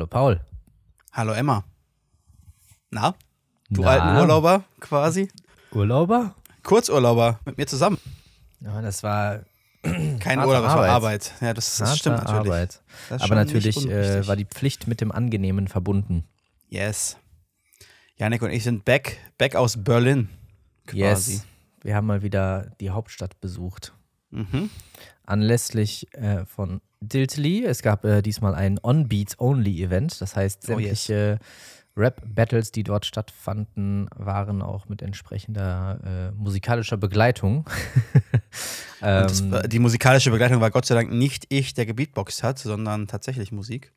Hallo 0.00 0.06
Paul. 0.06 0.40
Hallo 1.12 1.32
Emma. 1.34 1.62
Na? 2.90 3.14
Du 3.68 3.82
Na? 3.82 3.88
alten 3.88 4.16
Urlauber 4.16 4.64
quasi? 4.80 5.28
Urlauber? 5.72 6.34
Kurzurlauber 6.62 7.38
mit 7.44 7.58
mir 7.58 7.66
zusammen. 7.66 7.98
Ja, 8.60 8.80
das 8.80 9.02
war 9.02 9.40
Kein 9.82 10.38
Urlaub, 10.38 10.64
das 10.64 10.74
war 10.74 10.88
Arbeit. 10.88 11.34
Ja, 11.42 11.52
das, 11.52 11.76
das 11.76 11.98
stimmt 11.98 12.16
natürlich. 12.16 12.50
Arbeit. 12.50 12.82
Das 13.10 13.20
Aber 13.20 13.34
natürlich 13.34 13.86
äh, 13.90 14.26
war 14.26 14.36
die 14.36 14.46
Pflicht 14.46 14.86
mit 14.86 15.02
dem 15.02 15.12
Angenehmen 15.12 15.68
verbunden. 15.68 16.24
Yes. 16.70 17.18
Janik 18.16 18.40
und 18.40 18.52
ich 18.52 18.64
sind 18.64 18.86
back, 18.86 19.18
back 19.36 19.54
aus 19.54 19.84
Berlin. 19.84 20.30
Quasi. 20.86 21.32
Yes. 21.32 21.46
Wir 21.82 21.94
haben 21.94 22.06
mal 22.06 22.22
wieder 22.22 22.70
die 22.80 22.88
Hauptstadt 22.88 23.38
besucht. 23.42 23.92
Mhm. 24.30 24.70
Anlässlich 25.26 26.12
äh, 26.14 26.44
von 26.46 26.80
Diltily. 27.00 27.64
Es 27.64 27.82
gab 27.82 28.04
äh, 28.04 28.20
diesmal 28.22 28.54
ein 28.54 28.78
On-Beats-Only-Event. 28.82 30.20
Das 30.20 30.36
heißt, 30.36 30.68
Oh, 30.68 30.78
yes. 30.78 31.04
sämtliche 31.06 31.38
Rap-Battles, 31.96 32.72
die 32.72 32.82
dort 32.84 33.04
stattfanden, 33.06 34.08
waren 34.16 34.62
auch 34.62 34.88
mit 34.88 35.02
entsprechender 35.02 36.00
äh, 36.04 36.30
musikalischer 36.36 36.96
Begleitung. 36.96 37.64
Ähm, 39.02 39.50
war- 39.50 39.62
die 39.66 39.78
musikalische 39.78 40.30
Begleitung 40.30 40.60
war 40.60 40.70
Gott 40.70 40.84
sei 40.84 40.94
Dank 40.94 41.10
nicht 41.10 41.46
ich, 41.48 41.72
der 41.72 41.86
gebeatboxt 41.86 42.42
hat, 42.42 42.58
sondern 42.58 43.06
tatsächlich 43.06 43.50
Musik. 43.50 43.92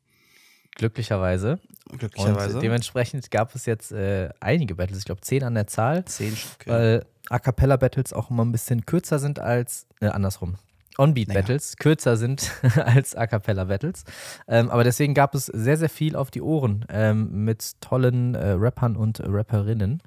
Glücklicherweise. 0.74 1.58
Glücklicherweise. 1.98 2.56
Und 2.56 2.62
dementsprechend 2.62 3.30
gab 3.30 3.54
es 3.54 3.66
jetzt 3.66 3.92
äh, 3.92 4.30
einige 4.40 4.74
Battles, 4.74 4.98
ich 4.98 5.04
glaube 5.04 5.20
zehn 5.20 5.44
an 5.44 5.54
der 5.54 5.66
Zahl, 5.66 6.04
Zehn 6.04 6.34
Stück. 6.34 6.66
weil 6.66 7.04
A 7.30 7.38
Cappella 7.38 7.76
Battles 7.76 8.12
auch 8.12 8.30
immer 8.30 8.44
ein 8.44 8.52
bisschen 8.52 8.84
kürzer 8.86 9.18
sind 9.18 9.38
als, 9.38 9.86
äh, 10.00 10.06
andersrum. 10.06 10.56
On-Beat. 10.96 11.28
Battles 11.28 11.76
kürzer 11.76 12.16
sind 12.16 12.52
als 12.76 13.14
A 13.14 13.26
Cappella 13.26 13.64
Battles. 13.64 14.04
Ähm, 14.46 14.70
aber 14.70 14.84
deswegen 14.84 15.14
gab 15.14 15.34
es 15.34 15.46
sehr, 15.46 15.76
sehr 15.76 15.88
viel 15.88 16.14
auf 16.16 16.30
die 16.30 16.42
Ohren 16.42 16.84
ähm, 16.88 17.44
mit 17.44 17.80
tollen 17.80 18.34
äh, 18.34 18.50
Rappern 18.50 18.96
und 18.96 19.20
Rapperinnen. 19.20 20.02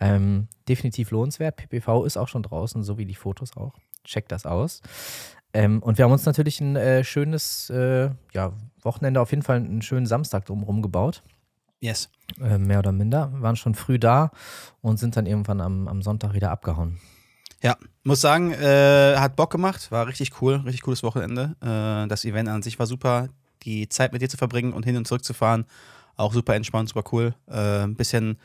Ähm, 0.00 0.46
definitiv 0.68 1.10
lohnenswert. 1.10 1.56
PPV 1.56 2.04
ist 2.04 2.16
auch 2.16 2.28
schon 2.28 2.44
draußen, 2.44 2.84
so 2.84 2.98
wie 2.98 3.04
die 3.04 3.16
Fotos 3.16 3.56
auch. 3.56 3.74
Checkt 4.04 4.30
das 4.30 4.46
aus. 4.46 4.80
Ähm, 5.52 5.82
und 5.82 5.98
wir 5.98 6.04
haben 6.04 6.12
uns 6.12 6.26
natürlich 6.26 6.60
ein 6.60 6.76
äh, 6.76 7.04
schönes 7.04 7.70
äh, 7.70 8.10
ja, 8.32 8.52
Wochenende, 8.82 9.20
auf 9.20 9.30
jeden 9.30 9.42
Fall 9.42 9.56
einen 9.56 9.82
schönen 9.82 10.06
Samstag 10.06 10.44
drumherum 10.46 10.82
gebaut 10.82 11.22
yes. 11.80 12.10
äh, 12.40 12.58
mehr 12.58 12.80
oder 12.80 12.92
minder, 12.92 13.30
waren 13.34 13.56
schon 13.56 13.74
früh 13.74 13.98
da 13.98 14.30
und 14.80 14.98
sind 14.98 15.16
dann 15.16 15.26
irgendwann 15.26 15.60
am, 15.60 15.88
am 15.88 16.02
Sonntag 16.02 16.34
wieder 16.34 16.50
abgehauen. 16.50 16.98
Ja, 17.62 17.76
muss 18.04 18.20
sagen, 18.20 18.52
äh, 18.52 19.16
hat 19.16 19.36
Bock 19.36 19.50
gemacht, 19.50 19.90
war 19.90 20.06
richtig 20.06 20.40
cool, 20.40 20.56
richtig 20.56 20.82
cooles 20.82 21.02
Wochenende. 21.02 21.56
Äh, 21.60 22.08
das 22.08 22.24
Event 22.24 22.48
an 22.48 22.62
sich 22.62 22.78
war 22.78 22.86
super. 22.86 23.28
Die 23.64 23.88
Zeit 23.88 24.12
mit 24.12 24.22
dir 24.22 24.28
zu 24.28 24.36
verbringen 24.36 24.72
und 24.72 24.84
hin 24.84 24.96
und 24.96 25.08
zurück 25.08 25.24
zu 25.24 25.34
fahren, 25.34 25.64
auch 26.16 26.32
super 26.32 26.54
entspannt, 26.54 26.88
super 26.88 27.02
cool. 27.12 27.34
Äh, 27.48 27.82
ein 27.82 27.96
bisschen 27.96 28.38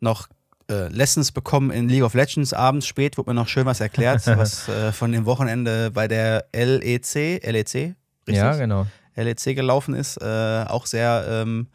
noch 0.00 0.28
äh, 0.70 0.88
Lessons 0.88 1.32
bekommen 1.32 1.70
in 1.70 1.88
League 1.88 2.02
of 2.02 2.14
Legends. 2.14 2.52
Abends 2.52 2.86
spät 2.86 3.18
wurde 3.18 3.30
mir 3.30 3.34
noch 3.34 3.48
schön 3.48 3.66
was 3.66 3.80
erklärt, 3.80 4.26
was 4.26 4.68
äh, 4.68 4.92
von 4.92 5.12
dem 5.12 5.24
Wochenende 5.26 5.90
bei 5.90 6.08
der 6.08 6.46
LEC, 6.52 7.44
LEC, 7.44 7.46
richtig? 7.46 7.94
Ja, 8.26 8.56
genau. 8.56 8.86
LEC 9.14 9.54
gelaufen 9.54 9.94
ist. 9.94 10.20
Äh, 10.20 10.64
auch 10.68 10.86
sehr, 10.86 11.26
ähm, 11.28 11.68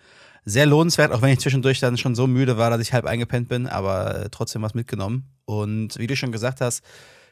sehr 0.45 0.65
lohnenswert, 0.65 1.11
auch 1.11 1.21
wenn 1.21 1.31
ich 1.31 1.39
zwischendurch 1.39 1.79
dann 1.79 1.97
schon 1.97 2.15
so 2.15 2.27
müde 2.27 2.57
war, 2.57 2.69
dass 2.69 2.81
ich 2.81 2.93
halb 2.93 3.05
eingepennt 3.05 3.47
bin, 3.47 3.67
aber 3.67 4.25
äh, 4.25 4.29
trotzdem 4.29 4.61
was 4.61 4.73
mitgenommen. 4.73 5.29
Und 5.45 5.97
wie 5.97 6.07
du 6.07 6.15
schon 6.15 6.31
gesagt 6.31 6.61
hast, 6.61 6.83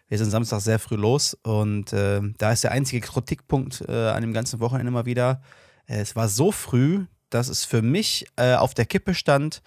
wir 0.08 0.18
sind 0.18 0.32
Samstag 0.32 0.62
sehr 0.62 0.80
früh 0.80 0.96
los 0.96 1.38
und 1.44 1.94
äh, 1.94 2.20
da 2.38 2.52
ist 2.52 2.64
der 2.64 2.72
einzige 2.72 3.06
Kritikpunkt 3.06 3.84
äh, 3.88 4.10
an 4.10 4.22
dem 4.22 4.34
ganzen 4.34 4.60
Wochenende 4.60 4.90
immer 4.90 5.06
wieder. 5.06 5.42
Es 5.86 6.16
war 6.16 6.28
so 6.28 6.52
früh, 6.52 7.06
dass 7.30 7.48
es 7.48 7.64
für 7.64 7.82
mich 7.82 8.26
äh, 8.36 8.56
auf 8.56 8.74
der 8.74 8.86
Kippe 8.86 9.14
stand, 9.14 9.62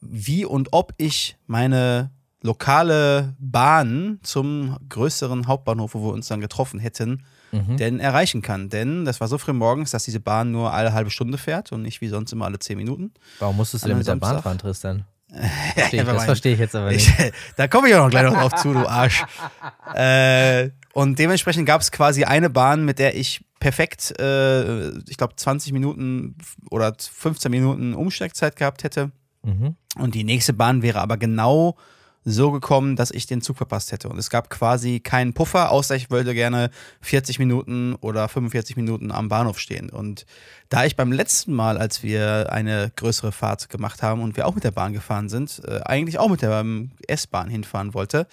wie 0.00 0.44
und 0.44 0.68
ob 0.72 0.92
ich 0.98 1.36
meine 1.46 2.10
lokale 2.42 3.34
Bahn 3.38 4.18
zum 4.22 4.76
größeren 4.88 5.46
Hauptbahnhof, 5.46 5.94
wo 5.94 6.02
wir 6.08 6.12
uns 6.12 6.28
dann 6.28 6.40
getroffen 6.40 6.78
hätten, 6.78 7.24
Mhm. 7.52 7.76
denn 7.76 8.00
erreichen 8.00 8.42
kann. 8.42 8.68
Denn 8.68 9.04
das 9.04 9.20
war 9.20 9.28
so 9.28 9.38
früh 9.38 9.52
morgens, 9.52 9.92
dass 9.92 10.02
diese 10.04 10.18
Bahn 10.18 10.50
nur 10.50 10.72
alle 10.72 10.92
halbe 10.92 11.10
Stunde 11.10 11.38
fährt 11.38 11.70
und 11.70 11.82
nicht 11.82 12.00
wie 12.00 12.08
sonst 12.08 12.32
immer 12.32 12.46
alle 12.46 12.58
zehn 12.58 12.76
Minuten. 12.76 13.12
Warum 13.38 13.56
musstest 13.56 13.84
du 13.84 13.88
denn 13.90 13.98
mit 13.98 14.06
der 14.08 14.16
Bahn 14.16 14.30
Samstag? 14.30 14.42
fahren, 14.42 14.58
Tristan? 14.58 15.04
Ja, 15.34 15.40
Versteh 15.84 15.96
ich, 16.00 16.04
das 16.04 16.24
verstehe 16.24 16.52
ich 16.54 16.58
jetzt 16.60 16.74
aber 16.74 16.90
nicht. 16.90 17.08
Ich, 17.08 17.32
da 17.56 17.68
komme 17.68 17.88
ich 17.88 17.94
auch 17.94 18.04
noch 18.04 18.10
gleich 18.10 18.24
noch 18.24 18.34
drauf 18.34 18.54
zu, 18.56 18.72
du 18.72 18.86
Arsch. 18.88 19.24
Äh, 19.94 20.70
und 20.92 21.18
dementsprechend 21.18 21.66
gab 21.66 21.80
es 21.80 21.92
quasi 21.92 22.24
eine 22.24 22.50
Bahn, 22.50 22.84
mit 22.84 22.98
der 22.98 23.16
ich 23.16 23.44
perfekt, 23.60 24.18
äh, 24.18 24.88
ich 25.08 25.16
glaube, 25.16 25.36
20 25.36 25.72
Minuten 25.72 26.36
oder 26.70 26.92
15 26.98 27.50
Minuten 27.50 27.94
Umsteigzeit 27.94 28.56
gehabt 28.56 28.82
hätte. 28.84 29.12
Mhm. 29.44 29.76
Und 29.96 30.14
die 30.14 30.24
nächste 30.24 30.52
Bahn 30.52 30.82
wäre 30.82 31.00
aber 31.00 31.16
genau 31.16 31.76
so 32.24 32.50
gekommen, 32.50 32.96
dass 32.96 33.10
ich 33.10 33.26
den 33.26 33.42
Zug 33.42 33.58
verpasst 33.58 33.92
hätte. 33.92 34.08
Und 34.08 34.18
es 34.18 34.30
gab 34.30 34.48
quasi 34.48 35.00
keinen 35.00 35.34
Puffer, 35.34 35.70
außer 35.70 35.94
ich 35.94 36.10
wollte 36.10 36.32
gerne 36.32 36.70
40 37.02 37.38
Minuten 37.38 37.94
oder 37.96 38.28
45 38.28 38.76
Minuten 38.76 39.12
am 39.12 39.28
Bahnhof 39.28 39.58
stehen. 39.58 39.90
Und 39.90 40.24
da 40.70 40.84
ich 40.84 40.96
beim 40.96 41.12
letzten 41.12 41.52
Mal, 41.52 41.76
als 41.76 42.02
wir 42.02 42.50
eine 42.50 42.90
größere 42.96 43.30
Fahrt 43.30 43.68
gemacht 43.68 44.02
haben 44.02 44.22
und 44.22 44.36
wir 44.36 44.46
auch 44.46 44.54
mit 44.54 44.64
der 44.64 44.70
Bahn 44.70 44.94
gefahren 44.94 45.28
sind, 45.28 45.60
äh, 45.66 45.80
eigentlich 45.84 46.18
auch 46.18 46.30
mit 46.30 46.40
der 46.40 46.64
S-Bahn 47.06 47.50
hinfahren 47.50 47.92
wollte, 47.92 48.26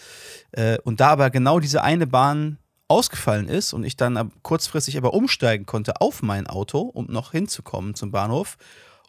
äh, 0.53 0.77
und 0.83 1.01
da 1.01 1.09
aber 1.09 1.29
genau 1.29 1.59
diese 1.59 1.83
eine 1.83 2.07
Bahn 2.07 2.57
ausgefallen 2.87 3.47
ist 3.47 3.73
und 3.73 3.83
ich 3.85 3.95
dann 3.95 4.31
kurzfristig 4.41 4.97
aber 4.97 5.13
umsteigen 5.13 5.65
konnte 5.65 6.01
auf 6.01 6.21
mein 6.21 6.47
Auto, 6.47 6.79
um 6.79 7.07
noch 7.07 7.31
hinzukommen 7.31 7.95
zum 7.95 8.11
Bahnhof, 8.11 8.57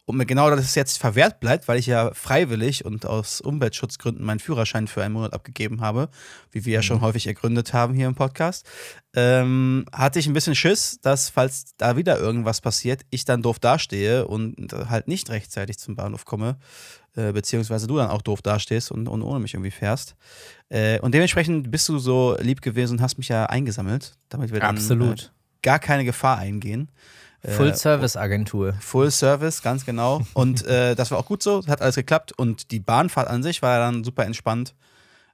und 0.04 0.16
mir 0.16 0.26
genau 0.26 0.50
das 0.50 0.74
jetzt 0.74 0.98
verwehrt 0.98 1.38
bleibt, 1.38 1.68
weil 1.68 1.78
ich 1.78 1.86
ja 1.86 2.12
freiwillig 2.12 2.84
und 2.84 3.06
aus 3.06 3.40
Umweltschutzgründen 3.40 4.24
meinen 4.24 4.40
Führerschein 4.40 4.88
für 4.88 5.02
einen 5.02 5.14
Monat 5.14 5.32
abgegeben 5.32 5.80
habe, 5.80 6.08
wie 6.50 6.64
wir 6.64 6.74
ja 6.74 6.82
schon 6.82 7.00
häufig 7.00 7.26
ergründet 7.26 7.72
haben 7.72 7.94
hier 7.94 8.08
im 8.08 8.16
Podcast, 8.16 8.68
ähm, 9.14 9.84
hatte 9.92 10.18
ich 10.18 10.26
ein 10.26 10.32
bisschen 10.32 10.56
Schiss, 10.56 10.98
dass, 11.02 11.28
falls 11.28 11.76
da 11.76 11.96
wieder 11.96 12.18
irgendwas 12.18 12.60
passiert, 12.60 13.02
ich 13.10 13.24
dann 13.24 13.42
doof 13.42 13.60
dastehe 13.60 14.26
und 14.26 14.72
halt 14.72 15.06
nicht 15.06 15.30
rechtzeitig 15.30 15.78
zum 15.78 15.94
Bahnhof 15.94 16.24
komme, 16.24 16.56
äh, 17.14 17.32
beziehungsweise 17.32 17.86
du 17.86 17.96
dann 17.96 18.10
auch 18.10 18.22
doof 18.22 18.42
dastehst 18.42 18.90
und, 18.90 19.08
und 19.08 19.22
ohne 19.22 19.38
mich 19.38 19.54
irgendwie 19.54 19.70
fährst. 19.70 20.16
Äh, 20.68 20.98
und 21.00 21.14
dementsprechend 21.14 21.70
bist 21.70 21.88
du 21.88 21.98
so 21.98 22.36
lieb 22.40 22.60
gewesen 22.60 22.94
und 22.94 23.02
hast 23.02 23.18
mich 23.18 23.28
ja 23.28 23.46
eingesammelt, 23.46 24.14
damit 24.30 24.52
wir 24.52 24.60
dann 24.60 24.76
äh, 24.76 25.16
gar 25.62 25.78
keine 25.78 26.04
Gefahr 26.04 26.38
eingehen. 26.38 26.90
Äh, 27.42 27.50
Full-Service-Agentur. 27.52 28.74
Full 28.80 29.10
Service, 29.10 29.62
ganz 29.62 29.84
genau. 29.84 30.22
Und 30.34 30.64
äh, 30.66 30.94
das 30.94 31.10
war 31.10 31.18
auch 31.18 31.26
gut 31.26 31.42
so, 31.42 31.64
hat 31.66 31.82
alles 31.82 31.96
geklappt. 31.96 32.32
Und 32.36 32.70
die 32.70 32.80
Bahnfahrt 32.80 33.28
an 33.28 33.42
sich 33.42 33.62
war 33.62 33.78
dann 33.78 34.04
super 34.04 34.24
entspannt. 34.24 34.74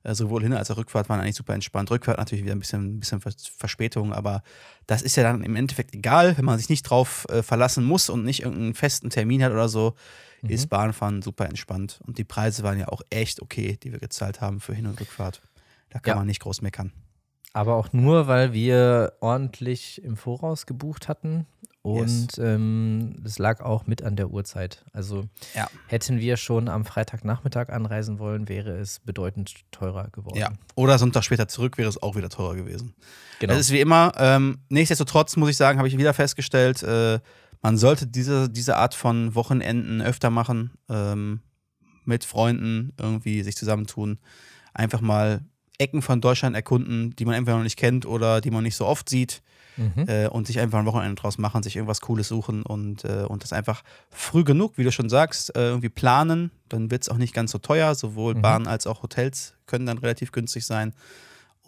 Äh, 0.04 0.14
sowohl 0.14 0.42
Hin- 0.42 0.52
als 0.54 0.70
auch 0.70 0.76
Rückfahrt 0.78 1.08
waren 1.08 1.20
eigentlich 1.20 1.34
super 1.34 1.54
entspannt. 1.54 1.91
Rückfahrt 1.91 2.18
natürlich 2.18 2.44
wieder 2.44 2.54
ein 2.54 2.60
bisschen, 2.60 3.00
bisschen 3.00 3.20
Vers- 3.20 3.48
Verspätung, 3.56 4.12
aber 4.12 4.42
das 4.86 5.02
ist 5.02 5.16
ja 5.16 5.22
dann 5.24 5.42
im 5.42 5.56
Endeffekt 5.56 5.92
egal, 5.94 6.38
wenn 6.38 6.44
man 6.44 6.56
sich 6.56 6.68
nicht 6.68 6.84
drauf 6.84 7.26
äh, 7.30 7.42
verlassen 7.42 7.84
muss 7.84 8.08
und 8.08 8.24
nicht 8.24 8.42
irgendeinen 8.42 8.74
festen 8.74 9.10
Termin 9.10 9.42
hat 9.42 9.52
oder 9.52 9.68
so, 9.68 9.94
ist 10.42 10.68
Bahnfahren 10.70 11.20
super 11.20 11.47
entspannt. 11.47 12.00
Und 12.06 12.16
die 12.16 12.24
Preise 12.24 12.62
waren 12.62 12.78
ja 12.78 12.86
auch 12.88 13.02
echt 13.10 13.42
okay, 13.42 13.76
die 13.82 13.91
wir 13.91 13.98
gezahlt 13.98 14.41
haben 14.41 14.60
für 14.60 14.72
Hin- 14.72 14.86
und 14.86 15.00
Rückfahrt. 15.00 15.42
Da 15.91 15.98
kann 15.98 16.12
Ja. 16.12 16.16
man 16.18 16.26
nicht 16.28 16.41
groß 16.41 16.62
meckern. 16.62 16.92
Aber 17.52 17.74
auch 17.74 17.92
nur, 17.92 18.28
weil 18.28 18.52
wir 18.52 19.14
ordentlich 19.20 20.00
im 20.04 20.16
Voraus 20.16 20.64
gebucht 20.66 21.08
hatten. 21.08 21.44
Und 21.83 22.28
ähm, 22.39 23.15
das 23.22 23.39
lag 23.39 23.61
auch 23.61 23.87
mit 23.87 24.03
an 24.03 24.16
der 24.16 24.31
Uhrzeit. 24.31 24.84
Also 24.93 25.28
Ja. 25.55 25.69
hätten 25.87 26.19
wir 26.21 26.37
schon 26.37 26.69
am 26.69 26.84
Freitagnachmittag 26.84 27.69
anreisen 27.71 28.19
wollen, 28.19 28.49
wäre 28.49 28.72
es 28.77 29.00
bedeutend 29.00 29.55
teurer 29.71 30.09
geworden. 30.11 30.37
Ja. 30.39 30.53
Oder 30.75 30.98
Sonntag 30.98 31.25
später 31.25 31.48
zurück 31.48 31.78
wäre 31.78 31.89
es 31.89 32.03
auch 32.03 32.16
wieder 32.16 32.28
teurer 32.28 32.57
gewesen. 32.57 32.95
genau. 33.39 33.53
Das 33.53 33.60
ist 33.60 33.72
wie 33.72 33.80
immer. 33.80 34.13
Ähm, 34.16 34.59
nichtsdestotrotz 34.69 35.36
muss 35.36 35.51
ich 35.51 35.57
sagen, 35.57 35.78
habe 35.78 35.89
ich 35.89 35.97
wieder 35.97 36.15
festgestellt, 36.15 36.83
äh, 36.83 37.21
man 37.63 37.77
sollte 37.77 38.07
diese, 38.07 38.48
diese 38.51 38.77
Art 38.77 38.95
von 38.95 39.34
Wochenenden 39.34 40.01
öfter 40.03 40.31
machen, 40.31 40.72
ähm, 40.89 41.41
mit 42.04 42.24
Freunden 42.24 42.92
irgendwie 42.98 43.42
sich 43.42 43.57
zusammentun, 43.57 44.19
einfach 44.74 45.01
mal 45.01 45.41
Ecken 45.78 46.03
von 46.03 46.21
Deutschland 46.21 46.57
erkunden, 46.57 47.15
die 47.16 47.24
man 47.24 47.34
entweder 47.34 47.57
noch 47.57 47.65
nicht 47.65 47.78
kennt 47.78 48.04
oder 48.04 48.41
die 48.41 48.51
man 48.51 48.65
nicht 48.65 48.77
so 48.77 48.84
oft 48.86 49.09
sieht 49.09 49.42
Mhm. 49.78 50.04
äh, 50.09 50.27
und 50.27 50.47
sich 50.47 50.59
einfach 50.60 50.78
ein 50.80 50.86
Wochenende 50.86 51.15
draus 51.15 51.39
machen, 51.39 51.63
sich 51.63 51.77
irgendwas 51.77 52.01
Cooles 52.01 52.28
suchen 52.28 52.63
und, 52.65 53.04
äh, 53.04 53.25
und 53.28 53.42
das 53.45 53.53
einfach 53.53 53.83
früh 54.10 54.45
genug, 54.45 54.77
wie 54.77 54.84
du 54.84 54.92
schon 54.92 55.09
sagst, 55.09 55.54
äh, 55.57 55.69
irgendwie 55.69 55.89
planen. 55.89 56.51
Dann 56.69 56.91
wird 56.91 57.03
es 57.03 57.09
auch 57.09 57.16
nicht 57.16 57.33
ganz 57.33 57.53
so 57.53 57.59
teuer. 57.59 57.95
Sowohl 57.95 58.34
Mhm. 58.34 58.42
Bahnen 58.42 58.66
als 58.66 58.86
auch 58.86 59.03
Hotels 59.03 59.54
können 59.66 59.86
dann 59.86 59.98
relativ 59.98 60.33
günstig 60.33 60.66
sein. 60.66 60.92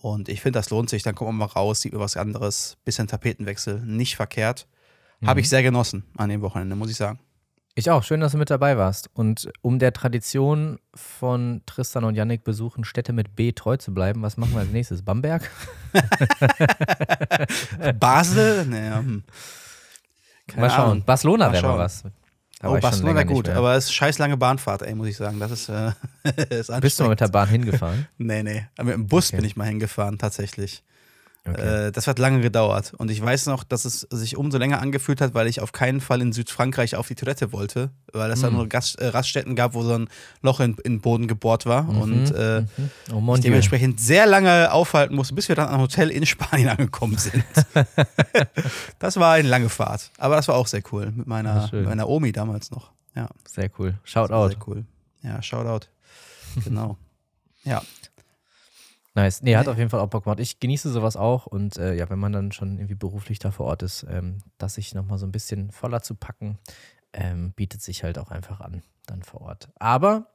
Und 0.03 0.29
ich 0.29 0.41
finde, 0.41 0.59
das 0.59 0.71
lohnt 0.71 0.91
sich. 0.91 1.03
Dann 1.03 1.15
kommt 1.15 1.29
man 1.31 1.37
mal 1.37 1.45
raus, 1.47 1.81
sieht 1.83 1.93
man 1.93 2.01
was 2.03 2.17
anderes. 2.17 2.77
Bisschen 2.85 3.07
Tapetenwechsel, 3.07 3.81
nicht 3.81 4.17
verkehrt. 4.17 4.67
Habe 5.25 5.35
Mhm. 5.39 5.41
ich 5.43 5.49
sehr 5.49 5.63
genossen 5.63 6.05
an 6.17 6.31
dem 6.31 6.41
Wochenende, 6.43 6.75
muss 6.77 6.91
ich 6.91 6.97
sagen. 6.97 7.21
Ich 7.77 7.91
auch. 7.91 8.03
Schön, 8.03 8.21
dass 8.21 8.33
du 8.33 8.39
mit 8.39 8.51
dabei 8.51 8.77
warst. 8.77 9.09
Und 9.15 9.51
um 9.63 9.79
der 9.79 9.93
Tradition 9.93 10.79
von 10.95 11.63
Tristan 11.67 12.05
und 12.05 12.15
Yannick 12.15 12.45
besuchen 12.45 12.85
Städte 12.85 13.13
mit 13.13 13.37
B 13.37 13.53
treu 13.53 13.77
zu 13.77 13.95
bleiben, 13.95 14.23
was 14.23 14.37
machen 14.37 14.53
wir 14.53 14.61
als 14.61 14.71
nächstes? 14.71 15.03
Bamberg? 15.03 15.49
Basel? 18.01 18.67
Naja, 18.67 18.99
hm. 18.99 19.23
Keine 20.49 20.61
Mal 20.63 20.71
schauen. 20.71 20.91
Ahnung. 20.91 21.05
Barcelona 21.05 21.53
wäre 21.53 21.67
mal 21.67 21.79
was. 21.79 22.03
Da 22.61 22.69
oh, 22.69 22.79
Barcelona 22.79 23.23
gut, 23.23 23.49
aber 23.49 23.75
es 23.75 23.85
ist 23.85 23.95
scheiß 23.95 24.19
lange 24.19 24.37
Bahnfahrt, 24.37 24.83
ey, 24.83 24.95
muss 24.95 25.09
ich 25.09 25.17
sagen. 25.17 25.41
Das 25.41 25.51
ist, 25.51 25.71
äh, 25.71 25.93
ist 26.51 26.81
Bist 26.81 26.99
du 26.99 27.05
mal 27.05 27.11
mit 27.11 27.21
der. 27.21 27.29
Bahn 27.29 27.49
hingefahren? 27.49 28.07
Nee, 28.19 28.43
nee. 28.43 28.67
Aber 28.77 28.89
mit 28.89 28.95
dem 28.95 29.07
Bus 29.07 29.29
Okay. 29.29 29.37
bin 29.37 29.47
ich 29.47 29.57
mal 29.57 29.65
hingefahren, 29.65 30.19
tatsächlich. 30.19 30.83
Okay. 31.49 31.87
Äh, 31.87 31.93
das 31.93 32.07
hat 32.07 32.19
lange 32.19 32.43
gedauert. 32.43 32.93
Und 32.99 33.11
ich 33.11 33.21
weiß 33.23 33.47
noch, 33.47 33.65
dass 33.65 33.87
es 33.87 34.01
sich 34.11 34.37
umso 34.37 34.59
länger 34.59 34.83
angefühlt 34.83 35.23
hat, 35.23 35.33
weil 35.33 35.47
ich 35.47 35.61
auf 35.63 35.73
keinen 35.73 36.03
Fall 36.03 36.21
in 36.21 36.33
Südfrankreich 36.33 36.97
auf 36.97 37.09
die 37.09 37.15
Toilette 37.15 37.51
wollte, 37.53 37.91
weil 38.13 38.31
es 38.31 38.43
da 38.43 38.51
Mhm. 38.51 38.57
nur 38.57 38.69
Gast, 38.69 38.99
äh, 39.01 39.07
Raststätten 39.07 39.57
gab, 39.57 39.73
wo 39.73 39.83
so 39.83 39.95
ein 39.95 40.09
Loch 40.43 40.61
in, 40.61 40.75
in 40.85 40.95
den 40.97 41.01
Boden 41.01 41.29
gebohrt 41.29 41.65
war. 41.65 41.89
Und 41.89 42.31
äh, 42.33 42.61
Mhm. 42.77 42.91
oh 43.29 43.35
ich 43.37 43.41
dementsprechend 43.41 44.01
sehr 44.01 44.27
lange 44.27 44.71
aufhalten 44.71 45.15
musste, 45.15 45.35
bis 45.35 45.49
wir 45.49 45.57
dann 45.57 45.69
am 45.69 45.81
Hotel 45.81 46.11
in 46.11 46.27
Spanien 46.27 46.69
angekommen 46.79 47.17
sind. 47.17 47.43
das 48.99 49.17
war 49.19 49.35
eine 49.35 49.49
lange 49.49 49.69
Fahrt. 49.69 50.11
Aber 50.19 50.37
das 50.37 50.49
war 50.49 50.57
auch 50.57 50.67
sehr 50.67 50.83
cool. 50.93 51.11
Mit 51.15 51.27
meiner, 51.27 51.69
mit 51.73 51.85
meiner 51.87 52.09
Omi 52.09 52.33
damals 52.33 52.71
noch. 52.71 52.91
Ja, 53.17 53.29
Sehr 53.49 53.71
cool. 53.79 53.95
Shout 54.05 54.31
out. 54.31 54.53
Sehr 54.53 54.61
cool. 54.69 54.85
Ja, 55.23 55.43
Shoutout. 55.43 55.87
Genau. 56.65 56.97
ja. 57.65 57.83
Nice. 59.21 59.43
Nee, 59.43 59.57
hat 59.57 59.69
auf 59.69 59.77
jeden 59.77 59.91
Fall 59.91 60.01
auch 60.01 60.09
Bock 60.09 60.25
gemacht. 60.25 60.41
Ich 60.41 60.61
genieße 60.61 60.91
sowas 60.91 61.17
auch 61.17 61.47
und 61.47 61.77
äh, 61.77 61.95
ja, 61.95 62.09
wenn 62.09 62.19
man 62.19 62.33
dann 62.33 62.53
schon 62.53 62.79
irgendwie 62.79 62.95
beruflich 62.95 63.39
da 63.39 63.51
vor 63.51 63.67
Ort 63.67 63.83
ist, 63.83 64.07
ähm, 64.09 64.39
das 64.59 64.75
sich 64.75 64.95
nochmal 64.95 65.19
so 65.19 65.27
ein 65.27 65.33
bisschen 65.33 65.71
voller 65.71 66.03
zu 66.03 66.15
packen, 66.15 66.59
ähm, 67.13 67.53
bietet 67.53 67.83
sich 67.83 68.03
halt 68.03 68.19
auch 68.19 68.31
einfach 68.31 68.61
an, 68.61 68.83
dann 69.07 69.23
vor 69.23 69.43
Ort. 69.43 69.69
Aber 69.79 70.29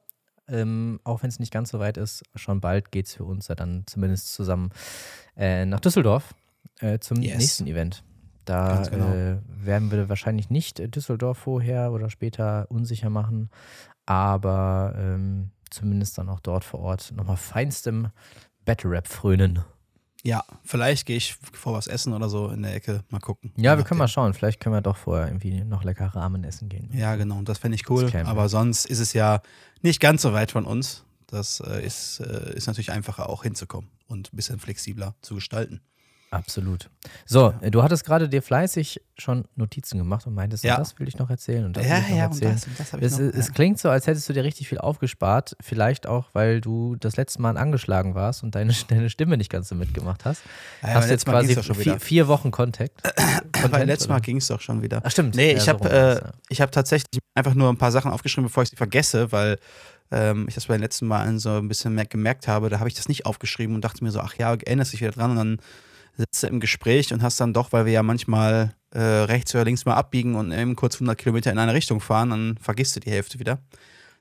ähm, 0.47 0.99
auch 1.03 1.23
wenn 1.23 1.29
es 1.29 1.39
nicht 1.39 1.51
ganz 1.51 1.69
so 1.69 1.79
weit 1.79 1.97
ist, 1.97 2.23
schon 2.35 2.61
bald 2.61 2.91
geht 2.91 3.07
es 3.07 3.15
für 3.15 3.23
uns 3.23 3.47
ja 3.47 3.55
dann 3.55 3.83
zumindest 3.87 4.33
zusammen 4.33 4.69
äh, 5.35 5.65
nach 5.65 5.79
Düsseldorf 5.79 6.35
äh, 6.79 6.99
zum 6.99 7.21
Yes. 7.21 7.37
nächsten 7.37 7.67
Event. 7.67 8.03
Da 8.45 8.83
genau. 8.83 9.11
äh, 9.11 9.37
werden 9.47 9.89
wir 9.89 10.07
wahrscheinlich 10.07 10.51
nicht 10.51 10.79
Düsseldorf 10.95 11.39
vorher 11.39 11.91
oder 11.91 12.11
später 12.11 12.67
unsicher 12.69 13.09
machen, 13.09 13.49
aber 14.05 14.93
ähm, 14.95 15.49
zumindest 15.71 16.19
dann 16.19 16.29
auch 16.29 16.39
dort 16.39 16.63
vor 16.63 16.81
Ort 16.81 17.11
nochmal 17.15 17.37
feinstem 17.37 18.09
Battle 18.65 18.89
Rap 18.89 19.07
frönen. 19.07 19.63
Ja, 20.23 20.43
vielleicht 20.63 21.05
gehe 21.05 21.17
ich 21.17 21.35
vor 21.35 21.73
was 21.73 21.85
essen 21.85 22.11
oder 22.11 22.29
so 22.29 22.49
in 22.49 22.63
der 22.63 22.73
Ecke. 22.73 23.03
Mal 23.09 23.19
gucken. 23.19 23.51
Ja, 23.57 23.77
wir 23.77 23.83
können 23.83 23.99
mal 23.99 24.07
schauen. 24.07 24.33
Vielleicht 24.33 24.59
können 24.59 24.73
wir 24.73 24.81
doch 24.81 24.97
vorher 24.97 25.27
irgendwie 25.27 25.63
noch 25.63 25.83
lecker 25.83 26.07
Ramen 26.07 26.43
essen 26.43 26.67
gehen. 26.67 26.89
Ja, 26.93 27.15
genau. 27.15 27.43
Das 27.43 27.59
fände 27.59 27.75
ich 27.75 27.87
cool. 27.91 28.11
Aber 28.25 28.49
sonst 28.49 28.85
ist 28.85 28.99
es 28.99 29.13
ja 29.13 29.41
nicht 29.83 29.99
ganz 29.99 30.23
so 30.23 30.33
weit 30.33 30.49
von 30.49 30.65
uns. 30.65 31.03
Das 31.27 31.59
äh, 31.59 31.85
ist, 31.85 32.21
äh, 32.21 32.55
ist 32.55 32.65
natürlich 32.65 32.91
einfacher 32.91 33.29
auch 33.29 33.43
hinzukommen 33.43 33.91
und 34.07 34.33
ein 34.33 34.35
bisschen 34.35 34.57
flexibler 34.57 35.15
zu 35.21 35.35
gestalten. 35.35 35.81
Absolut. 36.31 36.89
So, 37.25 37.53
äh, 37.61 37.71
du 37.71 37.81
hattest 37.81 38.03
gerade 38.05 38.27
dir 38.27 38.41
fleißig 38.41 39.01
schon 39.17 39.45
Notizen 39.55 39.97
gemacht 39.99 40.27
und 40.27 40.33
meintest, 40.33 40.63
Ja. 40.65 40.75
und 40.75 40.81
das 40.81 40.99
will 40.99 41.07
ich 41.07 41.17
noch 41.17 41.29
erzählen 41.29 41.63
und 41.65 41.77
das 41.77 41.85
ja, 41.85 41.91
will 41.95 41.97
ich 42.03 42.09
noch 42.09 42.17
ja, 42.17 42.25
und 42.25 42.31
erzählen. 42.33 42.51
das, 42.53 42.67
und 42.67 42.79
das 42.79 42.93
ich 42.93 43.01
Es, 43.01 43.19
noch. 43.19 43.39
es 43.39 43.47
ja. 43.47 43.53
klingt 43.53 43.79
so, 43.79 43.89
als 43.89 44.07
hättest 44.07 44.27
du 44.27 44.33
dir 44.33 44.43
richtig 44.43 44.67
viel 44.67 44.79
aufgespart. 44.79 45.55
Vielleicht 45.61 46.07
auch, 46.07 46.29
weil 46.33 46.59
du 46.61 46.95
das 46.97 47.15
letzte 47.15 47.41
Mal 47.41 47.57
angeschlagen 47.57 48.15
warst 48.15 48.43
und 48.43 48.55
deine, 48.55 48.73
deine 48.89 49.09
Stimme 49.09 49.37
nicht 49.37 49.49
ganz 49.49 49.69
so 49.69 49.75
mitgemacht 49.75 50.25
hast. 50.25 50.41
Ja, 50.81 50.89
ja, 50.89 50.93
hast 50.95 51.01
beim 51.01 51.01
du 51.01 51.07
jetzt 51.07 51.27
letzten 51.27 51.31
Mal 51.31 51.63
quasi 51.63 51.83
vier, 51.83 51.99
vier 51.99 52.27
Wochen 52.27 52.51
Kontakt. 52.51 53.01
Weil 53.71 53.85
letztes 53.85 54.09
Mal 54.09 54.19
ging 54.19 54.37
es 54.37 54.47
doch 54.47 54.59
schon 54.59 54.81
wieder. 54.81 55.01
Ach, 55.05 55.11
stimmt. 55.11 55.35
Nee, 55.35 55.51
Ja, 55.51 55.57
ich 55.57 55.63
so 55.63 55.69
habe 55.71 55.89
äh, 55.89 56.15
ja. 56.15 56.31
ich 56.49 56.59
hab 56.61 56.71
tatsächlich 56.71 57.21
einfach 57.35 57.53
nur 57.53 57.69
ein 57.69 57.77
paar 57.77 57.91
Sachen 57.91 58.11
aufgeschrieben, 58.11 58.47
bevor 58.47 58.63
ich 58.63 58.69
sie 58.69 58.75
vergesse, 58.75 59.31
weil 59.31 59.57
ähm, 60.11 60.45
ich 60.49 60.55
das 60.55 60.65
bei 60.65 60.75
den 60.75 60.81
letzten 60.81 61.07
Malen 61.07 61.39
so 61.39 61.51
ein 61.57 61.67
bisschen 61.67 61.95
mehr 61.95 62.05
gemerkt 62.05 62.47
habe. 62.47 62.69
Da 62.69 62.79
habe 62.79 62.89
ich 62.89 62.95
das 62.95 63.07
nicht 63.07 63.25
aufgeschrieben 63.25 63.73
und 63.75 63.81
dachte 63.85 64.03
mir 64.03 64.11
so, 64.11 64.19
ach 64.19 64.35
ja, 64.35 64.53
erinnerst 64.53 64.91
dich 64.93 65.01
wieder 65.01 65.11
dran 65.11 65.31
und 65.31 65.37
dann 65.37 65.57
sitzt 66.17 66.43
du 66.43 66.47
im 66.47 66.59
Gespräch 66.59 67.13
und 67.13 67.21
hast 67.21 67.39
dann 67.39 67.53
doch, 67.53 67.71
weil 67.73 67.85
wir 67.85 67.93
ja 67.93 68.03
manchmal 68.03 68.73
äh, 68.91 68.99
rechts 69.01 69.53
oder 69.55 69.65
links 69.65 69.85
mal 69.85 69.95
abbiegen 69.95 70.35
und 70.35 70.51
eben 70.51 70.75
kurz 70.75 70.95
100 70.95 71.17
Kilometer 71.17 71.51
in 71.51 71.57
eine 71.59 71.73
Richtung 71.73 71.99
fahren, 71.99 72.29
dann 72.29 72.57
vergisst 72.61 72.95
du 72.95 72.99
die 72.99 73.11
Hälfte 73.11 73.39
wieder. 73.39 73.59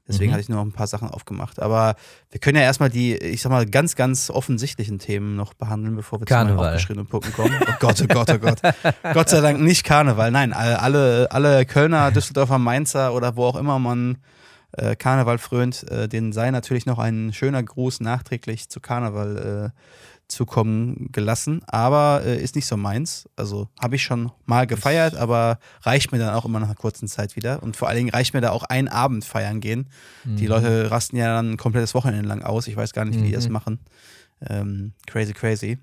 Deswegen 0.06 0.31
Mhm. 0.31 0.32
hatte 0.35 0.43
ich 0.43 0.49
nur 0.50 0.58
noch 0.58 0.67
ein 0.67 0.73
paar 0.73 0.87
Sachen 0.87 1.08
aufgemacht. 1.08 1.61
Aber 1.62 1.94
wir 2.31 2.38
können 2.38 2.58
ja 2.58 2.64
erstmal 2.64 2.91
die, 2.91 3.17
ich 3.17 3.41
sag 3.41 3.49
mal, 3.50 3.64
ganz, 3.64 3.96
ganz 3.96 4.29
offensichtlichen 4.29 4.99
Themen 4.99 5.35
noch 5.35 5.55
behandeln, 5.55 5.96
bevor 5.96 6.20
wir 6.20 6.26
zu 6.26 6.35
Karneval. 6.35 6.56
meinen 6.56 6.67
aufgeschriebenen 6.75 7.06
Punkten 7.06 7.32
kommen. 7.32 7.55
Oh 7.67 7.73
Gott, 7.81 8.02
oh 8.02 8.06
Gott, 8.06 8.31
oh 8.31 8.38
Gott. 8.38 8.58
Gott 9.14 9.29
sei 9.31 9.40
Dank 9.40 9.61
nicht 9.62 9.82
Karneval. 9.85 10.31
Nein, 10.31 10.52
alle, 10.52 10.81
alle, 10.82 11.29
alle 11.31 11.64
Kölner, 11.64 12.11
Düsseldorfer, 12.11 12.58
Mainzer 12.58 13.14
oder 13.14 13.37
wo 13.37 13.47
auch 13.47 13.56
immer 13.56 13.79
man 13.79 14.19
äh, 14.73 14.94
Karneval 14.94 15.38
frönt, 15.38 15.90
äh, 15.90 16.06
denen 16.06 16.35
sei 16.35 16.50
natürlich 16.50 16.85
noch 16.85 16.99
ein 16.99 17.32
schöner 17.32 17.62
Gruß 17.62 18.00
nachträglich 18.00 18.69
zu 18.69 18.81
Karneval 18.81 19.73
äh, 19.73 19.81
zukommen 20.35 21.09
gelassen. 21.13 21.63
Aber 21.67 22.23
äh, 22.25 22.37
ist 22.43 22.55
nicht 22.57 22.67
so 22.67 22.77
meins. 22.77 23.29
Also 23.37 23.69
habe 23.81 23.97
ich 23.97 24.03
schon 24.03 24.31
mal 24.45 24.67
gefeiert, 24.67 25.15
aber 25.17 25.59
reicht 25.83 26.13
mir 26.13 26.19
dann 26.19 26.35
auch 26.35 26.45
immer 26.45 26.61
nach 26.61 26.67
einer 26.67 26.75
kurzen 26.77 27.09
Zeit 27.09 27.37
wieder. 27.37 27.63
Und 27.63 27.77
vor 27.77 27.89
allen 27.89 27.97
Dingen 27.99 28.11
reicht 28.11 28.35
mir 28.35 28.41
da 28.41 28.51
auch 28.51 28.65
ein 28.65 28.89
Abend 28.89 29.25
feiern 29.25 29.61
gehen. 29.61 29.89
Die 30.25 30.43
Mhm. 30.45 30.49
Leute 30.49 30.91
rasten 30.91 31.17
ja 31.17 31.27
dann 31.35 31.53
ein 31.53 31.57
komplettes 31.57 31.95
Wochenende 31.95 32.29
lang 32.29 32.43
aus. 32.43 32.67
Ich 32.69 32.77
weiß 32.77 32.93
gar 32.93 33.05
nicht, 33.05 33.19
wie 33.19 33.25
die 33.27 33.33
das 33.33 33.47
Mhm. 33.47 33.53
machen. 33.53 33.79
Ähm, 34.49 34.93
crazy, 35.07 35.33
crazy. 35.33 35.79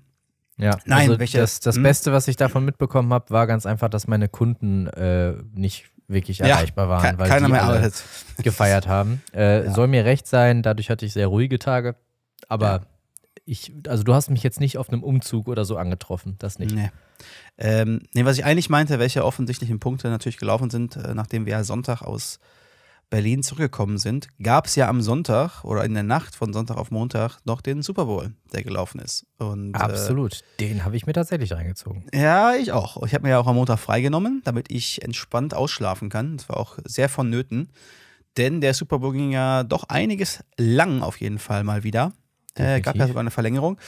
Ja, 0.58 0.78
Nein, 0.84 1.08
also 1.08 1.18
welche- 1.18 1.38
das, 1.38 1.60
das 1.60 1.76
hm? 1.76 1.82
Beste, 1.82 2.12
was 2.12 2.28
ich 2.28 2.36
davon 2.36 2.64
mitbekommen 2.64 3.12
habe, 3.12 3.30
war 3.30 3.46
ganz 3.46 3.66
einfach, 3.66 3.88
dass 3.88 4.06
meine 4.06 4.28
Kunden 4.28 4.86
äh, 4.88 5.34
nicht 5.54 5.86
wirklich 6.08 6.38
Ja, 6.38 6.48
erreichbar 6.48 6.88
waren, 6.90 7.18
weil 7.18 7.28
keiner 7.28 7.46
die 7.46 7.52
mehr 7.52 7.64
alle 7.64 7.78
arbeitet. 7.78 8.04
gefeiert 8.42 8.86
haben. 8.86 9.22
Äh, 9.32 9.64
Ja. 9.64 9.72
Soll 9.74 9.88
mir 9.88 10.04
recht 10.04 10.26
sein, 10.26 10.62
dadurch 10.62 10.90
hatte 10.90 11.06
ich 11.06 11.14
sehr 11.14 11.26
ruhige 11.28 11.58
Tage, 11.58 11.96
aber 12.48 12.66
Ja. 12.66 12.80
Ich, 13.44 13.72
also 13.88 14.04
du 14.04 14.14
hast 14.14 14.30
mich 14.30 14.42
jetzt 14.42 14.60
nicht 14.60 14.78
auf 14.78 14.88
einem 14.88 15.02
Umzug 15.02 15.48
oder 15.48 15.64
so 15.64 15.76
angetroffen, 15.76 16.36
das 16.38 16.58
nicht. 16.58 16.74
Nee. 16.74 16.90
Ähm, 17.58 18.02
nee, 18.14 18.24
was 18.24 18.38
ich 18.38 18.44
eigentlich 18.44 18.70
meinte, 18.70 18.98
welche 18.98 19.24
offensichtlichen 19.24 19.80
Punkte 19.80 20.08
natürlich 20.08 20.38
gelaufen 20.38 20.70
sind, 20.70 20.96
äh, 20.96 21.14
nachdem 21.14 21.46
wir 21.46 21.52
ja 21.52 21.64
Sonntag 21.64 22.02
aus 22.02 22.38
Berlin 23.10 23.42
zurückgekommen 23.42 23.98
sind, 23.98 24.28
gab 24.42 24.66
es 24.66 24.74
ja 24.74 24.88
am 24.88 25.02
Sonntag 25.02 25.64
oder 25.64 25.84
in 25.84 25.92
der 25.92 26.02
Nacht 26.02 26.34
von 26.34 26.54
Sonntag 26.54 26.78
auf 26.78 26.90
Montag 26.90 27.40
noch 27.44 27.60
den 27.60 27.82
Super 27.82 28.06
Bowl, 28.06 28.32
der 28.54 28.62
gelaufen 28.62 29.00
ist. 29.00 29.26
Und, 29.38 29.74
Absolut, 29.74 30.40
den 30.60 30.84
habe 30.84 30.96
ich 30.96 31.04
mir 31.04 31.12
tatsächlich 31.12 31.52
reingezogen. 31.52 32.06
Äh, 32.12 32.22
ja, 32.22 32.54
ich 32.54 32.72
auch. 32.72 33.02
Ich 33.02 33.12
habe 33.12 33.24
mir 33.24 33.30
ja 33.30 33.38
auch 33.38 33.46
am 33.46 33.56
Montag 33.56 33.80
freigenommen, 33.80 34.40
damit 34.44 34.72
ich 34.72 35.02
entspannt 35.02 35.52
ausschlafen 35.52 36.08
kann. 36.08 36.38
Das 36.38 36.48
war 36.48 36.56
auch 36.56 36.78
sehr 36.86 37.10
vonnöten. 37.10 37.68
Denn 38.38 38.62
der 38.62 38.72
Super 38.72 39.00
Bowl 39.00 39.12
ging 39.12 39.30
ja 39.30 39.62
doch 39.62 39.84
einiges 39.90 40.42
lang 40.56 41.02
auf 41.02 41.20
jeden 41.20 41.38
Fall 41.38 41.64
mal 41.64 41.84
wieder. 41.84 42.12
Äh, 42.54 42.80
gab 42.80 42.96
ja 42.96 43.06
sogar 43.06 43.20
eine 43.20 43.30
Verlängerung. 43.30 43.78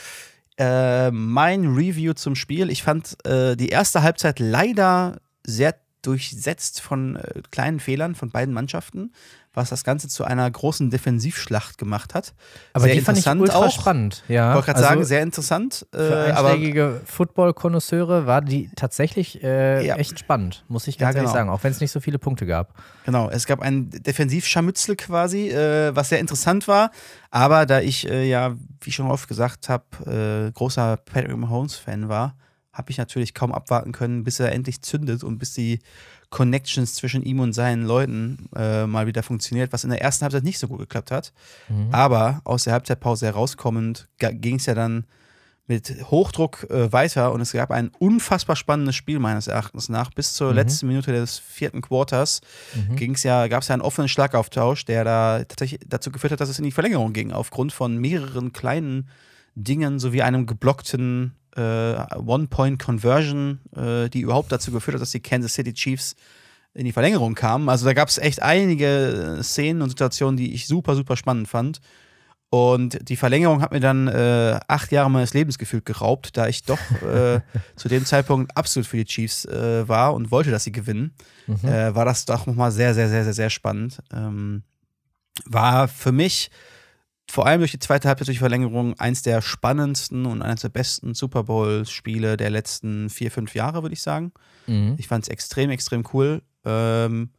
Äh, 0.57 1.11
mein 1.11 1.65
Review 1.75 2.13
zum 2.13 2.35
Spiel. 2.35 2.69
Ich 2.69 2.83
fand 2.83 3.17
äh, 3.25 3.55
die 3.55 3.69
erste 3.69 4.03
Halbzeit 4.03 4.39
leider 4.39 5.19
sehr 5.45 5.75
durchsetzt 6.01 6.81
von 6.81 7.17
äh, 7.17 7.41
kleinen 7.51 7.79
Fehlern 7.79 8.15
von 8.15 8.29
beiden 8.29 8.53
Mannschaften, 8.53 9.11
was 9.55 9.69
das 9.69 9.83
Ganze 9.83 10.07
zu 10.07 10.23
einer 10.25 10.49
großen 10.51 10.89
Defensivschlacht 10.89 11.77
gemacht 11.77 12.13
hat. 12.13 12.33
Aber 12.73 12.85
sehr 12.85 12.93
die 12.95 13.01
fand 13.01 13.17
ich 13.17 13.27
ultra 13.27 13.57
auch. 13.57 13.71
spannend. 13.71 14.23
Ja, 14.27 14.49
Ich 14.51 14.55
wollte 14.55 14.65
gerade 14.67 14.77
also 14.79 14.89
sagen, 14.89 15.03
sehr 15.05 15.23
interessant. 15.23 15.87
Äh, 15.93 15.97
für 15.97 16.17
einschlägige 16.37 17.01
Football-Konnoisseure 17.05 18.25
war 18.25 18.41
die 18.41 18.69
tatsächlich 18.75 19.43
äh, 19.43 19.85
Ja. 19.85 19.95
echt 19.95 20.19
spannend, 20.19 20.63
muss 20.67 20.87
ich 20.87 20.95
Ja, 20.95 21.07
ganz 21.07 21.15
ehrlich 21.15 21.29
genau. 21.31 21.39
sagen, 21.39 21.49
auch 21.49 21.63
wenn 21.63 21.71
es 21.71 21.79
nicht 21.81 21.91
so 21.91 21.99
viele 21.99 22.19
Punkte 22.19 22.45
gab. 22.45 22.73
Genau, 23.05 23.29
es 23.29 23.45
gab 23.45 23.61
ein 23.61 23.89
Defensivscharmützel 23.89 24.95
quasi, 24.95 25.49
äh, 25.49 25.95
was 25.95 26.09
sehr 26.09 26.19
interessant 26.19 26.67
war. 26.67 26.91
Aber 27.31 27.65
da 27.65 27.79
ich 27.81 28.09
äh, 28.09 28.27
ja, 28.27 28.55
wie 28.81 28.91
schon 28.91 29.09
oft 29.09 29.27
gesagt 29.27 29.69
habe, 29.69 30.47
äh, 30.47 30.51
großer 30.51 30.97
Patrick 30.97 31.35
Mahomes-Fan 31.35 32.09
war, 32.09 32.35
habe 32.73 32.91
ich 32.91 32.97
natürlich 32.97 33.33
kaum 33.33 33.53
abwarten 33.53 33.93
können, 33.93 34.23
bis 34.25 34.39
er 34.39 34.51
endlich 34.51 34.81
zündet 34.81 35.23
und 35.23 35.37
bis 35.37 35.53
die 35.53 35.79
Connections 36.35 36.95
zwischen 36.95 37.23
ihm 37.23 37.39
und 37.39 37.53
seinen 37.53 37.85
Leuten 37.85 38.49
äh, 38.57 38.85
mal 38.85 39.07
wieder 39.07 39.23
funktioniert, 39.23 39.71
was 39.71 39.85
in 39.85 39.89
der 39.89 40.01
ersten 40.01 40.23
Halbzeit 40.23 40.43
nicht 40.43 40.59
so 40.59 40.67
gut 40.67 40.79
geklappt 40.79 41.09
hat. 41.09 41.31
Mhm. 41.69 41.87
Aber 41.93 42.41
aus 42.43 42.65
der 42.65 42.73
Halbzeitpause 42.73 43.25
herauskommend 43.27 44.09
ging 44.19 44.57
es 44.57 44.65
ja 44.65 44.73
dann 44.73 45.05
mit 45.67 45.95
Hochdruck 46.11 46.69
äh, 46.69 46.91
weiter 46.91 47.31
und 47.31 47.39
es 47.39 47.53
gab 47.53 47.71
ein 47.71 47.89
unfassbar 47.99 48.57
spannendes 48.57 48.95
Spiel 48.95 49.17
meines 49.19 49.47
Erachtens 49.47 49.87
nach. 49.87 50.11
Bis 50.11 50.33
zur 50.33 50.49
Mhm. 50.49 50.55
letzten 50.57 50.87
Minute 50.87 51.13
des 51.13 51.39
vierten 51.39 51.81
Quarters 51.81 52.41
Mhm. 52.89 52.95
ging's 52.97 53.23
ja, 53.23 53.47
gab 53.47 53.61
es 53.61 53.69
ja 53.69 53.73
einen 53.73 53.81
offenen 53.81 54.09
Schlagauftausch, 54.09 54.83
der 54.83 55.05
da 55.05 55.39
tatsächlich 55.39 55.79
dazu 55.87 56.11
geführt 56.11 56.33
hat, 56.33 56.41
dass 56.41 56.49
es 56.49 56.59
in 56.59 56.65
die 56.65 56.71
Verlängerung 56.73 57.13
ging, 57.13 57.31
aufgrund 57.31 57.71
von 57.71 57.97
mehreren 57.97 58.51
kleinen 58.51 59.07
Dingen 59.55 59.99
sowie 59.99 60.21
einem 60.21 60.45
geblockten 60.47 61.31
äh, 61.55 61.95
One-Point-Conversion, 62.17 63.59
äh, 63.75 64.09
die 64.09 64.21
überhaupt 64.21 64.51
dazu 64.51 64.71
geführt 64.71 64.95
hat, 64.95 65.01
dass 65.01 65.11
die 65.11 65.19
Kansas 65.21 65.53
City 65.53 65.73
Chiefs 65.73 66.15
in 66.73 66.85
die 66.85 66.91
Verlängerung 66.91 67.35
kamen. 67.35 67.69
Also 67.69 67.85
da 67.85 67.93
gab 67.93 68.09
es 68.09 68.17
echt 68.17 68.41
einige 68.41 69.39
Szenen 69.41 69.81
und 69.81 69.89
Situationen, 69.89 70.35
die 70.37 70.53
ich 70.53 70.67
super, 70.67 70.95
super 70.95 71.15
spannend 71.15 71.47
fand. 71.47 71.79
Und 72.49 73.09
die 73.09 73.15
Verlängerung 73.15 73.61
hat 73.61 73.71
mir 73.71 73.79
dann 73.79 74.07
äh, 74.07 74.59
acht 74.67 74.91
Jahre 74.91 75.09
meines 75.09 75.33
Lebens 75.33 75.57
gefühlt 75.57 75.85
geraubt, 75.85 76.37
da 76.37 76.47
ich 76.47 76.63
doch 76.63 76.79
äh, 77.01 77.41
zu 77.75 77.89
dem 77.89 78.05
Zeitpunkt 78.05 78.55
absolut 78.55 78.87
für 78.87 78.97
die 78.97 79.05
Chiefs 79.05 79.45
äh, 79.45 79.87
war 79.87 80.13
und 80.13 80.31
wollte, 80.31 80.51
dass 80.51 80.63
sie 80.63 80.71
gewinnen 80.71 81.13
Mhm. 81.47 81.69
äh, 81.69 81.93
war 81.93 82.05
das 82.05 82.25
doch 82.25 82.47
nochmal 82.47 82.71
sehr, 82.71 82.95
sehr, 82.95 83.07
sehr, 83.07 83.23
sehr, 83.23 83.33
sehr 83.33 83.49
spannend. 83.51 83.99
Ähm, 84.11 84.63
war 85.45 85.87
für 85.87 86.11
mich 86.11 86.49
vor 87.29 87.47
allem 87.47 87.59
durch 87.59 87.71
die 87.71 87.79
zweite 87.79 88.07
Halbzeit 88.07 88.27
durch 88.27 88.37
die 88.37 88.39
Verlängerung 88.39 88.97
eins 88.99 89.21
der 89.21 89.41
spannendsten 89.41 90.25
und 90.25 90.41
eines 90.41 90.61
der 90.61 90.69
besten 90.69 91.13
Super 91.13 91.43
Bowl-Spiele 91.43 92.37
der 92.37 92.49
letzten 92.49 93.09
vier, 93.09 93.31
fünf 93.31 93.55
Jahre, 93.55 93.81
würde 93.81 93.93
ich 93.93 94.01
sagen. 94.01 94.31
Mhm. 94.67 94.95
Ich 94.97 95.07
fand 95.07 95.23
es 95.23 95.29
extrem, 95.29 95.69
extrem 95.69 96.03
cool. 96.13 96.41
Ähm, 96.65 97.29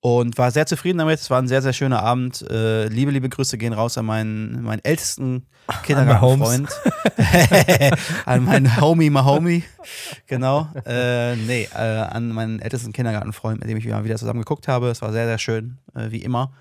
und 0.00 0.36
war 0.36 0.50
sehr 0.50 0.66
zufrieden 0.66 0.98
damit. 0.98 1.20
Es 1.20 1.30
war 1.30 1.40
ein 1.40 1.46
sehr, 1.46 1.62
sehr 1.62 1.72
schöner 1.72 2.02
Abend. 2.02 2.42
Äh, 2.50 2.88
liebe, 2.88 3.12
liebe 3.12 3.28
Grüße 3.28 3.56
gehen 3.56 3.72
raus 3.72 3.96
an 3.96 4.04
meinen, 4.04 4.62
meinen 4.62 4.84
ältesten 4.84 5.46
Kindergartenfreund. 5.84 6.68
an 8.26 8.44
meinen 8.44 8.80
Homie 8.80 9.10
Mahomie. 9.10 9.62
Genau. 10.26 10.68
Äh, 10.86 11.36
nee, 11.36 11.68
äh, 11.74 11.78
an 11.78 12.30
meinen 12.30 12.58
ältesten 12.58 12.92
Kindergartenfreund, 12.92 13.60
mit 13.60 13.68
dem 13.68 13.76
ich 13.76 13.84
wieder 13.84 14.16
zusammen 14.16 14.40
geguckt 14.40 14.66
habe. 14.66 14.88
Es 14.88 15.02
war 15.02 15.12
sehr, 15.12 15.26
sehr 15.26 15.38
schön, 15.38 15.78
äh, 15.94 16.10
wie 16.10 16.22
immer. 16.22 16.52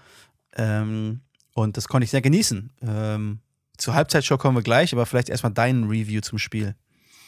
Ähm, 0.56 1.22
und 1.54 1.78
das 1.78 1.88
konnte 1.88 2.06
ich 2.06 2.12
sehr 2.12 2.22
genießen. 2.22 2.72
Ähm, 2.82 3.40
zur 3.78 3.94
Halbzeitshow 3.94 4.38
kommen 4.38 4.58
wir 4.58 4.64
gleich, 4.64 4.94
aber 4.94 5.06
vielleicht 5.06 5.30
erstmal 5.30 5.54
dein 5.54 5.86
Review 5.86 6.22
zum 6.22 6.38
Spiel. 6.38 6.76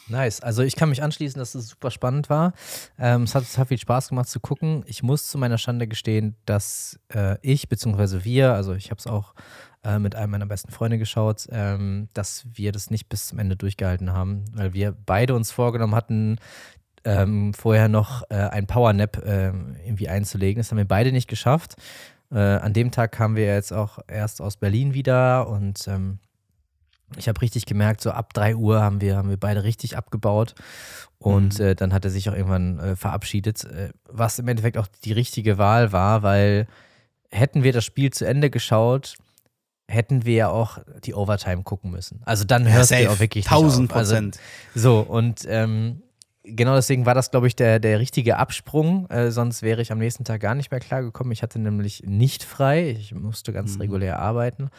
Nice. 0.08 0.40
Also 0.40 0.62
ich 0.62 0.76
kann 0.76 0.90
mich 0.90 1.02
anschließen, 1.02 1.38
dass 1.38 1.54
es 1.54 1.68
super 1.68 1.90
spannend 1.90 2.28
war. 2.28 2.52
Ähm, 2.98 3.22
es 3.22 3.34
hat 3.34 3.48
total 3.48 3.66
viel 3.66 3.78
Spaß 3.78 4.10
gemacht 4.10 4.28
zu 4.28 4.38
gucken. 4.38 4.84
Ich 4.86 5.02
muss 5.02 5.28
zu 5.28 5.38
meiner 5.38 5.56
Schande 5.58 5.88
gestehen, 5.88 6.36
dass 6.44 7.00
äh, 7.14 7.38
ich 7.40 7.68
bzw. 7.68 8.24
wir, 8.24 8.52
also 8.52 8.74
ich 8.74 8.90
habe 8.90 8.98
es 8.98 9.06
auch 9.06 9.34
äh, 9.82 9.98
mit 9.98 10.14
einem 10.14 10.32
meiner 10.32 10.46
besten 10.46 10.72
Freunde 10.72 10.98
geschaut, 10.98 11.46
ähm, 11.50 12.08
dass 12.12 12.44
wir 12.52 12.72
das 12.72 12.90
nicht 12.90 13.08
bis 13.08 13.26
zum 13.28 13.38
Ende 13.38 13.56
durchgehalten 13.56 14.12
haben, 14.12 14.44
weil 14.52 14.74
wir 14.74 14.94
beide 15.06 15.34
uns 15.34 15.50
vorgenommen 15.50 15.94
hatten, 15.94 16.38
ähm, 17.04 17.54
vorher 17.54 17.88
noch 17.88 18.22
äh, 18.30 18.34
ein 18.34 18.66
Powernap 18.66 19.24
äh, 19.24 19.48
irgendwie 19.84 20.08
einzulegen. 20.08 20.60
Das 20.60 20.70
haben 20.70 20.78
wir 20.78 20.88
beide 20.88 21.12
nicht 21.12 21.28
geschafft. 21.28 21.76
Äh, 22.32 22.38
an 22.38 22.72
dem 22.72 22.90
Tag 22.90 23.12
kamen 23.12 23.36
wir 23.36 23.46
jetzt 23.46 23.72
auch 23.72 23.98
erst 24.08 24.40
aus 24.40 24.56
Berlin 24.56 24.94
wieder 24.94 25.48
und 25.48 25.86
ähm, 25.88 26.18
ich 27.16 27.28
habe 27.28 27.40
richtig 27.42 27.66
gemerkt, 27.66 28.00
so 28.00 28.10
ab 28.10 28.32
3 28.34 28.56
Uhr 28.56 28.80
haben 28.80 29.00
wir, 29.00 29.16
haben 29.16 29.28
wir 29.28 29.36
beide 29.36 29.62
richtig 29.62 29.96
abgebaut. 29.96 30.54
Und 31.18 31.58
mhm. 31.58 31.64
äh, 31.64 31.74
dann 31.74 31.92
hat 31.92 32.04
er 32.04 32.10
sich 32.10 32.28
auch 32.28 32.34
irgendwann 32.34 32.78
äh, 32.78 32.96
verabschiedet, 32.96 33.64
äh, 33.64 33.90
was 34.08 34.38
im 34.38 34.48
Endeffekt 34.48 34.76
auch 34.76 34.86
die 35.04 35.12
richtige 35.12 35.58
Wahl 35.58 35.92
war, 35.92 36.22
weil 36.22 36.66
hätten 37.30 37.62
wir 37.62 37.72
das 37.72 37.84
Spiel 37.84 38.10
zu 38.12 38.26
Ende 38.26 38.50
geschaut, 38.50 39.16
hätten 39.88 40.24
wir 40.24 40.34
ja 40.34 40.48
auch 40.48 40.78
die 41.04 41.14
Overtime 41.14 41.62
gucken 41.62 41.90
müssen. 41.90 42.20
Also 42.24 42.44
dann 42.44 42.70
hörst 42.70 42.90
ja, 42.90 43.02
du 43.02 43.10
auch 43.10 43.20
wirklich 43.20 43.46
1000 43.46 43.92
also 43.92 44.14
Prozent. 44.14 44.38
Also, 44.74 45.04
so, 45.04 45.10
und 45.10 45.44
ähm, 45.46 46.02
genau 46.44 46.74
deswegen 46.74 47.06
war 47.06 47.14
das, 47.14 47.30
glaube 47.30 47.46
ich, 47.46 47.56
der, 47.56 47.80
der 47.80 47.98
richtige 47.98 48.36
Absprung. 48.36 49.08
Äh, 49.10 49.30
sonst 49.30 49.62
wäre 49.62 49.82
ich 49.82 49.90
am 49.90 49.98
nächsten 49.98 50.24
Tag 50.24 50.40
gar 50.40 50.54
nicht 50.54 50.70
mehr 50.70 50.80
klargekommen. 50.80 51.32
Ich 51.32 51.42
hatte 51.42 51.58
nämlich 51.58 52.02
nicht 52.06 52.44
frei. 52.44 52.90
Ich 52.90 53.14
musste 53.14 53.52
ganz 53.52 53.74
mhm. 53.74 53.82
regulär 53.82 54.18
arbeiten. 54.18 54.70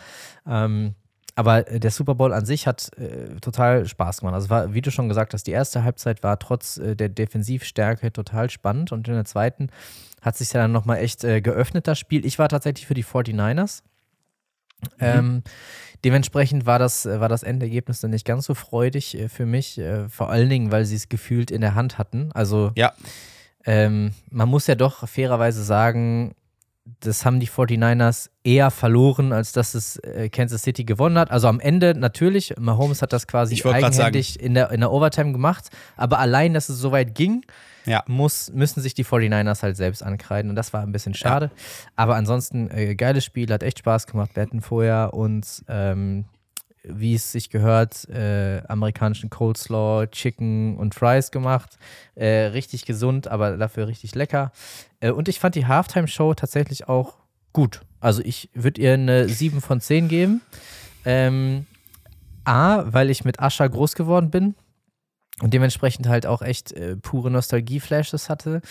Ähm, 0.48 0.96
aber 1.36 1.68
äh, 1.70 1.80
der 1.80 1.92
Super 1.92 2.16
Bowl 2.16 2.34
an 2.34 2.46
sich 2.46 2.66
hat 2.66 2.92
äh, 2.98 3.36
total 3.42 3.86
Spaß 3.86 4.20
gemacht. 4.20 4.36
Also 4.36 4.50
war, 4.50 4.74
wie 4.74 4.82
du 4.82 4.92
schon 4.92 5.10
gesagt 5.10 5.34
hast, 5.34 5.48
die 5.48 5.52
erste 5.52 5.84
Halbzeit 5.84 6.24
war 6.24 6.40
trotz 6.40 6.78
äh, 6.78 6.96
der 6.96 7.10
Defensivstärke 7.10 8.12
total 8.14 8.50
spannend 8.50 8.92
und 8.92 9.08
in 9.08 9.16
der 9.16 9.26
zweiten 9.26 9.70
hat 10.22 10.38
sich 10.38 10.54
ja 10.54 10.62
dann 10.62 10.72
nochmal 10.72 11.00
echt 11.00 11.24
äh, 11.24 11.42
geöffnet, 11.42 11.88
das 11.88 12.00
Spiel. 12.00 12.26
Ich 12.26 12.40
war 12.40 12.50
tatsächlich 12.50 12.88
für 12.88 12.94
die 12.94 13.04
49ers. 13.04 13.82
Mhm. 14.82 14.89
Ähm, 15.00 15.44
dementsprechend 16.03 16.65
war 16.65 16.79
das, 16.79 17.05
äh, 17.05 17.20
war 17.20 17.29
das 17.29 17.44
Endergebnis 17.44 18.01
dann 18.01 18.12
nicht 18.12 18.25
ganz 18.25 18.46
so 18.46 18.53
freudig 18.53 19.17
äh, 19.17 19.29
für 19.29 19.46
mich, 19.46 19.82
vor 20.10 20.29
allen 20.29 20.50
Dingen, 20.50 20.72
weil 20.72 20.86
sie 20.86 20.96
es 20.96 21.10
gefühlt 21.10 21.51
in 21.51 21.62
der 21.62 21.75
Hand 21.75 21.98
hatten. 21.98 22.32
Also 22.34 22.72
ja. 22.75 22.94
ähm, 23.65 24.12
man 24.29 24.50
muss 24.50 24.67
ja 24.67 24.75
doch 24.75 25.08
fairerweise 25.08 25.63
sagen, 25.63 26.36
das 27.00 27.25
haben 27.25 27.39
die 27.39 27.48
49ers 27.48 28.30
eher 28.44 28.70
verloren, 28.70 29.34
als 29.34 29.51
dass 29.51 29.74
es 29.74 29.98
äh, 29.98 30.30
Kansas 30.30 30.62
City 30.62 30.84
gewonnen 30.84 31.18
hat. 31.18 31.32
Also 31.32 31.48
am 31.48 31.60
Ende 31.60 31.96
natürlich, 31.96 32.54
Mahomes 32.60 33.01
hat 33.01 33.12
das 33.12 33.25
quasi 33.25 33.62
eigenhändig 33.63 34.39
in 34.39 34.54
der, 34.54 34.70
in 34.72 34.82
der 34.82 34.92
Overtime 34.92 35.32
gemacht, 35.32 35.70
aber 35.98 36.20
allein, 36.20 36.54
dass 36.54 36.70
es 36.70 36.77
so 36.77 36.92
weit 36.92 37.15
ging, 37.15 37.44
ja. 37.86 38.04
muss, 38.08 38.51
müssen 38.54 38.82
sich 38.82 38.94
die 38.94 39.04
49ers 39.04 39.63
halt 39.63 39.77
selbst 39.77 40.04
ankreiden 40.04 40.50
und 40.51 40.56
das 40.56 40.74
war 40.74 40.84
ein 40.84 40.92
bisschen 40.92 41.15
schade. 41.15 41.50
Ja. 41.56 41.62
Aber 41.96 42.15
ansonsten, 42.15 42.70
äh, 42.70 42.96
geiles 42.96 43.25
Spiel, 43.25 43.51
hat 43.51 43.63
echt 43.63 43.80
Spaß 43.80 44.06
gemacht. 44.06 44.32
Wir 44.36 44.44
hatten 44.44 44.62
vorher 44.62 45.13
uns 45.13 45.65
ähm, 45.68 46.25
wie 46.88 47.15
es 47.15 47.32
sich 47.32 47.50
gehört, 47.50 48.08
äh, 48.10 48.62
amerikanischen 48.68 49.30
Coleslaw, 49.30 50.08
Chicken 50.08 50.77
und 50.77 50.96
Fries 50.96 51.32
gemacht. 51.32 51.77
Äh, 52.15 52.48
richtig 52.48 52.86
gesund, 52.86 53.27
aber 53.27 53.58
dafür 53.58 53.88
richtig 53.88 54.15
lecker. 54.15 54.51
Äh, 55.00 55.12
und 55.12 55.27
ich 55.27 55.39
fand 55.39 55.56
die 55.56 55.68
Halftime-Show 55.68 56.34
tatsächlich 56.34 56.88
auch 56.88 57.18
gut. 57.54 57.82
Also 58.00 58.22
ich 58.24 58.50
würde 58.54 58.82
ihr 58.82 58.94
eine 58.94 59.30
7 59.30 59.62
von 59.62 59.82
10 59.82 60.08
geben. 60.08 60.42
Ähm, 61.06 61.65
A, 62.44 62.84
weil 62.86 63.10
ich 63.10 63.25
mit 63.25 63.39
Ascha 63.39 63.68
groß 63.68 63.96
geworden 63.96 64.30
bin 64.30 64.56
und 65.42 65.54
dementsprechend 65.54 66.08
halt 66.08 66.25
auch 66.25 66.42
echt 66.42 66.72
äh, 66.72 66.96
pure 66.96 67.32
Nostalgie-Flashes 67.32 68.30
hatte 68.30 68.62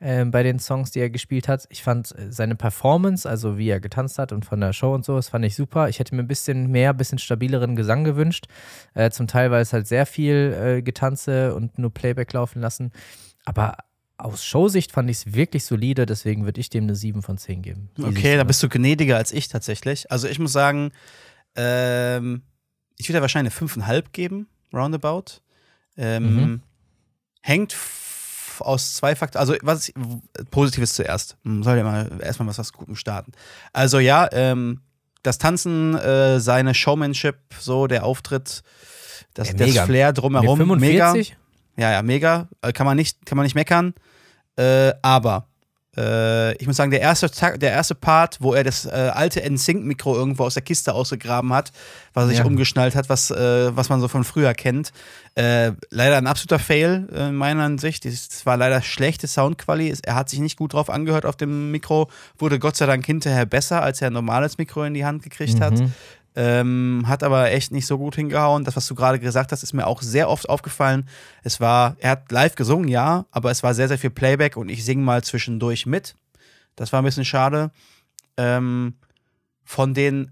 äh, 0.00 0.24
bei 0.24 0.42
den 0.42 0.58
Songs, 0.58 0.90
die 0.90 1.00
er 1.00 1.10
gespielt 1.10 1.46
hat. 1.46 1.66
Ich 1.70 1.82
fand 1.82 2.16
äh, 2.18 2.32
seine 2.32 2.56
Performance, 2.56 3.28
also 3.28 3.58
wie 3.58 3.68
er 3.68 3.80
getanzt 3.80 4.18
hat 4.18 4.32
und 4.32 4.44
von 4.44 4.60
der 4.60 4.72
Show 4.72 4.94
und 4.94 5.04
so, 5.04 5.16
das 5.16 5.28
fand 5.28 5.44
ich 5.44 5.54
super. 5.54 5.88
Ich 5.88 5.98
hätte 5.98 6.14
mir 6.14 6.22
ein 6.22 6.28
bisschen 6.28 6.70
mehr, 6.70 6.90
ein 6.90 6.96
bisschen 6.96 7.18
stabileren 7.18 7.76
Gesang 7.76 8.04
gewünscht. 8.04 8.46
Äh, 8.94 9.10
zum 9.10 9.26
Teil, 9.26 9.50
weil 9.50 9.62
es 9.62 9.72
halt 9.72 9.86
sehr 9.86 10.06
viel 10.06 10.56
äh, 10.58 10.82
Getanze 10.82 11.54
und 11.54 11.78
nur 11.78 11.92
Playback 11.92 12.32
laufen 12.32 12.60
lassen. 12.60 12.92
Aber 13.44 13.76
aus 14.16 14.44
Showsicht 14.44 14.92
fand 14.92 15.10
ich 15.10 15.18
es 15.18 15.34
wirklich 15.34 15.64
solide, 15.64 16.06
deswegen 16.06 16.44
würde 16.44 16.60
ich 16.60 16.70
dem 16.70 16.84
eine 16.84 16.94
7 16.94 17.22
von 17.22 17.38
10 17.38 17.62
geben. 17.62 17.90
Okay, 18.02 18.36
da 18.36 18.44
bist 18.44 18.62
du 18.62 18.68
gnädiger 18.68 19.16
als 19.16 19.32
ich 19.32 19.48
tatsächlich. 19.48 20.10
Also 20.10 20.28
ich 20.28 20.38
muss 20.38 20.52
sagen, 20.52 20.92
ähm, 21.56 22.42
ich 22.96 23.08
würde 23.08 23.20
wahrscheinlich 23.20 23.58
eine 23.60 23.70
5,5 23.70 24.04
geben, 24.12 24.48
roundabout. 24.72 25.40
Ähm, 25.96 26.34
mhm. 26.34 26.62
Hängt 27.42 27.72
aus 28.62 28.94
zwei 28.94 29.14
Faktoren. 29.14 29.40
Also, 29.40 29.54
was 29.62 29.88
ich, 29.88 29.94
Positives 30.50 30.94
zuerst. 30.94 31.36
Man 31.42 31.62
soll 31.62 31.76
ja 31.78 31.84
mal 31.84 32.10
erstmal 32.22 32.48
was 32.48 32.58
aus 32.58 32.72
Gutem 32.72 32.96
starten. 32.96 33.32
Also, 33.72 33.98
ja, 33.98 34.28
ähm, 34.32 34.80
das 35.22 35.38
Tanzen, 35.38 35.94
äh, 35.96 36.40
seine 36.40 36.74
Showmanship, 36.74 37.36
so 37.58 37.86
der 37.86 38.04
Auftritt, 38.04 38.62
das, 39.34 39.48
ja, 39.48 39.54
das 39.54 39.78
Flair 39.80 40.12
drumherum, 40.12 40.56
45? 40.56 41.30
mega. 41.30 41.36
Ja, 41.76 41.92
ja, 41.92 42.02
mega. 42.02 42.48
Äh, 42.62 42.72
kann 42.72 42.86
man 42.86 42.96
nicht, 42.96 43.24
kann 43.26 43.36
man 43.36 43.44
nicht 43.44 43.54
meckern. 43.54 43.94
Äh, 44.56 44.92
aber 45.02 45.46
äh, 45.96 46.54
ich 46.56 46.66
muss 46.66 46.76
sagen, 46.76 46.90
der 46.90 47.00
erste, 47.00 47.28
der 47.58 47.72
erste 47.72 47.94
Part, 47.94 48.38
wo 48.40 48.54
er 48.54 48.62
das 48.62 48.86
äh, 48.86 48.90
alte 48.90 49.40
NSYNC-Mikro 49.40 50.14
irgendwo 50.14 50.44
aus 50.44 50.54
der 50.54 50.62
Kiste 50.62 50.94
ausgegraben 50.94 51.52
hat, 51.52 51.72
was 52.14 52.24
er 52.24 52.28
sich 52.28 52.38
ja. 52.38 52.44
umgeschnallt 52.44 52.94
hat, 52.94 53.08
was, 53.08 53.30
äh, 53.30 53.76
was 53.76 53.88
man 53.88 54.00
so 54.00 54.06
von 54.06 54.22
früher 54.22 54.54
kennt. 54.54 54.92
Äh, 55.34 55.72
leider 55.90 56.16
ein 56.16 56.28
absoluter 56.28 56.60
Fail 56.60 57.08
äh, 57.12 57.28
in 57.28 57.34
meiner 57.34 57.64
Ansicht. 57.64 58.06
Es 58.06 58.46
war 58.46 58.56
leider 58.56 58.82
schlechte 58.82 59.26
Soundqualität. 59.26 60.06
Er 60.06 60.14
hat 60.14 60.28
sich 60.28 60.38
nicht 60.38 60.56
gut 60.56 60.74
drauf 60.74 60.90
angehört 60.90 61.26
auf 61.26 61.36
dem 61.36 61.72
Mikro, 61.72 62.08
wurde 62.38 62.58
Gott 62.60 62.76
sei 62.76 62.86
Dank 62.86 63.04
hinterher 63.04 63.46
besser, 63.46 63.82
als 63.82 64.00
er 64.00 64.08
ein 64.08 64.12
normales 64.12 64.58
Mikro 64.58 64.84
in 64.84 64.94
die 64.94 65.04
Hand 65.04 65.24
gekriegt 65.24 65.54
mhm. 65.54 65.60
hat. 65.60 65.82
Ähm, 66.36 67.04
hat 67.06 67.22
aber 67.22 67.50
echt 67.50 67.72
nicht 67.72 67.86
so 67.86 67.98
gut 67.98 68.14
hingehauen. 68.14 68.64
Das, 68.64 68.76
was 68.76 68.86
du 68.86 68.94
gerade 68.94 69.18
gesagt 69.18 69.50
hast, 69.50 69.62
ist 69.62 69.72
mir 69.72 69.86
auch 69.86 70.00
sehr 70.00 70.28
oft 70.28 70.48
aufgefallen. 70.48 71.08
Es 71.42 71.60
war, 71.60 71.96
er 71.98 72.10
hat 72.10 72.30
live 72.30 72.54
gesungen, 72.54 72.88
ja, 72.88 73.26
aber 73.30 73.50
es 73.50 73.62
war 73.62 73.74
sehr, 73.74 73.88
sehr 73.88 73.98
viel 73.98 74.10
Playback 74.10 74.56
und 74.56 74.68
ich 74.68 74.84
singe 74.84 75.02
mal 75.02 75.24
zwischendurch 75.24 75.86
mit. 75.86 76.14
Das 76.76 76.92
war 76.92 77.02
ein 77.02 77.04
bisschen 77.04 77.24
schade. 77.24 77.72
Ähm, 78.36 78.94
von 79.64 79.92
den 79.92 80.30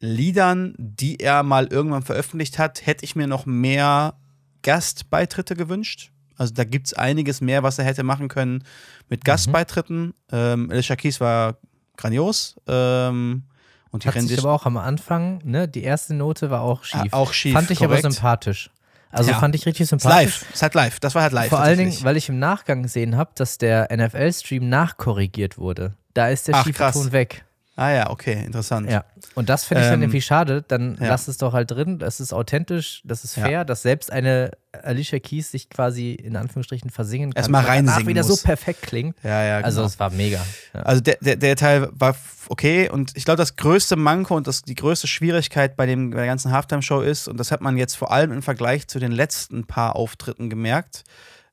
Liedern, 0.00 0.74
die 0.78 1.18
er 1.20 1.42
mal 1.42 1.66
irgendwann 1.66 2.02
veröffentlicht 2.02 2.58
hat, 2.58 2.86
hätte 2.86 3.04
ich 3.04 3.16
mir 3.16 3.26
noch 3.26 3.46
mehr 3.46 4.14
Gastbeitritte 4.62 5.56
gewünscht. 5.56 6.12
Also 6.36 6.54
da 6.54 6.64
gibt 6.64 6.86
es 6.86 6.94
einiges 6.94 7.40
mehr, 7.40 7.62
was 7.62 7.78
er 7.78 7.84
hätte 7.84 8.04
machen 8.04 8.28
können 8.28 8.64
mit 9.08 9.20
mhm. 9.20 9.24
Gastbeitritten. 9.24 10.06
Mhm. 10.06 10.12
Ähm, 10.30 10.70
Alicia 10.70 10.96
Keys 10.96 11.20
war 11.20 11.58
grandios. 11.96 12.56
Ähm, 12.66 13.44
und 13.90 14.04
die 14.04 14.08
Hat 14.08 14.20
sich 14.20 14.38
aber 14.38 14.52
auch 14.52 14.66
am 14.66 14.76
Anfang, 14.76 15.40
ne, 15.44 15.68
die 15.68 15.82
erste 15.82 16.14
Note 16.14 16.50
war 16.50 16.62
auch 16.62 16.84
schief. 16.84 17.12
Ah, 17.12 17.16
auch 17.16 17.32
schief. 17.32 17.54
Fand 17.54 17.70
ich 17.70 17.78
korrekt. 17.78 18.04
aber 18.04 18.12
sympathisch. 18.12 18.70
Also 19.10 19.30
ja. 19.30 19.38
fand 19.38 19.54
ich 19.54 19.64
richtig 19.64 19.88
sympathisch. 19.88 20.42
Live, 20.42 20.54
ist 20.54 20.62
halt 20.62 20.74
live. 20.74 21.00
Das 21.00 21.14
war 21.14 21.22
halt 21.22 21.32
live. 21.32 21.48
Vor 21.48 21.60
allen 21.60 21.78
Dingen, 21.78 21.96
weil 22.02 22.16
ich 22.16 22.28
im 22.28 22.38
Nachgang 22.38 22.82
gesehen 22.82 23.16
habe, 23.16 23.30
dass 23.34 23.56
der 23.56 23.88
NFL-Stream 23.90 24.68
nachkorrigiert 24.68 25.56
wurde. 25.56 25.94
Da 26.12 26.28
ist 26.28 26.48
der 26.48 26.56
Ach, 26.56 26.64
schiefe 26.64 26.78
krass. 26.78 26.94
Ton 26.94 27.12
weg. 27.12 27.44
Ah 27.78 27.92
ja, 27.92 28.10
okay, 28.10 28.42
interessant. 28.44 28.90
Ja. 28.90 29.04
Und 29.36 29.48
das 29.48 29.64
finde 29.64 29.82
ich 29.82 29.86
ähm, 29.86 29.92
dann 29.92 30.02
irgendwie 30.02 30.20
schade. 30.20 30.64
Dann 30.66 30.98
ja. 31.00 31.10
lass 31.10 31.28
es 31.28 31.38
doch 31.38 31.52
halt 31.52 31.70
drin. 31.70 32.00
Das 32.00 32.18
ist 32.18 32.32
authentisch, 32.32 33.02
das 33.04 33.22
ist 33.22 33.34
fair, 33.34 33.50
ja. 33.50 33.64
dass 33.64 33.82
selbst 33.82 34.10
eine 34.10 34.50
Alicia 34.72 35.20
Keys 35.20 35.52
sich 35.52 35.70
quasi 35.70 36.12
in 36.14 36.34
Anführungsstrichen 36.34 36.90
versingen 36.90 37.32
kann. 37.32 37.38
Erstmal 37.38 37.64
reinsingen 37.64 38.08
wieder 38.08 38.24
muss. 38.24 38.40
so 38.40 38.44
perfekt 38.44 38.82
klingt. 38.82 39.14
Ja, 39.22 39.44
ja, 39.44 39.58
Also 39.60 39.76
genau. 39.76 39.86
es 39.86 40.00
war 40.00 40.10
mega. 40.10 40.44
Ja. 40.74 40.80
Also 40.80 41.00
der, 41.02 41.18
der, 41.20 41.36
der 41.36 41.54
Teil 41.54 41.88
war 41.92 42.16
okay 42.48 42.90
und 42.90 43.16
ich 43.16 43.24
glaube, 43.24 43.38
das 43.38 43.54
größte 43.54 43.94
Manko 43.94 44.34
und 44.34 44.48
das, 44.48 44.62
die 44.62 44.74
größte 44.74 45.06
Schwierigkeit 45.06 45.76
bei, 45.76 45.86
dem, 45.86 46.10
bei 46.10 46.16
der 46.16 46.26
ganzen 46.26 46.50
Halftime-Show 46.50 47.02
ist, 47.02 47.28
und 47.28 47.38
das 47.38 47.52
hat 47.52 47.60
man 47.60 47.76
jetzt 47.76 47.96
vor 47.96 48.10
allem 48.10 48.32
im 48.32 48.42
Vergleich 48.42 48.88
zu 48.88 48.98
den 48.98 49.12
letzten 49.12 49.68
paar 49.68 49.94
Auftritten 49.94 50.50
gemerkt, 50.50 51.04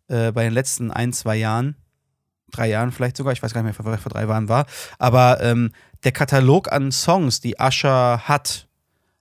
äh, 0.08 0.32
bei 0.32 0.44
den 0.44 0.54
letzten 0.54 0.90
ein, 0.90 1.14
zwei 1.14 1.36
Jahren, 1.36 1.76
drei 2.52 2.68
Jahren 2.68 2.92
vielleicht 2.92 3.16
sogar, 3.16 3.32
ich 3.32 3.44
weiß 3.44 3.54
gar 3.54 3.62
nicht 3.62 3.78
mehr, 3.78 3.86
vor, 3.86 3.96
vor 4.00 4.12
drei 4.12 4.26
Jahren 4.26 4.50
war, 4.50 4.66
aber 4.98 5.40
ähm, 5.42 5.72
der 6.06 6.12
Katalog 6.12 6.72
an 6.72 6.92
Songs, 6.92 7.42
die 7.42 7.56
Usher 7.60 8.22
hat, 8.24 8.68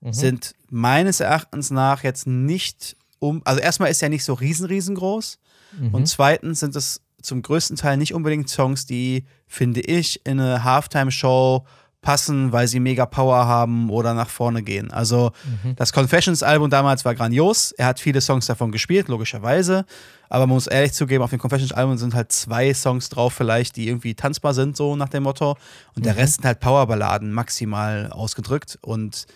mhm. 0.01 0.13
sind 0.13 0.55
meines 0.71 1.21
Erachtens 1.21 1.71
nach 1.71 2.05
jetzt 2.05 2.27
nicht 2.27 2.97
um. 3.19 3.43
Also 3.45 3.61
erstmal 3.61 3.91
ist 3.91 4.03
er 4.03 4.11
nicht 4.11 4.25
so 4.25 4.35
riesen, 4.35 4.67
riesengroß. 4.67 5.39
Mhm. 5.81 5.95
Und 5.95 6.07
zweitens 6.07 6.61
sind 6.61 6.77
es 6.77 7.01
zum 7.23 7.43
größten 7.43 7.77
Teil 7.77 7.97
nicht 7.97 8.15
unbedingt 8.15 8.51
Songs, 8.51 8.87
die, 8.87 9.25
finde 9.47 9.81
ich, 9.81 10.25
in 10.27 10.39
eine 10.39 10.63
Halftime-Show 10.63 11.67
passen, 12.05 12.53
weil 12.53 12.69
sie 12.69 12.81
mega 12.81 13.07
Power 13.07 13.47
haben 13.47 13.89
oder 13.89 14.13
nach 14.13 14.29
vorne 14.29 14.63
gehen. 14.63 14.93
Also 14.93 15.33
mhm. 15.65 15.75
das 15.75 15.93
Confessions-Album 15.93 16.69
damals 16.69 17.05
war 17.05 17.15
grandios. 17.15 17.73
Er 17.73 17.87
hat 17.87 17.99
viele 17.99 18.21
Songs 18.21 18.47
davon 18.47 18.71
gespielt, 18.71 19.09
logischerweise. 19.09 19.87
Aber 20.29 20.47
man 20.47 20.55
muss 20.55 20.67
ehrlich 20.67 20.93
zugeben, 20.93 21.25
auf 21.25 21.31
dem 21.31 21.39
Confessions-Album 21.39 21.97
sind 21.97 22.15
halt 22.15 22.31
zwei 22.31 22.75
Songs 22.75 23.09
drauf, 23.09 23.33
vielleicht, 23.33 23.77
die 23.77 23.89
irgendwie 23.89 24.15
tanzbar 24.15 24.53
sind, 24.53 24.77
so 24.77 24.97
nach 24.97 25.09
dem 25.09 25.23
Motto. 25.23 25.53
Und 25.97 26.01
mhm. 26.01 26.03
der 26.03 26.17
Rest 26.17 26.35
sind 26.35 26.45
halt 26.45 26.61
Powerballaden, 26.61 27.33
maximal 27.33 28.11
ausgedrückt. 28.13 28.79
Und 28.83 29.27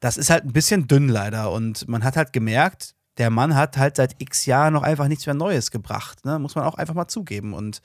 das 0.00 0.16
ist 0.16 0.30
halt 0.30 0.44
ein 0.44 0.52
bisschen 0.52 0.88
dünn 0.88 1.08
leider. 1.08 1.52
Und 1.52 1.86
man 1.86 2.02
hat 2.02 2.16
halt 2.16 2.32
gemerkt, 2.32 2.94
der 3.18 3.28
Mann 3.28 3.54
hat 3.54 3.76
halt 3.76 3.96
seit 3.96 4.14
x 4.18 4.46
Jahren 4.46 4.72
noch 4.72 4.82
einfach 4.82 5.08
nichts 5.08 5.26
mehr 5.26 5.34
Neues 5.34 5.70
gebracht. 5.70 6.24
Ne? 6.24 6.38
Muss 6.38 6.54
man 6.54 6.64
auch 6.64 6.76
einfach 6.76 6.94
mal 6.94 7.08
zugeben. 7.08 7.52
Und 7.52 7.82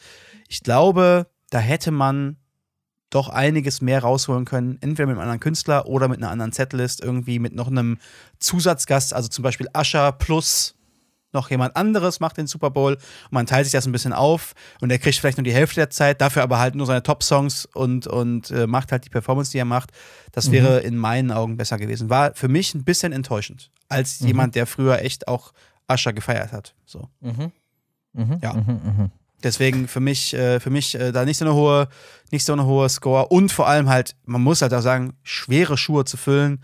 ich 0.47 0.63
glaube, 0.63 1.27
da 1.49 1.59
hätte 1.59 1.91
man 1.91 2.37
doch 3.11 3.29
einiges 3.29 3.81
mehr 3.81 4.01
rausholen 4.01 4.45
können, 4.45 4.77
entweder 4.81 5.05
mit 5.05 5.13
einem 5.13 5.21
anderen 5.21 5.39
Künstler 5.39 5.85
oder 5.85 6.07
mit 6.07 6.17
einer 6.17 6.31
anderen 6.31 6.51
Setlist, 6.51 7.03
irgendwie 7.03 7.37
mit 7.37 7.53
noch 7.53 7.67
einem 7.67 7.99
Zusatzgast, 8.39 9.13
also 9.13 9.29
zum 9.29 9.43
Beispiel 9.43 9.67
Ascher 9.73 10.11
plus 10.13 10.75
noch 11.33 11.49
jemand 11.49 11.75
anderes 11.75 12.19
macht 12.19 12.37
den 12.37 12.47
Super 12.47 12.71
Bowl 12.71 12.93
und 12.95 13.31
man 13.31 13.45
teilt 13.45 13.65
sich 13.65 13.71
das 13.71 13.85
ein 13.85 13.91
bisschen 13.91 14.13
auf 14.13 14.53
und 14.81 14.91
er 14.91 14.99
kriegt 14.99 15.17
vielleicht 15.17 15.37
nur 15.37 15.43
die 15.43 15.53
Hälfte 15.53 15.75
der 15.75 15.89
Zeit, 15.89 16.21
dafür 16.21 16.43
aber 16.43 16.59
halt 16.59 16.75
nur 16.75 16.85
seine 16.85 17.03
Top-Songs 17.03 17.65
und, 17.73 18.07
und 18.07 18.51
äh, 18.51 18.67
macht 18.67 18.91
halt 18.91 19.05
die 19.05 19.09
Performance, 19.09 19.51
die 19.51 19.57
er 19.57 19.65
macht. 19.65 19.91
Das 20.31 20.47
mhm. 20.47 20.51
wäre 20.53 20.79
in 20.79 20.97
meinen 20.97 21.31
Augen 21.31 21.57
besser 21.57 21.77
gewesen. 21.77 22.09
War 22.09 22.33
für 22.33 22.47
mich 22.47 22.73
ein 22.73 22.83
bisschen 22.83 23.13
enttäuschend, 23.13 23.71
als 23.87 24.21
mhm. 24.21 24.27
jemand, 24.27 24.55
der 24.55 24.67
früher 24.67 24.99
echt 24.99 25.27
auch 25.27 25.53
Ascher 25.87 26.13
gefeiert 26.13 26.51
hat. 26.51 26.75
So. 26.85 27.09
Mhm. 27.21 27.51
mhm. 28.13 28.39
Ja. 28.41 28.53
Deswegen 29.43 29.87
für 29.87 29.99
mich, 29.99 30.33
äh, 30.33 30.59
für 30.59 30.69
mich 30.69 30.95
äh, 30.95 31.11
da 31.11 31.25
nicht 31.25 31.37
so 31.37 31.45
eine 31.45 31.53
hohe, 31.53 31.87
nicht 32.31 32.45
so 32.45 32.53
eine 32.53 32.65
hohe 32.65 32.89
Score 32.89 33.27
und 33.27 33.51
vor 33.51 33.67
allem 33.67 33.89
halt, 33.89 34.15
man 34.25 34.41
muss 34.41 34.61
halt 34.61 34.73
auch 34.73 34.81
sagen, 34.81 35.13
schwere 35.23 35.77
Schuhe 35.77 36.05
zu 36.05 36.17
füllen. 36.17 36.63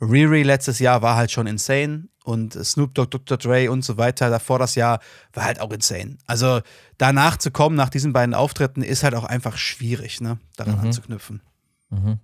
Riri 0.00 0.42
letztes 0.42 0.78
Jahr 0.78 1.02
war 1.02 1.16
halt 1.16 1.30
schon 1.30 1.46
insane 1.46 2.08
und 2.24 2.52
Snoop 2.52 2.94
Dogg, 2.94 3.10
Dr. 3.10 3.36
Dre 3.36 3.70
und 3.70 3.84
so 3.84 3.96
weiter 3.96 4.30
davor 4.30 4.58
das 4.58 4.74
Jahr 4.74 5.00
war 5.32 5.44
halt 5.44 5.60
auch 5.60 5.70
insane. 5.70 6.16
Also 6.26 6.60
danach 6.98 7.36
zu 7.36 7.50
kommen, 7.50 7.76
nach 7.76 7.90
diesen 7.90 8.12
beiden 8.12 8.34
Auftritten, 8.34 8.82
ist 8.82 9.04
halt 9.04 9.14
auch 9.14 9.24
einfach 9.24 9.56
schwierig, 9.56 10.20
ne, 10.20 10.38
daran 10.56 10.78
mhm. 10.78 10.86
anzuknüpfen. 10.86 11.42
Mhm. 11.90 12.18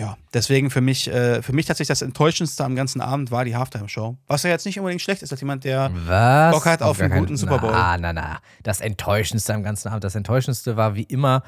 Ja, 0.00 0.16
deswegen 0.32 0.70
für 0.70 0.80
mich, 0.80 1.08
äh, 1.08 1.42
für 1.42 1.52
mich 1.52 1.66
tatsächlich 1.66 1.88
das 1.88 2.00
Enttäuschendste 2.00 2.64
am 2.64 2.74
ganzen 2.74 3.02
Abend 3.02 3.30
war 3.30 3.44
die 3.44 3.54
Halftime-Show. 3.54 4.16
Was 4.28 4.44
ja 4.44 4.48
jetzt 4.48 4.64
nicht 4.64 4.78
unbedingt 4.78 5.02
schlecht 5.02 5.20
ist, 5.20 5.30
als 5.30 5.42
jemand, 5.42 5.64
der 5.64 5.90
Was? 6.06 6.54
Bock 6.54 6.64
hat 6.64 6.80
auf, 6.80 6.98
einen 7.02 7.18
guten 7.18 7.36
Super 7.36 7.58
Bowl. 7.58 7.70
Na, 7.70 7.98
na, 7.98 8.14
na. 8.14 8.38
Das 8.62 8.80
Enttäuschendste 8.80 9.52
am 9.52 9.62
ganzen 9.62 9.88
Abend. 9.88 10.02
Das 10.02 10.14
Enttäuschendste 10.14 10.78
war 10.78 10.94
wie 10.94 11.02
immer 11.02 11.42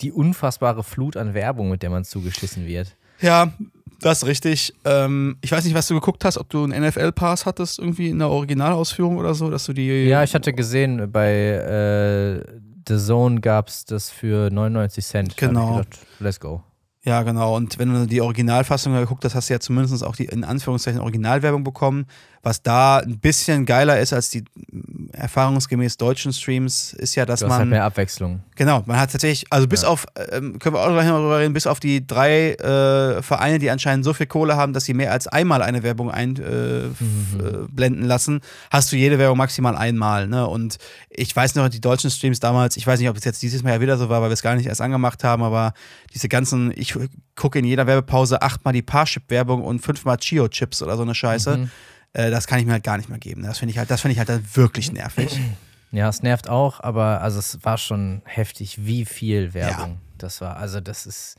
die 0.00 0.10
unfassbare 0.10 0.82
Flut 0.82 1.16
an 1.16 1.34
Werbung, 1.34 1.70
mit 1.70 1.84
der 1.84 1.90
man 1.90 2.02
zugeschissen 2.02 2.66
wird. 2.66 2.96
Ja, 3.20 3.52
das 4.00 4.24
ist 4.24 4.26
richtig. 4.28 4.74
Ähm, 4.84 5.36
ich 5.40 5.52
weiß 5.52 5.64
nicht, 5.64 5.74
was 5.74 5.86
du 5.86 5.94
geguckt 5.94 6.24
hast, 6.24 6.36
ob 6.36 6.50
du 6.50 6.64
einen 6.64 6.84
NFL-Pass 6.84 7.46
hattest, 7.46 7.78
irgendwie 7.78 8.08
in 8.08 8.18
der 8.18 8.28
Originalausführung 8.28 9.18
oder 9.18 9.34
so, 9.34 9.50
dass 9.50 9.66
du 9.66 9.72
die. 9.72 10.06
Ja, 10.06 10.24
ich 10.24 10.34
hatte 10.34 10.52
gesehen, 10.52 11.12
bei 11.12 11.30
äh, 11.30 12.44
The 12.88 12.98
Zone 12.98 13.40
gab 13.40 13.68
es 13.68 13.84
das 13.84 14.10
für 14.10 14.50
99 14.50 15.06
Cent. 15.06 15.36
Genau. 15.36 15.76
Gedacht, 15.76 15.98
let's 16.18 16.40
go. 16.40 16.64
Ja, 17.06 17.22
genau. 17.22 17.54
Und 17.54 17.78
wenn 17.78 17.92
du 17.92 18.06
die 18.06 18.22
Originalfassung 18.22 18.94
geguckt 18.94 19.24
hast, 19.26 19.34
hast 19.34 19.50
du 19.50 19.54
ja 19.54 19.60
zumindest 19.60 20.02
auch 20.02 20.16
die 20.16 20.24
in 20.24 20.42
Anführungszeichen 20.42 21.00
Originalwerbung 21.00 21.62
bekommen. 21.62 22.06
Was 22.44 22.62
da 22.62 22.98
ein 22.98 23.18
bisschen 23.18 23.64
geiler 23.64 23.98
ist 23.98 24.12
als 24.12 24.28
die 24.28 24.42
mm, 24.42 25.10
erfahrungsgemäß 25.12 25.96
deutschen 25.96 26.32
Streams, 26.32 26.92
ist 26.92 27.14
ja, 27.14 27.24
dass 27.24 27.40
du 27.40 27.46
hast 27.46 27.50
man. 27.50 27.58
Halt 27.60 27.70
mehr 27.70 27.84
Abwechslung. 27.84 28.42
Genau, 28.54 28.82
man 28.86 29.00
hat 29.00 29.10
tatsächlich, 29.12 29.46
also 29.50 29.66
bis 29.66 29.82
ja. 29.82 29.88
auf, 29.88 30.06
ähm, 30.30 30.58
können 30.58 30.74
wir 30.74 30.80
auch 30.80 30.88
gleich 30.88 31.08
mal 31.08 31.18
drüber 31.20 31.38
reden, 31.38 31.54
bis 31.54 31.66
auf 31.66 31.80
die 31.80 32.06
drei 32.06 32.52
äh, 32.52 33.22
Vereine, 33.22 33.58
die 33.58 33.70
anscheinend 33.70 34.04
so 34.04 34.12
viel 34.12 34.26
Kohle 34.26 34.56
haben, 34.56 34.74
dass 34.74 34.84
sie 34.84 34.94
mehr 34.94 35.10
als 35.10 35.26
einmal 35.26 35.62
eine 35.62 35.82
Werbung 35.82 36.10
einblenden 36.10 36.94
äh, 37.40 37.84
mhm. 37.86 38.02
äh, 38.02 38.06
lassen, 38.06 38.40
hast 38.70 38.92
du 38.92 38.96
jede 38.96 39.18
Werbung 39.18 39.38
maximal 39.38 39.76
einmal. 39.76 40.28
Ne? 40.28 40.46
Und 40.46 40.76
ich 41.08 41.34
weiß 41.34 41.54
noch, 41.54 41.68
die 41.70 41.80
deutschen 41.80 42.10
Streams 42.10 42.40
damals, 42.40 42.76
ich 42.76 42.86
weiß 42.86 43.00
nicht, 43.00 43.08
ob 43.08 43.16
es 43.16 43.24
jetzt 43.24 43.42
dieses 43.42 43.62
Mal 43.62 43.72
ja 43.72 43.80
wieder 43.80 43.96
so 43.96 44.08
war, 44.10 44.20
weil 44.20 44.28
wir 44.28 44.34
es 44.34 44.42
gar 44.42 44.54
nicht 44.54 44.66
erst 44.66 44.82
angemacht 44.82 45.24
haben, 45.24 45.42
aber 45.42 45.72
diese 46.12 46.28
ganzen, 46.28 46.72
ich 46.76 46.94
gucke 47.36 47.58
in 47.58 47.64
jeder 47.64 47.86
Werbepause 47.86 48.42
achtmal 48.42 48.74
die 48.74 48.82
Parship-Werbung 48.82 49.62
und 49.62 49.80
fünfmal 49.80 50.18
Chio-Chips 50.18 50.82
oder 50.82 50.96
so 50.96 51.02
eine 51.02 51.14
Scheiße. 51.14 51.56
Mhm. 51.56 51.70
Äh, 52.14 52.30
das 52.30 52.46
kann 52.46 52.58
ich 52.58 52.66
mir 52.66 52.72
halt 52.72 52.84
gar 52.84 52.96
nicht 52.96 53.10
mehr 53.10 53.18
geben. 53.18 53.42
Das 53.42 53.58
finde 53.58 53.72
ich 53.72 53.78
halt, 53.78 53.90
das 53.90 54.00
finde 54.00 54.12
ich 54.12 54.18
halt 54.18 54.28
dann 54.28 54.44
wirklich 54.54 54.92
nervig. 54.92 55.38
Ja, 55.92 56.08
es 56.08 56.24
nervt 56.24 56.48
auch, 56.48 56.80
aber 56.80 57.20
also 57.20 57.38
es 57.38 57.60
war 57.62 57.78
schon 57.78 58.22
heftig, 58.24 58.84
wie 58.84 59.04
viel 59.04 59.54
Werbung 59.54 59.90
ja. 59.92 60.00
das 60.18 60.40
war. 60.40 60.56
Also 60.56 60.80
das 60.80 61.06
ist 61.06 61.36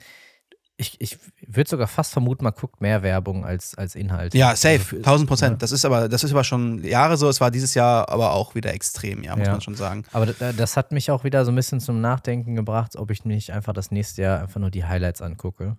ich, 0.78 1.00
ich 1.00 1.18
würde 1.48 1.70
sogar 1.70 1.88
fast 1.88 2.12
vermuten, 2.12 2.44
man 2.44 2.54
guckt 2.54 2.82
mehr 2.82 3.02
Werbung 3.02 3.46
als, 3.46 3.76
als 3.76 3.96
Inhalt. 3.96 4.34
Ja, 4.34 4.56
safe, 4.56 4.80
also 4.80 4.98
1000 4.98 5.30
Prozent. 5.30 5.52
Ja. 5.54 5.58
Das 5.58 5.72
ist 5.72 5.86
aber, 5.86 6.10
das 6.10 6.24
ist 6.24 6.32
aber 6.32 6.44
schon 6.44 6.84
Jahre 6.84 7.16
so. 7.16 7.30
Es 7.30 7.40
war 7.40 7.50
dieses 7.50 7.74
Jahr 7.76 8.10
aber 8.10 8.34
auch 8.34 8.56
wieder 8.56 8.74
extrem, 8.74 9.24
ja, 9.24 9.36
muss 9.36 9.46
ja. 9.46 9.54
man 9.54 9.62
schon 9.62 9.76
sagen. 9.76 10.04
Aber 10.12 10.26
das 10.26 10.76
hat 10.76 10.92
mich 10.92 11.12
auch 11.12 11.24
wieder 11.24 11.46
so 11.46 11.52
ein 11.52 11.56
bisschen 11.56 11.80
zum 11.80 12.02
Nachdenken 12.02 12.56
gebracht, 12.56 12.98
ob 12.98 13.12
ich 13.12 13.24
nicht 13.24 13.52
einfach 13.52 13.74
das 13.74 13.92
nächste 13.92 14.24
Jahr 14.24 14.42
einfach 14.42 14.60
nur 14.60 14.72
die 14.72 14.84
Highlights 14.84 15.22
angucke. 15.22 15.78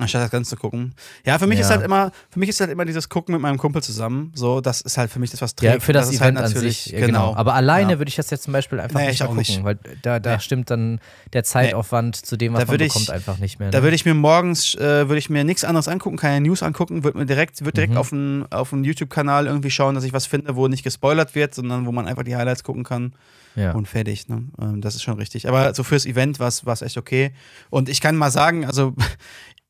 Anstatt 0.00 0.22
das 0.22 0.30
Ganze 0.30 0.50
zu 0.50 0.56
gucken. 0.56 0.94
Ja, 1.24 1.38
für 1.38 1.46
mich 1.46 1.58
ja. 1.58 1.64
ist 1.64 1.70
halt 1.70 1.82
immer, 1.82 2.10
für 2.30 2.38
mich 2.38 2.48
ist 2.48 2.60
halt 2.60 2.70
immer 2.70 2.84
dieses 2.84 3.08
Gucken 3.08 3.32
mit 3.34 3.42
meinem 3.42 3.58
Kumpel 3.58 3.82
zusammen. 3.82 4.32
So, 4.34 4.60
das 4.60 4.80
ist 4.80 4.96
halt 4.96 5.10
für 5.10 5.18
mich 5.18 5.30
das, 5.30 5.42
was 5.42 5.54
trägt. 5.54 5.74
Ja, 5.74 5.80
für 5.80 5.92
das, 5.92 6.06
das 6.06 6.16
Event 6.16 6.38
halt 6.38 6.48
natürlich, 6.48 6.86
an 6.86 6.90
sich, 6.92 7.06
genau. 7.06 7.06
genau. 7.30 7.36
Aber 7.36 7.54
alleine 7.54 7.92
ja. 7.92 7.98
würde 7.98 8.08
ich 8.08 8.16
das 8.16 8.30
jetzt 8.30 8.44
zum 8.44 8.52
Beispiel 8.52 8.80
einfach 8.80 8.98
nee, 8.98 9.08
nicht 9.08 9.20
gucken, 9.20 9.36
nicht. 9.36 9.62
weil 9.64 9.78
da, 10.02 10.18
da 10.18 10.34
nee. 10.34 10.40
stimmt 10.40 10.70
dann 10.70 11.00
der 11.32 11.44
Zeitaufwand 11.44 12.16
nee. 12.16 12.26
zu 12.26 12.36
dem, 12.36 12.54
was 12.54 12.60
da 12.60 12.66
man 12.66 12.78
bekommt, 12.78 13.04
ich, 13.04 13.12
einfach 13.12 13.38
nicht 13.38 13.58
mehr. 13.58 13.68
Ne? 13.68 13.72
Da 13.72 13.82
würde 13.82 13.94
ich 13.94 14.04
mir 14.04 14.14
morgens, 14.14 14.74
äh, 14.74 15.08
würde 15.08 15.18
ich 15.18 15.30
mir 15.30 15.44
nichts 15.44 15.64
anderes 15.64 15.88
angucken, 15.88 16.16
keine 16.16 16.46
News 16.46 16.62
angucken, 16.62 17.04
würde 17.04 17.18
mir 17.18 17.26
direkt, 17.26 17.60
würde 17.60 17.72
direkt 17.72 17.92
mhm. 17.92 17.98
auf 17.98 18.12
einen 18.12 18.46
auf 18.50 18.72
YouTube-Kanal 18.72 19.46
irgendwie 19.46 19.70
schauen, 19.70 19.94
dass 19.94 20.04
ich 20.04 20.12
was 20.12 20.26
finde, 20.26 20.56
wo 20.56 20.68
nicht 20.68 20.82
gespoilert 20.82 21.34
wird, 21.34 21.54
sondern 21.54 21.86
wo 21.86 21.92
man 21.92 22.08
einfach 22.08 22.22
die 22.22 22.36
Highlights 22.36 22.64
gucken 22.64 22.84
kann. 22.84 23.12
Ja. 23.56 23.72
Und 23.72 23.88
fertig. 23.88 24.28
Ne? 24.28 24.44
Ähm, 24.60 24.80
das 24.80 24.94
ist 24.94 25.02
schon 25.02 25.18
richtig. 25.18 25.48
Aber 25.48 25.74
so 25.74 25.82
fürs 25.82 26.06
Event 26.06 26.38
war 26.38 26.48
es 26.48 26.82
echt 26.82 26.96
okay. 26.96 27.32
Und 27.68 27.88
ich 27.88 28.00
kann 28.00 28.16
mal 28.16 28.30
sagen, 28.30 28.64
also 28.64 28.94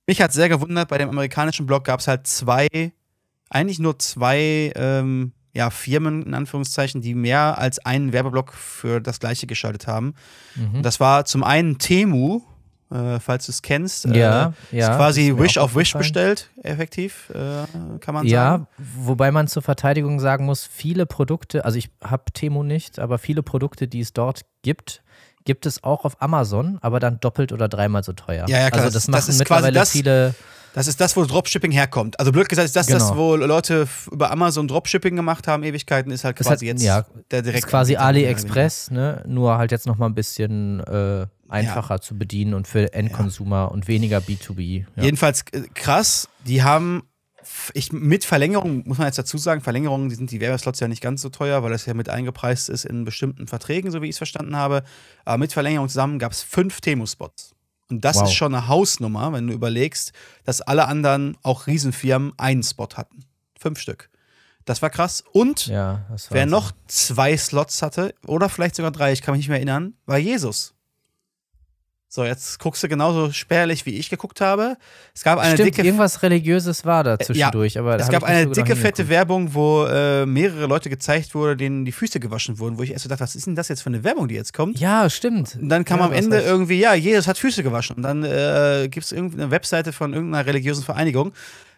mich 0.07 0.21
hat 0.21 0.33
sehr 0.33 0.49
gewundert, 0.49 0.89
bei 0.89 0.99
dem 0.99 1.09
amerikanischen 1.09 1.67
Blog 1.67 1.85
gab 1.85 2.01
es 2.01 2.09
halt 2.09 2.27
zwei, 2.27 2.69
eigentlich 3.49 3.79
nur 3.79 3.99
zwei 3.99 4.73
ähm, 4.75 5.33
ja, 5.53 5.71
Firmen, 5.71 6.23
in 6.25 6.35
Anführungszeichen, 6.35 7.01
die 7.01 7.15
mehr 7.15 7.59
als 7.59 7.79
einen 7.81 8.13
Werbeblock 8.13 8.53
für 8.53 9.01
das 9.01 9.21
gleiche 9.21 9.47
geschaltet 9.47 9.87
haben. 9.87 10.15
Mhm. 10.55 10.83
Das 10.83 11.01
war 11.01 11.25
zum 11.25 11.43
einen 11.43 11.79
Temu, 11.79 12.43
äh, 12.91 13.19
falls 13.21 13.47
du 13.47 13.53
es 13.53 13.63
kennst. 13.63 14.07
Äh, 14.07 14.19
ja, 14.19 14.53
ja. 14.71 14.91
Ist 14.91 14.97
quasi 14.97 15.35
Wish 15.37 15.59
auf 15.59 15.75
Wish 15.75 15.93
bestellt, 15.95 16.51
effektiv, 16.63 17.31
äh, 17.31 17.99
kann 18.01 18.15
man 18.15 18.27
ja, 18.27 18.51
sagen. 18.51 18.67
Ja, 18.79 18.85
wobei 18.97 19.31
man 19.33 19.49
zur 19.49 19.63
Verteidigung 19.63 20.21
sagen 20.21 20.45
muss, 20.45 20.65
viele 20.65 21.07
Produkte, 21.07 21.65
also 21.65 21.79
ich 21.79 21.91
habe 22.03 22.25
Temu 22.33 22.63
nicht, 22.63 22.99
aber 22.99 23.19
viele 23.19 23.43
Produkte, 23.43 23.89
die 23.89 24.01
es 24.01 24.13
dort 24.13 24.43
gibt, 24.63 25.03
gibt 25.51 25.67
es 25.67 25.83
auch 25.83 26.05
auf 26.05 26.23
Amazon, 26.23 26.79
aber 26.81 27.01
dann 27.01 27.19
doppelt 27.19 27.51
oder 27.51 27.69
dreimal 27.69 28.05
so 28.05 28.13
teuer. 28.13 28.49
Ja, 28.49 28.61
ja, 28.61 28.71
klar. 28.71 28.85
Also 28.85 28.95
das, 28.95 29.07
das 29.07 29.09
machen 29.09 29.27
das 29.27 29.39
mittlerweile 29.41 29.73
das, 29.73 29.91
viele. 29.91 30.37
Das 30.75 30.87
ist 30.87 31.01
das, 31.01 31.17
wo 31.17 31.25
Dropshipping 31.25 31.73
herkommt. 31.73 32.21
Also 32.21 32.31
blöd 32.31 32.49
gesagt, 32.49 32.67
ist 32.67 32.77
das 32.77 32.87
genau. 32.87 33.01
das, 33.01 33.17
wo 33.17 33.35
Leute 33.35 33.89
über 34.13 34.31
Amazon 34.31 34.69
Dropshipping 34.69 35.17
gemacht 35.17 35.49
haben, 35.49 35.65
Ewigkeiten, 35.65 36.13
ist 36.13 36.23
halt 36.23 36.37
quasi 36.37 36.51
halt, 36.51 36.63
jetzt 36.63 36.85
ja, 36.85 37.05
der 37.33 37.43
direkt. 37.43 37.65
Ist 37.65 37.69
quasi 37.69 37.97
AliExpress, 37.97 38.93
ne? 38.93 39.25
Nur 39.27 39.59
halt 39.59 39.73
jetzt 39.73 39.89
nochmal 39.89 40.09
ein 40.09 40.15
bisschen 40.15 40.79
äh, 40.85 41.27
einfacher 41.49 41.95
ja. 41.95 42.01
zu 42.01 42.17
bedienen 42.17 42.55
und 42.55 42.69
für 42.69 42.93
Endkonsumer 42.93 43.57
ja. 43.57 43.65
und 43.65 43.89
weniger 43.89 44.19
B2B. 44.19 44.85
Ja. 44.95 45.03
Jedenfalls 45.03 45.43
äh, 45.51 45.63
krass, 45.75 46.29
die 46.47 46.63
haben 46.63 47.03
ich, 47.75 47.93
mit 47.93 48.25
Verlängerung, 48.25 48.87
muss 48.87 48.99
man 48.99 49.07
jetzt 49.07 49.19
dazu 49.19 49.39
sagen, 49.39 49.61
Verlängerungen, 49.61 50.09
die 50.09 50.15
sind 50.15 50.31
die 50.31 50.41
Werbeslots 50.41 50.81
ja 50.81 50.89
nicht 50.89 51.03
ganz 51.03 51.23
so 51.23 51.29
teuer, 51.29 51.63
weil 51.63 51.71
das 51.71 51.87
ja 51.87 51.95
mit 51.95 52.09
eingepreist 52.09 52.69
ist 52.69 52.85
in 52.85 53.05
bestimmten 53.05 53.47
Verträgen, 53.47 53.91
so 53.91 54.03
wie 54.03 54.07
ich 54.07 54.13
es 54.13 54.19
verstanden 54.19 54.57
habe. 54.57 54.83
Aber 55.25 55.39
mit 55.39 55.53
Verlängerung 55.53 55.89
zusammen 55.89 56.19
gab 56.19 56.33
es 56.33 56.43
fünf 56.43 56.81
Temo-Spots. 56.81 57.55
Und 57.91 58.05
das 58.05 58.17
wow. 58.17 58.25
ist 58.25 58.35
schon 58.35 58.55
eine 58.55 58.69
Hausnummer, 58.69 59.33
wenn 59.33 59.47
du 59.47 59.53
überlegst, 59.53 60.13
dass 60.45 60.61
alle 60.61 60.87
anderen, 60.87 61.37
auch 61.43 61.67
Riesenfirmen, 61.67 62.33
einen 62.39 62.63
Spot 62.63 62.89
hatten. 62.95 63.25
Fünf 63.59 63.81
Stück. 63.81 64.11
Das 64.65 64.83
war 64.83 64.91
krass. 64.91 65.25
Und 65.33 65.67
ja, 65.67 66.07
wer 66.29 66.47
noch 66.47 66.73
zwei 66.87 67.37
Slots 67.37 67.83
hatte, 67.83 68.15
oder 68.27 68.49
vielleicht 68.49 68.77
sogar 68.77 68.93
drei, 68.93 69.13
ich 69.13 69.23
kann 69.23 69.33
mich 69.33 69.41
nicht 69.41 69.49
mehr 69.49 69.59
erinnern, 69.59 69.95
war 70.07 70.19
Jesus. 70.19 70.75
So, 72.13 72.25
jetzt 72.25 72.59
guckst 72.59 72.83
du 72.83 72.89
genauso 72.89 73.31
spärlich, 73.31 73.87
wie 73.87 73.97
ich 73.97 74.11
geguckt 74.11 74.41
habe. 74.41 74.77
Es 75.15 75.23
gab 75.23 75.39
eine 75.39 75.55
Stimmt, 75.55 75.69
dicke. 75.77 75.85
Irgendwas 75.85 76.25
Religiöses 76.25 76.85
war 76.85 77.05
da 77.05 77.17
zwischendurch, 77.17 77.75
ja, 77.75 77.83
aber 77.83 78.01
es 78.01 78.09
gab 78.09 78.25
eine 78.25 78.51
dicke, 78.51 78.75
fette 78.75 79.09
Werbung, 79.09 79.55
wo 79.55 79.85
äh, 79.85 80.27
mehrere 80.27 80.67
Leute 80.67 80.91
gezeigt 80.91 81.37
wurde, 81.37 81.57
denen 81.57 81.85
die 81.85 81.93
Füße 81.93 82.19
gewaschen 82.19 82.59
wurden, 82.59 82.79
wo 82.79 82.83
ich 82.83 82.91
erst 82.91 83.05
so 83.05 83.09
dachte, 83.09 83.23
was 83.23 83.37
ist 83.37 83.47
denn 83.47 83.55
das 83.55 83.69
jetzt 83.69 83.83
für 83.83 83.91
eine 83.91 84.03
Werbung, 84.03 84.27
die 84.27 84.35
jetzt 84.35 84.53
kommt? 84.53 84.81
Ja, 84.81 85.09
stimmt. 85.09 85.55
Und 85.55 85.69
dann 85.69 85.85
kam 85.85 86.01
ja, 86.01 86.07
am 86.07 86.13
Ende 86.13 86.39
heißt. 86.39 86.47
irgendwie, 86.47 86.81
ja, 86.81 86.95
Jesus 86.95 87.29
hat 87.29 87.39
Füße 87.39 87.63
gewaschen. 87.63 87.95
Und 87.95 88.03
dann 88.03 88.25
äh, 88.25 88.89
gibt 88.91 89.07
es 89.07 89.13
irgendeine 89.13 89.53
Webseite 89.53 89.93
von 89.93 90.13
irgendeiner 90.13 90.45
religiösen 90.45 90.83
Vereinigung. 90.83 91.33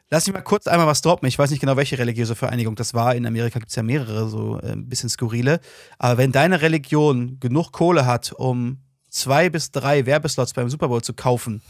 Lass 0.08 0.26
mich 0.26 0.32
mal 0.32 0.40
kurz 0.40 0.66
einmal 0.66 0.86
was 0.86 1.02
droppen. 1.02 1.28
Ich 1.28 1.38
weiß 1.38 1.50
nicht 1.50 1.60
genau, 1.60 1.76
welche 1.76 1.98
religiöse 1.98 2.34
Vereinigung 2.34 2.74
das 2.74 2.94
war. 2.94 3.14
In 3.14 3.26
Amerika 3.26 3.58
gibt 3.58 3.68
es 3.68 3.76
ja 3.76 3.82
mehrere, 3.82 4.28
so 4.30 4.58
äh, 4.60 4.72
ein 4.72 4.88
bisschen 4.88 5.10
skurrile. 5.10 5.60
Aber 5.98 6.16
wenn 6.16 6.32
deine 6.32 6.62
Religion 6.62 7.36
genug 7.38 7.72
Kohle 7.72 8.06
hat, 8.06 8.32
um 8.32 8.78
zwei 9.12 9.50
bis 9.50 9.70
drei 9.70 10.06
Werbeslots 10.06 10.54
beim 10.54 10.68
Super 10.68 10.88
Bowl 10.88 11.02
zu 11.02 11.12
kaufen, 11.12 11.62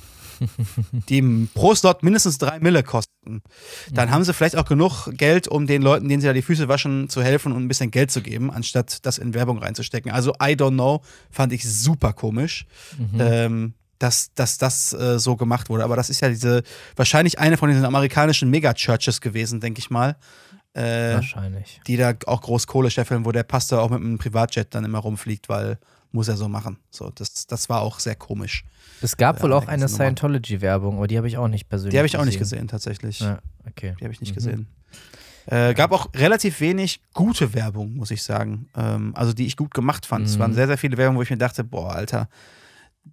die 1.08 1.48
pro 1.54 1.74
Slot 1.74 2.02
mindestens 2.02 2.38
drei 2.38 2.58
Mille 2.60 2.82
kosten, 2.82 3.42
dann 3.90 4.10
haben 4.10 4.24
sie 4.24 4.32
vielleicht 4.32 4.56
auch 4.56 4.64
genug 4.64 5.08
Geld, 5.12 5.48
um 5.48 5.66
den 5.66 5.82
Leuten, 5.82 6.08
denen 6.08 6.20
sie 6.20 6.26
da 6.26 6.32
die 6.32 6.42
Füße 6.42 6.68
waschen, 6.68 7.08
zu 7.08 7.22
helfen 7.22 7.52
und 7.52 7.62
ein 7.62 7.68
bisschen 7.68 7.90
Geld 7.90 8.10
zu 8.10 8.22
geben, 8.22 8.50
anstatt 8.50 9.04
das 9.04 9.18
in 9.18 9.34
Werbung 9.34 9.58
reinzustecken. 9.58 10.10
Also 10.10 10.32
I 10.42 10.54
don't 10.54 10.74
know, 10.74 11.02
fand 11.30 11.52
ich 11.52 11.68
super 11.68 12.12
komisch. 12.12 12.66
Ähm, 13.18 13.74
dass, 13.98 14.34
dass 14.34 14.58
das 14.58 14.92
äh, 14.92 15.20
so 15.20 15.36
gemacht 15.36 15.68
wurde. 15.68 15.84
Aber 15.84 15.94
das 15.94 16.10
ist 16.10 16.20
ja 16.20 16.28
diese, 16.28 16.64
wahrscheinlich 16.96 17.38
eine 17.38 17.56
von 17.56 17.68
diesen 17.68 17.84
amerikanischen 17.84 18.50
Mega-Churches 18.50 19.20
gewesen, 19.20 19.60
denke 19.60 19.78
ich 19.78 19.90
mal. 19.90 20.16
Äh, 20.74 21.14
Wahrscheinlich. 21.14 21.80
die 21.86 21.96
da 21.96 22.14
auch 22.26 22.40
groß 22.40 22.66
Kohle 22.66 22.90
scheffeln, 22.90 23.24
wo 23.24 23.30
der 23.30 23.42
Pastor 23.44 23.80
auch 23.80 23.90
mit 23.90 24.00
einem 24.00 24.18
Privatjet 24.18 24.74
dann 24.74 24.84
immer 24.84 24.98
rumfliegt, 24.98 25.48
weil 25.48 25.78
muss 26.12 26.28
er 26.28 26.36
so 26.36 26.48
machen. 26.48 26.78
So, 26.90 27.10
das, 27.14 27.46
das 27.46 27.68
war 27.68 27.80
auch 27.82 27.98
sehr 28.00 28.14
komisch. 28.14 28.64
Es 29.00 29.16
gab 29.16 29.38
Ja, 29.38 29.42
wohl 29.42 29.52
auch 29.52 29.66
eine. 29.66 29.88
Scientology-Werbung, 29.88 30.96
aber 30.98 31.08
die 31.08 31.16
habe 31.16 31.26
ich 31.26 31.36
auch 31.36 31.48
nicht 31.48 31.68
persönlich 31.68 31.92
Die 31.92 31.98
habe 31.98 32.06
ich 32.06 32.16
auch 32.16 32.24
nicht 32.24 32.38
gesehen, 32.38 32.68
tatsächlich. 32.68 33.20
Ja, 33.20 33.38
okay. 33.68 33.94
Die 33.98 34.04
habe 34.04 34.12
ich 34.12 34.20
nicht 34.20 34.30
Mhm. 34.30 34.34
gesehen. 34.34 34.66
Äh, 35.46 35.74
gab 35.74 35.90
auch 35.90 36.06
relativ 36.14 36.60
wenig 36.60 37.00
gute 37.14 37.52
Werbung, 37.54 37.94
muss 37.96 38.12
ich 38.12 38.22
sagen. 38.22 38.68
Ähm, 38.76 39.12
also 39.16 39.32
die 39.32 39.46
ich 39.46 39.56
gut 39.56 39.74
gemacht 39.74 40.06
fand. 40.06 40.26
Es 40.26 40.36
Mhm. 40.36 40.40
waren 40.40 40.54
sehr, 40.54 40.68
sehr 40.68 40.78
viele 40.78 40.96
Werbungen, 40.96 41.18
wo 41.18 41.22
ich 41.22 41.30
mir 41.30 41.36
dachte, 41.38 41.64
boah, 41.64 41.92
Alter, 41.94 42.28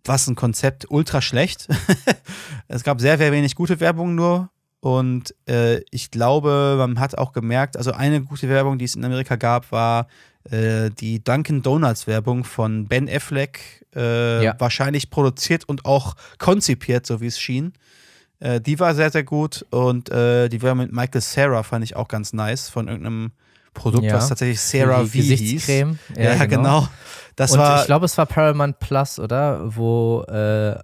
was 0.04 0.28
ein 0.28 0.36
Konzept, 0.36 0.86
ultra 0.92 1.22
schlecht. 1.22 1.68
es 2.68 2.84
gab 2.84 3.02
sehr, 3.02 3.18
sehr 3.18 3.32
wenig 3.32 3.56
gute 3.56 3.80
Werbung 3.80 4.14
nur. 4.14 4.50
Und 4.82 5.34
äh, 5.48 5.82
ich 5.92 6.12
glaube, 6.12 6.76
man 6.78 7.00
hat 7.00 7.18
auch 7.18 7.34
gemerkt, 7.34 7.76
also 7.76 7.92
eine 7.92 8.22
gute 8.22 8.48
Werbung, 8.48 8.78
die 8.78 8.86
es 8.86 8.96
in 8.96 9.04
Amerika 9.04 9.36
gab, 9.36 9.72
war 9.72 10.08
äh, 10.50 10.90
die 10.90 11.24
Dunkin' 11.24 11.62
Donuts 11.62 12.08
Werbung 12.08 12.44
von 12.44 12.88
Ben 12.88 13.10
Affleck, 13.10 13.86
äh, 13.96 14.44
Ja. 14.46 14.56
wahrscheinlich 14.60 15.10
produziert 15.10 15.66
und 15.68 15.86
auch 15.86 16.16
konzipiert, 16.38 17.06
so 17.06 17.22
wie 17.22 17.28
es 17.28 17.40
schien. 17.40 17.74
Äh, 18.40 18.62
die 18.62 18.80
war 18.80 18.96
sehr, 18.96 19.12
sehr 19.12 19.24
gut. 19.24 19.66
Und 19.70 20.10
äh, 20.10 20.48
die 20.50 20.62
Werbung 20.62 20.86
mit 20.86 20.94
Michael 20.94 21.22
Sarah 21.22 21.64
fand 21.64 21.84
ich 21.84 21.96
auch 21.96 22.08
ganz 22.08 22.32
nice 22.34 22.70
von 22.70 22.88
irgendeinem 22.88 23.32
Produkt, 23.74 24.06
Ja. 24.06 24.16
was 24.16 24.30
tatsächlich 24.30 24.60
Sarah 24.62 25.00
V 25.06 25.12
hieß. 25.12 25.30
Gesichtscreme. 25.30 26.00
Ja, 26.18 26.46
genau. 26.46 26.88
Das 27.36 27.52
Und 27.52 27.60
war 27.60 27.80
ich 27.82 27.86
glaube, 27.86 28.06
es 28.06 28.18
war 28.18 28.26
Paramount 28.26 28.80
Plus, 28.80 29.20
oder? 29.20 29.76
Wo 29.76 30.24
äh, 30.24 30.78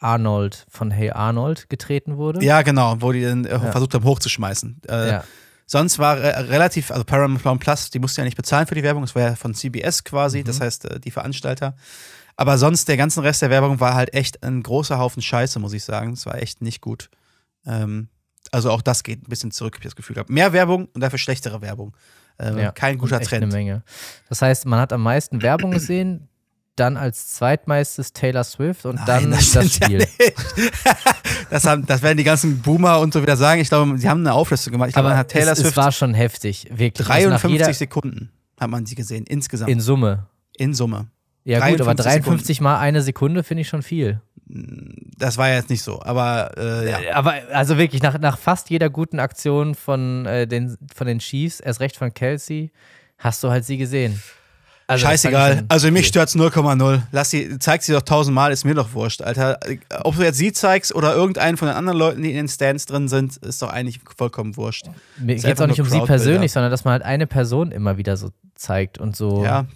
Arnold 0.00 0.66
von 0.70 0.90
Hey 0.90 1.10
Arnold 1.10 1.68
getreten 1.68 2.16
wurde. 2.16 2.44
Ja, 2.44 2.62
genau, 2.62 2.96
wo 3.00 3.10
die 3.12 3.22
dann 3.22 3.44
äh, 3.44 3.58
versucht 3.58 3.94
haben 3.94 4.04
hochzuschmeißen. 4.04 4.80
Äh, 4.88 5.08
Ja. 5.10 5.24
Sonst 5.70 5.98
war 5.98 6.16
re 6.16 6.48
relativ, 6.48 6.90
also 6.90 7.04
Paramount 7.04 7.60
Plus, 7.60 7.90
die 7.90 7.98
mussten 7.98 8.22
ja 8.22 8.24
nicht 8.24 8.38
bezahlen 8.38 8.66
für 8.66 8.74
die 8.74 8.82
Werbung, 8.82 9.02
das 9.02 9.14
war 9.14 9.22
ja 9.22 9.34
von 9.36 9.54
CBS 9.54 10.02
quasi, 10.02 10.42
das 10.42 10.62
heißt 10.62 10.86
äh, 10.86 10.98
die 10.98 11.10
Veranstalter. 11.10 11.76
Aber 12.36 12.56
sonst 12.56 12.88
der 12.88 12.96
ganze 12.96 13.22
Rest 13.22 13.42
der 13.42 13.50
Werbung 13.50 13.78
war 13.78 13.94
halt 13.94 14.14
echt 14.14 14.42
ein 14.42 14.62
großer 14.62 14.98
Haufen 14.98 15.20
Scheiße, 15.20 15.58
muss 15.58 15.74
ich 15.74 15.84
sagen. 15.84 16.14
Es 16.14 16.24
war 16.24 16.36
echt 16.36 16.62
nicht 16.62 16.80
gut. 16.80 17.10
Ähm, 17.66 18.08
also 18.50 18.70
auch 18.70 18.80
das 18.80 19.02
geht 19.02 19.22
ein 19.26 19.28
bisschen 19.28 19.50
zurück, 19.50 19.74
ich 19.76 19.84
das 19.84 19.94
Gefühl 19.94 20.14
gehabt. 20.14 20.30
Mehr 20.30 20.54
Werbung 20.54 20.86
und 20.94 21.02
dafür 21.02 21.18
schlechtere 21.18 21.60
Werbung. 21.60 21.94
Ähm, 22.38 22.56
Ja, 22.58 22.72
kein 22.72 22.96
guter 22.96 23.20
Trend. 23.20 23.42
Eine 23.42 23.52
Menge. 23.52 23.82
Das 24.30 24.40
heißt, 24.40 24.64
man 24.64 24.80
hat 24.80 24.92
am 24.94 25.02
meisten 25.02 25.42
Werbung 25.42 25.70
gesehen, 25.72 26.28
dann 26.78 26.96
als 26.96 27.34
zweitmeistes 27.34 28.12
Taylor 28.12 28.44
Swift 28.44 28.86
und 28.86 29.00
dann 29.06 29.30
das, 29.30 29.54
ja 29.54 29.62
Spiel. 29.62 29.98
nicht. 29.98 30.18
das, 31.50 31.64
haben, 31.64 31.86
das 31.86 32.02
werden 32.02 32.18
die 32.18 32.24
ganzen 32.24 32.60
Boomer 32.60 33.00
und 33.00 33.12
so 33.12 33.22
wieder 33.22 33.36
sagen. 33.36 33.60
Ich 33.60 33.68
glaube, 33.68 33.98
sie 33.98 34.08
haben 34.08 34.20
eine 34.20 34.34
Auflistung 34.34 34.72
gemacht. 34.72 34.88
Ich 34.88 34.94
glaube, 34.94 35.08
Aber 35.08 35.14
man 35.14 35.18
hat 35.18 35.28
Taylor 35.28 35.52
es, 35.52 35.58
Swift 35.58 35.72
es 35.72 35.76
war 35.76 35.92
schon 35.92 36.14
heftig, 36.14 36.68
wirklich. 36.70 37.08
Also 37.08 37.28
nach 37.28 37.40
53 37.40 37.52
jeder, 37.52 37.74
Sekunden 37.74 38.30
hat 38.58 38.70
man 38.70 38.86
sie 38.86 38.94
gesehen, 38.94 39.24
insgesamt. 39.26 39.70
in 39.70 39.80
Summe. 39.80 40.26
in 40.56 40.74
Summe. 40.74 41.08
Ja 41.44 41.66
gut, 41.66 41.80
aber 41.80 41.94
53 41.94 42.24
53 42.24 42.60
mal 42.60 42.78
eine 42.78 43.00
Sekunde 43.02 43.42
finde 43.42 43.62
ich 43.62 43.68
schon 43.68 43.82
viel. 43.82 44.20
Das 44.46 45.36
war 45.36 45.50
jetzt 45.50 45.70
nicht 45.70 45.82
so, 45.82 46.00
aber 46.02 46.52
äh, 46.56 46.90
ja. 46.90 47.14
Aber 47.14 47.34
also 47.52 47.76
wirklich, 47.76 48.02
nach, 48.02 48.18
nach 48.18 48.38
fast 48.38 48.70
jeder 48.70 48.88
guten 48.90 49.18
Aktion 49.18 49.74
von, 49.74 50.26
äh, 50.26 50.46
den, 50.46 50.76
von 50.94 51.06
den 51.06 51.18
Chiefs, 51.18 51.60
erst 51.60 51.80
recht 51.80 51.96
von 51.96 52.12
Kelsey, 52.12 52.70
hast 53.18 53.42
du 53.42 53.50
halt 53.50 53.64
sie 53.64 53.76
gesehen. 53.76 54.22
Also, 54.90 55.04
Scheißegal. 55.06 55.64
Also 55.68 55.90
mich 55.90 56.06
stört's 56.06 56.34
0,0. 56.34 57.02
Lass 57.12 57.28
sie, 57.28 57.58
zeig 57.58 57.82
sie 57.82 57.92
doch 57.92 58.00
tausendmal, 58.00 58.50
ist 58.52 58.64
mir 58.64 58.74
doch 58.74 58.94
wurscht, 58.94 59.20
Alter. 59.20 59.60
Ob 60.02 60.16
du 60.16 60.22
jetzt 60.22 60.38
sie 60.38 60.50
zeigst 60.50 60.94
oder 60.94 61.14
irgendeinen 61.14 61.58
von 61.58 61.68
den 61.68 61.76
anderen 61.76 61.98
Leuten, 61.98 62.22
die 62.22 62.30
in 62.30 62.36
den 62.36 62.48
Stands 62.48 62.86
drin 62.86 63.06
sind, 63.06 63.36
ist 63.36 63.60
doch 63.60 63.68
eigentlich 63.68 64.00
vollkommen 64.16 64.56
wurscht. 64.56 64.86
Mir 65.18 65.36
ist 65.36 65.44
geht 65.44 65.56
es 65.56 65.60
auch 65.60 65.66
nicht 65.66 65.80
um 65.80 65.86
sie 65.86 66.00
persönlich, 66.00 66.52
sondern 66.52 66.70
dass 66.70 66.84
man 66.84 66.92
halt 66.92 67.02
eine 67.02 67.26
Person 67.26 67.70
immer 67.70 67.98
wieder 67.98 68.16
so 68.16 68.30
zeigt 68.54 68.96
und 68.96 69.14
so 69.14 69.44
Ja, 69.44 69.66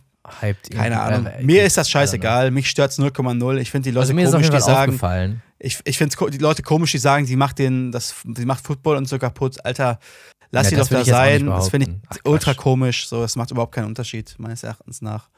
hyped. 0.41 0.71
keine. 0.71 0.99
Ahnung. 1.03 1.27
Äh, 1.27 1.43
Mir 1.43 1.65
ist 1.65 1.77
das 1.77 1.91
scheißegal. 1.91 2.51
Mich 2.51 2.71
stört's 2.71 2.99
0,0. 2.99 3.59
Ich 3.59 3.71
finde 3.71 3.85
die 3.85 3.91
Leute 3.91 4.01
Also 4.01 4.15
mir 4.15 4.25
ist 4.25 4.31
komisch, 4.33 4.47
jeden 4.47 4.57
die 4.57 4.63
sagen, 4.63 5.43
ich, 5.59 5.79
ich 5.85 5.99
finde 5.99 6.17
die 6.31 6.39
Leute 6.39 6.63
komisch, 6.63 6.91
die 6.93 6.99
sagen, 6.99 7.27
sie 7.27 7.37
macht 7.37 7.59
den, 7.59 7.93
das, 7.93 8.15
sie 8.35 8.47
macht 8.47 8.65
Football 8.67 8.97
und 8.97 9.09
so 9.11 9.19
kaputt. 9.19 9.65
Alter, 9.65 9.99
lass 10.53 10.71
Ja, 10.71 10.71
sie 10.71 10.77
doch 10.77 10.89
da 10.89 11.05
sein. 11.05 11.47
Das 11.47 11.71
finde 11.71 11.91
ich 11.91 11.97
Ach, 12.09 12.17
ultra 12.25 12.55
komisch. 12.55 13.09
So, 13.09 13.23
das 13.23 13.35
macht 13.35 13.51
überhaupt 13.51 13.75
keinen 13.75 13.87
Unterschied, 13.87 14.37
meines 14.39 14.63
Erachtens 14.63 15.03
nach. 15.03 15.29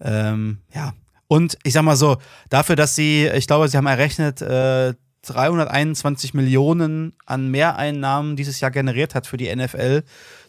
Ähm, 0.00 0.58
ja. 0.74 0.92
Und 1.28 1.56
ich 1.64 1.72
sag 1.72 1.82
mal 1.82 1.96
so, 1.96 2.18
dafür, 2.50 2.76
dass 2.76 2.94
sie, 2.94 3.26
ich 3.34 3.46
glaube, 3.46 3.68
sie 3.68 3.76
haben 3.76 3.86
errechnet, 3.86 4.42
äh, 4.42 4.94
321 5.22 6.34
Millionen 6.34 7.14
an 7.24 7.50
Mehreinnahmen 7.50 8.36
dieses 8.36 8.60
Jahr 8.60 8.70
generiert 8.70 9.14
hat 9.14 9.26
für 9.26 9.36
die 9.36 9.54
NFL, 9.54 10.04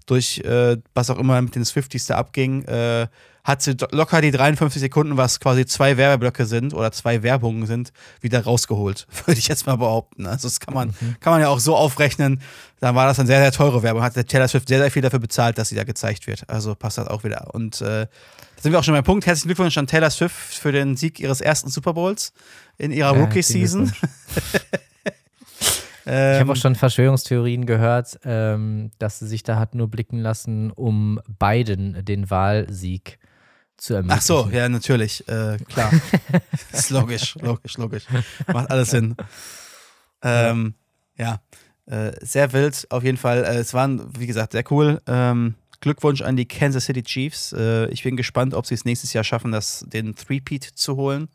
durch 0.05 0.39
äh, 0.39 0.77
was 0.93 1.09
auch 1.09 1.17
immer 1.17 1.41
mit 1.41 1.55
den 1.55 1.65
Swifties 1.65 2.05
da 2.05 2.17
abging, 2.17 2.63
äh, 2.65 3.07
hat 3.47 3.61
sie 3.61 3.77
locker 3.91 4.19
die 4.19 4.31
53 4.31 4.81
Sekunden, 4.81 5.15
was 5.15 5.39
quasi 5.39 5.65
zwei 5.65 5.95
Werbeblöcke 5.95 6.45
sind 6.45 6.73
oder 6.73 6.91
zwei 6.91 7.23
Werbungen 7.23 7.65
sind, 7.65 7.93
wieder 8.19 8.43
rausgeholt, 8.43 9.07
würde 9.25 9.39
ich 9.39 9.47
jetzt 9.47 9.65
mal 9.65 9.77
behaupten. 9.77 10.27
Also 10.27 10.49
das 10.49 10.59
kann 10.59 10.73
man, 10.73 10.93
kann 11.21 11.31
man 11.31 11.39
ja 11.41 11.47
auch 11.47 11.59
so 11.61 11.73
aufrechnen. 11.73 12.41
Dann 12.81 12.93
war 12.93 13.07
das 13.07 13.19
eine 13.19 13.27
sehr, 13.27 13.39
sehr 13.39 13.53
teure 13.53 13.83
Werbung. 13.83 14.03
Hat 14.03 14.17
der 14.17 14.25
Taylor 14.27 14.49
Swift 14.49 14.67
sehr, 14.67 14.79
sehr 14.79 14.91
viel 14.91 15.01
dafür 15.01 15.19
bezahlt, 15.19 15.57
dass 15.57 15.69
sie 15.69 15.75
da 15.75 15.85
gezeigt 15.85 16.27
wird. 16.27 16.43
Also 16.49 16.75
passt 16.75 16.97
das 16.97 17.07
auch 17.07 17.23
wieder. 17.23 17.55
Und 17.55 17.79
äh, 17.79 18.07
da 18.07 18.61
sind 18.61 18.73
wir 18.73 18.79
auch 18.79 18.83
schon 18.83 18.93
beim 18.93 19.05
Punkt. 19.05 19.25
Herzlichen 19.25 19.47
Glückwunsch 19.47 19.77
an 19.77 19.87
Taylor 19.87 20.09
Swift 20.09 20.35
für 20.53 20.73
den 20.73 20.97
Sieg 20.97 21.21
ihres 21.21 21.39
ersten 21.39 21.69
Super 21.69 21.93
Bowls 21.93 22.33
in 22.77 22.91
ihrer 22.91 23.15
Ja, 23.15 23.21
Rookie-Season. 23.23 23.93
Ich 26.09 26.13
Ähm, 26.13 26.39
habe 26.39 26.53
auch 26.53 26.55
schon 26.55 26.75
Verschwörungstheorien 26.75 27.65
gehört, 27.65 28.17
ähm, 28.23 28.91
dass 28.97 29.19
sie 29.19 29.27
sich 29.27 29.43
da 29.43 29.59
hat 29.59 29.75
nur 29.75 29.89
blicken 29.89 30.19
lassen, 30.19 30.71
um 30.71 31.19
Biden 31.37 32.05
den 32.05 32.29
Wahlsieg 32.29 33.19
zu 33.77 33.93
ermöglichen. 33.93 34.17
Ach 34.17 34.21
so, 34.21 34.49
ja, 34.51 34.67
natürlich. 34.67 35.27
Äh, 35.27 35.57
klar. 35.67 35.91
ist 36.71 36.89
logisch, 36.89 37.35
logisch, 37.35 37.77
logisch. 37.77 38.03
Macht 38.51 38.69
alles 38.69 38.91
Sinn. 38.91 39.15
Ähm, 40.21 40.73
ja, 41.17 41.39
äh, 41.85 42.11
sehr 42.21 42.53
wild 42.53 42.87
auf 42.89 43.03
jeden 43.03 43.17
Fall. 43.17 43.43
Äh, 43.43 43.57
es 43.57 43.73
waren, 43.73 44.01
wie 44.17 44.27
gesagt, 44.27 44.53
sehr 44.53 44.63
cool. 44.71 45.01
Ähm, 45.07 45.55
Glückwunsch 45.79 46.21
an 46.21 46.35
die 46.35 46.47
Kansas 46.47 46.85
City 46.85 47.03
Chiefs. 47.03 47.53
Äh, 47.53 47.87
ich 47.89 48.03
bin 48.03 48.17
gespannt, 48.17 48.53
ob 48.53 48.65
sie 48.65 48.73
es 48.73 48.85
nächstes 48.85 49.13
Jahr 49.13 49.23
schaffen, 49.23 49.51
das, 49.51 49.85
den 49.87 50.15
Three-Peat 50.15 50.63
zu 50.63 50.95
holen. 50.95 51.29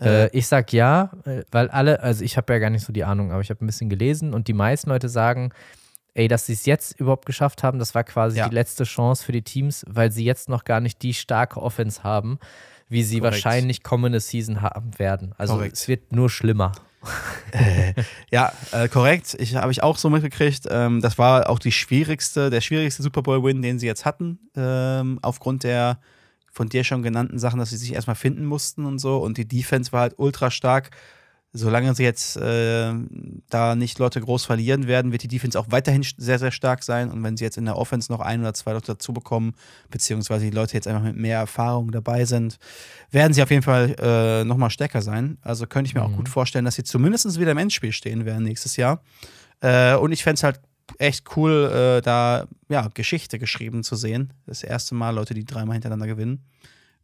Äh, 0.00 0.28
ich 0.36 0.46
sag 0.46 0.72
ja, 0.72 1.12
äh, 1.24 1.42
weil 1.50 1.68
alle, 1.68 2.02
also 2.02 2.24
ich 2.24 2.36
habe 2.36 2.52
ja 2.52 2.58
gar 2.58 2.70
nicht 2.70 2.84
so 2.84 2.92
die 2.92 3.04
Ahnung, 3.04 3.32
aber 3.32 3.40
ich 3.40 3.50
habe 3.50 3.64
ein 3.64 3.66
bisschen 3.66 3.90
gelesen 3.90 4.34
und 4.34 4.48
die 4.48 4.54
meisten 4.54 4.88
Leute 4.88 5.08
sagen, 5.08 5.52
ey, 6.14 6.28
dass 6.28 6.46
sie 6.46 6.52
es 6.52 6.66
jetzt 6.66 6.98
überhaupt 7.00 7.26
geschafft 7.26 7.62
haben, 7.62 7.78
das 7.78 7.94
war 7.94 8.04
quasi 8.04 8.38
Ja. 8.38 8.48
die 8.48 8.54
letzte 8.54 8.84
Chance 8.84 9.24
für 9.24 9.32
die 9.32 9.42
Teams, 9.42 9.84
weil 9.88 10.10
sie 10.12 10.24
jetzt 10.24 10.48
noch 10.48 10.64
gar 10.64 10.80
nicht 10.80 11.02
die 11.02 11.14
starke 11.14 11.60
Offense 11.62 12.02
haben, 12.04 12.38
wie 12.88 13.02
sie 13.02 13.20
Korrekt. 13.20 13.34
wahrscheinlich 13.44 13.82
kommende 13.82 14.20
Season 14.20 14.60
haben 14.60 14.98
werden. 14.98 15.34
Also 15.38 15.54
Korrekt. 15.54 15.76
es 15.76 15.88
wird 15.88 16.12
nur 16.12 16.28
schlimmer. 16.30 16.72
Ja, 18.30 18.52
äh, 18.72 18.88
korrekt. 18.88 19.36
Ich 19.38 19.56
habe 19.56 19.72
ich 19.72 19.82
auch 19.82 19.96
so 19.98 20.08
mitgekriegt. 20.08 20.66
Ähm, 20.70 21.00
das 21.00 21.18
war 21.18 21.50
auch 21.50 21.58
die 21.58 21.72
schwierigste, 21.72 22.48
der 22.50 22.60
schwierigste 22.60 23.02
Super 23.02 23.22
Bowl-Win, 23.22 23.60
den 23.62 23.78
sie 23.78 23.86
jetzt 23.86 24.04
hatten, 24.04 24.38
ähm, 24.56 25.18
aufgrund 25.22 25.64
der 25.64 25.98
von 26.50 26.68
dir 26.68 26.84
schon 26.84 27.02
genannten 27.02 27.38
Sachen, 27.38 27.58
dass 27.58 27.70
sie 27.70 27.76
sich 27.76 27.94
erstmal 27.94 28.14
finden 28.16 28.44
mussten 28.44 28.84
und 28.84 28.98
so. 28.98 29.16
Und 29.18 29.36
die 29.38 29.48
Defense 29.48 29.90
war 29.92 30.02
halt 30.02 30.14
ultra 30.18 30.50
stark. 30.50 30.90
Solange 31.54 31.94
sie 31.94 32.02
jetzt 32.02 32.38
äh, 32.38 32.94
da 33.50 33.74
nicht 33.74 33.98
Leute 33.98 34.22
groß 34.22 34.46
verlieren 34.46 34.86
werden, 34.86 35.12
wird 35.12 35.22
die 35.22 35.28
Defense 35.28 35.58
auch 35.60 35.66
weiterhin 35.68 36.02
sehr, 36.16 36.38
sehr 36.38 36.50
stark 36.50 36.82
sein. 36.82 37.10
Und 37.10 37.22
wenn 37.22 37.36
sie 37.36 37.44
jetzt 37.44 37.58
in 37.58 37.66
der 37.66 37.76
Offense 37.76 38.10
noch 38.10 38.20
ein 38.20 38.40
oder 38.40 38.54
zwei 38.54 38.72
Leute 38.72 38.86
dazu 38.92 39.12
bekommen, 39.12 39.54
beziehungsweise 39.90 40.46
die 40.46 40.50
Leute 40.50 40.72
jetzt 40.74 40.88
einfach 40.88 41.02
mit 41.02 41.16
mehr 41.16 41.38
Erfahrung 41.40 41.90
dabei 41.92 42.24
sind, 42.24 42.56
werden 43.10 43.34
sie 43.34 43.42
auf 43.42 43.50
jeden 43.50 43.62
Fall 43.62 43.94
äh, 43.98 44.44
nochmal 44.44 44.70
stärker 44.70 45.02
sein. 45.02 45.36
Also 45.42 45.66
könnte 45.66 45.88
ich 45.88 45.94
mir 45.94 46.02
auch 46.02 46.08
Mhm. 46.08 46.16
gut 46.16 46.28
vorstellen, 46.30 46.64
dass 46.64 46.76
sie 46.76 46.84
zumindest 46.84 47.38
wieder 47.38 47.50
im 47.52 47.58
Endspiel 47.58 47.92
stehen 47.92 48.24
werden 48.24 48.44
nächstes 48.44 48.76
Jahr. 48.76 49.02
Äh, 49.60 49.94
und 49.96 50.10
ich 50.12 50.22
fände 50.22 50.36
es 50.36 50.42
halt 50.44 50.58
echt 50.98 51.36
cool, 51.36 51.70
äh, 51.98 52.00
da 52.00 52.46
ja, 52.70 52.88
Geschichte 52.94 53.38
geschrieben 53.38 53.82
zu 53.84 53.94
sehen. 53.94 54.32
Das 54.46 54.62
erste 54.62 54.94
Mal 54.94 55.10
Leute, 55.10 55.34
die 55.34 55.44
dreimal 55.44 55.74
hintereinander 55.74 56.06
gewinnen. 56.06 56.44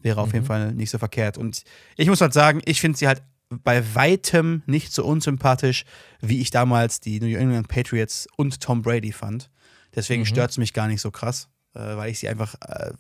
Wäre 0.01 0.23
auf 0.23 0.29
Mhm. 0.29 0.35
jeden 0.35 0.47
Fall 0.47 0.73
nicht 0.73 0.91
so 0.91 0.97
verkehrt. 0.97 1.37
Und 1.37 1.65
ich 1.97 2.09
muss 2.09 2.23
halt 2.23 2.33
sagen, 2.33 2.63
ich 2.65 2.81
finde 2.81 2.97
sie 2.97 3.07
halt 3.09 3.23
bei 3.51 3.95
weitem 3.95 4.63
nicht 4.67 4.93
so 4.93 5.05
unsympathisch, 5.05 5.85
wie 6.21 6.41
ich 6.41 6.51
damals 6.51 7.01
die 7.01 7.21
New 7.21 7.37
England 7.37 7.69
Patriots 7.69 8.27
und 8.37 8.61
Tom 8.61 8.83
Brady 8.83 9.13
fand. 9.13 9.51
Deswegen 9.95 10.23
Mhm. 10.23 10.27
stört 10.27 10.51
es 10.51 10.59
mich 10.59 10.75
gar 10.75 10.87
nicht 10.87 11.01
so 11.01 11.11
krass, 11.11 11.49
äh, 11.75 11.97
weil 11.97 12.11
ich 12.11 12.19
sie 12.19 12.29
einfach 12.29 12.55
äh, 12.61 12.93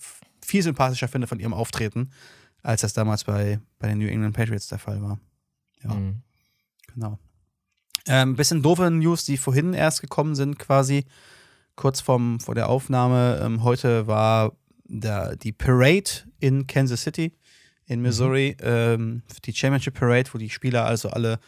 viel 0.42 0.62
sympathischer 0.62 1.08
finde 1.08 1.26
von 1.26 1.38
ihrem 1.38 1.52
Auftreten, 1.52 2.10
als 2.62 2.80
das 2.80 2.94
damals 2.94 3.24
bei, 3.24 3.60
bei 3.78 3.88
den 3.88 3.98
New 3.98 4.08
England 4.08 4.34
Patriots 4.34 4.68
der 4.68 4.78
Fall 4.78 5.02
war. 5.02 5.18
Ja. 5.84 5.94
Mhm. 5.94 6.22
Genau. 6.94 7.18
Ein 8.06 8.30
ähm, 8.30 8.36
bisschen 8.36 8.62
doofe 8.62 8.90
News, 8.90 9.24
die 9.26 9.36
vorhin 9.36 9.74
erst 9.74 10.00
gekommen 10.00 10.34
sind, 10.34 10.58
quasi 10.58 11.04
kurz 11.76 12.00
vorm, 12.00 12.40
vor 12.40 12.54
der 12.54 12.70
Aufnahme. 12.70 13.38
Ähm, 13.42 13.62
heute 13.62 14.06
war 14.06 14.56
der, 14.84 15.36
die 15.36 15.52
Parade 15.52 16.10
in 16.40 16.66
Kansas 16.66 17.02
City, 17.02 17.36
in 17.88 18.00
Missouri, 18.02 18.56
ähm, 18.60 19.22
die 19.44 19.52
Championship 19.52 19.94
Parade, 19.94 20.30
wo 20.32 20.38
die 20.38 20.50
Spieler 20.50 20.84
also 20.84 21.08
alle 21.10 21.38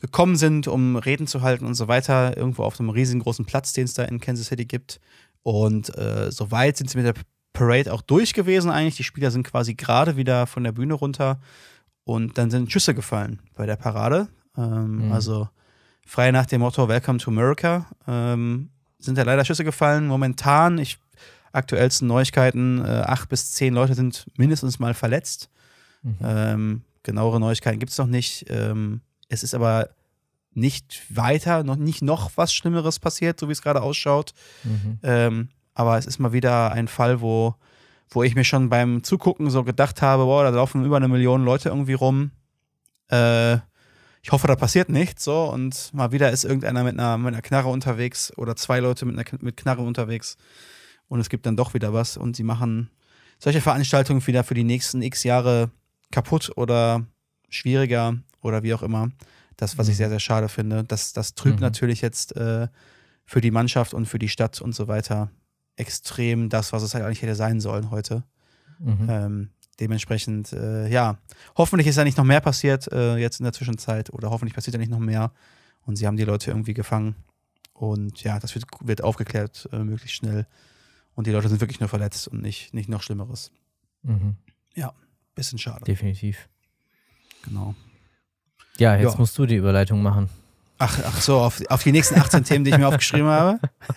gekommen 0.00 0.36
sind, 0.36 0.68
um 0.68 0.96
Reden 0.96 1.26
zu 1.26 1.42
halten 1.42 1.66
und 1.66 1.74
so 1.74 1.88
weiter, 1.88 2.36
irgendwo 2.36 2.62
auf 2.62 2.78
einem 2.78 2.90
riesengroßen 2.90 3.44
Platz, 3.44 3.72
den 3.72 3.84
es 3.84 3.94
da 3.94 4.04
in 4.04 4.20
Kansas 4.20 4.46
City 4.46 4.64
gibt. 4.64 5.00
Und 5.42 5.96
äh, 5.98 6.30
soweit 6.30 6.76
sind 6.76 6.90
sie 6.90 6.98
mit 6.98 7.06
der 7.06 7.14
Parade 7.52 7.92
auch 7.92 8.02
durch 8.02 8.34
gewesen 8.34 8.70
eigentlich. 8.70 8.96
Die 8.96 9.04
Spieler 9.04 9.30
sind 9.30 9.44
quasi 9.46 9.74
gerade 9.74 10.16
wieder 10.16 10.46
von 10.46 10.64
der 10.64 10.72
Bühne 10.72 10.94
runter 10.94 11.40
und 12.04 12.38
dann 12.38 12.50
sind 12.50 12.70
Schüsse 12.70 12.94
gefallen 12.94 13.40
bei 13.56 13.66
der 13.66 13.76
Parade. 13.76 14.28
Ähm, 14.56 15.06
Mhm. 15.06 15.12
Also 15.12 15.48
frei 16.06 16.30
nach 16.30 16.46
dem 16.46 16.60
Motto 16.60 16.88
Welcome 16.88 17.18
to 17.18 17.30
America 17.30 17.86
ähm, 18.06 18.70
sind 18.98 19.18
da 19.18 19.22
leider 19.22 19.44
Schüsse 19.44 19.64
gefallen. 19.64 20.06
Momentan, 20.06 20.78
ich 20.78 20.98
aktuellsten 21.52 22.08
Neuigkeiten, 22.08 22.84
äh, 22.84 23.04
acht 23.06 23.28
bis 23.28 23.52
zehn 23.52 23.74
Leute 23.74 23.94
sind 23.94 24.26
mindestens 24.36 24.78
mal 24.78 24.94
verletzt. 24.94 25.50
Mhm. 26.04 26.16
Ähm, 26.22 26.82
genauere 27.02 27.40
Neuigkeiten 27.40 27.80
gibt 27.80 27.90
es 27.90 27.98
noch 27.98 28.06
nicht. 28.06 28.46
Ähm, 28.48 29.00
es 29.28 29.42
ist 29.42 29.54
aber 29.54 29.88
nicht 30.52 31.02
weiter, 31.08 31.64
noch 31.64 31.76
nicht 31.76 32.02
noch 32.02 32.30
was 32.36 32.54
Schlimmeres 32.54 33.00
passiert, 33.00 33.40
so 33.40 33.48
wie 33.48 33.52
es 33.52 33.62
gerade 33.62 33.82
ausschaut. 33.82 34.32
Mhm. 34.62 34.98
Ähm, 35.02 35.48
aber 35.74 35.98
es 35.98 36.06
ist 36.06 36.20
mal 36.20 36.32
wieder 36.32 36.70
ein 36.70 36.86
Fall, 36.86 37.20
wo, 37.20 37.56
wo 38.10 38.22
ich 38.22 38.36
mir 38.36 38.44
schon 38.44 38.68
beim 38.68 39.02
Zugucken 39.02 39.50
so 39.50 39.64
gedacht 39.64 40.00
habe, 40.02 40.24
boah, 40.24 40.44
da 40.44 40.50
laufen 40.50 40.84
über 40.84 40.96
eine 40.96 41.08
Million 41.08 41.44
Leute 41.44 41.70
irgendwie 41.70 41.94
rum. 41.94 42.30
Äh, 43.10 43.56
ich 44.22 44.32
hoffe, 44.32 44.46
da 44.46 44.56
passiert 44.56 44.88
nichts 44.88 45.24
so 45.24 45.50
und 45.52 45.92
mal 45.92 46.12
wieder 46.12 46.30
ist 46.30 46.44
irgendeiner 46.44 46.84
mit 46.84 46.94
einer, 46.94 47.18
mit 47.18 47.34
einer 47.34 47.42
Knarre 47.42 47.68
unterwegs 47.68 48.32
oder 48.38 48.56
zwei 48.56 48.78
Leute 48.80 49.04
mit 49.04 49.18
einer 49.18 49.38
mit 49.42 49.56
Knarre 49.58 49.82
unterwegs 49.82 50.38
und 51.08 51.20
es 51.20 51.28
gibt 51.28 51.44
dann 51.44 51.56
doch 51.56 51.74
wieder 51.74 51.92
was 51.92 52.16
und 52.16 52.34
sie 52.34 52.42
machen 52.42 52.88
solche 53.38 53.60
Veranstaltungen 53.60 54.26
wieder 54.26 54.42
für 54.42 54.54
die 54.54 54.64
nächsten 54.64 55.02
x 55.02 55.24
Jahre 55.24 55.70
kaputt 56.14 56.52
oder 56.56 57.04
schwieriger 57.48 58.16
oder 58.40 58.62
wie 58.62 58.72
auch 58.74 58.82
immer. 58.82 59.10
Das, 59.56 59.78
was 59.78 59.88
ich 59.88 59.94
Mhm. 59.94 59.98
sehr, 59.98 60.08
sehr 60.10 60.20
schade 60.20 60.48
finde. 60.48 60.84
Das, 60.84 61.12
das 61.12 61.34
trübt 61.34 61.56
Mhm. 61.56 61.62
natürlich 61.62 62.00
jetzt 62.00 62.34
äh, 62.36 62.68
für 63.24 63.40
die 63.40 63.50
Mannschaft 63.50 63.94
und 63.94 64.06
für 64.06 64.18
die 64.18 64.28
Stadt 64.28 64.60
und 64.60 64.74
so 64.74 64.88
weiter 64.88 65.30
extrem 65.76 66.48
das, 66.48 66.72
was 66.72 66.82
es 66.82 66.94
halt 66.94 67.04
eigentlich 67.04 67.22
hätte 67.22 67.34
sein 67.34 67.60
sollen 67.60 67.90
heute. 67.90 68.22
Mhm. 68.78 69.06
Ähm, 69.08 69.50
dementsprechend, 69.80 70.52
äh, 70.52 70.88
ja, 70.88 71.18
hoffentlich 71.56 71.88
ist 71.88 71.98
da 71.98 72.04
nicht 72.04 72.16
noch 72.18 72.24
mehr 72.24 72.40
passiert 72.40 72.90
äh, 72.92 73.16
jetzt 73.16 73.40
in 73.40 73.44
der 73.44 73.52
Zwischenzeit 73.52 74.10
oder 74.12 74.30
hoffentlich 74.30 74.54
passiert 74.54 74.74
da 74.74 74.78
nicht 74.78 74.90
noch 74.90 74.98
mehr 75.00 75.32
und 75.86 75.96
sie 75.96 76.06
haben 76.06 76.16
die 76.16 76.24
Leute 76.24 76.50
irgendwie 76.50 76.74
gefangen 76.74 77.16
und 77.72 78.22
ja, 78.22 78.38
das 78.38 78.54
wird, 78.54 78.66
wird 78.80 79.02
aufgeklärt 79.02 79.68
äh, 79.72 79.78
möglichst 79.78 80.16
schnell 80.16 80.46
und 81.14 81.26
die 81.26 81.32
Leute 81.32 81.48
sind 81.48 81.60
wirklich 81.60 81.80
nur 81.80 81.88
verletzt 81.88 82.28
und 82.28 82.40
nicht, 82.42 82.72
nicht 82.74 82.88
noch 82.88 83.02
Schlimmeres. 83.02 83.50
Mhm. 84.02 84.36
Bisschen 85.34 85.58
schade, 85.58 85.84
Definitiv. 85.84 86.48
genau. 87.44 87.74
Ja, 88.78 88.96
jetzt 88.96 89.12
Ja. 89.14 89.18
musst 89.18 89.36
du 89.38 89.46
die 89.46 89.56
Überleitung 89.56 90.02
machen. 90.02 90.28
Ach, 90.78 90.98
ach 91.06 91.20
so, 91.20 91.38
auf, 91.40 91.60
auf 91.68 91.82
die 91.84 91.92
nächsten 91.92 92.18
18 92.18 92.44
Themen, 92.44 92.64
die 92.64 92.70
ich 92.72 92.78
mir 92.78 92.88
aufgeschrieben 92.88 93.28
habe. 93.28 93.58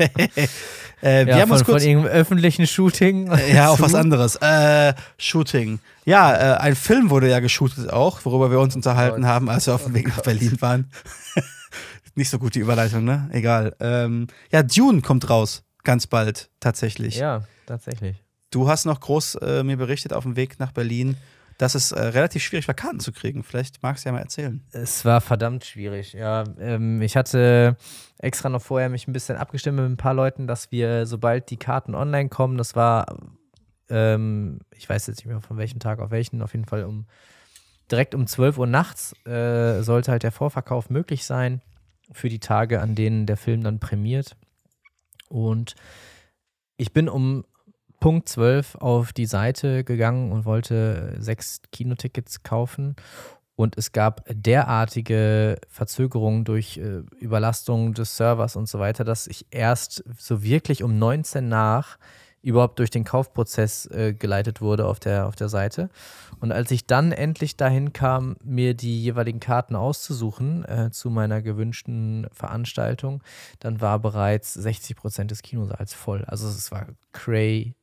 äh, 1.01 1.25
wir 1.25 1.27
Ja, 1.27 1.35
haben 1.41 1.47
von, 1.49 1.51
uns 1.57 1.61
von 1.63 1.73
kurz 1.73 1.83
irgendeinem 1.83 2.13
öffentlichen 2.15 2.67
Shooting. 2.67 3.31
Ja, 3.53 3.69
auf 3.69 3.81
was 3.81 3.95
anderes. 3.95 4.35
Äh, 4.37 4.93
Shooting. 5.17 5.79
Ja, 6.05 6.55
äh, 6.55 6.57
ein 6.59 6.75
Film 6.75 7.09
wurde 7.09 7.29
ja 7.29 7.39
geshootet 7.39 7.91
auch, 7.91 8.23
worüber 8.25 8.51
wir 8.51 8.59
uns 8.59 8.75
unterhalten 8.75 9.21
Gott. 9.21 9.29
haben, 9.29 9.49
als 9.49 9.65
wir 9.67 9.73
auf 9.75 9.83
dem 9.83 9.93
Oh 9.93 9.95
Weg 9.95 10.07
nach. 10.09 10.21
Berlin 10.21 10.61
waren. 10.61 10.91
Nicht 12.15 12.29
so 12.29 12.39
gut 12.39 12.55
die 12.55 12.59
Überleitung, 12.59 13.03
ne? 13.03 13.29
Egal. 13.31 13.75
Ähm, 13.79 14.27
ja, 14.51 14.63
Dune 14.63 15.01
kommt 15.01 15.29
raus, 15.29 15.63
ganz 15.83 16.07
bald, 16.07 16.49
tatsächlich. 16.59 17.17
Ja, 17.17 17.43
tatsächlich. 17.67 18.23
Du 18.49 18.69
hast 18.69 18.85
noch 18.85 18.99
groß 18.99 19.35
äh, 19.35 19.63
mir 19.63 19.77
berichtet 19.77 20.13
auf 20.13 20.23
dem 20.23 20.35
Weg 20.35 20.59
nach 20.59 20.71
Berlin, 20.71 21.17
dass 21.57 21.75
es 21.75 21.91
äh, 21.91 21.99
relativ 21.99 22.43
schwierig 22.43 22.67
war, 22.67 22.75
Karten 22.75 22.99
zu 22.99 23.11
kriegen. 23.11 23.43
Vielleicht 23.43 23.83
magst 23.83 24.05
du 24.05 24.09
ja 24.09 24.13
mal 24.13 24.21
erzählen. 24.21 24.63
Es 24.71 25.03
war 25.05 25.21
verdammt 25.21 25.65
schwierig, 25.65 26.13
ja. 26.13 26.43
Ähm, 26.59 27.01
ich 27.01 27.17
hatte 27.17 27.75
extra 28.19 28.49
noch 28.49 28.61
vorher 28.61 28.89
mich 28.89 29.07
ein 29.07 29.13
bisschen 29.13 29.37
abgestimmt 29.37 29.77
mit 29.77 29.85
ein 29.85 29.97
paar 29.97 30.13
Leuten, 30.13 30.47
dass 30.47 30.71
wir, 30.71 31.05
sobald 31.05 31.49
die 31.49 31.57
Karten 31.57 31.95
online 31.95 32.29
kommen, 32.29 32.57
das 32.57 32.75
war, 32.75 33.17
ähm, 33.89 34.59
ich 34.75 34.87
weiß 34.87 35.07
jetzt 35.07 35.17
nicht 35.17 35.25
mehr 35.25 35.41
von 35.41 35.57
welchem 35.57 35.79
Tag 35.79 35.99
auf 35.99 36.11
welchen, 36.11 36.41
auf 36.41 36.53
jeden 36.53 36.65
Fall 36.65 36.83
um 36.83 37.07
direkt 37.91 38.15
um 38.15 38.27
12 38.27 38.57
Uhr 38.57 38.67
nachts 38.67 39.13
äh, 39.25 39.81
sollte 39.81 40.11
halt 40.11 40.23
der 40.23 40.31
Vorverkauf 40.31 40.89
möglich 40.89 41.25
sein 41.25 41.61
für 42.11 42.29
die 42.29 42.39
Tage, 42.39 42.81
an 42.81 42.95
denen 42.95 43.25
der 43.25 43.37
Film 43.37 43.63
dann 43.63 43.79
prämiert. 43.79 44.35
Und 45.29 45.75
ich 46.77 46.93
bin 46.93 47.09
um 47.09 47.45
Punkt 47.99 48.29
12 48.29 48.75
auf 48.75 49.13
die 49.13 49.25
Seite 49.25 49.83
gegangen 49.83 50.31
und 50.31 50.45
wollte 50.45 51.15
sechs 51.19 51.61
Kinotickets 51.71 52.43
kaufen. 52.43 52.95
Und 53.55 53.75
es 53.75 53.91
gab 53.91 54.23
derartige 54.29 55.59
Verzögerungen 55.67 56.45
durch 56.45 56.77
äh, 56.77 57.01
Überlastung 57.19 57.95
des 57.95 58.15
Servers 58.15 58.55
und 58.55 58.69
so 58.69 58.77
weiter, 58.77 59.03
dass 59.03 59.25
ich 59.25 59.47
erst 59.49 60.03
so 60.17 60.43
wirklich 60.43 60.83
um 60.83 60.99
19 60.99 61.49
nach 61.49 61.97
überhaupt 62.43 62.79
durch 62.79 62.91
den 62.91 63.03
Kaufprozess 63.03 63.87
äh, 63.87 64.13
geleitet 64.13 64.61
wurde 64.61 64.85
auf 64.85 64.99
der, 64.99 65.27
auf 65.27 65.35
der 65.35 65.49
Seite. 65.49 65.89
Und 66.39 66.51
als 66.51 66.71
ich 66.71 66.85
dann 66.85 67.11
endlich 67.11 67.57
dahin 67.57 67.93
kam, 67.93 68.37
mir 68.43 68.73
die 68.73 69.01
jeweiligen 69.01 69.39
Karten 69.39 69.75
auszusuchen 69.75 70.63
äh, 70.65 70.91
zu 70.91 71.09
meiner 71.09 71.41
gewünschten 71.41 72.27
Veranstaltung, 72.31 73.23
dann 73.59 73.81
war 73.81 73.99
bereits 73.99 74.53
60 74.53 74.95
Prozent 74.95 75.31
des 75.31 75.41
Kinosaals 75.41 75.93
voll. 75.93 76.23
Also 76.25 76.47
es 76.47 76.71
war 76.71 76.87
crazy. 77.11 77.76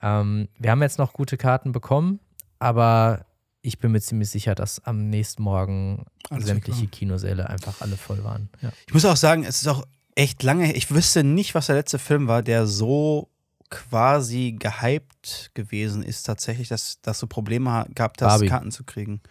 Ähm, 0.00 0.48
wir 0.58 0.70
haben 0.70 0.82
jetzt 0.82 0.98
noch 0.98 1.12
gute 1.12 1.36
Karten 1.36 1.72
bekommen, 1.72 2.20
aber 2.58 3.24
ich 3.62 3.78
bin 3.78 3.92
mir 3.92 4.00
ziemlich 4.00 4.28
sicher, 4.30 4.54
dass 4.54 4.84
am 4.84 5.08
nächsten 5.08 5.42
Morgen 5.42 6.04
Alles 6.30 6.46
sämtliche. 6.46 6.88
Kinosäle 6.88 7.48
einfach 7.48 7.80
alle 7.80 7.96
voll 7.96 8.24
waren. 8.24 8.48
Ja. 8.60 8.72
Ich 8.86 8.92
muss 8.92 9.04
auch 9.04 9.16
sagen, 9.16 9.44
es 9.44 9.62
ist 9.62 9.68
auch 9.68 9.86
echt 10.16 10.42
lange 10.42 10.64
her. 10.64 10.76
Ich 10.76 10.90
wüsste 10.90 11.22
nicht, 11.22 11.54
was 11.54 11.66
der 11.66 11.76
letzte 11.76 11.98
Film 11.98 12.26
war, 12.26 12.42
der 12.42 12.66
so 12.66 13.28
quasi 13.70 14.56
gehypt 14.58 15.50
gewesen 15.54 16.02
ist, 16.02 16.24
tatsächlich, 16.24 16.68
dass, 16.68 17.00
dass 17.00 17.20
du 17.20 17.26
Probleme 17.26 17.86
gehabt 17.94 18.20
hast, 18.20 18.32
Barbie. 18.32 18.48
Karten 18.48 18.70
zu 18.70 18.84
kriegen. 18.84 19.22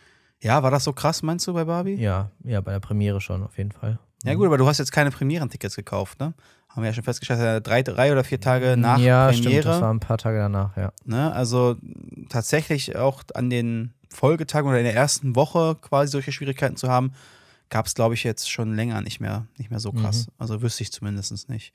Ja, 0.41 0.63
war 0.63 0.71
das 0.71 0.86
so 0.86 0.93
krass, 0.93 1.21
meinst 1.21 1.45
du, 1.45 1.54
bei 1.54 1.65
Barbie? 1.65 1.95
ja, 1.95 2.32
ja, 2.43 2.62
bei 2.62 2.71
der 2.71 2.80
Premiere 2.80 3.21
schon 3.21 3.43
auf 3.43 3.58
jeden 3.58 3.71
Fall. 3.71 3.99
Ja, 4.23 4.34
gut, 4.36 4.47
aber 4.47 4.58
du 4.58 4.67
hast 4.67 4.77
jetzt 4.77 4.91
keine 4.91 5.12
Premierentickets 5.12 5.75
gekauft, 5.75 6.19
ne? 6.19 6.34
Haben 6.73 6.84
wir 6.84 6.89
ja 6.89 6.93
schon 6.93 7.03
festgestellt, 7.03 7.39
äh, 7.41 7.62
drei, 7.62 7.84
drei 7.84 8.12
oder 8.12 8.23
vier 8.23 8.39
Tage 8.39 8.77
nach 8.77 8.97
ja, 8.99 9.31
stimmt, 9.34 9.45
das 9.47 9.53
Premiere. 9.63 9.81
war 9.81 9.93
ein 9.93 9.99
paar 9.99 10.17
Tage 10.17 10.38
danach, 10.38 10.77
ja. 10.77 10.91
Ne? 11.05 11.31
Also 11.34 11.75
tatsächlich 12.29 12.95
auch 12.95 13.23
an 13.34 13.49
den 13.49 13.93
Folgetagen 14.10 14.67
oder 14.69 14.77
in 14.79 14.86
der 14.86 14.95
ersten 14.95 15.36
Woche 15.36 15.75
quasi 15.81 16.12
solche 16.12 16.31
Schwierigkeiten 16.31 16.75
zu 16.77 16.89
haben, 16.89 17.12
gab 17.69 17.86
es, 17.88 17.95
glaube 17.95 18.13
ich, 18.13 18.23
jetzt 18.23 18.49
schon 18.49 18.75
länger 18.75 19.01
nicht 19.01 19.19
mehr, 19.19 19.47
nicht 19.57 19.69
mehr 19.69 19.79
so 19.79 19.91
krass. 19.91 20.27
Also 20.38 20.62
wüsste 20.62 20.84
ich 20.84 20.91
zumindest 20.91 21.49
nicht. 21.49 21.73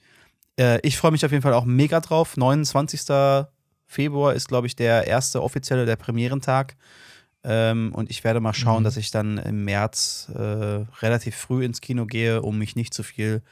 Äh, 0.59 0.79
ich 0.83 0.97
freue 0.99 1.13
mich 1.13 1.25
auf 1.25 1.31
jeden 1.33 1.43
Fall 1.43 1.55
auch 1.55 1.65
mega 1.65 2.01
drauf. 2.01 2.37
29. 2.37 3.03
Februar 3.87 4.35
ist, 4.35 4.49
glaube 4.49 4.67
ich, 4.67 4.77
der 4.77 5.07
erste 5.07 5.43
offizielle, 5.43 5.87
der 5.87 5.97
Premierentag. 5.97 6.77
Ähm, 7.45 7.93
und 7.95 8.11
ich 8.11 8.25
werde 8.25 8.41
mal 8.41 8.53
schauen, 8.55 8.81
Mhm. 8.83 8.85
dass 8.85 8.97
ich 8.97 9.11
dann 9.11 9.39
im 9.39 9.65
März 9.65 10.31
äh, 10.35 10.39
relativ 11.01 11.37
früh 11.37 11.65
ins 11.65 11.81
Kino 11.81 12.05
gehe, 12.07 12.43
um 12.43 12.59
mich 12.59 12.77
nicht 12.77 12.93
zu 12.93 13.03
viel 13.03 13.43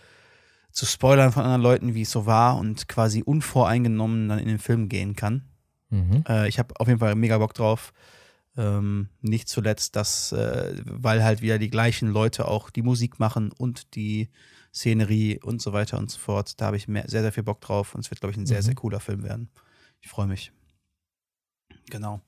zu 0.74 0.84
spoilern 0.86 1.32
von 1.32 1.44
anderen 1.44 1.62
Leuten, 1.62 1.94
wie 1.94 2.02
es 2.02 2.10
so 2.10 2.26
war 2.26 2.58
und 2.58 2.88
quasi 2.88 3.22
unvoreingenommen 3.22 4.28
dann 4.28 4.38
in 4.40 4.48
den 4.48 4.58
Film 4.58 4.88
gehen 4.88 5.14
kann. 5.16 5.44
Mhm. 5.88 6.24
Äh, 6.28 6.48
ich 6.48 6.58
habe 6.58 6.74
auf 6.80 6.88
jeden 6.88 7.00
Fall 7.00 7.14
mega 7.14 7.38
Bock 7.38 7.54
drauf. 7.54 7.92
Ähm, 8.56 9.08
nicht 9.20 9.48
zuletzt, 9.48 9.96
dass, 9.96 10.32
äh, 10.32 10.76
weil 10.84 11.24
halt 11.24 11.42
wieder 11.42 11.58
die 11.58 11.70
gleichen 11.70 12.08
Leute 12.08 12.46
auch 12.48 12.70
die 12.70 12.82
Musik 12.82 13.18
machen 13.18 13.52
und 13.56 13.94
die 13.94 14.28
Szenerie 14.72 15.40
und 15.42 15.62
so 15.62 15.72
weiter 15.72 15.96
und 15.98 16.10
so 16.10 16.18
fort. 16.18 16.60
Da 16.60 16.66
habe 16.66 16.76
ich 16.76 16.88
mehr, 16.88 17.08
sehr, 17.08 17.22
sehr 17.22 17.32
viel 17.32 17.42
Bock 17.44 17.60
drauf 17.60 17.94
und 17.94 18.00
es 18.04 18.10
wird, 18.10 18.20
glaube 18.20 18.32
ich, 18.32 18.36
ein 18.36 18.46
sehr, 18.46 18.58
Mhm. 18.58 18.62
sehr 18.62 18.74
cooler 18.74 19.00
Film 19.00 19.22
werden. 19.22 19.48
Ich 20.00 20.08
freue 20.08 20.26
mich. 20.26 20.52
Genau. 21.90 22.20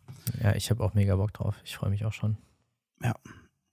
Ja, 0.43 0.55
ich 0.55 0.71
habe 0.71 0.83
auch 0.85 0.95
mega 0.95 1.17
Bock 1.17 1.33
drauf. 1.33 1.57
Ich 1.65 1.77
freue 1.77 1.91
mich 1.91 2.05
auch 2.05 2.13
schon. 2.13 2.37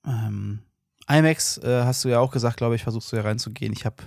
Ähm, 0.06 0.60
IMAX 1.08 1.58
äh, 1.60 1.84
hast 1.84 2.04
du 2.04 2.10
ja 2.10 2.20
auch 2.20 2.32
gesagt, 2.32 2.58
glaube 2.58 2.76
ich, 2.76 2.84
versuchst 2.84 3.12
du 3.12 3.16
ja 3.16 3.22
reinzugehen. 3.22 3.74
Ich 3.74 3.86
habe 3.86 3.98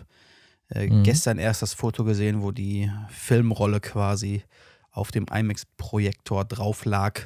äh, 0.69 0.87
Mhm. 0.89 1.03
gestern 1.05 1.39
erst 1.39 1.63
das 1.63 1.75
Foto 1.75 2.05
gesehen, 2.05 2.43
wo 2.43 2.51
die 2.53 2.91
Filmrolle 3.11 3.81
quasi 3.81 4.43
auf 4.91 5.11
dem 5.11 5.27
IMAX-Projektor 5.33 6.45
drauf 6.45 6.85
lag. 6.85 7.21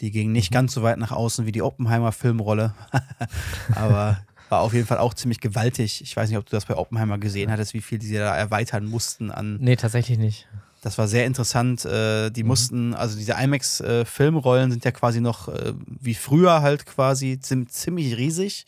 Die 0.00 0.10
ging 0.10 0.30
nicht 0.30 0.52
ganz 0.52 0.74
so 0.74 0.82
weit 0.82 0.98
nach 0.98 1.10
außen 1.10 1.44
wie 1.46 1.52
die 1.52 1.62
Oppenheimer-Filmrolle, 1.62 2.74
aber 3.74 4.18
war 4.48 4.60
auf 4.60 4.72
jeden 4.72 4.86
Fall 4.86 4.98
auch 4.98 5.12
ziemlich 5.14 5.40
gewaltig. 5.40 6.00
Ich 6.02 6.16
weiß 6.16 6.28
nicht, 6.30 6.38
ob 6.38 6.46
du 6.46 6.52
das 6.52 6.66
bei 6.66 6.76
Oppenheimer 6.76 7.18
gesehen 7.18 7.50
hattest, 7.50 7.74
wie 7.74 7.80
viel 7.82 7.98
die 7.98 8.12
da 8.14 8.34
erweitern 8.36 8.86
mussten 8.86 9.30
an. 9.30 9.56
Nee, 9.60 9.76
tatsächlich 9.76 10.18
nicht. 10.18 10.48
Das 10.80 10.96
war 10.96 11.08
sehr 11.08 11.26
interessant. 11.26 11.84
Äh, 11.84 12.30
die 12.30 12.44
Mhm. 12.44 12.48
mussten, 12.48 12.94
also 12.94 13.18
diese 13.18 13.32
IMAX-Filmrollen 13.32 14.70
sind 14.70 14.84
ja 14.84 14.92
quasi 14.92 15.20
noch 15.20 15.48
äh, 15.48 15.74
wie 15.86 16.14
früher 16.14 16.62
halt 16.62 16.86
quasi 16.86 17.38
ziemlich 17.40 18.16
riesig 18.16 18.64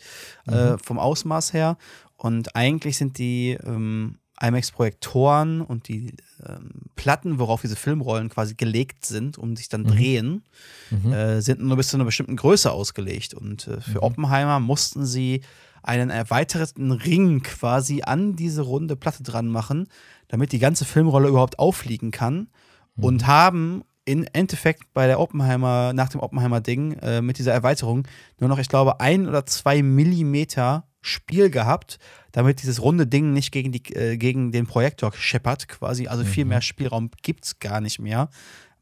äh, 0.46 0.76
vom 0.82 0.98
Ausmaß 0.98 1.52
her. 1.52 1.78
Und 2.22 2.54
eigentlich 2.54 2.98
sind 2.98 3.16
die 3.16 3.56
ähm, 3.64 4.18
IMAX-Projektoren 4.42 5.62
und 5.62 5.88
die 5.88 6.14
ähm, 6.46 6.70
Platten, 6.94 7.38
worauf 7.38 7.62
diese 7.62 7.76
Filmrollen 7.76 8.28
quasi 8.28 8.54
gelegt 8.54 9.06
sind, 9.06 9.38
um 9.38 9.56
sich 9.56 9.68
dann 9.70 9.85
drehen, 9.85 10.42
Mhm. 10.90 11.12
äh, 11.12 11.40
sind 11.40 11.61
nur 11.62 11.76
bis 11.76 11.88
zu 11.88 11.96
einer 11.96 12.04
bestimmten 12.04 12.37
Größe 12.37 12.70
ausgelegt. 12.70 13.33
Und 13.33 13.68
äh, 13.68 13.80
für 13.80 14.02
Oppenheimer 14.02 14.61
mussten 14.61 15.06
sie 15.06 15.40
einen 15.83 16.11
erweiterten 16.11 16.92
Ring 16.92 17.42
quasi 17.42 18.02
an 18.02 18.37
diese 18.37 18.62
runde 18.62 18.96
Platte 18.96 19.22
dran 19.22 19.48
machen, 19.48 19.88
damit 20.28 20.52
die 20.52 20.59
ganze 20.59 20.85
Filmrolle 20.85 21.28
überhaupt 21.28 21.59
auffliegen 21.59 22.11
kann. 22.11 22.48
Und 22.96 23.26
haben 23.26 23.83
im 24.04 24.26
Endeffekt 24.35 24.92
bei 24.92 25.06
der 25.06 25.20
Oppenheimer, 25.20 25.92
nach 25.94 26.11
dem 26.11 26.20
Oppenheimer-Ding, 26.20 26.92
äh, 27.00 27.22
mit 27.22 27.38
dieser 27.38 27.52
Erweiterung 27.54 28.06
nur 28.38 28.48
noch, 28.50 28.59
ich 28.59 28.68
glaube, 28.68 29.00
ein 29.00 29.26
oder 29.26 29.46
zwei 29.46 29.83
Millimeter 29.83 30.85
Spiel 31.02 31.50
gehabt, 31.50 31.98
damit 32.32 32.62
dieses 32.62 32.82
runde 32.82 33.06
Ding 33.06 33.32
nicht 33.32 33.52
gegen, 33.52 33.72
die, 33.72 33.82
äh, 33.94 34.16
gegen 34.16 34.52
den 34.52 34.66
Projektor 34.66 35.12
scheppert, 35.14 35.68
quasi. 35.68 36.08
Also 36.08 36.24
viel 36.24 36.44
mehr 36.44 36.60
Spielraum 36.60 37.10
gibt 37.22 37.44
es 37.44 37.58
gar 37.58 37.80
nicht 37.80 37.98
mehr. 37.98 38.28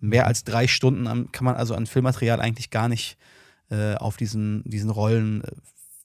Mehr 0.00 0.26
als 0.26 0.44
drei 0.44 0.66
Stunden 0.66 1.06
an, 1.06 1.30
kann 1.32 1.44
man 1.44 1.56
also 1.56 1.74
an 1.74 1.86
Filmmaterial 1.86 2.40
eigentlich 2.40 2.70
gar 2.70 2.88
nicht 2.88 3.18
äh, 3.70 3.94
auf 3.94 4.16
diesen, 4.16 4.62
diesen 4.64 4.90
Rollen 4.90 5.44
äh, 5.44 5.50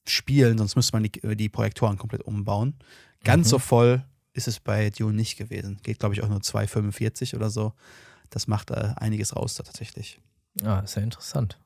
spielen, 0.08 0.58
sonst 0.58 0.76
müsste 0.76 0.94
man 0.94 1.04
die, 1.04 1.36
die 1.36 1.50
Projektoren 1.50 1.98
komplett 1.98 2.24
umbauen. 2.24 2.76
Ganz 3.24 3.50
so 3.50 3.60
voll 3.60 4.04
ist 4.34 4.48
es 4.48 4.60
bei 4.60 4.90
Dune 4.90 5.16
nicht 5.16 5.38
gewesen. 5.38 5.80
Geht, 5.84 6.00
glaube 6.00 6.16
ich, 6.16 6.24
auch 6.24 6.28
nur 6.28 6.40
2,45 6.40 7.36
oder 7.36 7.50
so. 7.50 7.74
Das 8.30 8.48
macht 8.48 8.72
äh, 8.72 8.94
einiges 8.96 9.36
raus 9.36 9.56
da 9.56 9.64
tatsächlich. 9.64 10.20
Ah, 10.64 10.80
ist 10.80 10.96
ja 10.96 11.02
interessant. 11.02 11.60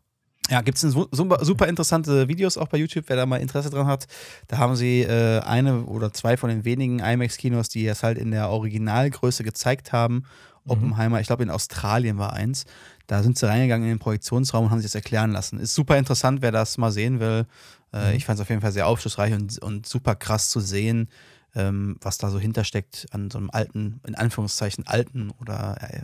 Ja, 0.50 0.62
gibt 0.62 0.82
es 0.82 0.92
super, 0.92 1.68
interessante 1.68 2.28
Videos 2.28 2.58
auch 2.58 2.68
bei 2.70 2.78
YouTube, 2.78 3.06
wer 3.08 3.18
da 3.18 3.26
mal 3.26 3.38
Interesse 3.38 3.70
dran 3.70 3.88
hat. 3.88 4.08
Da 4.48 4.58
haben 4.58 4.76
sie 4.76 5.02
äh, 5.02 5.42
eine 5.42 5.84
oder 5.84 6.14
zwei 6.14 6.38
von 6.38 6.50
den 6.50 6.64
wenigen 6.64 7.00
IMAX-Kinos, 7.00 7.68
die 7.70 7.86
es 7.86 8.02
halt 8.02 8.18
in 8.18 8.32
der 8.32 8.50
Originalgröße 8.50 9.44
gezeigt 9.44 9.92
haben. 9.92 10.24
Oppenheimer, 10.66 11.22
ich 11.22 11.28
glaube 11.28 11.44
in 11.44 11.50
Australien 11.50 12.18
war 12.18 12.34
eins. 12.34 12.66
Da 13.08 13.24
sind 13.24 13.38
sie 13.38 13.48
reingegangen 13.48 13.88
in 13.88 13.96
den 13.96 14.00
Projektionsraum 14.00 14.66
und 14.66 14.72
haben 14.72 14.80
sich 14.80 14.88
das 14.92 14.96
erklären 14.96 15.32
lassen. 15.32 15.60
Ist 15.60 15.74
super 15.74 15.98
interessant, 15.98 16.42
wer 16.42 16.52
das 16.52 16.78
mal 16.78 16.92
sehen 16.92 17.20
will. 17.20 17.46
Äh, 17.94 18.16
Ich 18.16 18.26
fand 18.26 18.38
es 18.38 18.42
auf 18.42 18.50
jeden 18.50 18.62
Fall 18.62 18.74
sehr 18.74 18.88
aufschlussreich 18.88 19.34
und, 19.34 19.58
und 19.60 19.86
super 19.86 20.16
krass 20.16 20.50
zu 20.50 20.60
sehen, 20.60 21.10
ähm, 21.56 21.98
was 22.02 22.18
da 22.18 22.30
so 22.30 22.40
hintersteckt 22.40 23.08
an 23.12 23.32
so 23.32 23.38
einem 23.38 23.50
alten, 23.50 24.02
in 24.06 24.16
Anführungszeichen 24.16 24.86
alten 24.86 25.32
oder 25.40 25.78
äh, 25.82 26.02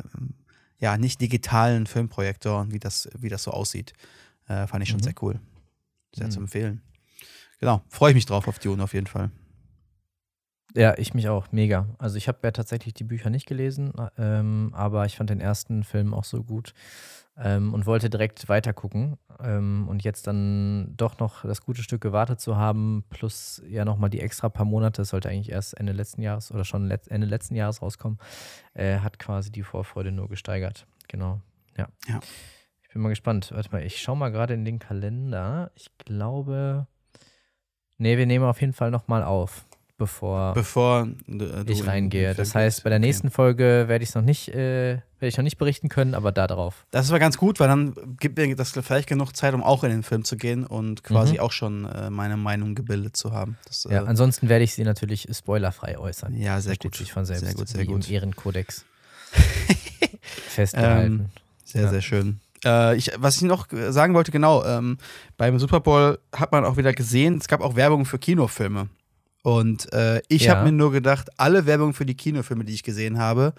ja, 0.79 0.97
nicht 0.97 1.19
digitalen 1.21 1.85
Filmprojektor 1.85 2.61
und 2.61 2.73
wie 2.73 2.79
das, 2.79 3.09
wie 3.17 3.29
das 3.29 3.43
so 3.43 3.51
aussieht. 3.51 3.93
Äh, 4.47 4.67
fand 4.67 4.83
ich 4.83 4.89
schon 4.89 5.01
sehr 5.01 5.15
cool. 5.21 5.39
Sehr 6.15 6.29
zu 6.29 6.39
empfehlen. 6.39 6.81
Genau, 7.59 7.81
freue 7.87 8.11
ich 8.11 8.15
mich 8.15 8.25
drauf 8.25 8.47
auf 8.47 8.59
Dune 8.59 8.83
auf 8.83 8.93
jeden 8.93 9.07
Fall. 9.07 9.31
Ja, 10.75 10.97
ich 10.97 11.13
mich 11.13 11.29
auch, 11.29 11.51
mega. 11.51 11.87
Also 11.99 12.17
ich 12.17 12.27
habe 12.27 12.39
ja 12.43 12.51
tatsächlich 12.51 12.95
die 12.95 13.03
Bücher 13.03 13.29
nicht 13.29 13.45
gelesen, 13.45 13.93
ähm, 14.17 14.71
aber 14.73 15.05
ich 15.05 15.17
fand 15.17 15.29
den 15.29 15.39
ersten 15.39 15.83
Film 15.83 16.15
auch 16.15 16.23
so 16.23 16.43
gut 16.43 16.73
ähm, 17.37 17.73
und 17.73 17.85
wollte 17.85 18.09
direkt 18.09 18.49
weiter 18.49 18.73
gucken. 18.73 19.17
Ähm, 19.39 19.87
und 19.87 20.03
jetzt 20.03 20.25
dann 20.25 20.95
doch 20.97 21.19
noch 21.19 21.43
das 21.43 21.61
gute 21.61 21.83
Stück 21.83 22.01
gewartet 22.01 22.39
zu 22.39 22.57
haben, 22.57 23.03
plus 23.09 23.61
ja 23.67 23.85
nochmal 23.85 24.09
die 24.09 24.19
extra 24.19 24.49
paar 24.49 24.65
Monate, 24.65 25.03
das 25.03 25.09
sollte 25.09 25.29
eigentlich 25.29 25.51
erst 25.51 25.77
Ende 25.79 25.93
letzten 25.93 26.23
Jahres 26.23 26.51
oder 26.51 26.65
schon 26.65 26.87
let 26.87 27.07
Ende 27.07 27.27
letzten 27.27 27.55
Jahres 27.55 27.81
rauskommen, 27.81 28.17
äh, 28.73 28.97
hat 28.97 29.19
quasi 29.19 29.51
die 29.51 29.63
Vorfreude 29.63 30.11
nur 30.11 30.27
gesteigert. 30.27 30.87
Genau, 31.07 31.39
ja. 31.77 31.87
Ja. 32.07 32.19
Ich 32.93 32.95
bin 32.95 33.01
mal 33.01 33.09
gespannt. 33.09 33.49
Warte 33.51 33.71
mal, 33.71 33.81
ich 33.83 33.99
schaue 33.99 34.15
mal 34.15 34.29
gerade 34.31 34.53
in 34.53 34.65
den 34.65 34.77
Kalender. 34.77 35.71
Ich 35.73 35.87
glaube, 36.05 36.85
nee, 37.97 38.19
wir 38.19 38.27
nehmen 38.27 38.45
auf 38.45 38.61
jeden 38.61 38.73
Fall 38.73 38.91
nochmal 38.91 39.23
auf 39.23 39.65
bevor 39.97 40.53
Bevor 40.53 41.07
äh, 41.27 41.63
ich 41.71 41.79
in- 41.79 41.85
reingehe. 41.87 42.29
in 42.31 42.37
Das 42.37 42.53
heißt, 42.53 42.83
bei 42.83 42.91
der 42.91 42.99
Okay. 42.99 43.07
nächsten 43.07 43.31
Folge 43.31 43.85
werde 43.87 44.03
ich 44.03 44.09
es 44.09 44.15
noch 44.15 44.21
nicht, 44.21 44.49
äh, 44.49 44.97
werde 44.97 45.27
ich 45.27 45.37
noch 45.37 45.43
nicht 45.43 45.57
berichten 45.57 45.89
können, 45.89 46.13
aber 46.13 46.31
da 46.31 46.45
drauf. 46.45 46.85
Das 46.91 47.09
war 47.09 47.17
ganz 47.17 47.39
gut, 47.39 47.59
weil 47.59 47.67
dann 47.67 47.95
gibt 48.19 48.37
mir 48.37 48.55
das 48.55 48.73
vielleicht 48.73 49.09
genug 49.09 49.35
Zeit, 49.35 49.55
um 49.55 49.63
auch 49.63 49.83
in 49.83 49.89
den 49.89 50.03
Film 50.03 50.23
zu 50.23 50.37
gehen 50.37 50.63
und 50.63 51.03
quasi 51.03 51.33
Mhm. 51.33 51.39
auch 51.39 51.51
schon 51.51 51.85
äh, 51.85 52.11
meine 52.11 52.37
Meinung 52.37 52.75
gebildet 52.75 53.17
zu 53.17 53.31
haben. 53.31 53.57
Das, 53.65 53.85
Ja, 53.89 54.03
äh, 54.03 54.05
ansonsten 54.05 54.49
werde 54.49 54.65
ich 54.65 54.75
sie 54.75 54.83
natürlich 54.83 55.27
spoilerfrei 55.35 55.97
äußern. 55.97 56.35
Ja, 56.35 56.61
sehr 56.61 56.73
Versteht 56.73 56.91
gut. 56.91 56.95
sich 56.97 57.11
von 57.11 57.25
selbst. 57.25 57.43
Sehr 57.43 57.55
gut, 57.55 57.67
sehr 57.69 57.85
gut. 57.85 58.07
im 58.07 58.13
Ehrenkodex. 58.13 58.85
Festgehalten. 60.21 61.19
Ähm, 61.21 61.29
Sehr, 61.65 61.83
Ja. 61.83 61.89
sehr 61.89 62.01
schön. 62.01 62.39
Äh, 62.65 62.95
ich, 62.97 63.11
was 63.17 63.35
ich 63.37 63.41
noch 63.43 63.67
sagen 63.89 64.13
wollte, 64.13 64.31
genau, 64.31 64.63
ähm, 64.65 64.97
beim 65.37 65.59
Super 65.59 65.79
Bowl 65.79 66.19
hat 66.33 66.51
man 66.51 66.65
auch 66.65 66.77
wieder 66.77 66.93
gesehen, 66.93 67.37
es 67.37 67.47
gab 67.47 67.61
auch 67.61 67.75
Werbung 67.75 68.05
für 68.05 68.19
Kinofilme. 68.19 68.89
Und 69.43 69.91
äh, 69.93 70.21
ich 70.29 70.43
Ja. 70.43 70.55
habe 70.55 70.65
mir 70.65 70.71
nur 70.71 70.91
gedacht, 70.91 71.29
alle 71.37 71.65
Werbungen 71.65 71.93
für 71.93 72.05
die 72.05 72.15
Kinofilme, 72.15 72.63
die 72.63 72.73
ich 72.73 72.83
gesehen 72.83 73.17
habe, 73.19 73.53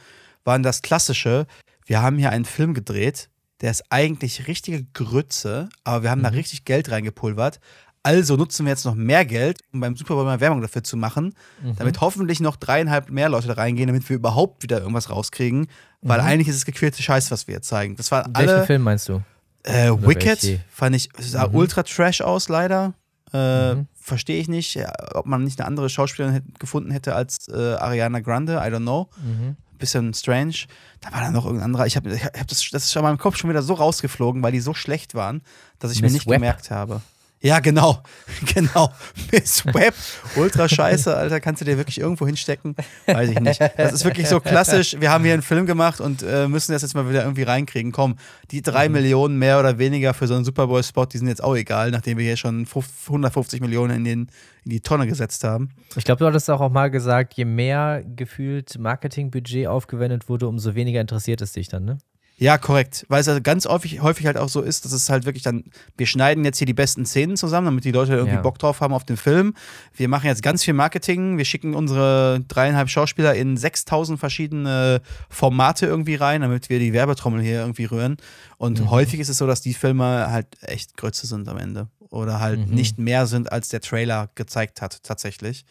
waren 0.44 0.62
das 0.62 0.80
klassische. 0.82 1.46
Wir 1.86 2.00
haben 2.00 2.16
hier 2.18 2.30
einen 2.30 2.46
Film 2.46 2.72
gedreht, 2.72 3.28
der 3.60 3.70
ist 3.70 3.84
eigentlich 3.90 4.48
richtige 4.48 4.84
Grütze, 4.94 5.68
aber 5.84 6.02
wir 6.02 6.10
haben 6.10 6.22
da 6.22 6.30
richtig 6.30 6.64
Geld 6.64 6.90
reingepulvert. 6.90 7.60
Also 8.04 8.36
nutzen 8.36 8.66
wir 8.66 8.70
jetzt 8.70 8.84
noch 8.84 8.94
mehr 8.94 9.24
Geld, 9.24 9.60
um 9.72 9.80
beim 9.80 9.96
Super 9.96 10.14
Bowl 10.14 10.24
mal 10.24 10.38
Werbung 10.38 10.60
dafür 10.60 10.84
zu 10.84 10.96
machen, 10.96 11.34
Mhm. 11.62 11.76
damit 11.76 12.00
hoffentlich 12.00 12.38
noch 12.38 12.54
dreieinhalb 12.56 13.10
mehr 13.10 13.28
Leute 13.30 13.48
da 13.48 13.54
reingehen, 13.54 13.86
damit 13.88 14.08
wir 14.08 14.14
überhaupt 14.16 14.62
wieder 14.62 14.78
irgendwas 14.78 15.08
rauskriegen. 15.10 15.66
Weil 16.02 16.20
eigentlich 16.20 16.48
ist 16.48 16.56
es 16.56 16.64
gequälte 16.66 17.02
Scheiß, 17.02 17.30
was 17.30 17.48
wir 17.48 17.54
jetzt 17.54 17.66
zeigen. 17.68 17.96
Das 17.96 18.10
war 18.12 18.26
Welchen 18.34 18.50
alle. 18.50 18.66
Film 18.66 18.82
meinst 18.82 19.08
du? 19.08 19.22
Äh, 19.62 19.90
Wicked 19.90 20.42
welche? 20.44 20.60
fand 20.70 20.94
ich, 20.94 21.08
sah 21.18 21.48
Mhm. 21.48 21.54
ultra 21.54 21.82
trash 21.82 22.20
aus, 22.20 22.48
leider. 22.50 22.92
Äh, 23.32 23.74
Mhm. 23.74 23.86
Verstehe 23.98 24.38
ich 24.38 24.48
nicht, 24.48 24.78
ob 25.14 25.24
man 25.24 25.42
nicht 25.44 25.58
eine 25.58 25.66
andere 25.66 25.88
Schauspielerin 25.88 26.42
gefunden 26.58 26.90
hätte 26.90 27.14
als 27.14 27.48
äh, 27.48 27.56
Ariana 27.76 28.20
Grande, 28.20 28.56
I 28.56 28.68
don't 28.70 28.82
know. 28.82 29.08
Mhm. 29.16 29.56
Bisschen 29.78 30.12
strange. 30.12 30.54
Da 31.00 31.10
war 31.10 31.22
dann 31.22 31.32
noch 31.32 31.46
irgendein 31.46 31.64
anderer. 31.64 31.86
Ich 31.86 31.96
habe 31.96 32.10
ich 32.14 32.22
hab 32.22 32.46
das, 32.46 32.68
das 32.70 32.84
ist 32.84 32.92
schon 32.92 33.00
in 33.00 33.04
meinem 33.08 33.18
Kopf 33.18 33.38
schon 33.38 33.48
wieder 33.48 33.62
so 33.62 33.72
rausgeflogen, 33.72 34.42
weil 34.42 34.52
die 34.52 34.60
so 34.60 34.74
schlecht 34.74 35.14
waren, 35.14 35.40
dass 35.78 35.90
ich 35.90 36.02
Miss 36.02 36.12
mir 36.12 36.16
nicht 36.18 36.26
Webb. 36.26 36.34
gemerkt 36.34 36.70
habe. 36.70 37.00
Ja, 37.44 37.60
genau. 37.60 38.02
Genau. 38.54 38.90
Miss 39.30 39.64
Webb. 39.66 39.94
Ultra 40.36 40.68
scheiße, 40.68 41.14
Alter. 41.14 41.40
Kannst 41.40 41.60
du 41.60 41.64
dir 41.64 41.76
wirklich 41.76 42.00
irgendwo 42.00 42.26
hinstecken? 42.26 42.74
Weiß 43.06 43.30
ich 43.30 43.38
nicht. 43.40 43.60
Das 43.76 43.92
ist 43.92 44.04
wirklich 44.04 44.28
so 44.28 44.40
klassisch. 44.40 44.96
Wir 44.98 45.10
haben 45.10 45.24
hier 45.24 45.34
einen 45.34 45.42
Film 45.42 45.66
gemacht 45.66 46.00
und 46.00 46.22
äh, 46.22 46.48
müssen 46.48 46.72
das 46.72 46.82
jetzt 46.82 46.94
mal 46.94 47.08
wieder 47.08 47.22
irgendwie 47.22 47.42
reinkriegen. 47.42 47.92
Komm, 47.92 48.16
die 48.50 48.62
drei 48.62 48.88
Mhm. 48.88 48.94
Millionen 48.94 49.38
mehr 49.38 49.60
oder 49.60 49.78
weniger 49.78 50.14
für 50.14 50.26
so 50.26 50.34
einen 50.34 50.44
Super 50.44 50.66
Bowl-Spot, 50.68 51.04
die 51.06 51.18
sind 51.18 51.28
jetzt 51.28 51.42
auch 51.44 51.54
egal, 51.56 51.90
nachdem 51.90 52.16
wir 52.18 52.24
hier 52.24 52.36
schon 52.36 52.64
50 52.66 53.08
150 53.08 53.60
Millionen 53.60 53.96
in, 53.98 54.04
den, 54.04 54.20
in 54.64 54.70
die 54.70 54.80
Tonne 54.80 55.06
gesetzt 55.06 55.44
haben. 55.44 55.70
Ich 55.96 56.04
glaube, 56.04 56.20
du 56.20 56.26
hattest 56.26 56.48
auch 56.50 56.70
mal 56.70 56.90
gesagt, 56.90 57.34
je 57.34 57.44
mehr 57.44 58.02
gefühlt 58.16 58.78
Marketingbudget 58.78 59.66
aufgewendet 59.66 60.28
wurde, 60.28 60.48
umso 60.48 60.74
weniger 60.74 61.00
interessiert 61.00 61.40
es 61.42 61.52
dich 61.52 61.68
dann, 61.68 61.84
ne? 61.84 61.98
Ja, 62.36 62.58
korrekt. 62.58 63.06
Weil 63.08 63.20
es 63.20 63.28
also 63.28 63.40
ganz 63.40 63.64
häufig, 63.66 64.02
häufig 64.02 64.26
halt 64.26 64.36
auch 64.36 64.48
so 64.48 64.60
ist, 64.60 64.84
dass 64.84 64.90
es 64.92 65.08
halt 65.08 65.24
wirklich 65.24 65.44
dann, 65.44 65.64
wir 65.96 66.06
schneiden 66.06 66.44
jetzt 66.44 66.58
hier 66.58 66.66
die 66.66 66.74
besten 66.74 67.06
Szenen 67.06 67.36
zusammen, 67.36 67.66
damit 67.66 67.84
die 67.84 67.92
Leute 67.92 68.14
irgendwie 68.14 68.34
Ja. 68.34 68.40
Bock 68.42 68.58
drauf 68.58 68.80
haben 68.80 68.92
auf 68.92 69.04
den 69.04 69.16
Film. 69.16 69.54
Wir 69.94 70.08
machen 70.08 70.26
jetzt 70.26 70.42
ganz 70.42 70.64
viel 70.64 70.74
Marketing. 70.74 71.38
Wir 71.38 71.44
schicken 71.44 71.74
unsere 71.74 72.40
dreieinhalb 72.48 72.88
Schauspieler 72.90 73.34
in 73.36 73.56
6000 73.56 74.18
verschiedene 74.18 75.00
Formate 75.30 75.86
irgendwie 75.86 76.16
rein, 76.16 76.40
damit 76.40 76.70
wir 76.70 76.80
die 76.80 76.92
Werbetrommel 76.92 77.40
hier 77.40 77.60
irgendwie 77.60 77.84
rühren. 77.84 78.16
Und 78.56 78.80
Mhm. 78.80 78.90
häufig 78.90 79.20
ist 79.20 79.28
es 79.28 79.38
so, 79.38 79.46
dass 79.46 79.60
die 79.60 79.74
Filme 79.74 80.30
halt 80.30 80.48
echt 80.62 80.96
Grütze 80.96 81.28
sind 81.28 81.48
am 81.48 81.58
Ende. 81.58 81.86
Oder 82.10 82.40
halt 82.40 82.68
Mhm. 82.68 82.74
nicht 82.74 82.98
mehr 82.98 83.26
sind, 83.26 83.52
als 83.52 83.68
der 83.68 83.80
Trailer 83.80 84.28
gezeigt 84.34 84.82
hat, 84.82 85.02
tatsächlich. 85.04 85.64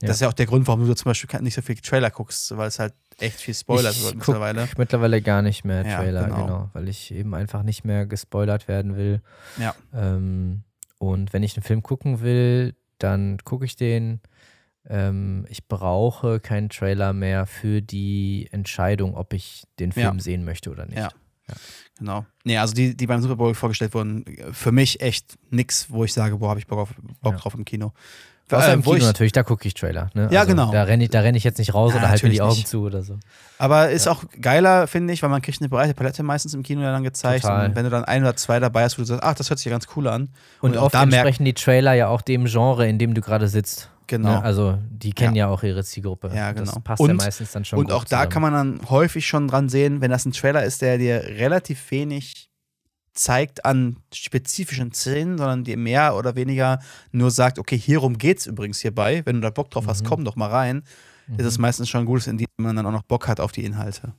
Ja. 0.00 0.08
Das 0.08 0.16
ist 0.18 0.20
ja 0.20 0.28
auch 0.28 0.32
der 0.32 0.46
Grund, 0.46 0.66
warum 0.68 0.86
du 0.86 0.94
zum 0.94 1.10
Beispiel 1.10 1.40
nicht 1.42 1.54
so 1.54 1.60
viel 1.62 1.76
Trailer 1.76 2.10
guckst, 2.10 2.56
weil 2.56 2.68
es 2.68 2.78
halt 2.78 2.94
echt 3.18 3.40
viel 3.40 3.54
Spoiler 3.54 3.90
ich 3.90 4.14
mittlerweile. 4.14 4.68
mittlerweile 4.76 5.22
gar 5.22 5.42
nicht 5.42 5.64
mehr 5.64 5.86
Ja, 5.86 5.96
Trailer, 5.98 6.24
genau. 6.24 6.36
genau. 6.46 6.70
weil 6.72 6.88
ich 6.88 7.12
eben 7.12 7.34
einfach 7.34 7.62
nicht 7.62 7.84
mehr 7.84 8.06
gespoilert 8.06 8.68
werden 8.68 8.96
will. 8.96 9.20
Ja. 9.58 9.74
Ähm, 9.94 10.62
und 10.98 11.32
wenn 11.32 11.42
ich 11.42 11.56
einen 11.56 11.62
Film 11.64 11.82
gucken 11.82 12.20
will, 12.20 12.74
dann 12.98 13.38
gucke 13.44 13.64
ich 13.64 13.76
den. 13.76 14.20
Ähm, 14.88 15.44
ich 15.48 15.68
brauche 15.68 16.40
keinen 16.40 16.70
Trailer 16.70 17.12
mehr 17.12 17.46
für 17.46 17.82
die 17.82 18.48
Entscheidung, 18.52 19.14
ob 19.16 19.32
ich 19.34 19.64
den 19.78 19.92
Film 19.92 20.16
Ja. 20.16 20.22
sehen 20.22 20.44
möchte 20.44 20.70
oder 20.70 20.86
nicht. 20.86 20.98
Ja. 20.98 21.10
Genau. 21.98 22.26
Nee, 22.44 22.58
also 22.58 22.74
die, 22.74 22.96
die 22.96 23.06
beim 23.06 23.22
Super 23.22 23.36
Bowl 23.36 23.54
vorgestellt 23.54 23.94
wurden, 23.94 24.24
für 24.52 24.70
mich 24.72 25.00
echt 25.00 25.36
nix, 25.50 25.90
wo 25.90 26.04
ich 26.04 26.12
sage, 26.12 26.36
boah, 26.36 26.50
habe 26.50 26.60
ich 26.60 26.66
Bock, 26.66 26.78
auf, 26.78 26.94
Bock 27.22 27.32
Ja. 27.34 27.38
drauf 27.38 27.54
im 27.54 27.64
Kino. 27.64 27.92
Außer 28.50 28.70
äh, 28.70 28.74
im 28.74 28.82
Kino 28.82 28.96
ich, 28.96 29.02
natürlich, 29.02 29.32
da 29.32 29.42
gucke 29.42 29.66
ich 29.68 29.74
Trailer. 29.74 30.10
Ne? 30.14 30.28
Ja, 30.30 30.44
genau. 30.44 30.70
Da 30.72 30.84
renne 30.84 31.04
ich, 31.04 31.10
da 31.10 31.20
renn 31.20 31.34
ich 31.34 31.44
jetzt 31.44 31.58
nicht 31.58 31.74
raus 31.74 31.92
Ja, 31.92 31.98
oder 32.00 32.08
halte 32.08 32.26
mir 32.26 32.32
die 32.32 32.40
Augen 32.40 32.54
nicht. 32.54 32.68
zu 32.68 32.82
oder 32.82 33.02
so. 33.02 33.18
Aber 33.58 33.90
ist 33.90 34.06
auch 34.08 34.24
geiler, 34.40 34.86
finde 34.86 35.12
ich, 35.12 35.22
weil 35.22 35.30
man 35.30 35.42
kriegt 35.42 35.60
eine 35.60 35.68
breite 35.68 35.94
Palette 35.94 36.22
meistens 36.22 36.54
im 36.54 36.62
Kino 36.62 36.80
ja 36.82 36.92
dann 36.92 37.02
gezeigt. 37.02 37.42
Total. 37.42 37.68
Und 37.68 37.76
wenn 37.76 37.84
du 37.84 37.90
dann 37.90 38.04
ein 38.04 38.22
oder 38.22 38.36
zwei 38.36 38.60
dabei 38.60 38.84
hast, 38.84 38.96
wo 38.98 39.02
du 39.02 39.06
sagst, 39.06 39.22
ach, 39.24 39.34
das 39.34 39.50
hört 39.50 39.58
sich 39.58 39.66
ja 39.66 39.72
ganz 39.72 39.86
cool 39.96 40.08
an. 40.08 40.28
Und, 40.60 40.76
auch 40.76 40.84
oft 40.84 40.94
da 40.94 41.02
entsprechen 41.02 41.44
die 41.44 41.54
Trailer 41.54 41.92
ja 41.94 42.08
auch 42.08 42.22
dem 42.22 42.44
Genre, 42.46 42.88
in 42.88 42.98
dem 42.98 43.14
du 43.14 43.20
gerade 43.20 43.48
sitzt. 43.48 43.90
genau. 44.06 44.30
Ne? 44.30 44.42
Also 44.42 44.78
die 44.90 45.12
kennen 45.12 45.34
ja. 45.36 45.48
auch 45.48 45.62
ihre 45.62 45.84
Zielgruppe. 45.84 46.30
Ja, 46.34 46.52
Das 46.52 46.70
genau. 46.70 46.80
passt 46.82 47.00
ja 47.00 47.08
Und- 47.10 47.16
meistens 47.16 47.52
dann 47.52 47.64
schon 47.66 47.78
Und 47.78 47.92
auch 47.92 48.04
da 48.04 48.08
zusammen. 48.28 48.28
kann 48.30 48.42
man 48.42 48.52
dann 48.54 48.80
häufig 48.88 49.26
schon 49.26 49.48
dran 49.48 49.68
sehen, 49.68 50.00
wenn 50.00 50.10
das 50.10 50.24
ein 50.24 50.32
Trailer 50.32 50.64
ist, 50.64 50.80
der 50.80 50.96
dir 50.98 51.22
relativ 51.38 51.90
wenig 51.90 52.47
zeigt 53.18 53.64
an 53.64 53.96
spezifischen 54.14 54.92
Szenen, 54.92 55.38
sondern 55.38 55.64
dir 55.64 55.76
mehr 55.76 56.14
oder 56.16 56.36
weniger 56.36 56.78
nur 57.10 57.30
sagt, 57.30 57.58
okay, 57.58 57.76
hierum 57.76 58.16
geht's 58.18 58.46
übrigens 58.46 58.78
hierbei. 58.80 59.22
Wenn 59.24 59.36
du 59.36 59.40
da 59.42 59.50
Bock 59.50 59.70
drauf 59.70 59.86
hast, 59.86 60.02
Mhm. 60.02 60.06
komm 60.08 60.24
doch 60.24 60.36
mal 60.36 60.48
rein. 60.50 60.82
Ist 61.36 61.44
es 61.44 61.58
meistens 61.58 61.88
schon 61.90 62.00
ein 62.00 62.06
gutes 62.06 62.26
Indiz, 62.26 62.46
wenn 62.56 62.66
man 62.66 62.76
dann 62.76 62.86
auch 62.86 62.92
noch 62.92 63.02
Bock 63.02 63.28
hat 63.28 63.38
auf 63.40 63.52
die 63.52 63.64
Inhalte. 63.64 64.14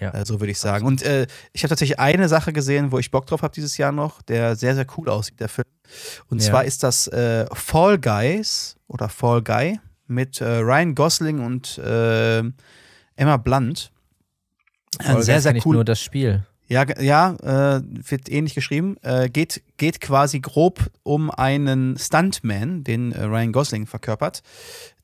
Ja. 0.00 0.10
Äh, 0.12 0.24
so 0.26 0.40
würde 0.40 0.50
ich 0.50 0.58
sagen. 0.58 0.86
Und 0.86 1.02
äh, 1.02 1.26
ich 1.52 1.62
habe 1.62 1.68
tatsächlich 1.68 2.00
eine 2.00 2.28
Sache 2.28 2.52
gesehen, 2.52 2.90
wo 2.90 2.98
ich 2.98 3.10
Bock 3.12 3.26
drauf 3.26 3.42
habe 3.42 3.54
dieses 3.54 3.76
Jahr 3.78 3.92
noch, 3.92 4.22
der 4.22 4.56
sehr, 4.56 4.74
sehr 4.74 4.86
cool 4.96 5.08
aussieht, 5.08 5.38
der 5.40 5.48
Film. 5.48 5.66
Und 6.28 6.42
Ja. 6.42 6.48
zwar 6.50 6.64
ist 6.64 6.82
das 6.82 7.06
äh, 7.08 7.46
Fall 7.54 7.98
Guys 7.98 8.76
oder 8.88 9.08
Fall 9.08 9.42
Guy 9.42 9.78
mit 10.06 10.40
äh, 10.40 10.46
Ryan 10.58 10.94
Gosling 10.94 11.40
und 11.44 11.78
äh, 11.78 12.38
Emma 13.16 13.36
Blunt. 13.36 13.92
Ein 14.98 15.06
Folge 15.06 15.22
sehr, 15.22 15.36
ist 15.36 15.42
sehr 15.44 15.54
cool. 15.66 15.74
nur 15.76 15.84
das 15.84 16.00
Spiel. 16.00 16.44
Ja, 16.68 16.84
ja 17.00 17.34
äh, 17.76 17.82
wird 17.82 18.30
ähnlich 18.30 18.54
geschrieben. 18.54 18.96
Äh, 19.02 19.30
geht, 19.30 19.62
geht 19.78 20.00
quasi 20.00 20.40
grob 20.40 20.90
um 21.02 21.30
einen 21.30 21.96
Stuntman, 21.98 22.84
den 22.84 23.12
äh, 23.12 23.24
Ryan 23.24 23.52
Gosling 23.52 23.86
verkörpert, 23.86 24.42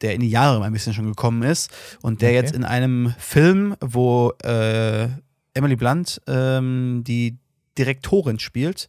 der 0.02 0.14
in 0.14 0.20
die 0.20 0.28
Jahre 0.28 0.60
mal 0.60 0.66
ein 0.66 0.72
bisschen 0.72 0.92
schon 0.92 1.06
gekommen 1.06 1.42
ist 1.42 1.70
und 2.02 2.20
der 2.20 2.30
Okay. 2.30 2.36
jetzt 2.36 2.54
in 2.54 2.64
einem 2.64 3.14
Film, 3.18 3.76
wo 3.80 4.32
äh, 4.42 5.08
Emily 5.54 5.76
Blunt 5.76 6.20
ähm, 6.26 7.02
die 7.06 7.38
Direktorin 7.78 8.38
spielt, 8.38 8.88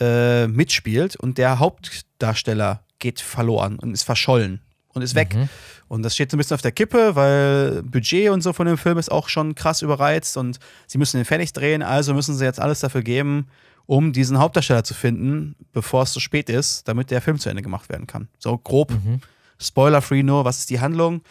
äh, 0.00 0.46
mitspielt 0.46 1.16
und 1.16 1.38
der 1.38 1.58
Hauptdarsteller 1.58 2.82
geht 2.98 3.20
verloren 3.20 3.78
und 3.78 3.92
ist 3.92 4.04
verschollen 4.04 4.60
und 4.88 5.02
ist 5.02 5.14
weg. 5.14 5.34
Mhm. 5.34 5.48
Und 5.88 6.02
das 6.02 6.14
steht 6.14 6.30
so 6.30 6.36
ein 6.36 6.38
bisschen 6.38 6.54
auf 6.56 6.62
der 6.62 6.72
Kippe, 6.72 7.14
weil 7.14 7.82
Budget 7.84 8.30
und 8.30 8.42
so 8.42 8.52
von 8.52 8.66
dem 8.66 8.76
Film 8.78 8.98
ist 8.98 9.10
auch 9.10 9.28
schon 9.28 9.54
krass 9.54 9.82
überreizt 9.82 10.36
und 10.36 10.58
sie 10.86 10.98
müssen 10.98 11.16
den 11.18 11.24
fertig 11.24 11.52
drehen, 11.52 11.82
also 11.82 12.12
müssen 12.12 12.34
sie 12.36 12.44
jetzt 12.44 12.60
alles 12.60 12.80
dafür 12.80 13.02
geben, 13.02 13.46
um 13.86 14.12
diesen 14.12 14.38
Hauptdarsteller 14.38 14.82
zu 14.82 14.94
finden, 14.94 15.54
bevor 15.72 16.02
es 16.02 16.12
zu 16.12 16.18
spät 16.18 16.50
ist, 16.50 16.88
damit 16.88 17.12
der 17.12 17.22
Film 17.22 17.38
zu 17.38 17.48
Ende 17.48 17.62
gemacht 17.62 17.88
werden 17.88 18.06
kann. 18.08 18.28
So 18.38 18.58
grob, 18.58 18.90
Mhm. 18.90 19.20
spoiler-free 19.60 20.22
nur, 20.24 20.44
was 20.44 20.58
ist 20.58 20.70
die 20.70 20.80
Handlung? 20.80 21.22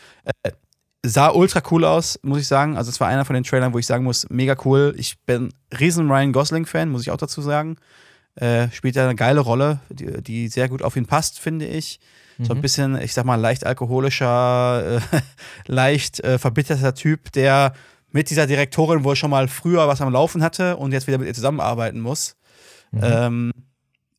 Äh, 0.43 0.51
sah 1.03 1.29
ultra 1.31 1.61
cool 1.69 1.83
aus, 1.83 2.17
muss 2.23 2.39
ich 2.39 2.47
sagen. 2.47 2.77
Also 2.77 2.89
es 2.89 2.99
war 3.01 3.09
einer 3.09 3.25
von 3.25 3.33
den 3.33 3.43
Trailern, 3.43 3.73
wo 3.73 3.77
ich 3.77 3.85
sagen 3.85 4.05
muss, 4.05 4.25
mega 4.29 4.55
cool. 4.63 4.95
Ich 4.97 5.19
bin 5.25 5.53
riesen 5.77 6.09
Ryan 6.09 6.31
Gosling-Fan, 6.31 6.89
muss 6.89 7.01
ich 7.01 7.11
auch 7.11 7.17
dazu 7.17 7.41
sagen. 7.41 7.75
Äh, 8.35 8.69
spielt 8.71 8.95
ja 8.95 9.03
eine 9.03 9.15
geile 9.15 9.41
Rolle, 9.41 9.79
die, 9.89 10.21
die 10.23 10.47
sehr 10.47 10.67
gut 10.69 10.81
auf 10.81 10.95
ihn 10.95 11.05
passt, 11.05 11.39
finde 11.39 11.67
ich. 11.67 11.99
So 12.41 12.53
ein 12.53 12.57
Mhm. 12.57 12.61
bisschen, 12.61 13.01
ich 13.01 13.13
sag 13.13 13.25
mal, 13.25 13.35
leicht 13.35 13.65
alkoholischer, 13.65 14.97
äh, 14.97 14.99
leicht 15.67 16.19
äh, 16.21 16.37
verbitterter 16.37 16.93
Typ, 16.93 17.31
der 17.31 17.73
mit 18.11 18.29
dieser 18.29 18.47
Direktorin 18.47 19.03
wohl 19.03 19.15
schon 19.15 19.29
mal 19.29 19.47
früher 19.47 19.87
was 19.87 20.01
am 20.01 20.11
Laufen 20.11 20.41
hatte 20.43 20.77
und 20.77 20.91
jetzt 20.91 21.07
wieder 21.07 21.17
mit 21.17 21.27
ihr 21.27 21.33
zusammenarbeiten 21.33 21.99
muss. 22.01 22.35
Mhm. 22.91 22.99
Ähm, 23.03 23.51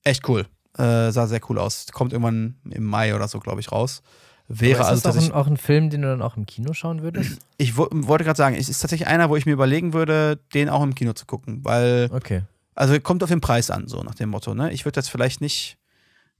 echt 0.04 0.28
cool. 0.28 0.46
Äh, 0.78 1.10
sah 1.10 1.26
sehr 1.26 1.40
cool 1.48 1.58
aus. 1.58 1.86
Kommt 1.92 2.12
irgendwann 2.12 2.56
im 2.70 2.84
Mai 2.84 3.14
oder 3.14 3.28
so, 3.28 3.40
glaube 3.40 3.60
ich, 3.60 3.72
raus. 3.72 4.02
Wäre 4.48 4.80
Aber 4.80 4.88
also 4.90 4.98
ist 4.98 5.06
das 5.06 5.16
auch 5.16 5.22
ein, 5.30 5.32
auch 5.32 5.46
ein 5.46 5.56
Film, 5.56 5.90
den 5.90 6.02
du 6.02 6.08
dann 6.08 6.22
auch 6.22 6.36
im 6.36 6.46
Kino 6.46 6.72
schauen 6.72 7.02
würdest? 7.02 7.40
Ich 7.58 7.76
wo, 7.78 7.88
wollte 7.90 8.24
gerade 8.24 8.36
sagen, 8.36 8.54
es 8.54 8.68
ist 8.68 8.80
tatsächlich 8.80 9.08
einer, 9.08 9.30
wo 9.30 9.36
ich 9.36 9.46
mir 9.46 9.52
überlegen 9.52 9.94
würde, 9.94 10.38
den 10.52 10.68
auch 10.68 10.82
im 10.82 10.94
Kino 10.94 11.14
zu 11.14 11.24
gucken, 11.24 11.64
weil 11.64 12.10
Okay. 12.12 12.42
also 12.74 13.00
kommt 13.00 13.22
auf 13.22 13.30
den 13.30 13.40
Preis 13.40 13.70
an, 13.70 13.88
so 13.88 14.02
nach 14.02 14.14
dem 14.14 14.28
Motto. 14.28 14.54
Ne? 14.54 14.70
Ich 14.72 14.84
würde 14.84 15.00
jetzt 15.00 15.08
vielleicht 15.08 15.40
nicht, 15.40 15.78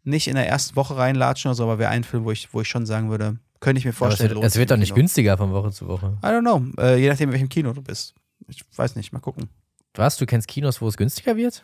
nicht 0.07 0.28
in 0.28 0.36
der 0.36 0.48
ersten 0.48 0.76
Woche 0.76 0.96
reinlatschen 0.96 1.50
oder 1.50 1.57
so, 1.57 1.64
aber 1.64 1.78
wäre 1.78 1.90
ein 1.90 2.04
Film, 2.04 2.24
wo 2.24 2.30
ich, 2.30 2.52
wo 2.52 2.61
ich 2.61 2.68
schon 2.68 2.86
sagen 2.86 3.11
würde, 3.11 3.36
könnte 3.61 3.78
ich 3.78 3.84
mir 3.84 3.90
Aber 3.90 4.09
es 4.09 4.16
vorstellen. 4.18 4.30
wird, 4.36 4.44
es 4.44 4.52
sich 4.52 4.61
wird 4.61 4.70
doch 4.70 4.76
nicht 4.76 4.88
Kino. 4.88 4.96
günstiger 4.96 5.36
von 5.36 5.52
Woche 5.52 5.72
zu 5.72 5.88
Woche. 5.88 6.16
I 6.22 6.26
don't 6.26 6.40
know. 6.40 6.62
Äh, 6.82 7.00
je 7.00 7.09
nachdem, 7.09 7.30
in 7.30 7.32
welchem 7.32 7.48
Kino 7.48 7.72
du 7.72 7.82
bist. 7.82 8.14
Ich 8.48 8.62
weiß 8.76 8.96
nicht, 8.96 9.12
mal 9.12 9.18
gucken. 9.20 9.48
Was? 9.94 10.16
Du 10.16 10.26
kennst 10.26 10.46
Kinos, 10.48 10.80
wo 10.80 10.88
es 10.88 10.96
günstiger 10.96 11.36
wird? 11.36 11.62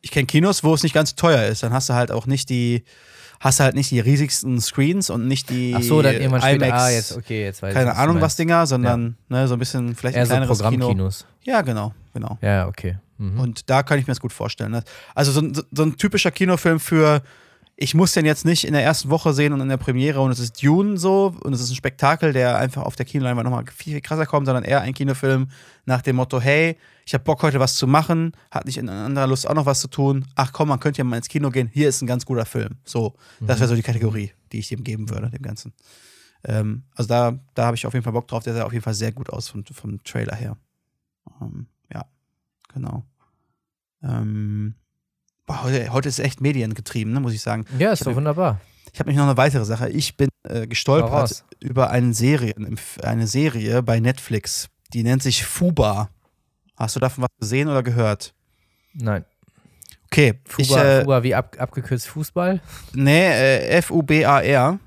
Ich 0.00 0.10
kenne 0.10 0.26
Kinos, 0.26 0.64
wo 0.64 0.74
es 0.74 0.82
nicht 0.82 0.94
ganz 0.94 1.14
teuer 1.14 1.44
ist. 1.46 1.62
Dann 1.62 1.72
hast 1.72 1.88
du 1.88 1.94
halt 1.94 2.10
auch 2.10 2.26
nicht 2.26 2.48
die, 2.50 2.84
hast 3.40 3.60
du 3.60 3.64
halt 3.64 3.74
nicht 3.74 3.90
die 3.90 4.00
riesigsten 4.00 4.60
Screens 4.60 5.10
und 5.10 5.28
nicht 5.28 5.48
die 5.50 5.74
Ach 5.76 5.82
so, 5.82 6.02
dann 6.02 6.14
irgendwann 6.14 6.42
IMAX, 6.42 6.72
ah, 6.72 6.90
jetzt, 6.90 7.16
okay, 7.16 7.44
jetzt 7.44 7.62
weiß 7.62 7.70
ich, 7.70 7.74
keine 7.74 7.90
was 7.90 7.98
Ahnung 7.98 8.20
was. 8.20 8.36
Dinger, 8.36 8.66
sondern 8.66 9.16
ne, 9.28 9.46
so 9.46 9.54
ein 9.54 9.58
bisschen 9.58 9.94
vielleicht 9.94 10.16
Eher 10.16 10.22
ein 10.22 10.26
so 10.26 10.34
kleineres 10.34 10.58
Kino. 10.58 10.70
Programmkinos. 10.70 11.26
Ja, 11.42 11.62
genau, 11.62 11.94
genau. 12.12 12.38
Ja, 12.40 12.66
okay. 12.66 12.98
Mhm. 13.18 13.38
Und 13.38 13.70
da 13.70 13.82
kann 13.82 13.98
ich 13.98 14.06
mir 14.06 14.12
das 14.12 14.20
gut 14.20 14.32
vorstellen. 14.32 14.72
Ne? 14.72 14.82
Also 15.14 15.30
so, 15.30 15.40
so, 15.52 15.62
so 15.70 15.82
ein 15.82 15.96
typischer 15.96 16.30
Kinofilm 16.30 16.80
für, 16.80 17.22
ich 17.76 17.94
muss 17.94 18.12
den 18.12 18.24
jetzt 18.24 18.44
nicht 18.44 18.64
in 18.64 18.72
der 18.72 18.84
ersten 18.84 19.10
Woche 19.10 19.32
sehen 19.32 19.52
und 19.52 19.60
in 19.60 19.68
der 19.68 19.76
Premiere 19.76 20.20
und 20.20 20.30
es 20.30 20.38
ist 20.38 20.62
Dune 20.62 20.96
so 20.96 21.34
und 21.42 21.52
es 21.52 21.60
ist 21.60 21.70
ein 21.70 21.76
Spektakel, 21.76 22.32
der 22.32 22.56
einfach 22.56 22.82
auf 22.82 22.94
der 22.94 23.04
Kinoleinwand 23.04 23.44
nochmal 23.44 23.64
viel, 23.66 23.94
viel 23.94 24.00
krasser 24.00 24.26
kommt, 24.26 24.46
sondern 24.46 24.64
eher 24.64 24.80
ein 24.80 24.94
Kinofilm 24.94 25.48
nach 25.84 26.00
dem 26.00 26.16
Motto, 26.16 26.40
hey, 26.40 26.78
ich 27.04 27.14
habe 27.14 27.24
Bock 27.24 27.42
heute 27.42 27.58
was 27.60 27.74
zu 27.74 27.86
machen, 27.86 28.32
hat 28.50 28.64
nicht 28.64 28.78
in 28.78 28.88
anderer 28.88 29.26
Lust 29.26 29.48
auch 29.48 29.54
noch 29.54 29.66
was 29.66 29.80
zu 29.80 29.88
tun. 29.88 30.24
Ach 30.36 30.52
komm, 30.52 30.68
man 30.68 30.80
könnte 30.80 30.98
ja 30.98 31.04
mal 31.04 31.16
ins 31.16 31.28
Kino 31.28 31.50
gehen, 31.50 31.68
hier 31.72 31.88
ist 31.88 32.00
ein 32.00 32.06
ganz 32.06 32.24
guter 32.24 32.46
Film. 32.46 32.76
So, 32.84 33.14
das 33.40 33.58
wäre 33.58 33.68
so 33.68 33.74
die 33.74 33.82
Kategorie, 33.82 34.32
die 34.52 34.60
ich 34.60 34.68
dem 34.68 34.84
geben 34.84 35.10
würde, 35.10 35.28
dem 35.30 35.42
Ganzen. 35.42 35.72
Ähm, 36.44 36.84
also 36.94 37.08
da, 37.08 37.38
da 37.54 37.66
habe 37.66 37.76
ich 37.76 37.86
auf 37.86 37.92
jeden 37.92 38.04
Fall 38.04 38.12
Bock 38.12 38.28
drauf, 38.28 38.44
der 38.44 38.54
sah 38.54 38.64
auf 38.64 38.72
jeden 38.72 38.84
Fall 38.84 38.94
sehr 38.94 39.12
gut 39.12 39.30
aus 39.30 39.48
vom, 39.48 39.64
vom 39.64 40.02
Trailer 40.04 40.36
her. 40.36 40.56
Ähm, 41.40 41.66
ja, 41.92 42.04
genau. 42.72 43.04
Ähm, 44.02 44.74
boah, 45.46 45.62
heute, 45.64 45.92
heute 45.92 46.08
ist 46.08 46.18
echt 46.18 46.40
mediengetrieben, 46.40 47.12
ne, 47.12 47.20
muss 47.20 47.32
ich 47.34 47.40
sagen. 47.42 47.64
ja, 47.78 47.92
ist 47.92 48.06
doch 48.06 48.14
wunderbar. 48.14 48.60
Ich 48.92 49.00
habe 49.00 49.08
nämlich 49.10 49.18
noch 49.18 49.28
eine 49.28 49.36
weitere 49.36 49.64
Sache. 49.64 49.88
Ich 49.90 50.16
bin 50.16 50.28
äh, 50.48 50.66
gestolpert 50.68 51.44
über 51.60 51.90
eine 51.90 52.14
Serie, 52.14 52.54
eine 53.02 53.26
Serie 53.26 53.82
bei 53.82 53.98
Netflix. 53.98 54.68
Die 54.92 55.02
nennt 55.02 55.22
sich 55.22 55.44
Fuba. 55.44 56.10
Hast 56.76 56.94
du 56.96 57.00
davon 57.00 57.22
was 57.24 57.30
gesehen 57.40 57.68
oder 57.68 57.82
gehört? 57.82 58.34
Nein. 58.92 59.24
Okay, 60.06 60.34
Fuba, 60.44 60.62
ich, 60.62 60.76
äh, 60.76 61.00
Fuba 61.00 61.22
wie 61.24 61.34
ab, 61.34 61.56
abgekürzt 61.58 62.06
Fußball? 62.06 62.60
nee, 62.92 63.26
äh, 63.26 63.68
F-U-B-A-R. 63.78 64.78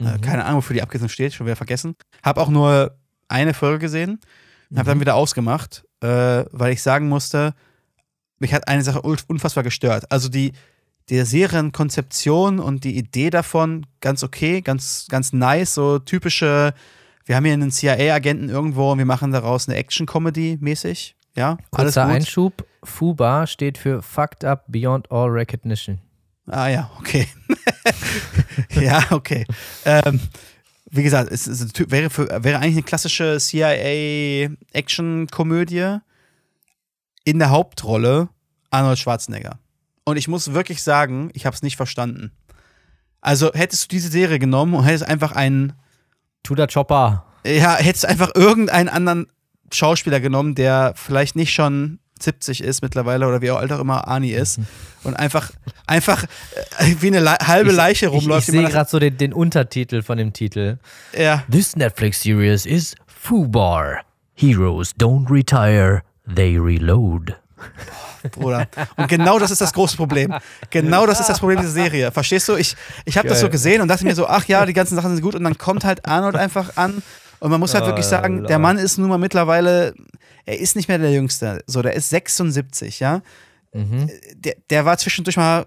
Äh, 0.00 0.02
Mhm. 0.02 0.20
keine 0.22 0.44
Ahnung, 0.46 0.56
wofür 0.58 0.74
die 0.74 0.82
Abkürzung 0.82 1.08
steht, 1.10 1.34
schon 1.34 1.46
wieder 1.46 1.56
vergessen. 1.56 1.94
Hab 2.22 2.38
auch 2.38 2.48
nur 2.48 2.96
eine 3.28 3.52
Folge 3.54 3.78
gesehen 3.80 4.18
und 4.70 4.78
habe 4.78 4.88
dann 4.88 4.96
Mhm. 4.96 5.02
wieder 5.02 5.14
ausgemacht, 5.14 5.84
äh, 6.00 6.44
weil 6.52 6.72
ich 6.72 6.82
sagen 6.82 7.08
musste, 7.08 7.54
mich 8.40 8.52
hat 8.52 8.68
eine 8.68 8.82
Sache 8.82 9.02
unfassbar 9.02 9.62
gestört. 9.62 10.10
Also 10.10 10.28
die, 10.28 10.52
die 11.08 11.24
Serienkonzeption 11.24 12.58
und 12.58 12.84
die 12.84 12.96
Idee 12.96 13.30
davon 13.30 13.86
ganz 14.00 14.22
okay, 14.22 14.60
ganz, 14.62 15.06
ganz 15.08 15.32
nice, 15.32 15.74
so 15.74 15.98
typische, 15.98 16.74
wir 17.26 17.36
haben 17.36 17.44
hier 17.44 17.54
einen 17.54 17.70
CIA-Agenten 17.70 18.48
irgendwo 18.48 18.92
und 18.92 18.98
wir 18.98 19.04
machen 19.04 19.32
daraus 19.32 19.68
eine 19.68 19.76
Action-Comedy 19.76 20.58
mäßig. 20.60 21.16
Ja, 21.36 21.58
alles 21.70 21.94
Kurzer. 21.94 22.06
Einschub. 22.06 22.66
Fuba 22.82 23.46
steht 23.46 23.78
für 23.78 24.02
Fucked 24.02 24.44
Up 24.44 24.64
Beyond 24.68 25.12
All 25.12 25.28
Recognition. 25.28 26.00
Ah 26.46 26.68
ja, 26.68 26.90
okay. 26.98 27.28
ja, 28.80 29.04
okay. 29.10 29.46
Ähm, 29.84 30.18
wie 30.90 31.04
gesagt, 31.04 31.30
es, 31.30 31.46
es 31.46 31.72
wäre, 31.88 32.10
für, 32.10 32.26
wäre 32.42 32.58
eigentlich 32.58 32.74
eine 32.74 32.82
klassische 32.82 33.38
CIA-Action-Komödie. 33.38 36.00
In 37.24 37.38
der 37.38 37.50
Hauptrolle 37.50 38.28
Arnold 38.70 38.98
Schwarzenegger. 38.98 39.58
Und 40.04 40.16
ich 40.16 40.28
muss 40.28 40.52
wirklich 40.52 40.82
sagen, 40.82 41.30
ich 41.34 41.46
habe 41.46 41.54
es 41.54 41.62
nicht 41.62 41.76
verstanden. 41.76 42.32
Also 43.20 43.52
hättest 43.52 43.84
du 43.84 43.88
diese 43.88 44.08
Serie 44.10 44.38
genommen 44.38 44.74
und 44.74 44.84
hättest 44.84 45.06
einfach 45.06 45.32
einen, 45.32 45.74
Tudor 46.42 46.68
Chopper. 46.68 47.24
ja, 47.44 47.76
hättest 47.76 48.06
einfach 48.06 48.30
irgendeinen 48.34 48.88
anderen 48.88 49.26
Schauspieler 49.72 50.20
genommen, 50.20 50.54
der 50.54 50.94
vielleicht 50.96 51.36
nicht 51.36 51.52
schon 51.52 51.98
70 52.22 52.62
ist 52.62 52.82
mittlerweile 52.82 53.26
oder 53.28 53.40
wie 53.42 53.50
auch 53.50 53.58
alt 53.58 53.72
auch 53.72 53.78
immer 53.80 54.08
Arnie 54.08 54.32
ist 54.32 54.58
und 55.04 55.14
einfach, 55.14 55.50
einfach 55.86 56.24
äh, 56.78 56.94
wie 57.00 57.08
eine 57.08 57.20
Le 57.20 57.36
halbe 57.46 57.72
Leiche 57.72 58.06
Ich, 58.06 58.12
ich, 58.12 58.20
rumläuft. 58.22 58.48
ich 58.48 58.54
man 58.54 58.64
sehe 58.64 58.72
gerade 58.72 58.90
so 58.90 58.98
den, 58.98 59.16
den 59.16 59.32
Untertitel 59.32 60.02
von 60.02 60.16
dem 60.18 60.32
Titel. 60.32 60.78
ja, 61.16 61.44
This 61.50 61.76
Netflix 61.76 62.22
series 62.22 62.64
is 62.66 62.94
Fubar. 63.06 64.00
Heroes 64.34 64.92
don't 64.96 65.30
retire, 65.30 66.02
they 66.34 66.56
reload. 66.58 67.36
Bruder. 68.32 68.68
Und 68.96 69.08
genau 69.08 69.38
das 69.38 69.50
ist 69.50 69.60
das 69.60 69.72
große 69.72 69.96
Problem. 69.96 70.34
Genau 70.70 71.06
das 71.06 71.20
ist 71.20 71.28
das 71.28 71.38
Problem 71.38 71.58
dieser 71.58 71.72
Serie. 71.72 72.10
Verstehst 72.10 72.48
du? 72.48 72.56
Ich, 72.56 72.76
ich 73.04 73.16
habe 73.18 73.28
das 73.28 73.40
so 73.40 73.48
gesehen 73.48 73.80
und 73.80 73.88
dachte 73.88 74.04
mir 74.04 74.14
so, 74.14 74.26
ach 74.26 74.44
ja, 74.46 74.66
die 74.66 74.72
ganzen 74.72 74.94
Sachen 74.94 75.14
sind 75.14 75.22
gut. 75.22 75.34
Und 75.34 75.44
dann 75.44 75.56
kommt 75.58 75.84
halt 75.84 76.06
Arnold 76.06 76.36
einfach 76.36 76.76
an. 76.76 77.02
Und 77.40 77.50
man 77.50 77.60
muss 77.60 77.74
halt 77.74 77.84
Oh, 77.84 77.88
wirklich 77.88 78.06
sagen, 78.06 78.46
der. 78.46 78.58
Mann 78.58 78.76
ist 78.76 78.98
nun 78.98 79.08
mal 79.08 79.18
mittlerweile, 79.18 79.94
er 80.44 80.58
ist 80.58 80.76
nicht 80.76 80.88
mehr 80.88 80.98
der 80.98 81.12
Jüngste. 81.12 81.62
So, 81.66 81.80
der 81.80 81.94
ist 81.94 82.10
76, 82.10 83.00
ja. 83.00 83.22
Mhm. 83.72 84.10
Der, 84.34 84.54
der 84.68 84.84
war 84.84 84.98
zwischendurch 84.98 85.36
mal 85.36 85.66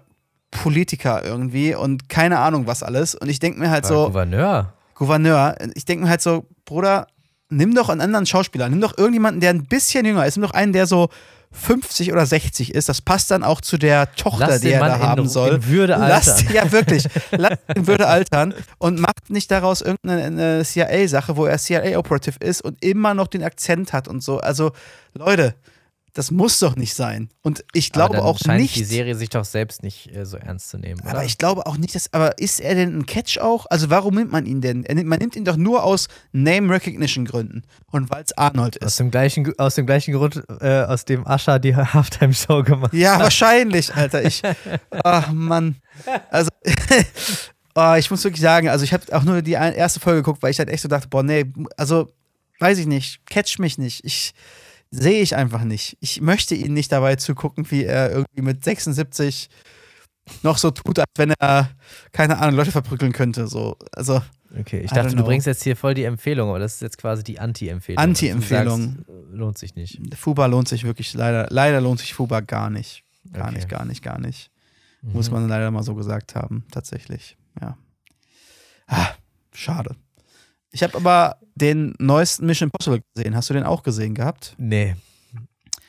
Politiker 0.52 1.24
irgendwie 1.24 1.74
und 1.74 2.08
keine 2.08 2.38
Ahnung 2.38 2.66
was 2.68 2.82
alles. 2.84 3.14
Und 3.16 3.28
ich 3.28 3.40
denke 3.40 3.58
mir 3.58 3.70
halt 3.70 3.84
War 3.84 3.88
so, 3.90 4.06
Gouverneur. 4.06 4.72
Gouverneur, 4.94 5.56
ich 5.74 5.84
denke 5.84 6.04
mir 6.04 6.10
halt 6.10 6.22
so, 6.22 6.46
Bruder, 6.64 7.08
nimm 7.50 7.74
doch 7.74 7.88
einen 7.88 8.00
anderen 8.00 8.26
Schauspieler, 8.26 8.68
nimm 8.68 8.80
doch 8.80 8.96
irgendjemanden, 8.96 9.40
der 9.40 9.50
ein 9.50 9.64
bisschen 9.64 10.04
jünger 10.04 10.26
ist, 10.26 10.36
nimm 10.36 10.46
doch 10.46 10.54
einen, 10.54 10.72
der 10.72 10.86
so 10.86 11.08
50 11.54 12.12
oder 12.12 12.26
60 12.26 12.74
ist. 12.74 12.88
Das 12.88 13.00
passt 13.00 13.30
dann 13.30 13.44
auch 13.44 13.60
zu 13.60 13.78
der 13.78 14.12
Tochter, 14.16 14.48
Lass 14.48 14.60
die 14.60 14.72
er 14.72 14.80
da 14.80 14.98
haben 14.98 15.22
in, 15.22 15.28
soll. 15.28 15.54
in 15.54 15.66
Würde 15.68 15.94
Lass, 15.94 16.28
altern. 16.28 16.52
ja, 16.54 16.72
wirklich. 16.72 17.04
Lass 17.30 17.58
ihn 17.76 17.86
Würde 17.86 18.06
altern 18.08 18.54
und 18.78 18.98
macht 18.98 19.30
nicht 19.30 19.50
daraus 19.50 19.80
irgendeine 19.80 20.64
CIA-Sache, 20.64 21.36
wo 21.36 21.46
er 21.46 21.58
CIA-Operative 21.58 22.36
ist 22.40 22.60
und 22.60 22.82
immer 22.84 23.14
noch 23.14 23.28
den 23.28 23.44
Akzent 23.44 23.92
hat 23.92 24.08
und 24.08 24.22
so. 24.22 24.38
Also, 24.38 24.72
Leute, 25.14 25.54
das 26.14 26.30
muss 26.30 26.60
doch 26.60 26.76
nicht 26.76 26.94
sein. 26.94 27.28
Und 27.42 27.64
ich 27.72 27.90
glaube 27.90 28.22
auch 28.22 28.38
scheint 28.38 28.62
nicht. 28.62 28.76
die 28.76 28.84
Serie 28.84 29.16
sich 29.16 29.30
doch 29.30 29.44
selbst 29.44 29.82
nicht 29.82 30.14
äh, 30.14 30.24
so 30.24 30.36
ernst 30.36 30.70
zu 30.70 30.78
nehmen, 30.78 31.00
oder? 31.00 31.10
Aber 31.10 31.24
ich 31.24 31.38
glaube 31.38 31.66
auch 31.66 31.76
nicht, 31.76 31.96
dass. 31.96 32.12
Aber 32.12 32.38
ist 32.38 32.60
er 32.60 32.76
denn 32.76 32.96
ein 32.96 33.06
Catch 33.06 33.38
auch? 33.38 33.66
Also 33.68 33.90
warum 33.90 34.14
nimmt 34.14 34.30
man 34.30 34.46
ihn 34.46 34.60
denn? 34.60 34.84
Er 34.84 34.94
nimmt, 34.94 35.08
man 35.08 35.18
nimmt 35.18 35.34
ihn 35.34 35.44
doch 35.44 35.56
nur 35.56 35.82
aus 35.82 36.06
Name 36.30 36.72
Recognition 36.72 37.24
Gründen 37.24 37.62
und 37.90 38.10
weil 38.10 38.22
es 38.22 38.32
Arnold 38.38 38.80
aus 38.80 38.92
ist. 38.92 39.00
dem 39.00 39.10
gleichen, 39.10 39.52
aus 39.58 39.74
dem 39.74 39.86
gleichen 39.86 40.14
Grund, 40.14 40.40
äh, 40.60 40.84
aus 40.84 41.04
dem 41.04 41.26
Ascha 41.26 41.58
die 41.58 41.74
Halftime-Show 41.76 42.62
gemacht 42.62 42.94
Ja, 42.94 43.18
wahrscheinlich, 43.18 43.92
Alter. 43.92 44.24
Ich. 44.24 44.40
Ach 44.90 45.32
Mann. 45.32 45.76
Also. 46.30 46.48
oh, 47.74 47.94
ich 47.98 48.08
muss 48.08 48.22
wirklich 48.22 48.40
sagen, 48.40 48.68
also 48.68 48.84
ich 48.84 48.92
habe 48.92 49.04
auch 49.16 49.24
nur 49.24 49.42
die 49.42 49.52
erste 49.52 49.98
Folge 49.98 50.20
geguckt, 50.22 50.44
weil 50.44 50.52
ich 50.52 50.60
halt 50.60 50.68
echt 50.68 50.82
so 50.82 50.88
dachte, 50.88 51.08
boah, 51.08 51.24
nee, 51.24 51.44
also 51.76 52.12
weiß 52.60 52.78
ich 52.78 52.86
nicht, 52.86 53.26
catch 53.26 53.58
mich 53.58 53.78
nicht. 53.78 54.04
Ich 54.04 54.32
sehe 54.94 55.20
ich 55.22 55.36
einfach 55.36 55.64
nicht. 55.64 55.96
Ich 56.00 56.20
möchte 56.20 56.54
ihn 56.54 56.72
nicht 56.74 56.92
dabei 56.92 57.16
zugucken, 57.16 57.70
wie 57.70 57.84
er 57.84 58.10
irgendwie 58.10 58.42
mit 58.42 58.64
76 58.64 59.48
noch 60.42 60.56
so 60.58 60.70
tut, 60.70 60.98
als 60.98 61.08
wenn 61.16 61.32
er, 61.38 61.70
keine 62.12 62.38
Ahnung, 62.38 62.56
Leute 62.56 62.72
verprügeln 62.72 63.12
könnte. 63.12 63.46
So. 63.46 63.76
Also. 63.92 64.22
Okay, 64.58 64.80
ich 64.80 64.90
dachte, 64.92 65.16
du 65.16 65.24
bringst 65.24 65.46
jetzt 65.48 65.64
hier 65.64 65.76
voll 65.76 65.94
die 65.94 66.04
Empfehlung, 66.04 66.48
aber 66.48 66.60
das 66.60 66.74
ist 66.74 66.82
jetzt 66.82 66.96
quasi 66.98 67.24
die 67.24 67.40
Anti-Empfehlung. 67.40 68.00
Anti-Empfehlung. 68.02 68.94
Sagst, 68.96 69.08
äh, 69.08 69.36
Lohnt 69.36 69.58
sich 69.58 69.74
nicht. 69.74 70.00
Fuba 70.16 70.46
lohnt 70.46 70.68
sich 70.68 70.84
wirklich 70.84 71.12
leider, 71.14 71.48
leider 71.50 71.80
lohnt 71.80 71.98
sich 71.98 72.14
Fuba 72.14 72.40
gar 72.40 72.70
nicht. 72.70 73.02
Gar 73.32 73.46
Okay. 73.48 73.56
nicht, 73.56 73.68
gar 73.68 73.84
nicht, 73.84 74.02
gar 74.02 74.18
nicht. 74.20 74.50
Muss 75.02 75.28
Mhm. 75.28 75.34
man 75.34 75.48
leider 75.48 75.70
mal 75.72 75.82
so 75.82 75.94
gesagt 75.96 76.34
haben, 76.36 76.64
tatsächlich. 76.70 77.36
Ja. 77.60 77.76
Ah, 78.86 79.08
schade. 79.52 79.96
Ich 80.74 80.82
habe 80.82 80.96
aber 80.96 81.36
den 81.54 81.94
neuesten 82.00 82.46
Mission 82.46 82.68
Impossible 82.68 83.00
gesehen. 83.14 83.36
Hast 83.36 83.48
du 83.48 83.54
den 83.54 83.62
auch 83.62 83.84
gesehen 83.84 84.14
gehabt? 84.14 84.54
Nee. 84.58 84.96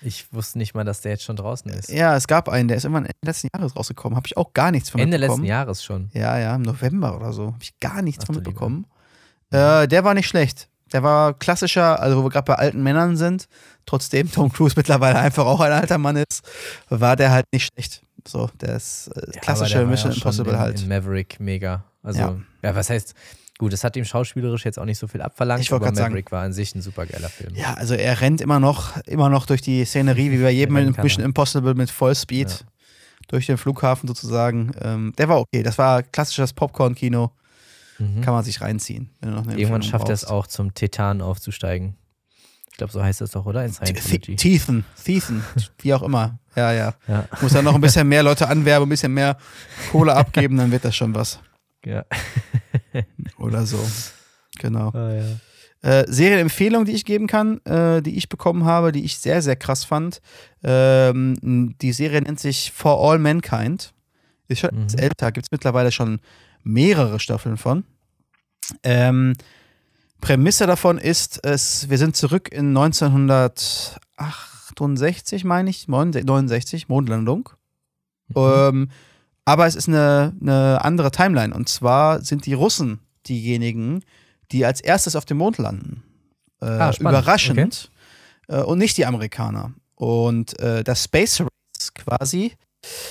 Ich 0.01 0.31
wusste 0.31 0.59
nicht 0.59 0.75
mal, 0.75 0.83
dass 0.83 1.01
der 1.01 1.13
jetzt 1.13 1.23
schon 1.23 1.35
draußen 1.35 1.71
ist. 1.71 1.89
Ja, 1.89 2.15
es 2.15 2.27
gab 2.27 2.47
einen, 2.49 2.67
der 2.67 2.77
ist 2.77 2.83
irgendwann 2.83 3.05
Ende 3.05 3.17
letzten 3.23 3.47
Jahres 3.51 3.75
rausgekommen. 3.75 4.15
Habe 4.15 4.27
ich 4.27 4.37
auch 4.37 4.53
gar 4.53 4.69
nichts 4.69 4.91
von 4.91 5.01
Ende 5.01 5.17
mitbekommen. 5.17 5.41
letzten 5.41 5.49
Jahres 5.49 5.83
schon. 5.83 6.09
Ja, 6.13 6.37
ja, 6.37 6.55
im 6.55 6.61
November 6.61 7.15
oder 7.15 7.33
so. 7.33 7.47
Habe 7.47 7.63
ich 7.63 7.79
gar 7.79 8.03
nichts 8.03 8.23
Ach 8.23 8.27
von 8.27 8.35
mitbekommen. 8.35 8.85
Äh, 9.49 9.87
der 9.87 10.03
war 10.03 10.13
nicht 10.13 10.27
schlecht. 10.27 10.69
Der 10.93 11.01
war 11.01 11.33
klassischer, 11.33 11.99
also 11.99 12.17
wo 12.19 12.23
wir 12.25 12.29
gerade 12.29 12.45
bei 12.45 12.55
alten 12.55 12.83
Männern 12.83 13.17
sind, 13.17 13.47
trotzdem 13.87 14.31
Tom 14.31 14.51
Cruise 14.53 14.75
mittlerweile 14.77 15.17
einfach 15.17 15.45
auch 15.47 15.61
ein 15.61 15.71
alter 15.71 15.97
Mann 15.97 16.17
ist, 16.17 16.43
war 16.89 17.15
der 17.15 17.31
halt 17.31 17.45
nicht 17.51 17.71
schlecht. 17.73 18.03
So, 18.27 18.51
der 18.61 18.75
ist 18.75 19.07
äh, 19.15 19.31
Ja, 19.33 19.39
klassische 19.41 19.75
aber 19.77 19.85
der 19.85 19.89
Mission 19.91 20.11
ja 20.11 20.17
Impossible 20.17 20.53
in, 20.53 20.59
halt. 20.59 20.81
In 20.83 20.89
Maverick 20.89 21.39
mega. 21.39 21.83
Also, 22.03 22.19
Ja. 22.19 22.35
ja. 22.61 22.75
was 22.75 22.91
heißt, 22.91 23.15
gut, 23.57 23.71
das 23.73 23.83
hat 23.83 23.95
ihm 23.95 24.05
schauspielerisch 24.05 24.65
jetzt 24.65 24.77
auch 24.79 24.85
nicht 24.85 24.97
so 24.97 25.07
viel 25.07 25.21
abverlangt, 25.21 25.61
Ich 25.63 25.71
aber 25.71 25.85
grad 25.85 25.95
sagen- 25.95 26.09
Maverick 26.13 26.31
war 26.31 26.43
an 26.43 26.53
sich 26.53 26.75
ein 26.75 26.81
super 26.81 27.05
geiler 27.05 27.29
Film. 27.29 27.55
Ja, 27.55 27.73
also 27.75 27.93
er 27.93 28.19
rennt 28.21 28.41
immer 28.41 28.59
noch, 28.59 28.97
immer 29.05 29.29
noch 29.29 29.45
durch 29.45 29.61
die 29.61 29.85
Szenerie, 29.85 30.31
wie 30.31 30.41
bei 30.41 30.51
jedem 30.51 30.73
Mission 30.73 31.21
er. 31.21 31.25
Impossible 31.25 31.73
mit 31.73 31.89
Vollspeed 31.89 32.49
Ja. 32.49 32.57
durch 33.29 33.45
den 33.45 33.57
Flughafen 33.57 34.07
sozusagen. 34.07 34.71
Ähm, 34.81 35.13
der 35.17 35.29
war 35.29 35.39
okay. 35.39 35.63
Das 35.63 35.77
war 35.77 36.03
klassisches 36.03 36.53
Popcorn-Kino. 36.53 37.31
Mhm. 37.97 38.19
Kann 38.21 38.33
man 38.33 38.43
sich 38.43 38.59
reinziehen. 38.59 39.09
Wenn 39.21 39.29
du 39.29 39.35
noch 39.37 39.43
eine 39.43 39.53
Irgendwann 39.53 39.75
Empfehlung 39.81 39.99
schafft 39.99 40.09
er 40.09 40.13
es 40.15 40.25
auch 40.25 40.47
zum 40.47 40.73
Titan 40.73 41.21
aufzusteigen. 41.21 41.95
Ich 42.69 42.77
glaube, 42.77 42.91
so 42.91 43.01
heißt 43.01 43.21
das 43.21 43.31
doch, 43.31 43.45
oder? 43.45 43.63
In 43.63 43.71
Scientology. 43.71 44.35
Tiethen, 44.35 44.83
Tiethen, 45.01 45.45
wie 45.79 45.93
auch 45.93 46.01
immer. 46.03 46.39
Ja, 46.57 46.73
ja. 46.73 46.93
Ja. 47.07 47.25
Muss 47.39 47.53
dann 47.53 47.63
noch 47.63 47.73
ein 47.75 47.79
bisschen 47.79 48.05
mehr 48.05 48.21
Leute 48.21 48.49
anwerben, 48.49 48.85
ein 48.85 48.89
bisschen 48.89 49.13
mehr 49.13 49.37
Kohle 49.93 50.13
abgeben, 50.13 50.57
dann 50.57 50.71
wird 50.71 50.83
das 50.83 50.93
schon 50.93 51.15
was. 51.15 51.39
Ja. 51.85 52.05
Oder 53.37 53.65
so. 53.65 53.79
Genau. 54.59 54.89
Ah, 54.93 55.13
ja. 55.13 55.25
Äh, 55.81 56.05
Serienempfehlung, 56.11 56.85
die 56.85 56.93
ich 56.93 57.05
geben 57.05 57.27
kann, 57.27 57.59
äh, 57.65 58.01
die 58.01 58.17
ich 58.17 58.27
bekommen 58.29 58.65
habe, 58.65 58.91
die 58.91 59.03
ich 59.03 59.19
sehr, 59.19 59.41
sehr 59.43 59.55
krass 59.55 59.83
fand. 59.83 60.19
Ähm, 60.63 61.75
die 61.81 61.91
Serie 61.93 62.21
nennt 62.21 62.39
sich 62.39 62.71
For 62.71 62.99
All 62.99 63.19
Mankind. 63.19 63.93
Ist 64.47 64.59
schon 64.61 64.71
Mhm. 64.75 64.87
älter, 64.97 65.31
gibt 65.31 65.45
es 65.47 65.51
mittlerweile 65.51 65.91
schon 65.91 66.19
mehrere 66.63 67.19
Staffeln 67.19 67.57
von. 67.57 67.83
Ähm, 68.83 69.33
Prämisse 70.21 70.65
davon 70.65 70.97
ist, 70.97 71.45
es, 71.45 71.87
wir 71.89 71.99
sind 71.99 72.15
zurück 72.15 72.49
in 72.51 72.69
1968, 72.75 75.43
meine 75.43 75.69
ich, 75.69 75.87
69, 75.87 76.89
Mondlandung. 76.89 77.49
Mhm. 78.29 78.35
Ähm, 78.37 78.89
aber 79.45 79.67
es 79.67 79.75
ist 79.75 79.87
eine, 79.87 80.33
eine 80.41 80.83
andere 80.83 81.11
Timeline. 81.11 81.53
Und 81.53 81.69
zwar 81.69 82.21
sind 82.21 82.45
die 82.45 82.53
Russen 82.53 82.99
diejenigen, 83.27 84.03
die 84.51 84.65
als 84.65 84.81
erstes 84.81 85.15
auf 85.15 85.25
dem 85.25 85.37
Mond 85.37 85.57
landen. 85.57 86.03
Äh, 86.61 86.65
Ah, 86.65 86.91
überraschend. 86.99 87.91
Äh, 88.47 88.61
und 88.61 88.77
nicht 88.79 88.97
die 88.97 89.05
Amerikaner. 89.05 89.73
Und 89.95 90.59
äh, 90.59 90.83
das 90.83 91.03
Space 91.03 91.41
Race 91.41 91.93
quasi 91.93 92.53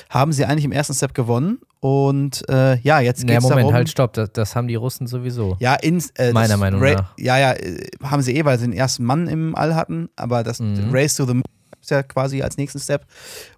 haben 0.09 0.33
sie 0.33 0.45
eigentlich 0.45 0.65
im 0.65 0.73
ersten 0.73 0.95
Step 0.95 1.15
gewonnen. 1.15 1.59
Und 1.81 2.49
äh, 2.49 2.79
ja, 2.79 3.01
jetzt 3.01 3.27
geht 3.27 3.37
es 3.37 3.43
Moment, 3.43 3.61
darum. 3.63 3.75
halt, 3.75 3.89
stopp. 3.91 4.13
Das, 4.15 4.33
das 4.33 4.55
haben 4.57 4.69
die 4.69 4.77
Russen 4.77 5.07
sowieso. 5.07 5.57
Ja, 5.61 5.75
in, 5.75 6.03
äh, 6.17 6.33
Meiner 6.33 6.57
Meinung 6.57 6.81
Ra- 6.83 6.93
nach. 6.95 7.13
Ja, 7.19 7.37
ja, 7.39 7.53
äh, 7.53 7.87
haben 8.03 8.23
sie 8.23 8.37
eh, 8.37 8.45
weil 8.45 8.59
sie 8.59 8.67
den 8.67 8.73
ersten 8.73 9.05
Mann 9.05 9.27
im 9.29 9.55
All 9.57 9.75
hatten, 9.75 10.09
aber 10.17 10.43
das 10.45 10.61
Mhm. 10.61 10.91
Race 10.93 11.15
to 11.17 11.27
the 11.27 11.35
Moon 11.35 11.43
ist 11.81 11.91
ja 11.91 12.03
quasi 12.03 12.41
als 12.43 12.57
nächsten 12.57 12.79
Step. 12.79 13.05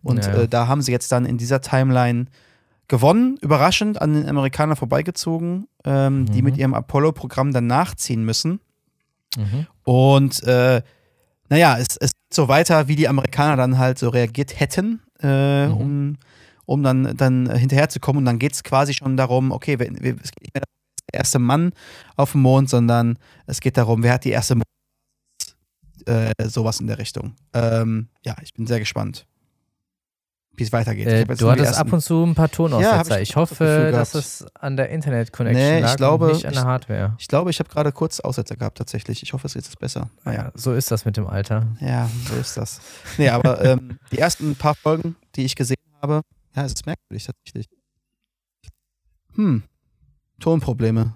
Und 0.03 0.24
Ja, 0.24 0.35
ja. 0.35 0.43
Äh, 0.43 0.49
da 0.49 0.66
haben 0.66 0.83
sie 0.83 0.91
jetzt 0.93 1.12
dann 1.12 1.27
in 1.27 1.37
dieser 1.39 1.61
Timeline 1.61 2.27
gewonnen, 2.89 3.37
überraschend 3.41 4.01
an 4.01 4.14
den 4.14 4.28
Amerikanern 4.28 4.76
vorbeigezogen, 4.76 5.66
ähm, 5.84 6.26
die 6.26 6.39
Mhm. 6.39 6.45
mit 6.45 6.57
ihrem 6.57 6.74
Apollo-Programm 6.74 7.53
dann 7.53 7.66
nachziehen 7.66 8.24
müssen. 8.24 8.61
Mhm. 9.37 9.66
Und 9.84 10.43
äh, 10.45 10.82
naja, 11.49 11.76
es, 11.78 11.97
es 12.01 12.11
geht 12.12 12.34
so 12.34 12.49
weiter, 12.49 12.89
wie 12.89 12.97
die 12.97 13.09
Amerikaner 13.09 13.57
dann 13.57 13.78
halt 13.78 13.99
so 13.99 14.09
reagiert 14.09 14.59
hätten, 14.59 15.03
äh, 15.20 15.66
Mhm. 15.68 15.74
um, 15.74 16.16
um 16.64 16.82
dann, 16.82 17.16
dann 17.16 17.51
hinterherzukommen. 17.57 18.18
Und 18.18 18.24
dann 18.24 18.39
geht 18.39 18.53
es 18.53 18.62
quasi 18.64 18.95
schon 18.95 19.16
darum, 19.16 19.53
okay, 19.53 19.78
wir, 19.78 19.89
wir, 20.01 20.16
es 20.22 20.30
geht 20.32 20.43
nicht 20.43 20.55
mehr 20.55 20.62
darum, 20.62 20.74
der 21.12 21.20
erste 21.20 21.39
Mann 21.39 21.72
auf 22.16 22.32
dem 22.32 22.43
Mond, 22.43 22.68
sondern 22.70 23.18
es 23.47 23.61
geht 23.61 23.76
darum, 23.76 24.03
wer 24.03 24.14
hat 24.14 24.24
die 24.24 24.30
erste 24.30 24.55
Mond. 24.57 24.64
Äh, 26.07 26.32
sowas 26.49 26.78
in 26.80 26.87
der 26.87 26.99
Richtung. 26.99 27.34
Ähm, 27.53 28.09
ja, 28.24 28.37
ich 28.43 28.55
bin 28.55 28.66
sehr 28.66 28.78
gespannt, 28.78 29.26
wie 30.57 30.62
es 30.64 30.72
weitergeht. 30.72 31.07
Ich 31.07 31.12
Äh, 31.30 31.34
du 31.36 31.50
hattest 31.50 31.76
ab 31.78 31.92
und 31.92 32.00
zu 32.00 32.22
ein 32.24 32.34
paar 32.34 32.50
Tonaussetzer. 32.50 32.98
hab 32.98 33.11
ich 33.20 33.30
ich, 33.30 33.36
hoffe, 33.36 33.90
dass 33.92 34.14
es 34.14 34.44
an 34.54 34.76
der 34.76 34.88
Internet-Connection 34.90 35.62
Nee, 35.62 35.76
ich 35.78 35.82
lag 35.84 35.96
glaube, 35.96 36.26
und 36.26 36.32
nicht 36.32 36.46
an 36.46 36.52
der 36.54 36.62
ich- 36.62 36.66
Hardware. 36.66 37.14
Ich 37.18 37.28
glaube, 37.28 37.50
ich 37.50 37.59
habe 37.59 37.68
gerade 37.68 37.92
kurz 37.92 38.20
Aussetzer 38.20 38.57
gehabt, 38.57 38.78
tatsächlich. 38.78 39.22
Ich 39.22 39.32
hoffe, 39.32 39.46
es 39.46 39.54
geht 39.54 39.64
jetzt 39.64 39.78
besser. 39.78 40.11
Naja. 40.24 40.44
Ja, 40.44 40.52
so 40.54 40.72
ist 40.72 40.90
das 40.90 41.04
mit 41.04 41.16
dem 41.16 41.26
Alter. 41.26 41.66
Ja, 41.80 42.09
so 42.28 42.34
ist 42.36 42.57
das. 42.57 42.80
Nee, 43.18 43.28
aber 43.28 43.61
ähm, 43.64 43.98
die 44.12 44.18
ersten 44.18 44.54
paar 44.57 44.74
Folgen, 44.74 45.16
die 45.34 45.44
ich 45.44 45.54
gesehen 45.57 45.76
habe, 46.02 46.22
ja, 46.54 46.64
es 46.64 46.72
ist 46.72 46.86
merkwürdig 46.86 47.26
tatsächlich. 47.26 47.66
Hm, 49.34 49.62
Tonprobleme. 50.40 51.14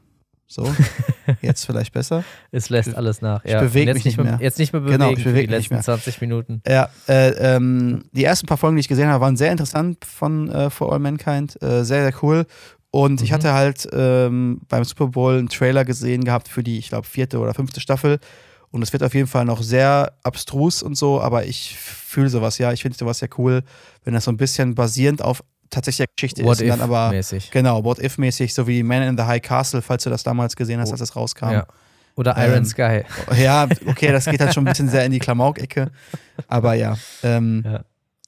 So, 0.53 0.65
jetzt 1.43 1.65
vielleicht 1.65 1.93
besser. 1.93 2.25
Es 2.51 2.71
lässt 2.71 2.89
Ich- 2.89 2.97
alles 2.97 3.23
nach. 3.23 3.45
ich 3.45 3.53
Ja. 3.53 3.61
beweg 3.61 3.83
Und 3.83 3.87
jetzt 3.87 3.95
mich 3.95 4.05
nicht 4.05 4.17
mehr. 4.19 4.39
Jetzt 4.41 4.59
nicht 4.59 4.73
mehr 4.73 4.83
bewegen 4.83 4.99
Genau, 4.99 5.13
ich 5.13 5.19
für 5.23 5.29
beweg 5.31 5.43
die 5.43 5.47
mich 5.47 5.51
letzten 5.61 5.75
nicht 5.75 5.87
mehr. 5.87 5.97
20 5.97 6.21
Minuten. 6.21 6.61
Ja, 6.67 6.89
äh, 7.09 7.29
ähm, 7.55 8.03
die 8.11 8.25
ersten 8.25 8.49
paar 8.49 8.57
Folgen, 8.57 8.75
die 8.77 8.81
ich 8.81 8.89
gesehen 8.89 9.09
habe, 9.09 9.21
waren 9.25 9.37
sehr 9.37 9.53
interessant 9.53 10.05
von 10.05 10.51
äh, 10.51 10.69
For 10.69 10.93
All 10.93 10.99
Mankind. 10.99 11.57
Äh, 11.63 11.85
sehr, 11.85 12.03
sehr 12.03 12.15
cool. 12.23 12.47
Und 12.91 13.23
ich 13.23 13.31
Mhm. 13.31 13.35
hatte 13.35 13.53
halt 13.53 13.89
ähm, 13.93 14.63
beim 14.69 14.83
Super 14.83 15.07
Bowl 15.07 15.39
einen 15.39 15.49
Trailer 15.49 15.85
gesehen 15.85 16.25
gehabt 16.25 16.49
für 16.49 16.65
die, 16.65 16.79
ich 16.79 16.89
glaube, 16.89 17.07
vierte 17.07 17.39
oder 17.39 17.55
fünfte 17.55 17.81
Staffel. 17.81 18.19
Und 18.73 18.83
es 18.83 18.93
wird 18.93 19.05
auf 19.05 19.15
jeden 19.15 19.29
Fall 19.29 19.45
noch 19.45 19.63
sehr 19.63 20.15
abstrus 20.25 20.83
und 20.83 20.97
so, 20.97 21.21
aber 21.21 21.45
ich 21.47 21.77
fühle 21.77 22.29
sowas, 22.29 22.59
ja. 22.59 22.73
Ich 22.73 22.83
finde 22.83 22.99
sowas 22.99 23.21
ja 23.21 23.29
cool, 23.39 23.63
wenn 24.03 24.15
das 24.15 24.25
so 24.25 24.33
ein 24.33 24.37
bisschen 24.37 24.75
basierend 24.75 25.23
auf 25.23 25.45
tatsächlicher 25.71 26.07
Geschichte 26.15 26.43
What 26.45 26.61
ist. 26.61 26.69
Dann 26.69 26.81
aber, 26.81 27.07
if-mäßig. 27.09 27.51
genau, 27.51 27.83
What-If-mäßig, 27.85 28.53
so 28.55 28.67
wie 28.67 28.83
Man 28.83 29.03
in 29.03 29.17
the 29.17 29.25
High 29.25 29.41
Castle, 29.43 29.83
falls 29.83 30.05
du 30.05 30.11
das 30.11 30.23
damals 30.23 30.57
gesehen 30.57 30.81
hast, 30.81 30.89
Oh. 30.91 30.93
als 30.93 31.01
das 31.01 31.17
rauskam. 31.17 31.51
Ja. 31.53 31.67
Oder 32.17 32.37
Ähm, 32.37 32.51
Iron 32.53 32.65
Sky. 32.67 33.03
Ja, 33.41 33.69
okay, 33.87 34.11
das 34.13 34.25
geht 34.27 34.41
halt 34.41 34.53
schon 34.53 34.65
ein 34.67 34.71
bisschen 34.73 34.89
sehr 34.89 35.05
in 35.05 35.13
die 35.13 35.21
Klamauk-Ecke. 35.21 35.91
Aber 36.49 36.75
ja, 36.75 36.97
ähm, 37.23 37.63
Ja. 37.65 37.85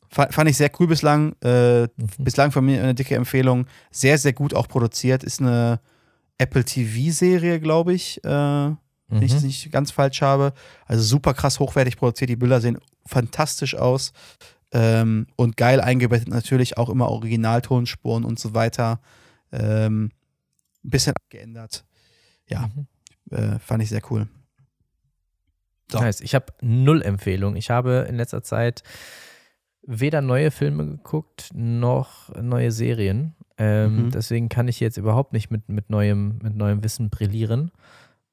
fa- 0.08 0.28
fand 0.30 0.48
ich 0.48 0.56
sehr 0.56 0.70
cool 0.78 0.86
bislang. 0.86 1.34
Äh, 1.42 1.82
Mhm. 1.82 1.88
bislang 2.18 2.52
von 2.52 2.64
mir 2.64 2.80
eine 2.82 2.94
dicke 2.94 3.16
Empfehlung. 3.16 3.66
Sehr, 3.90 4.16
sehr 4.18 4.32
gut 4.32 4.54
auch 4.54 4.68
produziert. 4.68 5.24
Ist 5.24 5.40
eine 5.40 5.80
Apple 6.38 6.64
TV-Serie, 6.64 7.60
glaube 7.60 7.92
ich. 7.92 8.22
Äh, 8.24 8.28
wenn 8.28 9.20
ich 9.20 9.32
das 9.32 9.42
Mhm. 9.42 9.48
nicht 9.48 9.70
ganz 9.72 9.90
falsch 9.90 10.22
habe. 10.22 10.54
Also 10.86 11.02
super 11.02 11.34
krass 11.34 11.58
hochwertig 11.60 11.98
produziert. 11.98 12.30
Die 12.30 12.36
Bilder 12.36 12.60
sehen 12.62 12.78
fantastisch 13.04 13.74
aus. 13.74 14.12
Ähm, 14.72 15.26
und 15.36 15.56
geil 15.56 15.80
eingebettet 15.80 16.28
natürlich 16.28 16.78
auch 16.78 16.88
immer 16.88 17.08
Originaltonspuren 17.08 18.24
und 18.24 18.38
so 18.38 18.54
weiter. 18.54 19.00
Ähm, 19.52 20.10
ein 20.84 20.90
bisschen 20.90 21.14
abgeändert. 21.14 21.84
Ja, 22.48 22.70
mhm. 22.74 22.86
äh, 23.30 23.58
fand 23.58 23.82
ich 23.82 23.90
sehr 23.90 24.02
cool. 24.10 24.28
So. 25.90 26.00
Nice. 26.00 26.20
Ich 26.20 26.34
habe 26.34 26.46
null 26.62 27.02
Empfehlung. 27.02 27.54
Ich 27.54 27.70
habe 27.70 28.06
in 28.08 28.16
letzter 28.16 28.42
Zeit 28.42 28.82
weder 29.82 30.22
neue 30.22 30.50
Filme 30.50 30.86
geguckt 30.86 31.50
noch 31.52 32.34
neue 32.40 32.72
Serien. 32.72 33.34
Ähm, 33.58 34.06
mhm. 34.06 34.10
Deswegen 34.10 34.48
kann 34.48 34.68
ich 34.68 34.80
jetzt 34.80 34.96
überhaupt 34.96 35.32
nicht 35.32 35.50
mit, 35.50 35.68
mit, 35.68 35.90
neuem, 35.90 36.38
mit 36.42 36.56
neuem 36.56 36.82
Wissen 36.82 37.10
brillieren. 37.10 37.72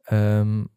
Ähm, 0.07 0.69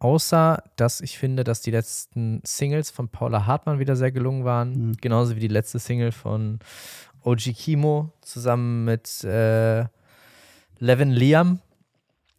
außer, 0.00 0.64
dass 0.76 1.00
ich 1.00 1.18
finde, 1.18 1.44
dass 1.44 1.60
die 1.60 1.70
letzten 1.70 2.40
Singles 2.44 2.90
von 2.90 3.08
Paula 3.08 3.46
Hartmann 3.46 3.78
wieder 3.78 3.94
sehr 3.94 4.10
gelungen 4.10 4.44
waren. 4.44 4.88
Mhm. 4.88 4.96
Genauso 5.00 5.36
wie 5.36 5.40
die 5.40 5.48
letzte 5.48 5.78
Single 5.78 6.10
von 6.10 6.58
OG 7.22 7.54
Kimo 7.54 8.12
zusammen 8.22 8.84
mit 8.84 9.22
äh, 9.24 9.84
Levin 10.78 11.10
Liam, 11.10 11.60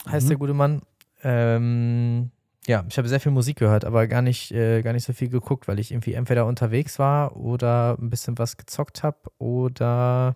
heißt 0.10 0.26
mhm. 0.26 0.30
der 0.30 0.38
gute 0.38 0.54
Mann. 0.54 0.82
Ähm, 1.24 2.32
ja, 2.68 2.84
ich 2.90 2.98
habe 2.98 3.08
sehr 3.08 3.20
viel 3.20 3.32
Musik 3.32 3.58
gehört, 3.58 3.86
aber 3.86 4.08
gar 4.08 4.22
nicht, 4.22 4.52
äh, 4.52 4.82
gar 4.82 4.94
nicht 4.94 5.06
so 5.06 5.14
viel 5.14 5.30
geguckt, 5.30 5.68
weil 5.68 5.80
ich 5.80 5.92
irgendwie 5.92 6.14
entweder 6.14 6.46
unterwegs 6.46 7.00
war 7.00 7.36
oder 7.38 7.98
ein 8.00 8.10
bisschen 8.10 8.38
was 8.38 8.58
gezockt 8.58 9.04
habe 9.04 9.18
oder 9.38 10.36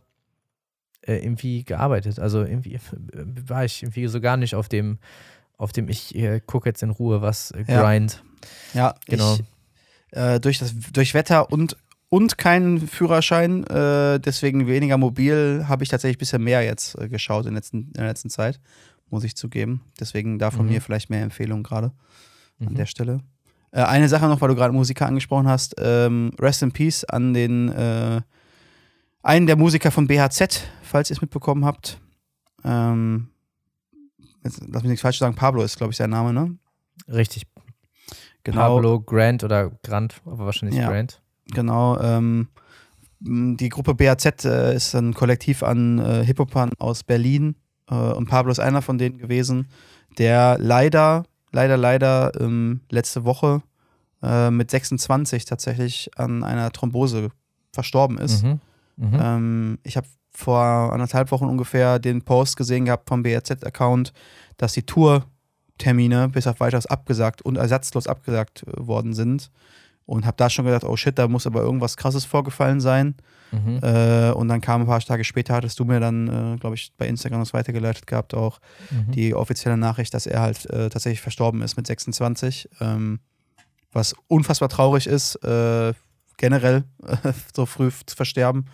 äh, 1.02 1.18
irgendwie 1.18 1.64
gearbeitet. 1.64 2.20
Also 2.20 2.44
irgendwie 2.44 2.80
war 3.48 3.66
ich 3.66 3.84
irgendwie 3.84 4.08
so 4.08 4.22
gar 4.22 4.38
nicht 4.38 4.56
auf 4.56 4.70
dem, 4.70 5.00
auf 5.58 5.72
dem 5.72 5.89
ich 5.89 6.16
äh, 6.16 6.41
gucke 6.45 6.70
jetzt 6.70 6.84
in 6.84 6.89
Ruhe 6.89 7.22
was 7.22 7.51
äh, 7.51 7.64
grind. 7.64 8.24
Ja, 8.74 8.82
ja 8.82 8.95
genau. 9.06 9.36
Ich, 9.36 10.18
äh, 10.18 10.39
durch, 10.39 10.60
das, 10.60 10.74
durch 10.93 11.14
Wetter 11.14 11.51
und, 11.51 11.78
und 12.10 12.38
keinen 12.38 12.88
Führerschein, 12.88 13.66
äh, 13.68 14.20
deswegen 14.20 14.68
weniger 14.68 14.97
mobil, 14.97 15.66
habe 15.68 15.84
ich 15.84 15.89
tatsächlich 15.89 16.18
ein 16.18 16.20
bisschen 16.20 16.43
mehr 16.43 16.64
jetzt 16.64 16.97
äh, 16.99 17.10
geschaut 17.10 17.45
in, 17.45 17.53
letzten, 17.53 17.88
in 17.88 17.93
der 17.93 18.08
letzten 18.08 18.30
Zeit, 18.30 18.60
muss 19.10 19.24
ich 19.24 19.36
zugeben. 19.36 19.82
Deswegen 19.99 20.39
da 20.39 20.51
von 20.51 20.66
mhm. 20.66 20.74
mir 20.74 20.82
vielleicht 20.82 21.10
mehr 21.10 21.24
Empfehlungen 21.24 21.64
gerade 21.64 21.91
mhm. 22.60 22.70
an 22.70 22.76
der 22.76 22.86
Stelle. 22.86 23.22
eine 23.72 24.08
Sache 24.08 24.28
noch, 24.28 24.39
weil 24.41 24.49
du 24.49 24.56
gerade 24.56 24.74
Musiker 24.74 25.06
angesprochen 25.06 25.47
hast. 25.47 25.76
Ähm, 25.80 26.32
Rest 26.39 26.64
in 26.64 26.72
Peace 26.72 27.03
an 27.03 27.34
den 27.34 28.24
einen 29.26 29.47
der 29.47 29.56
Musiker 29.56 29.89
von 29.89 30.08
BHZ, 30.08 30.62
falls 30.84 31.10
ihr 31.10 31.16
es 31.16 31.22
mitbekommen 31.22 31.66
habt. 31.66 31.99
Ähm, 32.64 33.30
jetzt, 34.46 34.62
lass 34.68 34.84
mich 34.84 34.91
nichts 34.91 35.02
falsch 35.02 35.20
sagen, 35.20 35.36
Pablo 35.36 35.64
ist, 35.64 35.78
glaube 35.78 35.91
ich, 35.91 35.98
sein 35.98 36.10
Name, 36.10 36.34
ne? 36.34 36.56
Richtig. 37.08 37.43
Genau. 38.43 38.76
Pablo 38.76 39.02
Grant 39.02 39.43
oder 39.43 39.72
Grant, 39.84 40.22
aber 40.26 40.46
wahrscheinlich 40.46 40.80
ja, 40.80 40.89
Grant. 40.89 41.22
Genau. 41.48 42.00
Ähm, 42.00 42.48
die 43.20 43.70
Gruppe 43.70 43.96
BHZ 43.96 44.46
äh, 44.46 44.76
ist 44.76 44.93
ein 44.96 45.14
Kollektiv 45.14 45.64
an 45.64 46.00
äh, 46.00 46.24
Hip-Hopern 46.24 46.72
aus 46.78 47.04
Berlin 47.04 47.56
äh, 47.89 47.96
und 47.96 48.30
Pablo 48.30 48.52
ist 48.52 48.60
einer 48.60 48.82
von 48.82 48.98
denen 48.98 49.18
gewesen, 49.18 49.68
der 50.18 50.58
leider, 50.60 51.26
leider, 51.52 51.76
leider 51.78 52.39
ähm, 52.39 52.82
letzte 52.89 53.26
Woche 53.26 53.64
äh, 54.22 54.52
mit 54.52 54.70
26 54.70 55.46
tatsächlich 55.46 56.12
an 56.18 56.43
einer 56.43 56.72
Thrombose 56.72 57.30
verstorben 57.74 58.18
ist. 58.18 58.43
Mhm. 58.43 58.60
Mhm. 58.98 59.20
Ähm, 59.20 59.80
ich 59.84 59.98
habe 59.98 60.08
vor 60.36 60.94
anderthalb 60.94 61.32
Wochen 61.32 61.46
ungefähr 61.46 62.00
den 62.00 62.22
Post 62.22 62.58
gesehen 62.58 62.86
gehabt 62.86 63.08
vom 63.10 63.24
BRZ-Account, 63.24 64.14
dass 64.58 64.74
die 64.74 64.84
Tourtermine 64.84 66.30
bis 66.30 66.48
auf 66.48 66.60
weiteres 66.60 66.86
abgesagt 66.86 67.42
und 67.42 67.58
ersatzlos 67.58 68.08
abgesagt 68.08 68.64
äh, 68.64 68.88
worden 68.88 69.14
sind. 69.14 69.52
Und 70.06 70.26
habe 70.28 70.38
da 70.38 70.52
schon 70.52 70.66
gedacht, 70.66 70.84
oh 70.84 70.96
shit, 70.96 71.18
da 71.18 71.28
muss 71.28 71.48
aber 71.48 71.62
irgendwas 71.62 71.98
krasses 71.98 72.26
vorgefallen 72.26 72.80
sein. 72.80 73.16
Mhm. 73.52 73.80
Äh, 73.82 74.32
und 74.32 74.50
dann 74.50 74.62
kam 74.62 74.82
ein 74.82 74.88
paar 74.88 75.00
Tage 75.00 75.24
später, 75.24 75.56
hattest 75.56 75.80
du 75.80 75.86
mir 75.86 76.00
dann, 76.00 76.28
äh, 76.28 76.58
glaube 76.58 76.76
ich, 76.76 76.92
bei 76.96 77.08
Instagram 77.08 77.40
das 77.40 77.54
weitergeleitet 77.54 78.06
gehabt, 78.06 78.36
auch 78.36 78.60
mhm. 78.92 79.12
die 79.14 79.34
offizielle 79.34 79.78
Nachricht, 79.78 80.14
dass 80.14 80.28
er 80.28 80.42
halt 80.42 80.70
äh, 80.70 80.90
tatsächlich 80.90 81.22
verstorben 81.22 81.64
ist 81.64 81.76
mit 81.76 81.88
26. 81.88 82.70
Ähm, 82.82 83.20
was 83.92 84.14
unfassbar 84.28 84.70
traurig 84.70 85.08
ist, 85.08 85.36
äh, 85.44 85.94
generell 86.38 86.84
so 87.56 87.66
früh 87.66 87.90
zu 88.06 88.16
versterben. 88.16 88.66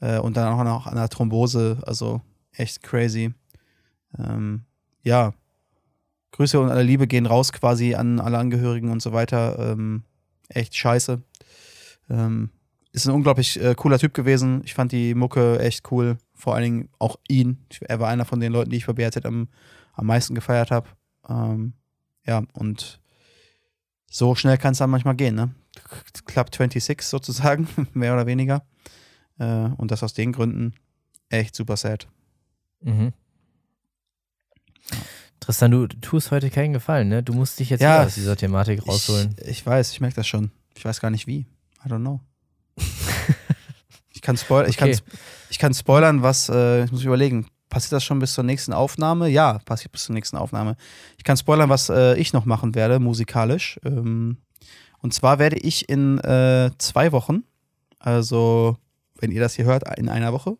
Äh, 0.00 0.18
und 0.18 0.36
dann 0.36 0.52
auch 0.52 0.64
noch 0.64 0.86
an 0.86 0.96
der 0.96 1.08
Thrombose, 1.08 1.78
also 1.86 2.20
echt 2.52 2.82
crazy. 2.82 3.32
Ähm, 4.18 4.64
ja, 5.02 5.32
Grüße 6.32 6.60
und 6.60 6.70
alle 6.70 6.82
Liebe 6.82 7.06
gehen 7.06 7.26
raus 7.26 7.52
quasi 7.52 7.94
an 7.94 8.20
alle 8.20 8.38
Angehörigen 8.38 8.90
und 8.90 9.02
so 9.02 9.12
weiter. 9.12 9.58
Ähm, 9.58 10.04
echt 10.48 10.76
scheiße. 10.76 11.22
Ähm, 12.10 12.50
ist 12.92 13.06
ein 13.06 13.14
unglaublich 13.14 13.60
äh, 13.60 13.74
cooler 13.74 13.98
Typ 13.98 14.14
gewesen. 14.14 14.62
Ich 14.64 14.74
fand 14.74 14.92
die 14.92 15.14
Mucke 15.14 15.58
echt 15.60 15.90
cool. 15.90 16.18
Vor 16.34 16.54
allen 16.54 16.64
Dingen 16.64 16.88
auch 16.98 17.16
ihn. 17.28 17.58
Er 17.80 18.00
war 18.00 18.08
einer 18.08 18.24
von 18.24 18.40
den 18.40 18.52
Leuten, 18.52 18.70
die 18.70 18.76
ich 18.76 18.86
bei 18.86 18.92
BRZ 18.92 19.24
am, 19.24 19.48
am 19.94 20.06
meisten 20.06 20.34
gefeiert 20.34 20.70
habe. 20.70 20.88
Ähm, 21.28 21.74
ja, 22.24 22.42
und 22.52 23.00
so 24.10 24.34
schnell 24.34 24.58
kann 24.58 24.72
es 24.72 24.78
dann 24.78 24.90
manchmal 24.90 25.16
gehen, 25.16 25.34
ne? 25.34 25.54
Club 26.24 26.48
26 26.50 27.02
sozusagen, 27.02 27.68
mehr 27.92 28.14
oder 28.14 28.26
weniger. 28.26 28.64
Äh, 29.38 29.68
und 29.76 29.90
das 29.90 30.02
aus 30.02 30.14
den 30.14 30.32
Gründen 30.32 30.74
echt 31.28 31.54
super 31.54 31.76
sad. 31.76 32.08
Mhm. 32.80 33.12
Tristan, 35.40 35.70
du 35.70 35.86
tust 35.86 36.30
heute 36.30 36.50
keinen 36.50 36.72
Gefallen, 36.72 37.08
ne? 37.08 37.22
Du 37.22 37.32
musst 37.32 37.58
dich 37.58 37.70
jetzt 37.70 37.80
ja, 37.80 38.04
aus 38.04 38.14
dieser 38.14 38.36
Thematik 38.36 38.86
rausholen. 38.86 39.34
Ich, 39.40 39.48
ich 39.48 39.66
weiß, 39.66 39.92
ich 39.92 40.00
merke 40.00 40.16
das 40.16 40.26
schon. 40.26 40.50
Ich 40.74 40.84
weiß 40.84 41.00
gar 41.00 41.10
nicht 41.10 41.26
wie. 41.26 41.46
I 41.84 41.88
don't 41.88 42.00
know. 42.00 42.20
ich, 44.12 44.20
kann 44.20 44.36
spoil 44.36 44.62
okay. 44.62 44.70
ich, 44.70 44.76
kann, 44.76 44.90
ich 45.50 45.58
kann 45.58 45.74
spoilern, 45.74 46.22
was, 46.22 46.48
äh, 46.48 46.84
ich 46.84 46.92
muss 46.92 47.04
überlegen, 47.04 47.46
passiert 47.68 47.92
das 47.92 48.04
schon 48.04 48.18
bis 48.18 48.34
zur 48.34 48.44
nächsten 48.44 48.72
Aufnahme? 48.72 49.28
Ja, 49.28 49.58
passiert 49.64 49.92
bis 49.92 50.04
zur 50.04 50.14
nächsten 50.14 50.36
Aufnahme. 50.36 50.76
Ich 51.16 51.24
kann 51.24 51.36
spoilern, 51.36 51.68
was 51.68 51.88
äh, 51.88 52.14
ich 52.16 52.32
noch 52.32 52.44
machen 52.44 52.74
werde, 52.74 52.98
musikalisch. 52.98 53.78
Ähm, 53.84 54.38
und 55.00 55.14
zwar 55.14 55.38
werde 55.38 55.56
ich 55.56 55.88
in 55.88 56.18
äh, 56.18 56.70
zwei 56.78 57.12
Wochen, 57.12 57.44
also 57.98 58.76
wenn 59.18 59.30
ihr 59.30 59.40
das 59.40 59.54
hier 59.54 59.64
hört, 59.64 59.98
in 59.98 60.08
einer 60.08 60.32
Woche, 60.32 60.56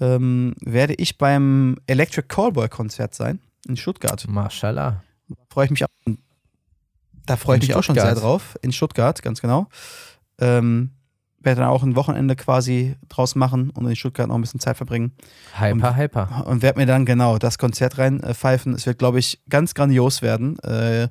ähm, 0.00 0.54
werde 0.60 0.94
ich 0.94 1.18
beim 1.18 1.76
Electric 1.86 2.28
Callboy 2.28 2.68
Konzert 2.68 3.14
sein 3.14 3.40
in 3.66 3.76
Stuttgart. 3.76 4.26
Mashallah. 4.28 5.02
Da 5.28 5.34
freue 5.50 5.66
ich 5.66 5.70
mich 5.70 5.84
auch, 5.84 5.88
da 7.26 7.36
freue 7.36 7.58
ich 7.58 7.62
mich 7.62 7.74
auch 7.74 7.82
schon 7.82 7.94
sehr 7.94 8.14
drauf. 8.14 8.58
In 8.62 8.72
Stuttgart, 8.72 9.22
ganz 9.22 9.40
genau. 9.40 9.68
Ähm, 10.40 10.92
werde 11.40 11.60
dann 11.60 11.70
auch 11.70 11.82
ein 11.82 11.96
Wochenende 11.96 12.36
quasi 12.36 12.96
draus 13.08 13.34
machen 13.34 13.70
und 13.70 13.86
in 13.86 13.96
Stuttgart 13.96 14.28
noch 14.28 14.34
ein 14.34 14.40
bisschen 14.40 14.60
Zeit 14.60 14.76
verbringen. 14.76 15.12
Hyper, 15.54 15.90
und, 15.90 15.96
hyper. 15.96 16.46
Und 16.46 16.62
werde 16.62 16.80
mir 16.80 16.86
dann 16.86 17.04
genau 17.06 17.38
das 17.38 17.58
Konzert 17.58 17.98
reinpfeifen. 17.98 18.74
Es 18.74 18.86
wird, 18.86 18.98
glaube 18.98 19.18
ich, 19.18 19.40
ganz 19.48 19.74
grandios 19.74 20.22
werden. 20.22 20.58
Äh, 20.60 21.08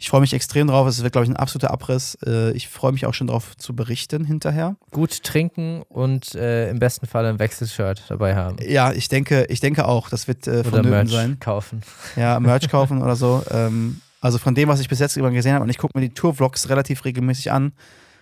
ich 0.00 0.08
freue 0.08 0.22
mich 0.22 0.32
extrem 0.32 0.66
drauf. 0.66 0.88
Es 0.88 1.02
wird, 1.02 1.12
glaube 1.12 1.26
ich, 1.26 1.30
ein 1.30 1.36
absoluter 1.36 1.70
Abriss. 1.70 2.16
Äh, 2.26 2.52
ich 2.52 2.68
freue 2.68 2.90
mich 2.92 3.04
auch 3.04 3.12
schon 3.12 3.26
darauf 3.26 3.54
zu 3.58 3.76
berichten 3.76 4.24
hinterher. 4.24 4.76
Gut 4.92 5.22
trinken 5.22 5.82
und 5.90 6.34
äh, 6.34 6.70
im 6.70 6.78
besten 6.78 7.06
Fall 7.06 7.26
ein 7.26 7.38
Wechselshirt 7.38 8.04
dabei 8.08 8.34
haben. 8.34 8.56
Ja, 8.66 8.92
ich 8.92 9.10
denke, 9.10 9.44
ich 9.50 9.60
denke 9.60 9.86
auch. 9.86 10.08
Das 10.08 10.26
wird 10.26 10.46
äh, 10.46 10.64
von 10.64 10.88
Merch 10.88 11.10
sein. 11.10 11.38
kaufen. 11.38 11.82
Ja, 12.16 12.40
Merch 12.40 12.70
kaufen 12.70 13.02
oder 13.02 13.14
so. 13.14 13.44
Ähm, 13.50 14.00
also 14.22 14.38
von 14.38 14.54
dem, 14.54 14.70
was 14.70 14.80
ich 14.80 14.88
bis 14.88 15.00
jetzt 15.00 15.18
immer 15.18 15.30
gesehen 15.30 15.52
habe, 15.52 15.64
und 15.64 15.70
ich 15.70 15.76
gucke 15.76 15.98
mir 15.98 16.08
die 16.08 16.14
Tour-Vlogs 16.14 16.70
relativ 16.70 17.04
regelmäßig 17.04 17.52
an, 17.52 17.72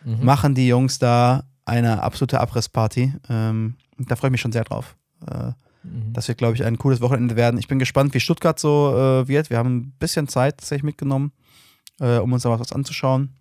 mhm. 0.05 0.25
machen 0.25 0.57
die 0.57 0.67
Jungs 0.67 0.99
da 0.99 1.45
eine 1.65 2.03
absolute 2.03 2.41
Abrissparty. 2.41 3.15
Ähm, 3.31 3.77
da 3.99 4.17
freue 4.17 4.31
ich 4.31 4.33
mich 4.33 4.41
schon 4.41 4.53
sehr 4.53 4.65
drauf. 4.65 4.97
Äh, 5.31 5.53
mhm. 5.85 6.13
Das 6.13 6.27
wird, 6.27 6.39
glaube 6.39 6.57
ich, 6.57 6.65
ein 6.65 6.77
cooles 6.77 7.01
Wochenende 7.01 7.37
werden. 7.37 7.57
Ich 7.57 7.69
bin 7.69 7.79
gespannt, 7.79 8.15
wie 8.15 8.21
Stuttgart 8.21 8.59
so 8.59 8.97
äh, 8.97 9.29
wird. 9.29 9.49
Wir 9.49 9.59
haben 9.59 9.77
ein 9.77 9.93
bisschen 10.01 10.27
Zeit 10.27 10.59
tatsächlich 10.59 10.83
mitgenommen 10.83 11.31
äh, 12.01 12.19
um 12.19 12.33
uns 12.33 12.43
da 12.43 12.59
was 12.59 12.73
anzuschauen. 12.73 13.35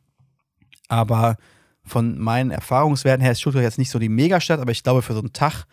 Aber 0.88 1.38
von 1.84 2.18
meinen 2.18 2.52
Erfahrungswerten 2.52 3.22
her 3.22 3.32
ist 3.32 3.42
Stuttgart 3.42 3.64
jetzt 3.64 3.78
nicht 3.78 3.90
so 3.90 4.00
die 4.00 4.10
Megastadt, 4.10 4.60
aber 4.60 4.72
ich 4.72 4.84
glaube, 4.84 5.02
für 5.02 5.14
so 5.14 5.20
einen 5.20 5.34
Tag 5.34 5.66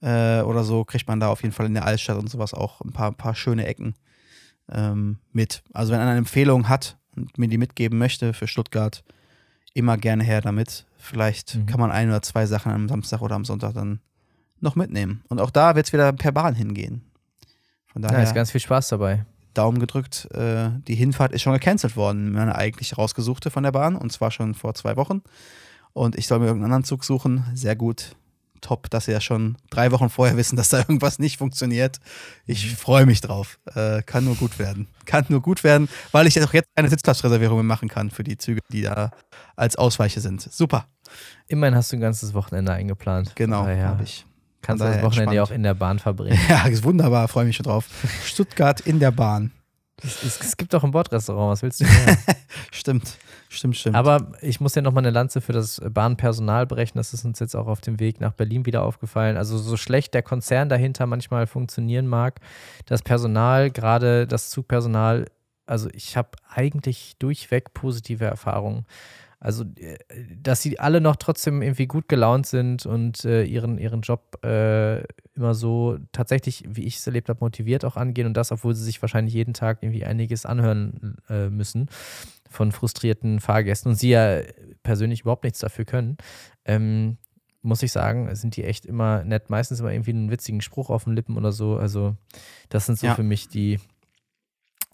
äh, 0.00 0.40
oder 0.42 0.64
so 0.64 0.84
kriegt 0.84 1.06
man 1.08 1.20
da 1.20 1.28
auf 1.28 1.42
jeden 1.42 1.54
Fall 1.54 1.66
in 1.66 1.74
der 1.74 1.84
Altstadt 1.84 2.18
und 2.18 2.28
sowas 2.28 2.54
auch 2.54 2.80
ein 2.80 2.92
paar, 2.92 3.12
paar 3.12 3.34
schöne 3.34 3.66
Ecken 3.66 3.94
ähm, 4.70 5.18
mit. 5.32 5.62
Also 5.72 5.92
wenn 5.92 6.00
einer 6.00 6.10
eine 6.10 6.18
Empfehlung 6.18 6.68
hat 6.68 6.96
und 7.16 7.38
mir 7.38 7.48
die 7.48 7.58
mitgeben 7.58 7.98
möchte 7.98 8.32
für 8.32 8.48
Stuttgart, 8.48 9.04
immer 9.74 9.96
gerne 9.96 10.24
her 10.24 10.40
damit. 10.40 10.86
Vielleicht 10.98 11.54
mhm. 11.54 11.66
kann 11.66 11.80
man 11.80 11.90
ein 11.90 12.08
oder 12.08 12.22
zwei 12.22 12.46
Sachen 12.46 12.72
am 12.72 12.88
Samstag 12.88 13.22
oder 13.22 13.36
am 13.36 13.44
Sonntag 13.44 13.74
dann 13.74 14.00
noch 14.60 14.76
mitnehmen. 14.76 15.22
Und 15.28 15.40
auch 15.40 15.50
da 15.50 15.74
wird 15.74 15.86
es 15.86 15.92
wieder 15.92 16.12
per 16.12 16.32
Bahn 16.32 16.54
hingehen. 16.54 17.02
Von 17.86 18.02
daher. 18.02 18.18
Da 18.18 18.22
ist 18.22 18.34
ganz 18.34 18.50
viel 18.50 18.60
Spaß 18.60 18.88
dabei. 18.88 19.24
Daumen 19.54 19.78
gedrückt, 19.78 20.28
äh, 20.34 20.70
die 20.86 20.94
Hinfahrt 20.94 21.32
ist 21.32 21.42
schon 21.42 21.52
gecancelt 21.52 21.96
worden, 21.96 22.32
meine 22.32 22.54
eigentlich 22.54 22.96
rausgesuchte 22.98 23.50
von 23.50 23.62
der 23.62 23.72
Bahn, 23.72 23.96
und 23.96 24.12
zwar 24.12 24.30
schon 24.30 24.54
vor 24.54 24.74
zwei 24.74 24.96
Wochen. 24.96 25.22
Und 25.92 26.16
ich 26.16 26.26
soll 26.26 26.38
mir 26.38 26.46
irgendeinen 26.46 26.72
anderen 26.72 26.84
Zug 26.84 27.04
suchen. 27.04 27.44
Sehr 27.54 27.76
gut. 27.76 28.16
top, 28.62 28.88
dass 28.90 29.06
sie 29.06 29.12
ja 29.12 29.20
schon 29.20 29.56
drei 29.70 29.90
Wochen 29.90 30.08
vorher 30.08 30.36
wissen, 30.36 30.54
dass 30.56 30.68
da 30.68 30.78
irgendwas 30.78 31.18
nicht 31.18 31.36
funktioniert. 31.38 31.98
Ich 32.46 32.76
freue 32.76 33.06
mich 33.06 33.20
drauf. 33.20 33.58
Äh, 33.74 34.02
kann 34.02 34.24
nur 34.24 34.36
gut 34.36 34.58
werden. 34.60 34.86
Kann 35.04 35.26
nur 35.28 35.42
gut 35.42 35.64
werden, 35.64 35.88
weil 36.12 36.28
ich 36.28 36.40
auch 36.40 36.52
jetzt 36.54 36.68
eine 36.76 36.88
Sitzplatzreservierung 36.88 37.56
mehr 37.56 37.64
machen 37.64 37.88
kann 37.88 38.10
für 38.10 38.22
die 38.22 38.38
Züge, 38.38 38.60
die 38.70 38.82
da 38.82 39.10
als 39.56 39.74
Ausweiche 39.74 40.20
sind. 40.20 40.42
Super. 40.42 40.86
Immerhin 41.48 41.74
hast 41.74 41.90
du 41.90 41.96
ein 41.96 42.00
ganzes 42.00 42.34
Wochenende 42.34 42.72
eingeplant. 42.72 43.32
Genau, 43.34 43.64
Daher 43.64 43.88
habe 43.88 44.04
ich. 44.04 44.24
Kannst 44.62 44.82
du 44.82 44.88
das 44.88 45.02
Wochenende 45.02 45.34
ja 45.34 45.42
auch 45.42 45.50
entspannt. 45.50 45.56
in 45.56 45.62
der 45.64 45.74
Bahn 45.74 45.98
verbringen. 45.98 46.38
Ja, 46.48 46.66
ist 46.66 46.84
wunderbar, 46.84 47.28
freue 47.28 47.44
mich 47.44 47.56
schon 47.56 47.64
drauf. 47.64 47.86
Stuttgart 48.24 48.80
in 48.80 49.00
der 49.00 49.10
Bahn. 49.10 49.50
es, 50.02 50.22
es, 50.22 50.40
es 50.40 50.56
gibt 50.56 50.72
doch 50.72 50.84
ein 50.84 50.92
Bordrestaurant, 50.92 51.52
was 51.52 51.62
willst 51.62 51.80
du 51.80 51.84
mehr? 51.84 52.16
Stimmt, 52.70 53.16
stimmt, 53.48 53.76
stimmt. 53.76 53.96
Aber 53.96 54.32
ich 54.40 54.60
muss 54.60 54.74
ja 54.74 54.82
nochmal 54.82 55.02
eine 55.02 55.10
Lanze 55.10 55.40
für 55.40 55.52
das 55.52 55.80
Bahnpersonal 55.88 56.66
brechen. 56.66 56.98
Das 56.98 57.12
ist 57.12 57.24
uns 57.24 57.38
jetzt 57.38 57.54
auch 57.54 57.66
auf 57.66 57.80
dem 57.80 58.00
Weg 58.00 58.20
nach 58.20 58.32
Berlin 58.32 58.66
wieder 58.66 58.82
aufgefallen. 58.82 59.36
Also 59.36 59.58
so 59.58 59.76
schlecht 59.76 60.14
der 60.14 60.22
Konzern 60.22 60.68
dahinter 60.68 61.06
manchmal 61.06 61.46
funktionieren 61.46 62.06
mag, 62.06 62.40
das 62.86 63.02
Personal, 63.02 63.70
gerade 63.70 64.26
das 64.26 64.50
Zugpersonal, 64.50 65.26
also 65.66 65.88
ich 65.92 66.16
habe 66.16 66.30
eigentlich 66.48 67.14
durchweg 67.18 67.72
positive 67.74 68.24
Erfahrungen. 68.24 68.84
Also, 69.44 69.64
äh, 69.76 69.98
dass 70.40 70.62
sie 70.62 70.78
alle 70.78 71.00
noch 71.00 71.16
trotzdem 71.16 71.62
irgendwie 71.62 71.88
gut 71.88 72.08
gelaunt 72.08 72.46
sind 72.46 72.86
und 72.86 73.24
äh, 73.24 73.42
ihren, 73.42 73.76
ihren 73.76 74.02
Job 74.02 74.38
äh, 74.44 75.00
immer 75.34 75.54
so 75.54 75.98
tatsächlich, 76.12 76.62
wie 76.68 76.84
ich 76.84 76.98
es 76.98 77.06
erlebt 77.06 77.28
habe, 77.28 77.40
motiviert 77.40 77.84
auch 77.84 77.96
angehen 77.96 78.26
und 78.28 78.34
das, 78.36 78.52
obwohl 78.52 78.72
sie 78.74 78.84
sich 78.84 79.02
wahrscheinlich 79.02 79.34
jeden 79.34 79.52
Tag 79.52 79.82
irgendwie 79.82 80.04
einiges 80.04 80.46
anhören 80.46 81.16
äh, 81.28 81.48
müssen 81.48 81.88
von 82.48 82.70
frustrierten 82.70 83.40
Fahrgästen 83.40 83.90
und 83.90 83.96
sie 83.96 84.10
ja 84.10 84.42
persönlich 84.84 85.22
überhaupt 85.22 85.42
nichts 85.42 85.58
dafür 85.58 85.86
können, 85.86 86.18
ähm, 86.64 87.16
muss 87.62 87.82
ich 87.82 87.90
sagen, 87.90 88.32
sind 88.36 88.56
die 88.56 88.64
echt 88.64 88.86
immer 88.86 89.24
nett. 89.24 89.48
Meistens 89.50 89.80
immer 89.80 89.92
irgendwie 89.92 90.10
einen 90.10 90.30
witzigen 90.30 90.60
Spruch 90.60 90.90
auf 90.90 91.04
den 91.04 91.14
Lippen 91.14 91.36
oder 91.36 91.50
so. 91.52 91.76
Also, 91.76 92.16
das 92.68 92.86
sind 92.86 92.98
so 92.98 93.06
Ja. 93.08 93.14
für 93.14 93.22
mich 93.22 93.48
die, 93.48 93.78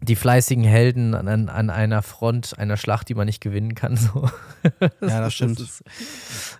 die 0.00 0.16
fleißigen 0.16 0.64
Helden 0.64 1.14
an, 1.14 1.48
an 1.48 1.70
einer 1.70 2.02
Front 2.02 2.58
einer 2.58 2.76
Schlacht, 2.76 3.08
die 3.08 3.14
man 3.14 3.26
nicht 3.26 3.40
gewinnen 3.40 3.74
kann. 3.74 3.96
So. 3.96 4.28
Ja, 5.00 5.20
das 5.20 5.34
stimmt. 5.34 5.60
ist, 5.60 5.84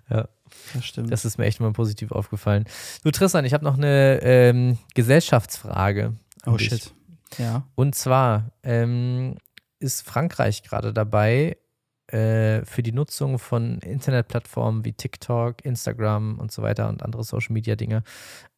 ja, 0.09 0.29
das 0.73 0.85
stimmt. 0.85 1.13
das 1.13 1.25
ist 1.25 1.37
mir 1.37 1.47
echt 1.47 1.61
mal 1.61 1.73
positiv 1.73 2.13
aufgefallen. 2.13 2.65
Du, 3.03 3.11
Tristan, 3.11 3.45
ich 3.45 3.53
habe 3.53 3.65
noch 3.65 3.77
eine 3.77 4.21
ähm, 4.23 4.79
Gesellschaftsfrage. 4.95 6.15
oh 6.47 6.57
dich. 6.57 6.69
shit. 6.69 6.95
Ja. 7.39 7.65
Und 7.75 7.95
zwar 7.95 8.53
ähm, 8.63 9.37
ist 9.81 10.03
Frankreich 10.03 10.63
gerade 10.63 10.93
dabei, 10.93 11.57
äh, 12.09 12.65
für 12.65 12.83
die 12.83 12.93
Nutzung 12.93 13.39
von 13.39 13.79
Internetplattformen 13.81 14.85
wie 14.85 14.93
TikTok, 14.93 15.65
Instagram 15.65 16.39
und 16.39 16.51
so 16.51 16.63
weiter 16.63 16.89
und 16.89 17.03
andere 17.03 17.25
Social 17.25 17.53
Media 17.53 17.77
Dinge 17.77 18.03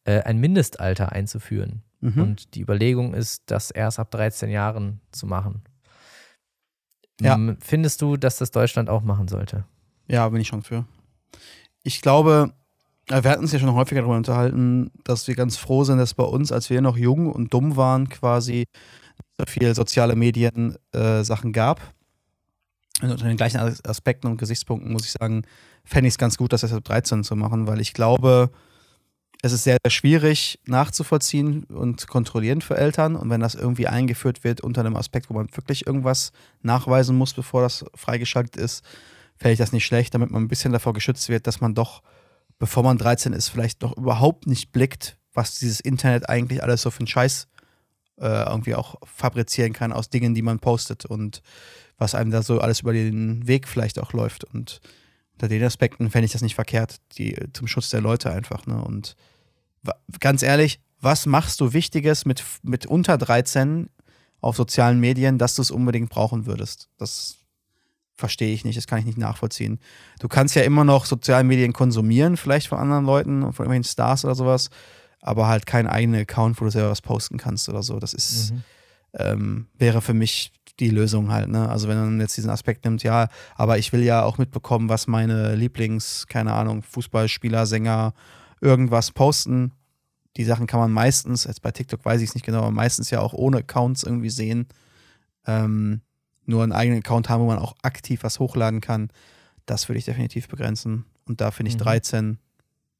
äh, 0.05 0.21
ein 0.21 0.39
Mindestalter 0.39 1.11
einzuführen. 1.11 1.83
Mhm. 1.99 2.21
Und 2.21 2.55
die 2.55 2.61
Überlegung 2.61 3.13
ist, 3.13 3.43
das 3.47 3.71
erst 3.71 3.99
ab 3.99 4.11
13 4.11 4.49
Jahren 4.49 5.01
zu 5.11 5.27
machen. 5.27 5.63
Ja. 7.21 7.37
Findest 7.59 8.01
du, 8.01 8.17
dass 8.17 8.37
das 8.37 8.51
Deutschland 8.51 8.89
auch 8.89 9.03
machen 9.03 9.27
sollte? 9.27 9.65
Ja, 10.07 10.27
bin 10.29 10.41
ich 10.41 10.47
schon 10.47 10.63
für. 10.63 10.85
Ich 11.83 12.01
glaube, 12.01 12.53
äh, 13.09 13.23
wir 13.23 13.31
hatten 13.31 13.41
uns 13.41 13.51
ja 13.51 13.59
schon 13.59 13.73
häufiger 13.73 14.01
darüber 14.01 14.17
unterhalten, 14.17 14.91
dass 15.03 15.27
wir 15.27 15.35
ganz 15.35 15.57
froh 15.57 15.83
sind, 15.83 15.97
dass 15.97 16.13
bei 16.13 16.23
uns, 16.23 16.51
als 16.51 16.69
wir 16.69 16.81
noch 16.81 16.97
jung 16.97 17.31
und 17.31 17.53
dumm 17.53 17.75
waren, 17.75 18.09
quasi 18.09 18.65
so 19.37 19.45
viel 19.47 19.75
soziale 19.75 20.15
Medien 20.15 20.77
äh, 20.93 21.23
Sachen 21.23 21.53
gab. 21.53 21.81
Und 23.01 23.09
unter 23.09 23.27
den 23.27 23.37
gleichen 23.37 23.57
As- 23.57 23.83
Aspekten 23.85 24.27
und 24.27 24.37
Gesichtspunkten 24.37 24.91
muss 24.91 25.05
ich 25.05 25.11
sagen, 25.11 25.43
fände 25.85 26.07
ich 26.07 26.13
es 26.13 26.17
ganz 26.17 26.37
gut, 26.37 26.53
das 26.53 26.71
ab 26.71 26.83
13 26.83 27.23
zu 27.23 27.35
machen, 27.35 27.67
weil 27.67 27.79
ich 27.81 27.93
glaube, 27.93 28.51
es 29.41 29.53
ist 29.53 29.63
sehr, 29.63 29.77
sehr 29.83 29.89
schwierig 29.89 30.59
nachzuvollziehen 30.65 31.63
und 31.63 32.07
kontrollieren 32.07 32.61
für 32.61 32.77
Eltern. 32.77 33.15
Und 33.15 33.29
wenn 33.29 33.41
das 33.41 33.55
irgendwie 33.55 33.87
eingeführt 33.87 34.43
wird 34.43 34.61
unter 34.61 34.81
einem 34.81 34.95
Aspekt, 34.95 35.29
wo 35.29 35.33
man 35.33 35.47
wirklich 35.55 35.87
irgendwas 35.87 36.31
nachweisen 36.61 37.17
muss, 37.17 37.33
bevor 37.33 37.63
das 37.63 37.83
freigeschaltet 37.95 38.55
ist, 38.55 38.83
fände 39.37 39.53
ich 39.53 39.59
das 39.59 39.71
nicht 39.71 39.85
schlecht, 39.85 40.13
damit 40.13 40.29
man 40.29 40.43
ein 40.43 40.47
bisschen 40.47 40.71
davor 40.71 40.93
geschützt 40.93 41.27
wird, 41.29 41.47
dass 41.47 41.59
man 41.59 41.73
doch, 41.73 42.03
bevor 42.59 42.83
man 42.83 42.99
13 42.99 43.33
ist, 43.33 43.49
vielleicht 43.49 43.81
noch 43.81 43.97
überhaupt 43.97 44.45
nicht 44.45 44.71
blickt, 44.71 45.17
was 45.33 45.57
dieses 45.57 45.79
Internet 45.79 46.29
eigentlich 46.29 46.61
alles 46.61 46.83
so 46.83 46.91
für 46.91 46.99
einen 46.99 47.07
Scheiß 47.07 47.47
äh, 48.19 48.43
irgendwie 48.47 48.75
auch 48.75 48.95
fabrizieren 49.03 49.73
kann 49.73 49.91
aus 49.91 50.09
Dingen, 50.09 50.35
die 50.35 50.43
man 50.43 50.59
postet 50.59 51.05
und 51.05 51.41
was 52.01 52.15
einem 52.15 52.31
da 52.31 52.41
so 52.41 52.59
alles 52.59 52.79
über 52.79 52.93
den 52.93 53.47
Weg 53.47 53.67
vielleicht 53.67 53.99
auch 53.99 54.11
läuft. 54.11 54.43
Und 54.43 54.81
unter 55.33 55.47
den 55.47 55.63
Aspekten 55.63 56.09
fände 56.09 56.25
ich 56.25 56.31
das 56.31 56.41
nicht 56.41 56.55
verkehrt, 56.55 56.97
die 57.17 57.35
zum 57.53 57.67
Schutz 57.67 57.89
der 57.89 58.01
Leute 58.01 58.31
einfach. 58.31 58.65
Ne? 58.65 58.83
Und 58.83 59.15
ganz 60.19 60.41
ehrlich, 60.41 60.79
was 60.99 61.27
machst 61.27 61.61
du 61.61 61.73
Wichtiges 61.73 62.25
mit, 62.25 62.43
mit 62.63 62.87
unter 62.87 63.17
13 63.19 63.89
auf 64.39 64.55
sozialen 64.55 64.99
Medien, 64.99 65.37
dass 65.37 65.53
du 65.55 65.61
es 65.61 65.69
unbedingt 65.69 66.09
brauchen 66.09 66.47
würdest? 66.47 66.89
Das 66.97 67.37
verstehe 68.15 68.53
ich 68.53 68.65
nicht, 68.65 68.77
das 68.77 68.87
kann 68.87 68.99
ich 68.99 69.05
nicht 69.05 69.17
nachvollziehen. 69.19 69.79
Du 70.19 70.27
kannst 70.27 70.55
ja 70.55 70.63
immer 70.63 70.83
noch 70.83 71.05
soziale 71.05 71.43
Medien 71.43 71.71
konsumieren, 71.71 72.35
vielleicht 72.35 72.67
von 72.67 72.79
anderen 72.79 73.05
Leuten, 73.05 73.41
von 73.41 73.65
irgendwelchen 73.65 73.83
Stars 73.83 74.25
oder 74.25 74.35
sowas, 74.35 74.69
aber 75.21 75.47
halt 75.47 75.67
kein 75.67 75.85
eigener 75.87 76.19
Account, 76.19 76.59
wo 76.59 76.65
du 76.65 76.71
selber 76.71 76.89
was 76.89 77.01
posten 77.01 77.37
kannst 77.37 77.69
oder 77.69 77.83
so. 77.83 77.99
Das 77.99 78.13
ist, 78.15 78.53
Mhm. 78.53 78.63
ähm, 79.13 79.67
wäre 79.77 80.01
für 80.01 80.13
mich 80.15 80.51
die 80.79 80.89
Lösung 80.89 81.31
halt. 81.31 81.49
Ne? 81.49 81.69
Also 81.69 81.87
wenn 81.87 81.97
man 81.97 82.19
jetzt 82.19 82.37
diesen 82.37 82.49
Aspekt 82.49 82.85
nimmt, 82.85 83.03
ja, 83.03 83.27
aber 83.55 83.77
ich 83.77 83.91
will 83.93 84.03
ja 84.03 84.23
auch 84.23 84.37
mitbekommen, 84.37 84.89
was 84.89 85.07
meine 85.07 85.55
Lieblings, 85.55 86.27
keine 86.27 86.53
Ahnung, 86.53 86.81
Fußballspieler, 86.83 87.65
Sänger, 87.65 88.13
irgendwas 88.61 89.11
posten. 89.11 89.73
Die 90.37 90.43
Sachen 90.45 90.67
kann 90.67 90.79
man 90.79 90.91
meistens, 90.91 91.43
jetzt 91.43 91.61
bei 91.61 91.71
TikTok 91.71 92.05
weiß 92.05 92.21
ich 92.21 92.29
es 92.29 92.35
nicht 92.35 92.45
genau, 92.45 92.59
aber 92.59 92.71
meistens 92.71 93.09
ja 93.09 93.19
auch 93.19 93.33
ohne 93.33 93.57
Accounts 93.57 94.03
irgendwie 94.03 94.29
sehen. 94.29 94.67
Ähm, 95.45 96.01
nur 96.45 96.63
einen 96.63 96.71
eigenen 96.71 96.99
Account 96.99 97.29
haben, 97.29 97.41
wo 97.41 97.47
man 97.47 97.59
auch 97.59 97.75
aktiv 97.81 98.23
was 98.23 98.39
hochladen 98.39 98.81
kann. 98.81 99.09
Das 99.65 99.89
würde 99.89 99.99
ich 99.99 100.05
definitiv 100.05 100.47
begrenzen. 100.47 101.05
Und 101.25 101.41
da 101.41 101.51
finde 101.51 101.69
ich 101.69 101.75
Mhm. 101.75 101.83
13, 101.83 102.37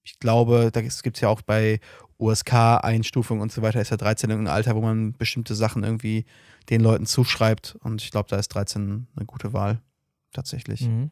ich 0.04 0.20
glaube, 0.20 0.70
da 0.72 0.82
gibt 0.82 1.16
es 1.16 1.22
ja 1.22 1.30
auch 1.30 1.42
bei 1.42 1.80
USK-Einstufung 2.20 3.40
und 3.40 3.52
so 3.52 3.62
weiter, 3.62 3.82
ist 3.82 3.92
ja 3.92 3.98
13 3.98 4.30
irgendein 4.30 4.54
Alter, 4.54 4.76
wo 4.76 4.82
man 4.82 5.14
bestimmte 5.14 5.56
Sachen 5.56 5.84
irgendwie 5.84 6.26
den 6.70 6.82
Leuten 6.82 7.06
zuschreibt. 7.06 7.76
Und 7.82 8.02
ich 8.02 8.12
glaube, 8.12 8.30
da 8.30 8.38
ist 8.38 8.50
13 8.50 9.08
eine 9.16 9.26
gute 9.26 9.54
Wahl. 9.54 9.82
Tatsächlich. 10.34 10.82
Mhm. 10.88 11.12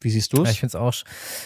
Wie 0.00 0.10
siehst 0.10 0.32
du 0.32 0.38
Ja, 0.38 0.42
es? 0.44 0.50
ich 0.50 0.60
finde 0.60 0.70
es 0.70 0.74
auch, 0.76 0.92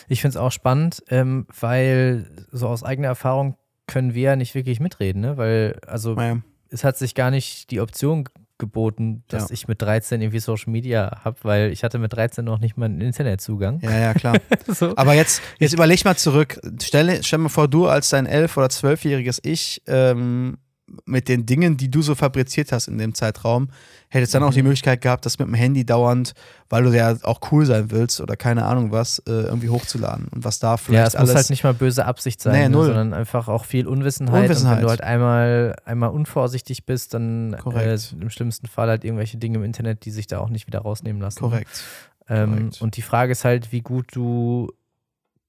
ich 0.09 0.20
find's 0.20 0.37
auch 0.37 0.51
spannend, 0.51 1.03
ähm, 1.09 1.47
weil 1.61 2.28
so 2.51 2.66
aus 2.68 2.83
eigener 2.83 3.09
Erfahrung 3.09 3.57
können 3.87 4.14
wir 4.14 4.22
ja 4.22 4.37
nicht 4.37 4.55
wirklich 4.55 4.81
mitreden, 4.81 5.20
ne? 5.20 5.37
Weil, 5.37 5.78
also 5.87 6.16
ja, 6.16 6.39
es 6.68 6.83
hat 6.85 6.97
sich 6.99 7.14
gar 7.14 7.31
nicht 7.31 7.70
die 7.70 7.81
Option 7.81 8.24
geboten, 8.59 9.22
dass 9.28 9.49
Ja. 9.49 9.55
ich 9.55 9.68
mit 9.68 9.81
13 9.81 10.20
irgendwie 10.20 10.41
Social 10.41 10.70
Media 10.70 11.20
habe, 11.24 11.39
weil 11.43 11.72
ich 11.72 11.83
hatte 11.85 11.99
mit 11.99 12.12
13 12.12 12.45
noch 12.45 12.59
nicht 12.59 12.76
mal 12.76 12.87
einen 12.87 13.01
Internetzugang. 13.01 13.81
ja, 13.81 13.99
ja, 13.99 14.14
klar. 14.14 14.37
So. 14.66 14.97
Aber 14.97 15.14
jetzt, 15.14 15.41
jetzt 15.61 15.72
überleg 15.72 16.05
mal 16.05 16.16
zurück. 16.16 16.61
Stell, 16.83 17.22
stell 17.22 17.39
mir 17.39 17.49
vor, 17.49 17.68
du 17.68 17.87
als 17.87 18.11
dein 18.11 18.26
elf- 18.26 18.57
oder 18.57 18.68
zwölfjähriges 18.68 19.41
Ich 19.45 19.83
ähm, 19.87 20.59
mit 21.05 21.28
den 21.28 21.47
Dingen, 21.47 21.76
die 21.76 21.91
du 21.91 22.03
so 22.03 22.14
fabriziert 22.14 22.72
hast 22.72 22.88
in 22.88 22.99
dem 22.99 23.14
Zeitraum, 23.14 23.68
hättest 24.09 24.34
dann 24.34 24.43
auch 24.43 24.53
die 24.53 24.61
Mhm. 24.62 24.68
Möglichkeit 24.68 25.01
gehabt, 25.01 25.24
das 25.24 25.38
mit 25.38 25.47
dem 25.47 25.55
Handy 25.55 25.84
dauernd, 25.86 26.32
weil 26.68 26.82
du 26.82 26.91
ja 26.97 27.14
auch 27.22 27.41
cool 27.53 27.64
sein 27.66 27.91
willst 27.91 28.20
oder 28.20 28.36
keine 28.36 28.64
Ahnung 28.64 28.91
was, 28.91 29.20
äh, 29.20 29.30
irgendwie 29.30 29.68
hochzuladen. 29.68 30.26
Und 30.28 30.45
was 30.45 30.59
da 30.59 30.76
vielleicht 30.76 30.99
ja, 31.01 31.07
es 31.07 31.14
alles. 31.16 31.30
muss 31.30 31.36
halt 31.36 31.51
nicht 31.51 31.64
mal 31.64 31.74
böse 31.74 32.05
Absicht 32.07 32.41
sein, 32.41 32.53
Nee, 32.55 32.62
ne, 32.64 32.70
null. 32.70 32.86
sondern 32.86 33.14
einfach 33.14 33.47
auch 33.49 33.64
viel 33.64 33.86
Unwissenheit. 33.86 34.34
Und 34.34 34.41
wenn 34.43 34.51
Unwissenheit. 34.51 34.82
du 34.82 34.88
halt 34.88 35.01
einmal, 35.03 35.76
einmal 35.84 36.11
unvorsichtig 36.11 36.86
bist, 36.86 37.14
dann 37.14 37.55
äh, 37.55 37.97
im 38.20 38.30
schlimmsten 38.30 38.66
Fall 38.66 38.88
halt 38.88 39.05
irgendwelche 39.05 39.36
Dinge 39.38 39.59
im 39.59 39.64
Internet, 39.64 40.05
die 40.05 40.11
sich 40.11 40.26
da 40.26 40.38
auch 40.41 40.49
nicht 40.49 40.66
wieder 40.66 40.80
rausnehmen 40.80 41.20
lassen. 41.22 41.38
korrekt. 41.41 41.82
Ähm, 42.28 42.51
Korrekt. 42.51 42.82
und 42.82 42.97
die 42.97 43.03
Frage 43.03 43.32
ist 43.32 43.45
halt, 43.45 43.72
wie 43.72 43.80
gut 43.80 44.07
du 44.12 44.72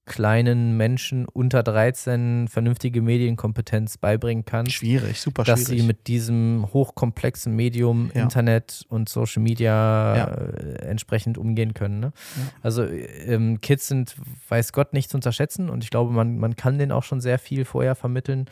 kleinen 0.04 0.76
Menschen 0.76 1.26
unter 1.26 1.62
13 1.62 2.48
vernünftige 2.48 3.02
Medienkompetenz 3.02 3.98
beibringen 3.98 4.44
kannst, 4.44 4.72
Schwierig, 4.72 5.20
super 5.20 5.44
dass 5.44 5.60
schwierig. 5.64 5.80
sie 5.82 5.86
mit 5.86 6.06
diesem 6.08 6.66
hochkomplexen 6.72 7.54
Medium 7.54 8.10
Ja. 8.14 8.24
Internet 8.24 8.84
und 8.88 9.08
Social 9.08 9.42
Media 9.42 10.16
Ja. 10.16 10.24
äh, 10.26 10.86
entsprechend 10.88 11.38
umgehen 11.38 11.72
können. 11.72 12.00
Ne? 12.00 12.12
Ja. 12.36 12.42
Also 12.62 12.84
ähm, 12.84 13.60
Kids 13.60 13.86
sind, 13.86 14.16
weiß 14.48 14.72
Gott, 14.72 14.92
nicht 14.92 15.08
zu 15.08 15.16
unterschätzen 15.16 15.70
und 15.70 15.84
ich 15.84 15.90
glaube, 15.90 16.12
man, 16.12 16.36
man 16.38 16.56
kann 16.56 16.78
denen 16.78 16.90
auch 16.90 17.04
schon 17.04 17.20
sehr 17.20 17.38
viel 17.38 17.64
vorher 17.64 17.94
vermitteln. 17.94 18.46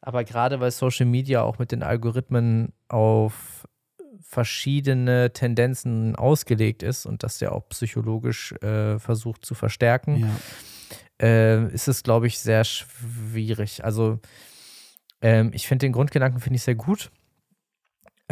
Aber 0.00 0.22
gerade 0.24 0.60
weil 0.60 0.70
Social 0.70 1.06
Media 1.06 1.42
auch 1.42 1.58
mit 1.58 1.72
den 1.72 1.82
Algorithmen 1.82 2.72
auf 2.88 3.66
verschiedene 4.20 5.32
Tendenzen 5.32 6.16
ausgelegt 6.16 6.82
ist 6.82 7.06
und 7.06 7.22
das 7.22 7.40
ja 7.40 7.52
auch 7.52 7.68
psychologisch 7.68 8.52
äh, 8.62 8.98
versucht 8.98 9.44
zu 9.44 9.54
verstärken, 9.54 10.16
ja. 10.20 10.30
Äh, 11.22 11.72
ist 11.72 11.88
es, 11.88 12.02
glaube 12.02 12.26
ich, 12.26 12.38
sehr 12.38 12.64
schwierig. 12.64 13.84
Also 13.84 14.18
ähm, 15.22 15.50
ich 15.54 15.66
finde 15.66 15.86
den 15.86 15.92
Grundgedanken 15.92 16.40
finde 16.40 16.56
ich 16.56 16.62
sehr 16.62 16.74
gut. 16.74 17.10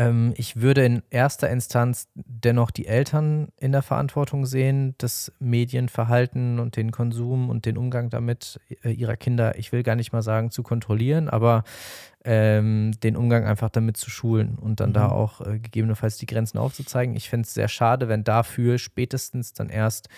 Ähm, 0.01 0.33
ich 0.37 0.61
würde 0.63 0.83
in 0.83 1.03
erster 1.11 1.51
Instanz 1.51 2.09
dennoch 2.15 2.71
die 2.71 2.87
Eltern 2.87 3.49
in 3.59 3.73
der 3.73 3.83
Verantwortung 3.83 4.47
sehen, 4.47 4.95
das 4.97 5.31
Medienverhalten 5.41 6.59
und 6.59 6.77
den 6.77 6.91
Konsum 6.91 7.51
und 7.51 7.67
den 7.67 7.77
Umgang 7.77 8.09
damit 8.09 8.59
äh, 8.83 8.93
ihrer 8.93 9.17
Kinder, 9.17 9.59
ich 9.59 9.73
will 9.73 9.83
gar 9.83 9.97
nicht 9.97 10.13
mal 10.13 10.23
sagen 10.23 10.51
zu 10.51 10.63
kontrollieren, 10.63 11.29
aber 11.29 11.65
ähm, 12.25 12.93
den 13.03 13.15
Umgang 13.15 13.45
einfach 13.45 13.69
damit 13.69 13.99
zu 13.99 14.09
schulen 14.09 14.57
und 14.59 14.81
dann 14.81 14.91
mhm. 14.91 14.95
da 14.95 15.09
auch 15.11 15.43
äh, 15.43 15.59
gegebenenfalls 15.59 16.17
die 16.17 16.27
Grenzen 16.27 16.57
aufzuzeigen. 16.57 17.15
Ich 17.15 17.29
fände 17.29 17.47
es 17.47 17.53
sehr 17.53 17.69
schade, 17.69 18.09
wenn 18.09 18.25
dafür 18.25 18.79
spätestens 18.79 19.53
dann 19.53 19.69
erst 19.69 20.09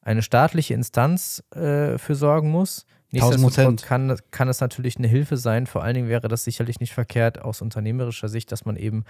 eine 0.00 0.22
staatliche 0.22 0.72
Instanz 0.72 1.44
äh, 1.54 1.98
für 1.98 2.14
sorgen 2.14 2.50
muss. 2.50 2.86
Nichtsdestotrotz 3.10 3.82
kann, 3.82 4.18
kann 4.30 4.48
es 4.48 4.60
natürlich 4.60 4.96
eine 4.96 5.08
Hilfe 5.08 5.36
sein. 5.36 5.66
Vor 5.66 5.82
allen 5.82 5.94
Dingen 5.94 6.08
wäre 6.08 6.28
das 6.28 6.44
sicherlich 6.44 6.80
nicht 6.80 6.92
verkehrt 6.92 7.40
aus 7.40 7.62
unternehmerischer 7.62 8.28
Sicht, 8.28 8.50
dass 8.52 8.64
man 8.64 8.76
eben 8.76 9.04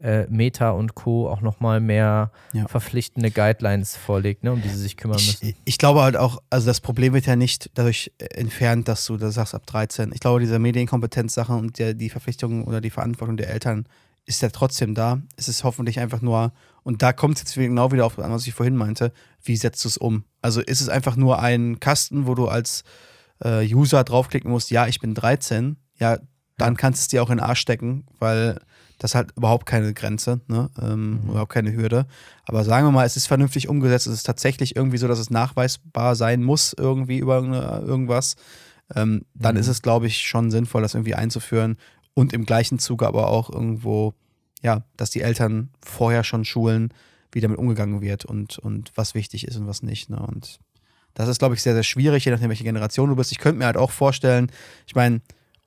äh, 0.00 0.26
Meta 0.28 0.70
und 0.70 0.94
Co. 0.94 1.28
auch 1.28 1.40
nochmal 1.40 1.80
mehr 1.80 2.32
ja. 2.52 2.66
verpflichtende 2.68 3.30
Guidelines 3.30 3.96
vorlegt, 3.96 4.44
ne, 4.44 4.52
um 4.52 4.62
die 4.62 4.68
sie 4.68 4.78
sich 4.78 4.96
kümmern 4.96 5.16
müssen. 5.16 5.48
Ich, 5.48 5.56
ich, 5.64 5.78
glaube 5.78 6.02
halt 6.02 6.16
auch, 6.16 6.42
also 6.48 6.66
das 6.66 6.80
Problem 6.80 7.12
wird 7.12 7.26
ja 7.26 7.36
nicht 7.36 7.70
dadurch 7.74 8.12
entfernt, 8.18 8.88
dass 8.88 9.04
du 9.06 9.16
da 9.16 9.30
sagst 9.30 9.54
ab 9.54 9.66
13. 9.66 10.12
Ich 10.14 10.20
glaube, 10.20 10.40
diese 10.40 10.58
Medienkompetenzsache 10.58 11.52
und 11.52 11.78
der, 11.78 11.94
die 11.94 12.10
Verpflichtung 12.10 12.64
oder 12.64 12.80
die 12.80 12.90
Verantwortung 12.90 13.36
der 13.36 13.50
Eltern 13.50 13.86
ist 14.26 14.42
ja 14.42 14.48
trotzdem 14.50 14.94
da. 14.94 15.20
Es 15.36 15.48
ist 15.48 15.64
hoffentlich 15.64 15.98
einfach 15.98 16.22
nur, 16.22 16.52
und 16.82 17.02
da 17.02 17.12
kommt 17.12 17.36
es 17.36 17.42
jetzt 17.42 17.54
genau 17.54 17.92
wieder 17.92 18.06
auf 18.06 18.16
was 18.16 18.46
ich 18.46 18.54
vorhin 18.54 18.76
meinte, 18.76 19.12
wie 19.42 19.56
setzt 19.56 19.84
du 19.84 19.88
es 19.88 19.96
um? 19.96 20.24
Also 20.40 20.60
ist 20.60 20.80
es 20.80 20.88
einfach 20.88 21.16
nur 21.16 21.40
ein 21.40 21.80
Kasten, 21.80 22.26
wo 22.26 22.34
du 22.34 22.48
als 22.48 22.84
äh, 23.44 23.66
User 23.72 24.04
draufklicken 24.04 24.50
musst, 24.50 24.70
ja, 24.70 24.86
ich 24.86 25.00
bin 25.00 25.14
13, 25.14 25.76
ja, 25.98 26.18
dann 26.56 26.76
kannst 26.76 27.00
du 27.00 27.02
es 27.02 27.08
dir 27.08 27.22
auch 27.22 27.30
in 27.30 27.38
den 27.38 27.44
Arsch 27.44 27.60
stecken, 27.60 28.04
weil 28.18 28.60
das 28.98 29.14
hat 29.14 29.32
überhaupt 29.36 29.64
keine 29.64 29.94
Grenze, 29.94 30.40
ne? 30.46 30.70
ähm, 30.80 31.22
mhm. 31.22 31.30
überhaupt 31.30 31.52
keine 31.52 31.72
Hürde. 31.72 32.06
Aber 32.44 32.64
sagen 32.64 32.86
wir 32.86 32.92
mal, 32.92 33.06
es 33.06 33.16
ist 33.16 33.26
vernünftig 33.26 33.68
umgesetzt, 33.68 34.06
es 34.06 34.12
ist 34.12 34.26
tatsächlich 34.26 34.76
irgendwie 34.76 34.98
so, 34.98 35.08
dass 35.08 35.18
es 35.18 35.30
nachweisbar 35.30 36.14
sein 36.16 36.42
muss, 36.42 36.74
irgendwie 36.76 37.18
über 37.18 37.38
irgendwas. 37.82 38.36
Ähm, 38.94 39.24
dann 39.34 39.54
mhm. 39.54 39.60
ist 39.60 39.68
es, 39.68 39.80
glaube 39.80 40.06
ich, 40.06 40.20
schon 40.20 40.50
sinnvoll, 40.50 40.82
das 40.82 40.94
irgendwie 40.94 41.14
einzuführen 41.14 41.78
und 42.12 42.34
im 42.34 42.44
gleichen 42.44 42.78
Zuge 42.78 43.06
aber 43.06 43.28
auch 43.28 43.50
irgendwo, 43.50 44.14
ja, 44.62 44.82
dass 44.96 45.10
die 45.10 45.22
Eltern 45.22 45.70
vorher 45.82 46.22
schon 46.24 46.44
schulen, 46.44 46.92
wie 47.32 47.40
damit 47.40 47.58
umgegangen 47.58 48.02
wird 48.02 48.26
und, 48.26 48.58
und 48.58 48.92
was 48.96 49.14
wichtig 49.14 49.46
ist 49.46 49.56
und 49.56 49.66
was 49.66 49.82
nicht. 49.82 50.10
Ne? 50.10 50.18
Und 50.18 50.58
das 51.14 51.28
ist, 51.28 51.38
glaube 51.38 51.54
ich, 51.54 51.62
sehr, 51.62 51.74
sehr 51.74 51.82
schwierig, 51.82 52.24
je 52.24 52.32
nachdem, 52.32 52.48
welche 52.48 52.64
Generation 52.64 53.08
du 53.08 53.16
bist. 53.16 53.32
Ich 53.32 53.38
könnte 53.38 53.58
mir 53.58 53.66
halt 53.66 53.76
auch 53.76 53.90
vorstellen, 53.90 54.50
ich 54.86 54.94
meine, 54.94 55.20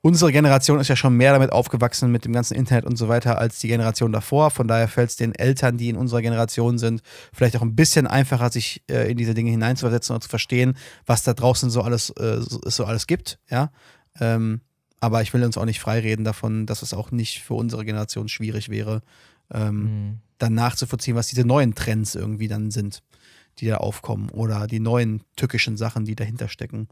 unsere 0.03 0.33
Generation 0.33 0.79
ist 0.79 0.89
ja 0.89 0.97
schon 0.97 1.15
mehr 1.15 1.31
damit 1.31 1.51
aufgewachsen 1.51 2.11
mit 2.11 2.25
dem 2.25 2.33
ganzen 2.33 2.55
Internet 2.55 2.85
und 2.85 2.97
so 2.97 3.07
weiter 3.07 3.37
als 3.37 3.59
die 3.59 3.69
Generation 3.69 4.11
davor. 4.11 4.51
Von 4.51 4.67
daher 4.67 4.89
fällt 4.89 5.09
es 5.09 5.15
den 5.15 5.33
Eltern, 5.33 5.77
die 5.77 5.89
in 5.89 5.95
unserer 5.95 6.21
Generation 6.21 6.77
sind, 6.77 7.01
vielleicht 7.31 7.55
auch 7.55 7.61
ein 7.61 7.75
bisschen 7.75 8.05
einfacher, 8.05 8.51
sich 8.51 8.83
äh, 8.91 9.09
in 9.09 9.17
diese 9.17 9.33
Dinge 9.33 9.51
hineinzuversetzen 9.51 10.13
und 10.13 10.21
zu 10.21 10.29
verstehen, 10.29 10.75
was 11.05 11.23
da 11.23 11.33
draußen 11.33 11.69
so 11.69 11.81
alles, 11.81 12.09
äh, 12.11 12.41
so, 12.41 12.59
so, 12.65 12.85
alles 12.85 13.07
gibt. 13.07 13.39
Ja. 13.49 13.71
Ähm, 14.19 14.59
aber 14.99 15.21
ich 15.21 15.33
will 15.33 15.43
uns 15.43 15.57
auch 15.57 15.65
nicht 15.65 15.79
freireden 15.79 16.25
davon, 16.25 16.65
dass 16.65 16.81
es 16.81 16.93
auch 16.93 17.11
nicht 17.11 17.41
für 17.41 17.53
unsere 17.53 17.85
Generation 17.85 18.27
schwierig 18.27 18.67
wäre, 18.67 19.03
ähm, 19.53 19.83
mhm. 19.83 20.19
dann 20.37 20.53
nachzuvollziehen, 20.53 21.15
was 21.15 21.27
diese 21.27 21.45
neuen 21.45 21.75
Trends 21.75 22.15
irgendwie 22.15 22.49
dann 22.49 22.71
sind 22.71 23.01
die 23.59 23.67
da 23.67 23.77
aufkommen 23.77 24.29
oder 24.29 24.67
die 24.67 24.79
neuen 24.79 25.21
tückischen 25.35 25.77
Sachen, 25.77 26.05
die 26.05 26.15
dahinter 26.15 26.49
stecken, 26.49 26.87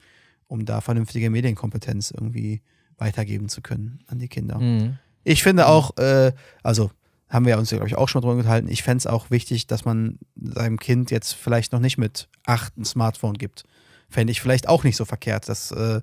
um 0.48 0.66
da 0.66 0.82
vernünftige 0.82 1.30
Medienkompetenz 1.30 2.12
irgendwie 2.12 2.62
weitergeben 2.98 3.50
zu 3.50 3.62
können 3.62 4.00
an 4.08 4.20
die 4.20 4.28
Kinder. 4.28 4.60
Mhm. 4.60 4.98
Ich 5.24 5.44
finde 5.44 5.68
auch, 5.68 5.98
äh, 5.98 6.34
also 6.64 6.92
haben 7.30 7.46
wir 7.46 7.58
uns 7.58 7.72
ja, 7.72 7.78
glaube 7.78 7.88
ich, 7.88 7.98
auch 7.98 8.10
schon 8.10 8.22
drüber 8.22 8.36
gehalten, 8.36 8.68
ich 8.68 8.84
fände 8.84 8.98
es 8.98 9.08
auch 9.08 9.32
wichtig, 9.32 9.66
dass 9.66 9.86
man 9.86 10.20
seinem 10.36 10.78
Kind 10.78 11.12
jetzt 11.12 11.34
vielleicht 11.34 11.72
noch 11.72 11.80
nicht 11.80 11.98
mit 11.98 12.28
acht 12.46 12.78
ein 12.78 12.86
Smartphone 12.86 13.36
gibt. 13.36 13.64
Fände 14.10 14.32
ich 14.32 14.42
vielleicht 14.42 14.68
auch 14.68 14.84
nicht 14.84 14.98
so 14.98 15.06
verkehrt, 15.06 15.48
dass 15.48 15.72
äh, 15.72 16.02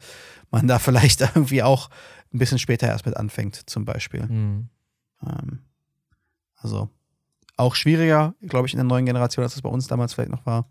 man 0.51 0.67
da 0.67 0.79
vielleicht 0.79 1.21
irgendwie 1.21 1.63
auch 1.63 1.91
ein 2.33 2.39
bisschen 2.39 2.59
später 2.59 2.87
erst 2.87 3.07
mit 3.07 3.17
anfängt, 3.17 3.69
zum 3.69 3.85
Beispiel. 3.85 4.27
Mhm. 4.27 4.69
Ähm, 5.23 5.59
also 6.57 6.89
auch 7.59 7.75
schwieriger, 7.75 8.35
glaube 8.43 8.67
ich, 8.67 8.73
in 8.73 8.79
der 8.79 8.85
neuen 8.85 9.07
Generation, 9.07 9.43
als 9.43 9.57
es 9.57 9.63
bei 9.63 9.69
uns 9.69 9.87
damals 9.87 10.15
vielleicht 10.15 10.31
noch 10.31 10.47
war. 10.47 10.71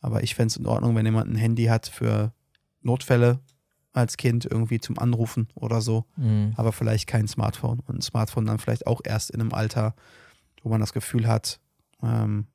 Aber 0.00 0.22
ich 0.22 0.34
fände 0.34 0.48
es 0.48 0.56
in 0.56 0.66
Ordnung, 0.66 0.94
wenn 0.94 1.06
jemand 1.06 1.30
ein 1.30 1.36
Handy 1.36 1.64
hat 1.64 1.86
für 1.86 2.32
Notfälle 2.82 3.40
als 3.92 4.16
Kind 4.16 4.44
irgendwie 4.44 4.80
zum 4.80 4.98
Anrufen 4.98 5.48
oder 5.54 5.80
so. 5.80 6.06
Mhm. 6.16 6.52
Aber 6.56 6.72
vielleicht 6.72 7.06
kein 7.06 7.28
Smartphone. 7.28 7.80
Und 7.80 7.98
ein 7.98 8.02
Smartphone 8.02 8.46
dann 8.46 8.58
vielleicht 8.58 8.86
auch 8.86 9.00
erst 9.04 9.30
in 9.30 9.40
einem 9.40 9.52
Alter, 9.52 9.94
wo 10.62 10.68
man 10.68 10.80
das 10.80 10.92
Gefühl 10.92 11.26
hat, 11.26 11.60
ähm, 12.02 12.46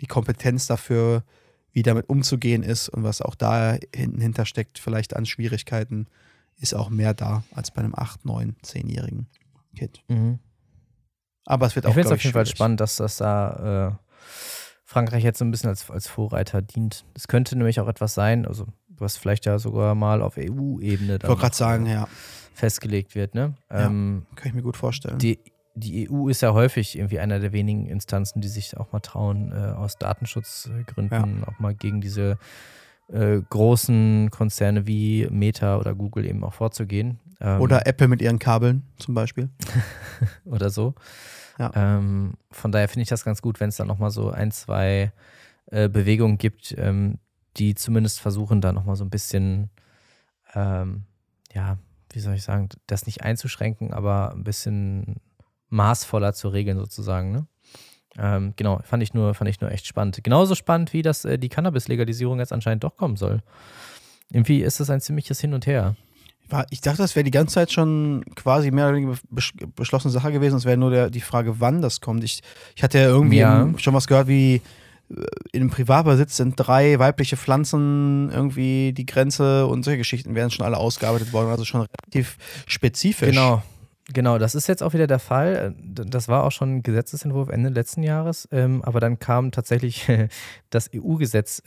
die 0.00 0.06
Kompetenz 0.06 0.66
dafür, 0.66 1.24
wie 1.72 1.82
damit 1.82 2.08
umzugehen 2.08 2.62
ist 2.62 2.88
und 2.88 3.02
was 3.02 3.22
auch 3.22 3.34
da 3.34 3.78
hinten 3.94 4.20
hintersteckt, 4.20 4.78
vielleicht 4.78 5.16
an 5.16 5.26
Schwierigkeiten, 5.26 6.06
ist 6.56 6.74
auch 6.74 6.90
mehr 6.90 7.14
da 7.14 7.44
als 7.54 7.70
bei 7.70 7.82
einem 7.82 7.94
8, 7.94 8.24
9, 8.24 8.56
10-jährigen 8.62 9.26
Kind. 9.74 10.02
Mhm. 10.08 10.38
Aber 11.46 11.66
es 11.66 11.74
wird 11.74 11.86
auch, 11.86 11.90
Ich 11.90 11.94
finde 11.94 12.08
es 12.08 12.12
auf 12.12 12.22
jeden 12.22 12.34
Fall 12.34 12.46
spannend, 12.46 12.80
dass 12.80 12.96
das 12.96 13.16
da 13.16 13.88
äh, 13.88 14.08
Frankreich 14.84 15.24
jetzt 15.24 15.38
so 15.38 15.44
ein 15.44 15.50
bisschen 15.50 15.70
als, 15.70 15.90
als 15.90 16.06
Vorreiter 16.06 16.62
dient. 16.62 17.04
Es 17.14 17.26
könnte 17.26 17.56
nämlich 17.56 17.80
auch 17.80 17.88
etwas 17.88 18.14
sein, 18.14 18.46
also 18.46 18.66
was 18.88 19.16
vielleicht 19.16 19.46
ja 19.46 19.58
sogar 19.58 19.94
mal 19.94 20.22
auf 20.22 20.36
EU-Ebene 20.36 21.16
Ich 21.16 21.28
wollte 21.28 21.40
gerade 21.40 21.56
sagen, 21.56 21.86
ja. 21.86 22.06
festgelegt 22.54 23.14
wird. 23.14 23.34
Ne? 23.34 23.54
Ja, 23.70 23.86
ähm, 23.86 24.26
kann 24.36 24.48
ich 24.48 24.54
mir 24.54 24.62
gut 24.62 24.76
vorstellen. 24.76 25.18
Die, 25.18 25.38
die 25.74 26.10
EU 26.10 26.28
ist 26.28 26.42
ja 26.42 26.52
häufig 26.52 26.96
irgendwie 26.96 27.18
einer 27.18 27.40
der 27.40 27.52
wenigen 27.52 27.86
Instanzen, 27.86 28.40
die 28.40 28.48
sich 28.48 28.76
auch 28.76 28.92
mal 28.92 29.00
trauen, 29.00 29.52
äh, 29.52 29.72
aus 29.72 29.96
Datenschutzgründen 29.96 31.40
ja. 31.40 31.48
auch 31.48 31.58
mal 31.58 31.74
gegen 31.74 32.00
diese 32.00 32.38
äh, 33.08 33.40
großen 33.48 34.30
Konzerne 34.30 34.86
wie 34.86 35.26
Meta 35.30 35.78
oder 35.78 35.94
Google 35.94 36.26
eben 36.26 36.44
auch 36.44 36.54
vorzugehen. 36.54 37.18
Ähm, 37.42 37.60
oder 37.60 37.86
Apple 37.86 38.08
mit 38.08 38.22
ihren 38.22 38.38
Kabeln 38.38 38.84
zum 38.98 39.14
Beispiel. 39.14 39.50
oder 40.44 40.70
so. 40.70 40.94
Ja. 41.58 41.70
Ähm, 41.74 42.34
von 42.50 42.72
daher 42.72 42.88
finde 42.88 43.02
ich 43.02 43.08
das 43.08 43.24
ganz 43.24 43.42
gut, 43.42 43.60
wenn 43.60 43.68
es 43.68 43.76
dann 43.76 43.88
nochmal 43.88 44.10
so 44.10 44.30
ein, 44.30 44.52
zwei 44.52 45.12
äh, 45.66 45.88
Bewegungen 45.88 46.38
gibt, 46.38 46.74
ähm, 46.78 47.18
die 47.56 47.74
zumindest 47.74 48.20
versuchen, 48.20 48.60
da 48.60 48.72
nochmal 48.72 48.96
so 48.96 49.04
ein 49.04 49.10
bisschen, 49.10 49.70
ähm, 50.54 51.04
ja, 51.52 51.78
wie 52.12 52.20
soll 52.20 52.34
ich 52.34 52.42
sagen, 52.42 52.68
das 52.86 53.06
nicht 53.06 53.22
einzuschränken, 53.22 53.92
aber 53.92 54.32
ein 54.32 54.44
bisschen 54.44 55.16
maßvoller 55.68 56.32
zu 56.32 56.48
regeln 56.48 56.78
sozusagen. 56.78 57.32
Ne? 57.32 57.46
Ähm, 58.18 58.54
genau, 58.56 58.80
fand 58.84 59.02
ich, 59.02 59.14
nur, 59.14 59.34
fand 59.34 59.50
ich 59.50 59.60
nur 59.60 59.70
echt 59.70 59.86
spannend. 59.86 60.22
Genauso 60.22 60.54
spannend, 60.54 60.92
wie 60.92 61.02
das, 61.02 61.24
äh, 61.24 61.38
die 61.38 61.48
Cannabis-Legalisierung 61.48 62.38
jetzt 62.38 62.52
anscheinend 62.52 62.84
doch 62.84 62.96
kommen 62.96 63.16
soll. 63.16 63.42
Irgendwie 64.30 64.62
ist 64.62 64.80
das 64.80 64.90
ein 64.90 65.00
ziemliches 65.00 65.40
Hin 65.40 65.54
und 65.54 65.66
Her. 65.66 65.96
Ich 66.70 66.80
dachte, 66.80 66.98
das 66.98 67.16
wäre 67.16 67.24
die 67.24 67.30
ganze 67.30 67.54
Zeit 67.54 67.72
schon 67.72 68.24
quasi 68.34 68.70
mehr 68.70 68.88
oder 68.88 68.96
weniger 68.96 69.18
beschlossene 69.74 70.12
Sache 70.12 70.32
gewesen. 70.32 70.56
Es 70.56 70.64
wäre 70.64 70.76
nur 70.76 70.90
der, 70.90 71.10
die 71.10 71.20
Frage, 71.20 71.60
wann 71.60 71.82
das 71.82 72.00
kommt. 72.00 72.24
Ich, 72.24 72.42
ich 72.74 72.82
hatte 72.82 72.98
ja 72.98 73.06
irgendwie 73.06 73.38
ja. 73.38 73.68
schon 73.78 73.94
was 73.94 74.06
gehört, 74.06 74.28
wie 74.28 74.56
äh, 75.10 75.24
in 75.52 75.62
einem 75.62 75.70
Privatbesitz 75.70 76.36
sind 76.36 76.54
drei 76.56 76.98
weibliche 76.98 77.36
Pflanzen 77.36 78.30
irgendwie 78.30 78.92
die 78.92 79.06
Grenze 79.06 79.66
und 79.66 79.84
solche 79.84 79.98
Geschichten 79.98 80.34
werden 80.34 80.50
schon 80.50 80.66
alle 80.66 80.76
ausgearbeitet 80.76 81.32
worden. 81.32 81.50
Also 81.50 81.64
schon 81.64 81.86
relativ 82.04 82.36
spezifisch. 82.66 83.30
Genau. 83.30 83.62
Genau, 84.12 84.36
das 84.36 84.56
ist 84.56 84.66
jetzt 84.66 84.82
auch 84.82 84.94
wieder 84.94 85.06
der 85.06 85.20
Fall. 85.20 85.74
Das 85.78 86.28
war 86.28 86.42
auch 86.42 86.50
schon 86.50 86.76
ein 86.76 86.82
Gesetzesentwurf 86.82 87.48
Ende 87.48 87.68
letzten 87.68 88.02
Jahres, 88.02 88.48
ähm, 88.50 88.82
aber 88.82 88.98
dann 88.98 89.20
kam 89.20 89.52
tatsächlich 89.52 90.10
das 90.70 90.90
EU-Gesetz 90.94 91.62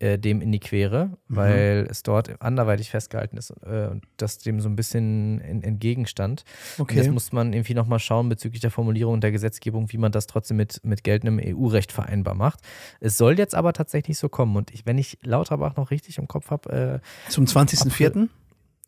äh, 0.00 0.18
dem 0.18 0.40
in 0.40 0.50
die 0.50 0.60
Quere, 0.60 1.06
mhm. 1.28 1.36
weil 1.36 1.86
es 1.90 2.02
dort 2.02 2.40
anderweitig 2.42 2.90
festgehalten 2.90 3.36
ist 3.36 3.50
äh, 3.64 3.86
und 3.86 4.04
das 4.16 4.38
dem 4.38 4.60
so 4.60 4.68
ein 4.68 4.76
bisschen 4.76 5.40
in, 5.40 5.62
entgegenstand. 5.62 6.44
Okay. 6.78 6.94
Und 6.94 7.04
jetzt 7.04 7.12
muss 7.12 7.32
man 7.32 7.52
irgendwie 7.52 7.74
nochmal 7.74 7.98
schauen 7.98 8.28
bezüglich 8.28 8.60
der 8.60 8.70
Formulierung 8.70 9.20
der 9.20 9.30
Gesetzgebung, 9.30 9.92
wie 9.92 9.98
man 9.98 10.10
das 10.10 10.26
trotzdem 10.26 10.56
mit, 10.56 10.80
mit 10.84 11.04
geltendem 11.04 11.40
EU-Recht 11.54 11.92
vereinbar 11.92 12.34
macht. 12.34 12.60
Es 13.00 13.16
soll 13.16 13.38
jetzt 13.38 13.54
aber 13.54 13.72
tatsächlich 13.72 14.18
so 14.18 14.28
kommen 14.28 14.56
und 14.56 14.72
ich, 14.72 14.86
wenn 14.86 14.98
ich 14.98 15.18
Lauterbach 15.22 15.76
noch 15.76 15.90
richtig 15.90 16.18
im 16.18 16.28
Kopf 16.28 16.50
habe. 16.50 17.00
Äh, 17.26 17.30
Zum 17.30 17.44
20.04.? 17.44 18.28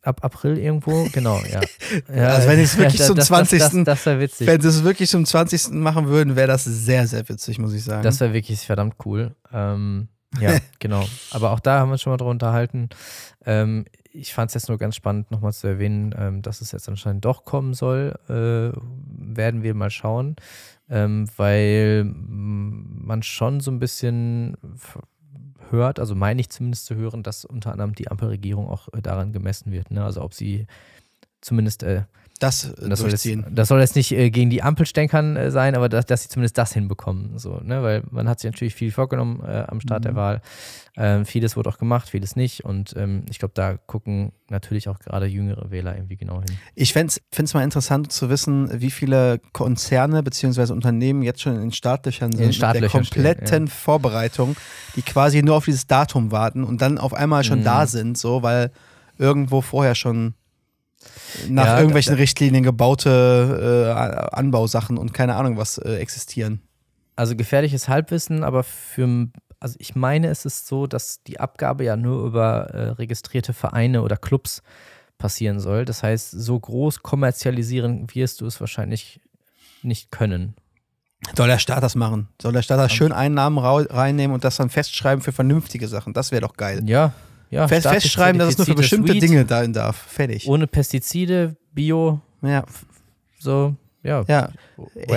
ab 0.03 0.23
April 0.23 0.57
irgendwo, 0.57 1.07
genau, 1.13 1.39
ja. 1.49 1.61
ja 2.13 2.27
also 2.27 2.49
wenn 2.49 2.59
es 2.59 2.77
wirklich 2.77 2.99
ja, 2.99 3.07
zum 3.07 3.15
das, 3.15 3.27
20. 3.27 3.59
Das, 3.59 3.71
das, 3.71 3.83
das 3.85 4.05
wäre 4.05 4.19
witzig. 4.19 4.47
Wenn 4.47 4.61
sie 4.61 4.67
es 4.67 4.83
wirklich 4.83 5.09
zum 5.09 5.25
20. 5.25 5.71
machen 5.71 6.07
würden, 6.07 6.35
wäre 6.35 6.47
das 6.47 6.65
sehr, 6.65 7.07
sehr 7.07 7.27
witzig, 7.29 7.57
muss 7.57 7.73
ich 7.73 7.83
sagen. 7.83 8.03
Das 8.03 8.19
wäre 8.19 8.33
wirklich 8.33 8.59
verdammt 8.65 8.95
cool. 9.05 9.35
Ähm, 9.51 10.09
ja, 10.39 10.57
genau. 10.79 11.05
Aber 11.31 11.51
auch 11.51 11.59
da 11.59 11.79
haben 11.79 11.89
wir 11.89 11.93
uns 11.93 12.01
schon 12.01 12.11
mal 12.11 12.17
drüber 12.17 12.31
unterhalten. 12.31 12.89
Ähm, 13.45 13.85
ich 14.11 14.33
fand 14.33 14.49
es 14.49 14.53
jetzt 14.53 14.69
nur 14.69 14.77
ganz 14.77 14.95
spannend, 14.95 15.31
nochmal 15.31 15.53
zu 15.53 15.67
erwähnen, 15.67 16.13
ähm, 16.17 16.41
dass 16.41 16.61
es 16.61 16.71
jetzt 16.71 16.87
anscheinend 16.87 17.25
doch 17.25 17.45
kommen 17.45 17.73
soll. 17.73 18.15
Äh, 18.29 18.77
werden 19.35 19.63
wir 19.63 19.73
mal 19.73 19.89
schauen, 19.89 20.35
ähm, 20.89 21.27
weil 21.37 22.03
man 22.05 23.23
schon 23.23 23.59
so 23.59 23.71
ein 23.71 23.79
bisschen 23.79 24.55
hört, 25.69 25.99
also 25.99 26.15
meine 26.15 26.39
ich 26.39 26.49
zumindest 26.49 26.85
zu 26.85 26.95
hören, 26.95 27.23
dass 27.23 27.45
unter 27.45 27.71
anderem 27.71 27.95
die 27.95 28.09
Ampelregierung 28.09 28.69
auch 28.69 28.87
äh, 28.93 29.01
daran 29.01 29.33
gemessen 29.33 29.71
wird. 29.71 29.91
Ne? 29.91 30.03
Also 30.03 30.21
ob 30.21 30.33
sie 30.33 30.67
zumindest 31.41 31.83
äh, 31.83 32.03
Das, 32.39 32.65
äh, 32.65 32.89
das 32.89 32.99
soll, 32.99 33.09
jetzt, 33.11 33.23
durchziehen. 33.25 33.45
das 33.51 33.67
soll 33.69 33.79
jetzt 33.79 33.95
nicht 33.95 34.11
äh, 34.11 34.29
gegen 34.29 34.49
die 34.49 34.61
Ampelstänkern 34.63 35.37
äh, 35.37 35.51
sein, 35.51 35.75
aber 35.75 35.87
dass, 35.87 36.05
dass 36.05 36.23
sie 36.23 36.29
zumindest 36.29 36.57
das 36.57 36.73
hinbekommen. 36.73 37.37
So, 37.37 37.59
ne? 37.63 37.81
Weil 37.83 38.03
man 38.11 38.27
hat 38.27 38.39
sich 38.39 38.51
natürlich 38.51 38.75
viel 38.75 38.91
vorgenommen 38.91 39.41
äh, 39.45 39.63
am 39.67 39.79
Start 39.79 40.03
der 40.05 40.11
Mhm. 40.13 40.15
Wahl. 40.17 40.41
Ähm, 40.95 41.25
vieles 41.25 41.55
wurde 41.55 41.69
auch 41.69 41.77
gemacht, 41.77 42.09
vieles 42.09 42.35
nicht. 42.35 42.65
Und 42.65 42.95
ähm, 42.97 43.23
ich 43.29 43.39
glaube, 43.39 43.53
da 43.55 43.77
gucken 43.77 44.31
natürlich 44.49 44.89
auch 44.89 44.99
gerade 44.99 45.25
jüngere 45.25 45.71
Wähler 45.71 45.95
irgendwie 45.95 46.17
genau 46.17 46.41
hin. 46.41 46.57
Ich 46.75 46.91
fände 46.93 47.13
es 47.31 47.53
mal 47.53 47.63
interessant 47.63 48.11
zu 48.11 48.29
wissen, 48.29 48.69
wie 48.81 48.91
viele 48.91 49.39
Konzerne 49.53 50.21
bzw. 50.21 50.71
Unternehmen 50.73 51.23
jetzt 51.23 51.41
schon 51.41 51.55
in 51.55 51.61
den 51.61 51.71
Startlöchern 51.71 52.31
sind 52.31 52.39
den 52.41 52.47
mit 52.47 52.55
der 52.55 52.57
Startlöchern 52.57 53.05
stehen, 53.05 53.23
kompletten 53.23 53.67
Vorbereitung, 53.67 54.55
die 54.95 55.01
quasi 55.01 55.41
nur 55.41 55.55
auf 55.55 55.65
dieses 55.65 55.87
Datum 55.87 56.31
warten 56.31 56.63
und 56.63 56.81
dann 56.81 56.97
auf 56.97 57.13
einmal 57.13 57.43
schon 57.43 57.59
Mhm. 57.59 57.63
da 57.63 57.87
sind, 57.87 58.17
so, 58.17 58.43
weil 58.43 58.71
irgendwo 59.17 59.61
vorher 59.61 59.95
schon 59.95 60.33
nach 61.47 61.65
Ja, 61.65 61.77
irgendwelchen 61.77 62.13
da- 62.13 62.19
Richtlinien 62.19 62.63
gebaute 62.63 63.87
äh, 63.89 64.35
Anbausachen 64.35 64.97
und 64.97 65.13
keine 65.13 65.35
Ahnung 65.35 65.57
was 65.57 65.77
äh, 65.77 65.95
existieren. 65.97 66.61
Also 67.15 67.35
gefährliches 67.35 67.87
Halbwissen, 67.87 68.43
aber 68.43 68.63
für, 68.63 69.27
also 69.59 69.75
ich 69.79 69.95
meine, 69.95 70.27
es 70.29 70.45
ist 70.45 70.67
so, 70.67 70.87
dass 70.87 71.21
die 71.23 71.39
Abgabe 71.39 71.83
ja 71.83 71.95
nur 71.95 72.25
über 72.25 72.69
äh, 72.71 72.89
registrierte 72.91 73.53
Vereine 73.53 74.01
oder 74.01 74.17
Clubs 74.17 74.61
passieren 75.19 75.59
soll. 75.59 75.85
Das 75.85 76.01
heißt, 76.03 76.31
so 76.31 76.59
groß 76.59 77.03
kommerzialisieren 77.03 78.07
wirst 78.13 78.41
du 78.41 78.45
es 78.47 78.59
wahrscheinlich 78.59 79.21
nicht 79.83 80.11
können. 80.11 80.55
Soll 81.37 81.47
der 81.47 81.59
Staat 81.59 81.83
das 81.83 81.95
machen? 81.95 82.27
Soll 82.41 82.51
der 82.51 82.63
Staat 82.63 82.79
da 82.79 82.89
schön 82.89 83.11
Einnahmen 83.13 83.57
reinnehmen 83.57 84.33
und 84.33 84.43
das 84.43 84.57
dann 84.57 84.69
festschreiben 84.69 85.21
für 85.23 85.31
vernünftige 85.31 85.87
Sachen? 85.87 86.13
Das 86.13 86.31
wäre 86.31 86.41
doch 86.41 86.57
geil. 86.57 86.81
Ja, 86.85 87.13
ja. 87.53 87.67
Fest, 87.67 87.87
festschreiben, 87.87 88.39
dass 88.39 88.49
es 88.49 88.57
nur 88.57 88.65
für 88.65 88.75
bestimmte 88.75 89.13
Weed, 89.13 89.21
Dinge 89.21 89.45
da 89.45 89.65
darf. 89.67 89.95
Fertig. 89.95 90.47
Ohne 90.47 90.67
Pestizide, 90.67 91.55
Bio, 91.71 92.19
Ja, 92.41 92.63
so, 93.39 93.75
ja. 94.03 94.23
ja. 94.27 94.49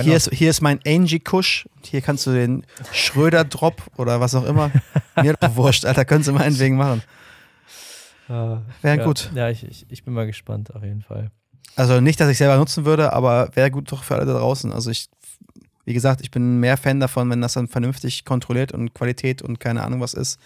Hier 0.01 0.15
ist, 0.15 0.29
hier 0.33 0.49
ist 0.49 0.61
mein 0.61 0.79
Angie 0.85 1.19
Kusch. 1.19 1.67
Hier 1.83 2.01
kannst 2.01 2.25
du 2.25 2.31
den 2.31 2.65
Schröder 2.91 3.43
Drop 3.43 3.81
oder 3.97 4.19
was 4.21 4.35
auch 4.35 4.45
immer. 4.45 4.71
Mir 5.21 5.33
doch 5.33 5.55
wurscht, 5.55 5.85
Alter, 5.85 6.05
können 6.05 6.23
sie 6.23 6.31
meinetwegen 6.31 6.77
machen. 6.77 7.01
Wäre 8.27 8.63
ja, 8.83 8.95
gut. 9.03 9.31
Ja, 9.33 9.49
ich, 9.49 9.65
ich, 9.65 9.85
ich 9.89 10.03
bin 10.03 10.13
mal 10.13 10.25
gespannt, 10.25 10.75
auf 10.75 10.83
jeden 10.83 11.01
Fall. 11.01 11.31
Also 11.75 12.01
nicht, 12.01 12.19
dass 12.19 12.29
ich 12.29 12.37
selber 12.37 12.57
nutzen 12.57 12.85
würde, 12.85 13.13
aber 13.13 13.49
wäre 13.55 13.71
gut 13.71 13.91
doch 13.91 14.03
für 14.03 14.15
alle 14.15 14.25
da 14.25 14.33
draußen. 14.33 14.71
Also 14.73 14.89
ich, 14.89 15.09
wie 15.85 15.93
gesagt, 15.93 16.21
ich 16.21 16.31
bin 16.31 16.59
mehr 16.59 16.75
Fan 16.75 16.99
davon, 16.99 17.29
wenn 17.29 17.41
das 17.41 17.53
dann 17.53 17.67
vernünftig 17.67 18.25
kontrolliert 18.25 18.73
und 18.73 18.93
Qualität 18.93 19.41
und 19.41 19.59
keine 19.59 19.83
Ahnung 19.83 20.01
was 20.01 20.13
ist. 20.13 20.39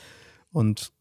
Und 0.51 0.91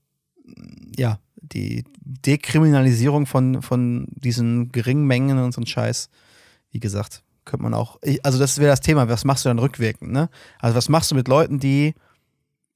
ja, 0.97 1.19
die 1.37 1.85
Dekriminalisierung 2.01 3.27
von, 3.27 3.63
von 3.63 4.07
diesen 4.11 4.73
geringen 4.73 5.07
Mengen 5.07 5.39
und 5.39 5.53
so 5.53 5.61
ein 5.61 5.67
Scheiß, 5.67 6.09
wie 6.71 6.81
gesagt, 6.81 7.23
könnte 7.45 7.65
man 7.65 7.75
auch. 7.75 7.99
Also 8.23 8.39
das 8.39 8.59
wäre 8.59 8.71
das 8.71 8.81
Thema, 8.81 9.09
was 9.09 9.25
machst 9.25 9.45
du 9.45 9.49
dann 9.49 9.59
rückwirkend, 9.59 10.13
ne? 10.13 10.29
Also 10.59 10.77
was 10.77 10.89
machst 10.89 11.11
du 11.11 11.15
mit 11.15 11.29
Leuten, 11.29 11.59
die, 11.59 11.95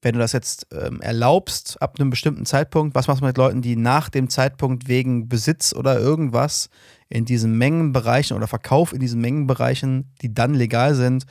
wenn 0.01 0.13
du 0.13 0.19
das 0.19 0.33
jetzt 0.33 0.67
ähm, 0.71 1.01
erlaubst, 1.01 1.81
ab 1.81 1.97
einem 1.99 2.09
bestimmten 2.09 2.45
Zeitpunkt, 2.45 2.95
was 2.95 3.07
machst 3.07 3.21
du 3.21 3.25
mit 3.25 3.37
Leuten, 3.37 3.61
die 3.61 3.75
nach 3.75 4.09
dem 4.09 4.29
Zeitpunkt 4.29 4.87
wegen 4.87 5.29
Besitz 5.29 5.73
oder 5.73 5.99
irgendwas 5.99 6.69
in 7.07 7.25
diesen 7.25 7.57
Mengenbereichen 7.57 8.35
oder 8.35 8.47
Verkauf 8.47 8.93
in 8.93 8.99
diesen 8.99 9.21
Mengenbereichen, 9.21 10.11
die 10.21 10.33
dann 10.33 10.53
legal 10.53 10.95
sind, 10.95 11.25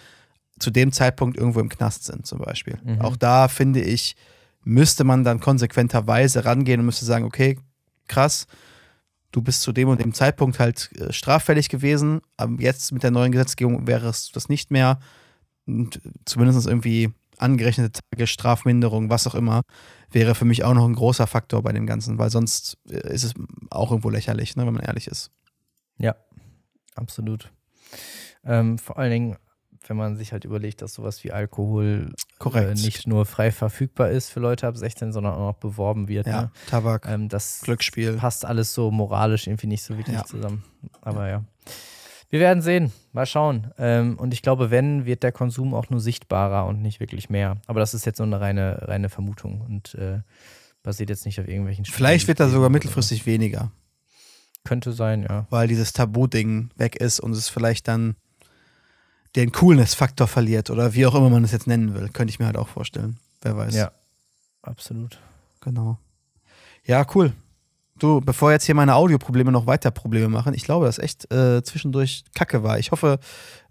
zu 0.59 0.70
dem 0.70 0.93
Zeitpunkt 0.93 1.37
irgendwo 1.37 1.61
im 1.61 1.68
Knast 1.68 2.05
sind, 2.05 2.26
zum 2.26 2.39
Beispiel. 2.39 2.78
Mhm. 2.85 3.01
Auch 3.01 3.16
da 3.16 3.49
finde 3.49 3.80
ich, 3.80 4.16
müsste 4.65 5.05
man 5.05 5.25
dann 5.25 5.41
konsequenterweise 5.41 6.45
rangehen 6.45 6.81
und 6.81 6.87
müsste 6.87 7.05
sagen, 7.05 7.25
okay, 7.25 7.59
krass, 8.09 8.47
du 9.31 9.43
bist 9.43 9.62
zu 9.62 9.73
dem 9.73 9.89
und 9.89 10.01
dem 10.01 10.15
Zeitpunkt 10.15 10.59
halt 10.59 10.91
äh, 10.97 11.12
straffällig 11.12 11.69
gewesen, 11.69 12.21
aber 12.37 12.61
jetzt 12.61 12.93
mit 12.93 13.03
der 13.03 13.11
neuen 13.11 13.33
Gesetzgebung 13.33 13.87
wäre 13.87 14.09
es 14.09 14.31
das 14.33 14.49
nicht 14.49 14.71
mehr. 14.71 14.99
Und 15.67 16.01
zumindest 16.25 16.67
irgendwie 16.67 17.12
angerechnete 17.39 18.01
Tage, 18.11 18.27
Strafminderung, 18.27 19.11
was 19.11 19.27
auch 19.27 19.35
immer, 19.35 19.62
wäre 20.11 20.35
für 20.35 20.45
mich 20.45 20.65
auch 20.65 20.75
noch 20.75 20.87
ein 20.87 20.95
großer 20.95 21.27
Faktor 21.27 21.62
bei 21.62 21.73
dem 21.73 21.87
Ganzen, 21.87 22.19
weil 22.19 22.31
sonst 22.31 22.79
äh, 22.89 23.12
ist 23.12 23.25
es 23.25 23.35
auch 23.71 23.91
irgendwo 23.91 24.11
lächerlich, 24.11 24.57
ne, 24.57 24.67
wenn 24.67 24.75
man 24.75 24.85
ehrlich 24.85 25.09
ist. 25.09 25.31
Ja, 25.99 26.15
absolut. 26.95 27.51
Ähm, 28.45 28.79
vor 28.79 28.99
allen 28.99 29.11
Dingen, 29.11 29.37
wenn 29.89 29.97
man 29.97 30.16
sich 30.16 30.32
halt 30.32 30.45
überlegt, 30.45 30.82
dass 30.82 30.95
sowas 30.95 31.22
wie 31.24 31.32
Alkohol 31.32 32.12
äh, 32.55 32.74
nicht 32.74 33.07
nur 33.07 33.26
frei 33.26 33.51
verfügbar 33.53 34.11
ist 34.11 34.30
für 34.30 34.41
Leute 34.41 34.66
ab 34.66 34.76
16, 34.76 35.12
sondern 35.12 35.35
auch 35.35 35.53
noch 35.53 35.57
beworben 35.59 36.09
wird. 36.09 36.26
Ja, 36.26 36.43
Ne? 36.43 36.51
Tabak, 36.68 37.07
Ähm, 37.09 37.28
das 37.28 37.61
Glücksspiel. 37.62 38.14
passt 38.16 38.45
alles 38.45 38.74
so 38.74 38.91
moralisch 38.91 39.47
irgendwie 39.47 39.66
nicht 39.66 39.82
so 39.82 39.97
wirklich 39.97 40.16
Ja. 40.16 40.24
zusammen. 40.24 40.64
Aber 41.03 41.28
ja. 41.28 41.45
Wir 42.30 42.41
werden 42.41 42.62
sehen. 42.62 42.91
Mal 43.12 43.26
schauen. 43.26 43.70
Ähm, 43.78 44.18
und 44.18 44.35
ich 44.35 44.43
glaube, 44.43 44.70
wenn, 44.70 45.05
wird 45.07 45.22
der 45.22 45.30
Konsum 45.32 45.72
auch 45.74 45.89
nur 45.91 46.01
sichtbarer 46.01 46.66
und 46.66 46.82
nicht 46.82 46.99
wirklich 46.99 47.30
mehr. 47.30 47.59
Aber 47.66 47.78
das 47.80 47.95
ist 47.95 48.07
jetzt 48.07 48.16
so 48.18 48.24
eine 48.24 48.41
reine, 48.41 48.78
reine 48.89 49.09
Vermutung 49.09 49.61
und 49.61 49.95
äh, 49.95 50.20
basiert 50.82 51.11
jetzt 51.11 51.26
nicht 51.26 51.39
auf 51.41 51.47
irgendwelchen 51.47 51.85
Vielleicht 51.85 52.26
wird 52.26 52.41
da 52.41 52.45
Studien 52.45 52.55
sogar 52.55 52.66
oder 52.66 52.72
so. 52.72 52.72
mittelfristig 52.72 53.26
weniger, 53.26 53.70
Könnte 54.64 54.93
sein, 54.93 55.26
ja. 55.28 55.47
weil 55.51 55.68
dieses 55.68 55.93
Tabu-Ding 55.93 56.70
weg 56.76 56.97
ist 56.97 57.20
und 57.20 57.32
es 57.32 57.49
vielleicht 57.49 57.87
dann 57.87 58.16
den 59.37 59.53
Coolness-Faktor 59.53 60.28
verliert 60.28 60.70
oder 60.70 60.95
wie 60.95 61.07
auch 61.07 61.14
immer 61.14 61.30
man 61.30 61.45
es 61.45 61.53
jetzt 61.53 61.66
nennen 61.66 61.95
will. 61.95 62.09
Könnte 62.09 62.30
ich 62.30 62.39
mir 62.39 62.47
halt 62.47 62.57
auch 62.57 62.68
vorstellen. 62.68 63.18
Wer 63.43 63.57
weiß. 63.57 63.74
Ja, 63.74 63.93
absolut. 64.62 65.18
Genau. 65.61 65.99
Ja, 66.85 67.07
cool. 67.14 67.32
Du, 67.99 68.20
bevor 68.20 68.51
jetzt 68.51 68.64
hier 68.64 68.74
meine 68.74 68.95
Audioprobleme 68.97 69.53
noch 69.53 69.66
weiter 69.66 69.90
Probleme 69.92 70.28
machen, 70.28 70.53
ich 70.55 70.64
glaube, 70.64 70.86
dass 70.86 70.99
echt 70.99 71.32
äh, 71.32 71.62
zwischendurch 71.62 72.24
Kacke 72.34 72.62
war. 72.64 72.78
Ich 72.78 72.90
hoffe, 72.90 73.18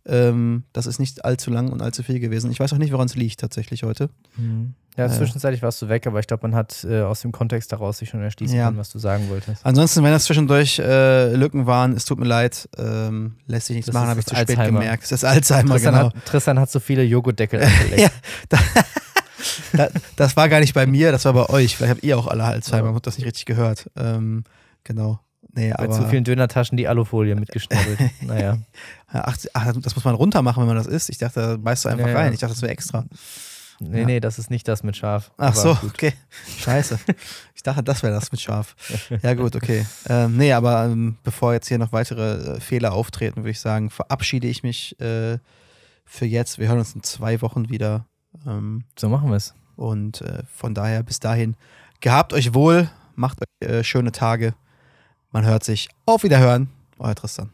ähm, 0.06 0.64
das 0.72 0.86
ist 0.86 1.00
nicht 1.00 1.26
allzu 1.26 1.52
lang 1.52 1.70
und 1.72 1.82
allzu 1.82 2.04
viel 2.04 2.20
gewesen. 2.20 2.50
Ich 2.52 2.60
weiß 2.60 2.72
auch 2.74 2.78
nicht, 2.78 2.94
woran 2.94 3.08
es 3.08 3.16
liegt 3.16 3.40
tatsächlich 3.42 3.84
heute. 3.84 4.10
Mhm. 4.38 4.76
Ja, 4.96 5.08
Äh. 5.08 5.10
zwischenzeitlich 5.10 5.62
warst 5.64 5.82
du 5.82 5.90
weg, 5.90 6.06
aber 6.08 6.20
ich 6.20 6.28
glaube, 6.28 6.48
man 6.48 6.56
hat 6.56 6.86
äh, 6.90 7.02
aus 7.02 7.22
dem 7.22 7.32
Kontext 7.34 7.72
daraus 7.74 7.98
sich 7.98 8.10
schon 8.10 8.22
erschließen 8.22 8.56
Ja. 8.56 8.66
können, 8.68 8.78
was 8.78 8.92
du 8.92 9.00
sagen 9.00 9.28
wolltest. 9.30 9.66
Ansonsten, 9.66 10.04
wenn 10.04 10.12
das 10.12 10.24
zwischendurch 10.26 10.80
äh, 10.80 11.34
Lücken 11.36 11.66
waren, 11.66 11.94
es 11.94 12.06
tut 12.06 12.20
mir 12.20 12.26
leid, 12.28 12.70
ähm, 12.78 13.36
lässt 13.48 13.68
sich 13.68 13.76
nichts 13.76 13.88
Das 13.88 13.94
machen, 13.94 14.08
habe 14.08 14.20
ich 14.22 14.26
zu 14.28 14.36
spät 14.36 14.50
Alzheimer. 14.52 14.80
gemerkt. 14.80 15.04
Es 15.04 15.12
ist 15.12 15.26
Alzheimer, 15.26 15.72
Tristan, 15.74 15.94
genau. 15.96 16.06
hat, 16.16 16.26
Tristan 16.26 16.60
hat 16.60 16.70
so 16.72 16.80
viele 16.80 17.04
Joghurtdeckel 17.04 17.62
abgeleckt. 17.64 18.00
Ja, 18.52 18.60
da, 19.74 19.88
da, 19.88 20.00
das 20.16 20.36
war 20.38 20.50
gar 20.50 20.60
nicht 20.60 20.74
bei 20.74 20.86
mir, 20.86 21.12
das 21.12 21.26
war 21.26 21.34
bei 21.34 21.50
euch. 21.50 21.76
Vielleicht 21.78 21.92
habt 21.96 22.04
ihr 22.04 22.18
auch 22.18 22.28
alle 22.28 22.44
Alzheimer 22.44 22.90
und 22.90 22.96
habt 22.96 23.08
das 23.08 23.18
nicht 23.18 23.26
richtig 23.26 23.46
gehört. 23.46 23.90
Ähm, 23.96 24.44
genau. 24.84 25.20
Nee, 25.56 25.70
Bei 25.70 25.84
aber 25.84 25.94
zu 25.94 26.08
vielen 26.08 26.24
Dönertaschen 26.24 26.78
die 26.78 26.88
Alufolie 26.88 27.36
mitgeschnabbelt. 27.36 28.00
naja. 28.22 28.58
ach, 29.12 29.38
ach, 29.54 29.74
das 29.82 29.96
muss 29.96 30.04
man 30.04 30.16
runter 30.16 30.42
machen, 30.42 30.62
wenn 30.62 30.68
man 30.68 30.78
das 30.78 30.88
isst. 30.88 31.10
Ich 31.10 31.20
dachte, 31.20 31.40
da 31.42 31.58
beißt 31.58 31.86
du 31.86 31.90
einfach 31.90 32.08
Ja, 32.08 32.14
ja. 32.14 32.18
rein. 32.20 32.34
Ich 32.34 32.40
dachte, 32.40 32.54
das 32.56 32.62
wäre 32.64 32.72
extra. 32.72 33.06
Nee, 33.80 34.00
Ja. 34.00 34.06
nee, 34.06 34.20
das 34.20 34.40
ist 34.40 34.50
nicht 34.50 34.68
das 34.68 34.82
mit 34.82 34.96
Schaf. 34.98 35.32
Ach 35.38 35.54
so, 35.54 35.76
gut. 35.76 35.92
okay. 35.92 36.14
Scheiße. 36.60 36.98
Ich 37.56 37.62
dachte, 37.64 37.84
das 37.84 38.04
wäre 38.04 38.14
das 38.14 38.30
mit 38.32 38.42
Schaf. 38.42 38.76
Ja, 39.22 39.36
gut, 39.36 39.56
okay. 39.56 39.86
Ähm, 40.10 40.36
nee, 40.36 40.52
aber 40.52 40.84
ähm, 40.84 41.18
bevor 41.24 41.54
jetzt 41.54 41.70
hier 41.70 41.78
noch 41.78 41.94
weitere 41.94 42.56
äh, 42.56 42.60
Fehler 42.60 42.92
auftreten, 42.92 43.38
würde 43.38 43.52
ich 43.52 43.62
sagen, 43.62 43.90
verabschiede 43.90 44.48
ich 44.48 44.64
mich 44.64 45.00
äh, 45.00 45.38
für 46.04 46.26
jetzt. 46.26 46.60
Wir 46.60 46.68
hören 46.68 46.80
uns 46.80 46.94
in 46.94 47.04
zwei 47.04 47.42
Wochen 47.42 47.70
wieder. 47.70 48.06
Ähm, 48.46 48.84
So 48.98 49.10
machen 49.10 49.30
wir 49.30 49.36
es. 49.38 49.54
und 49.76 50.22
äh, 50.22 50.44
von 50.46 50.74
daher 50.74 51.04
bis 51.04 51.20
dahin, 51.20 51.56
gehabt 52.00 52.34
euch 52.34 52.54
wohl, 52.54 52.90
macht 53.16 53.40
euch 53.42 53.68
äh, 53.70 53.84
schöne 53.84 54.12
Tage. 54.12 54.54
Man 55.32 55.46
hört 55.46 55.64
sich. 55.64 55.90
Auf 56.06 56.24
Wiederhören. 56.24 56.70
Euer 57.00 57.16
Tristan. 57.16 57.50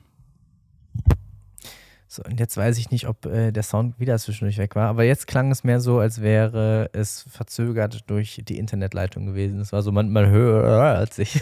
So, 2.11 2.23
und 2.23 2.39
jetzt 2.39 2.57
weiß 2.57 2.79
ich 2.79 2.89
nicht, 2.89 3.07
ob 3.07 3.27
äh, 3.27 3.51
der 3.51 3.61
Sound 3.61 3.99
wieder 3.99 4.17
zwischendurch 4.17 4.57
weg 4.57 4.75
war, 4.75 4.89
aber 4.89 5.03
jetzt 5.03 5.27
klang 5.27 5.51
es 5.51 5.63
mehr 5.63 5.79
so, 5.79 5.99
als 5.99 6.21
wäre 6.21 6.89
es 6.91 7.21
verzögert 7.29 8.09
durch 8.09 8.41
die 8.43 8.57
Internetleitung 8.57 9.27
gewesen. 9.27 9.59
Es 9.59 9.71
war 9.71 9.83
so, 9.83 9.91
man, 9.91 10.09
man 10.09 10.27
hört 10.27 11.13
sich. 11.13 11.39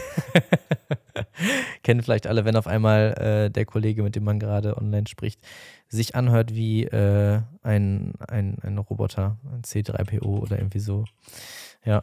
Kennen 1.82 2.02
vielleicht 2.02 2.26
alle, 2.26 2.44
wenn 2.44 2.54
auf 2.54 2.66
einmal 2.66 3.14
äh, 3.14 3.50
der 3.50 3.64
Kollege, 3.64 4.02
mit 4.02 4.14
dem 4.14 4.24
man 4.24 4.38
gerade 4.38 4.76
online 4.76 5.06
spricht, 5.06 5.40
sich 5.88 6.14
anhört 6.14 6.54
wie 6.54 6.84
äh, 6.84 7.40
ein, 7.62 8.12
ein, 8.28 8.58
ein 8.60 8.76
Roboter, 8.76 9.38
ein 9.50 9.62
C3PO 9.62 10.42
oder 10.42 10.58
irgendwie 10.58 10.80
so. 10.80 11.06
Ja. 11.88 12.02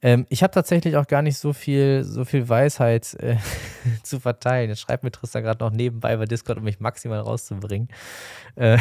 Ähm, 0.00 0.26
ich 0.28 0.44
habe 0.44 0.52
tatsächlich 0.52 0.96
auch 0.96 1.08
gar 1.08 1.20
nicht 1.20 1.38
so 1.38 1.52
viel, 1.52 2.04
so 2.04 2.24
viel 2.24 2.48
Weisheit 2.48 3.14
äh, 3.14 3.36
zu 4.04 4.20
verteilen. 4.20 4.70
Jetzt 4.70 4.78
schreibt 4.78 5.02
mir 5.02 5.10
Tristan 5.10 5.42
gerade 5.42 5.58
noch 5.58 5.72
nebenbei 5.72 6.16
bei 6.16 6.24
Discord, 6.24 6.58
um 6.58 6.64
mich 6.64 6.78
maximal 6.78 7.18
rauszubringen. 7.18 7.88
Äh, 8.54 8.78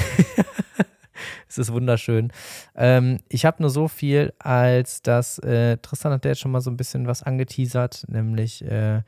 es 1.49 1.57
ist 1.57 1.73
wunderschön. 1.73 2.31
Ähm, 2.75 3.17
ich 3.29 3.45
habe 3.45 3.63
nur 3.63 3.71
so 3.71 3.87
viel, 3.87 4.31
als 4.37 5.01
dass 5.01 5.39
äh, 5.39 5.77
Tristan 5.77 6.11
hat 6.11 6.23
ja 6.23 6.29
jetzt 6.29 6.41
schon 6.41 6.51
mal 6.51 6.61
so 6.61 6.69
ein 6.69 6.77
bisschen 6.77 7.07
was 7.07 7.23
angeteasert, 7.23 8.05
nämlich 8.07 8.63
äh, 8.63 9.01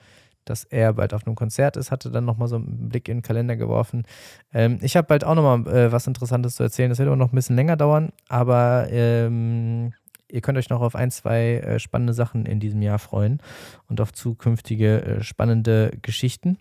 dass 0.45 0.63
er 0.63 0.93
bald 0.93 1.13
auf 1.13 1.27
einem 1.27 1.35
Konzert 1.35 1.77
ist, 1.77 1.91
hatte 1.91 2.09
dann 2.09 2.25
nochmal 2.25 2.47
so 2.47 2.55
einen 2.55 2.89
Blick 2.89 3.07
in 3.07 3.17
den 3.17 3.23
Kalender 3.23 3.55
geworfen. 3.55 4.07
Ähm, 4.51 4.79
ich 4.81 4.97
habe 4.97 5.05
bald 5.05 5.23
auch 5.23 5.35
nochmal 5.35 5.67
äh, 5.71 5.91
was 5.91 6.07
Interessantes 6.07 6.55
zu 6.55 6.63
erzählen. 6.63 6.89
Das 6.89 6.97
wird 6.97 7.05
aber 7.07 7.15
noch 7.15 7.31
ein 7.31 7.35
bisschen 7.35 7.55
länger 7.55 7.75
dauern, 7.75 8.09
aber 8.29 8.87
ähm, 8.89 9.93
ihr 10.35 10.41
könnt 10.41 10.57
euch 10.57 10.69
noch 10.69 10.81
auf 10.81 10.95
ein, 10.95 11.09
zwei 11.09 11.55
äh, 11.55 11.79
spannende 11.79 12.13
Sachen 12.13 12.45
in 12.45 12.59
diesem 12.59 12.81
Jahr 12.81 12.99
freuen 12.99 13.39
und 13.87 14.01
auf 14.01 14.11
zukünftige 14.11 15.01
äh, 15.01 15.23
spannende 15.23 15.91
Geschichten. 16.01 16.57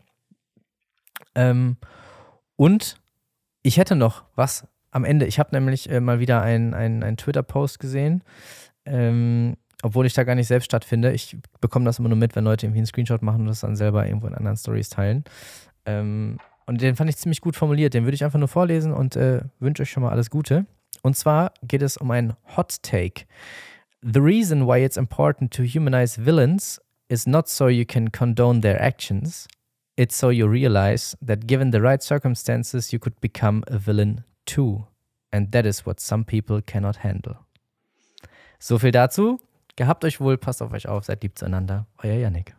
Ähm, 1.34 1.76
und 2.56 3.00
ich 3.62 3.76
hätte 3.76 3.96
noch 3.96 4.24
was 4.36 4.66
am 4.92 5.04
Ende. 5.04 5.26
Ich 5.26 5.38
habe 5.40 5.50
nämlich 5.52 5.90
äh, 5.90 6.00
mal 6.00 6.20
wieder 6.20 6.40
einen 6.40 6.72
ein 6.72 7.16
Twitter-Post 7.16 7.80
gesehen, 7.80 8.22
ähm, 8.84 9.56
obwohl 9.82 10.06
ich 10.06 10.14
da 10.14 10.22
gar 10.22 10.36
nicht 10.36 10.46
selbst 10.46 10.66
stattfinde. 10.66 11.12
Ich 11.12 11.36
bekomme 11.60 11.84
das 11.84 11.98
immer 11.98 12.08
nur 12.08 12.18
mit, 12.18 12.36
wenn 12.36 12.44
Leute 12.44 12.66
irgendwie 12.66 12.78
einen 12.78 12.86
Screenshot 12.86 13.22
machen 13.22 13.40
und 13.40 13.46
das 13.46 13.60
dann 13.60 13.74
selber 13.74 14.06
irgendwo 14.06 14.28
in 14.28 14.34
anderen 14.34 14.56
Stories 14.56 14.88
teilen. 14.88 15.24
Ähm, 15.84 16.38
und 16.66 16.80
den 16.80 16.94
fand 16.94 17.10
ich 17.10 17.16
ziemlich 17.16 17.40
gut 17.40 17.56
formuliert. 17.56 17.92
Den 17.92 18.04
würde 18.04 18.14
ich 18.14 18.24
einfach 18.24 18.38
nur 18.38 18.48
vorlesen 18.48 18.92
und 18.92 19.16
äh, 19.16 19.42
wünsche 19.58 19.82
euch 19.82 19.90
schon 19.90 20.04
mal 20.04 20.10
alles 20.10 20.30
Gute. 20.30 20.64
Und 21.02 21.16
zwar 21.16 21.52
geht 21.62 21.82
es 21.82 21.96
um 21.96 22.10
einen 22.10 22.34
Hot 22.56 22.82
Take. 22.82 23.26
The 24.02 24.20
reason 24.20 24.66
why 24.66 24.84
it's 24.84 24.96
important 24.96 25.52
to 25.54 25.62
humanize 25.62 26.20
villains 26.20 26.80
is 27.08 27.26
not 27.26 27.48
so 27.48 27.68
you 27.68 27.84
can 27.84 28.10
condone 28.10 28.60
their 28.60 28.80
actions, 28.80 29.46
it's 29.96 30.16
so 30.16 30.30
you 30.30 30.46
realize 30.46 31.16
that 31.24 31.46
given 31.46 31.70
the 31.70 31.80
right 31.80 32.02
circumstances, 32.02 32.92
you 32.92 32.98
could 32.98 33.20
become 33.20 33.62
a 33.68 33.78
villain 33.78 34.24
too. 34.46 34.86
And 35.32 35.50
that 35.52 35.66
is 35.66 35.86
what 35.86 36.00
some 36.00 36.24
people 36.24 36.60
cannot 36.62 36.96
handle. 36.96 37.36
So 38.58 38.78
viel 38.78 38.92
dazu. 38.92 39.40
Gehabt 39.76 40.04
euch 40.04 40.20
wohl, 40.20 40.36
passt 40.36 40.62
auf 40.62 40.72
euch 40.72 40.86
auf, 40.86 41.04
seid 41.04 41.22
lieb 41.22 41.36
zueinander. 41.36 41.86
Euer 42.02 42.14
Yannick. 42.14 42.54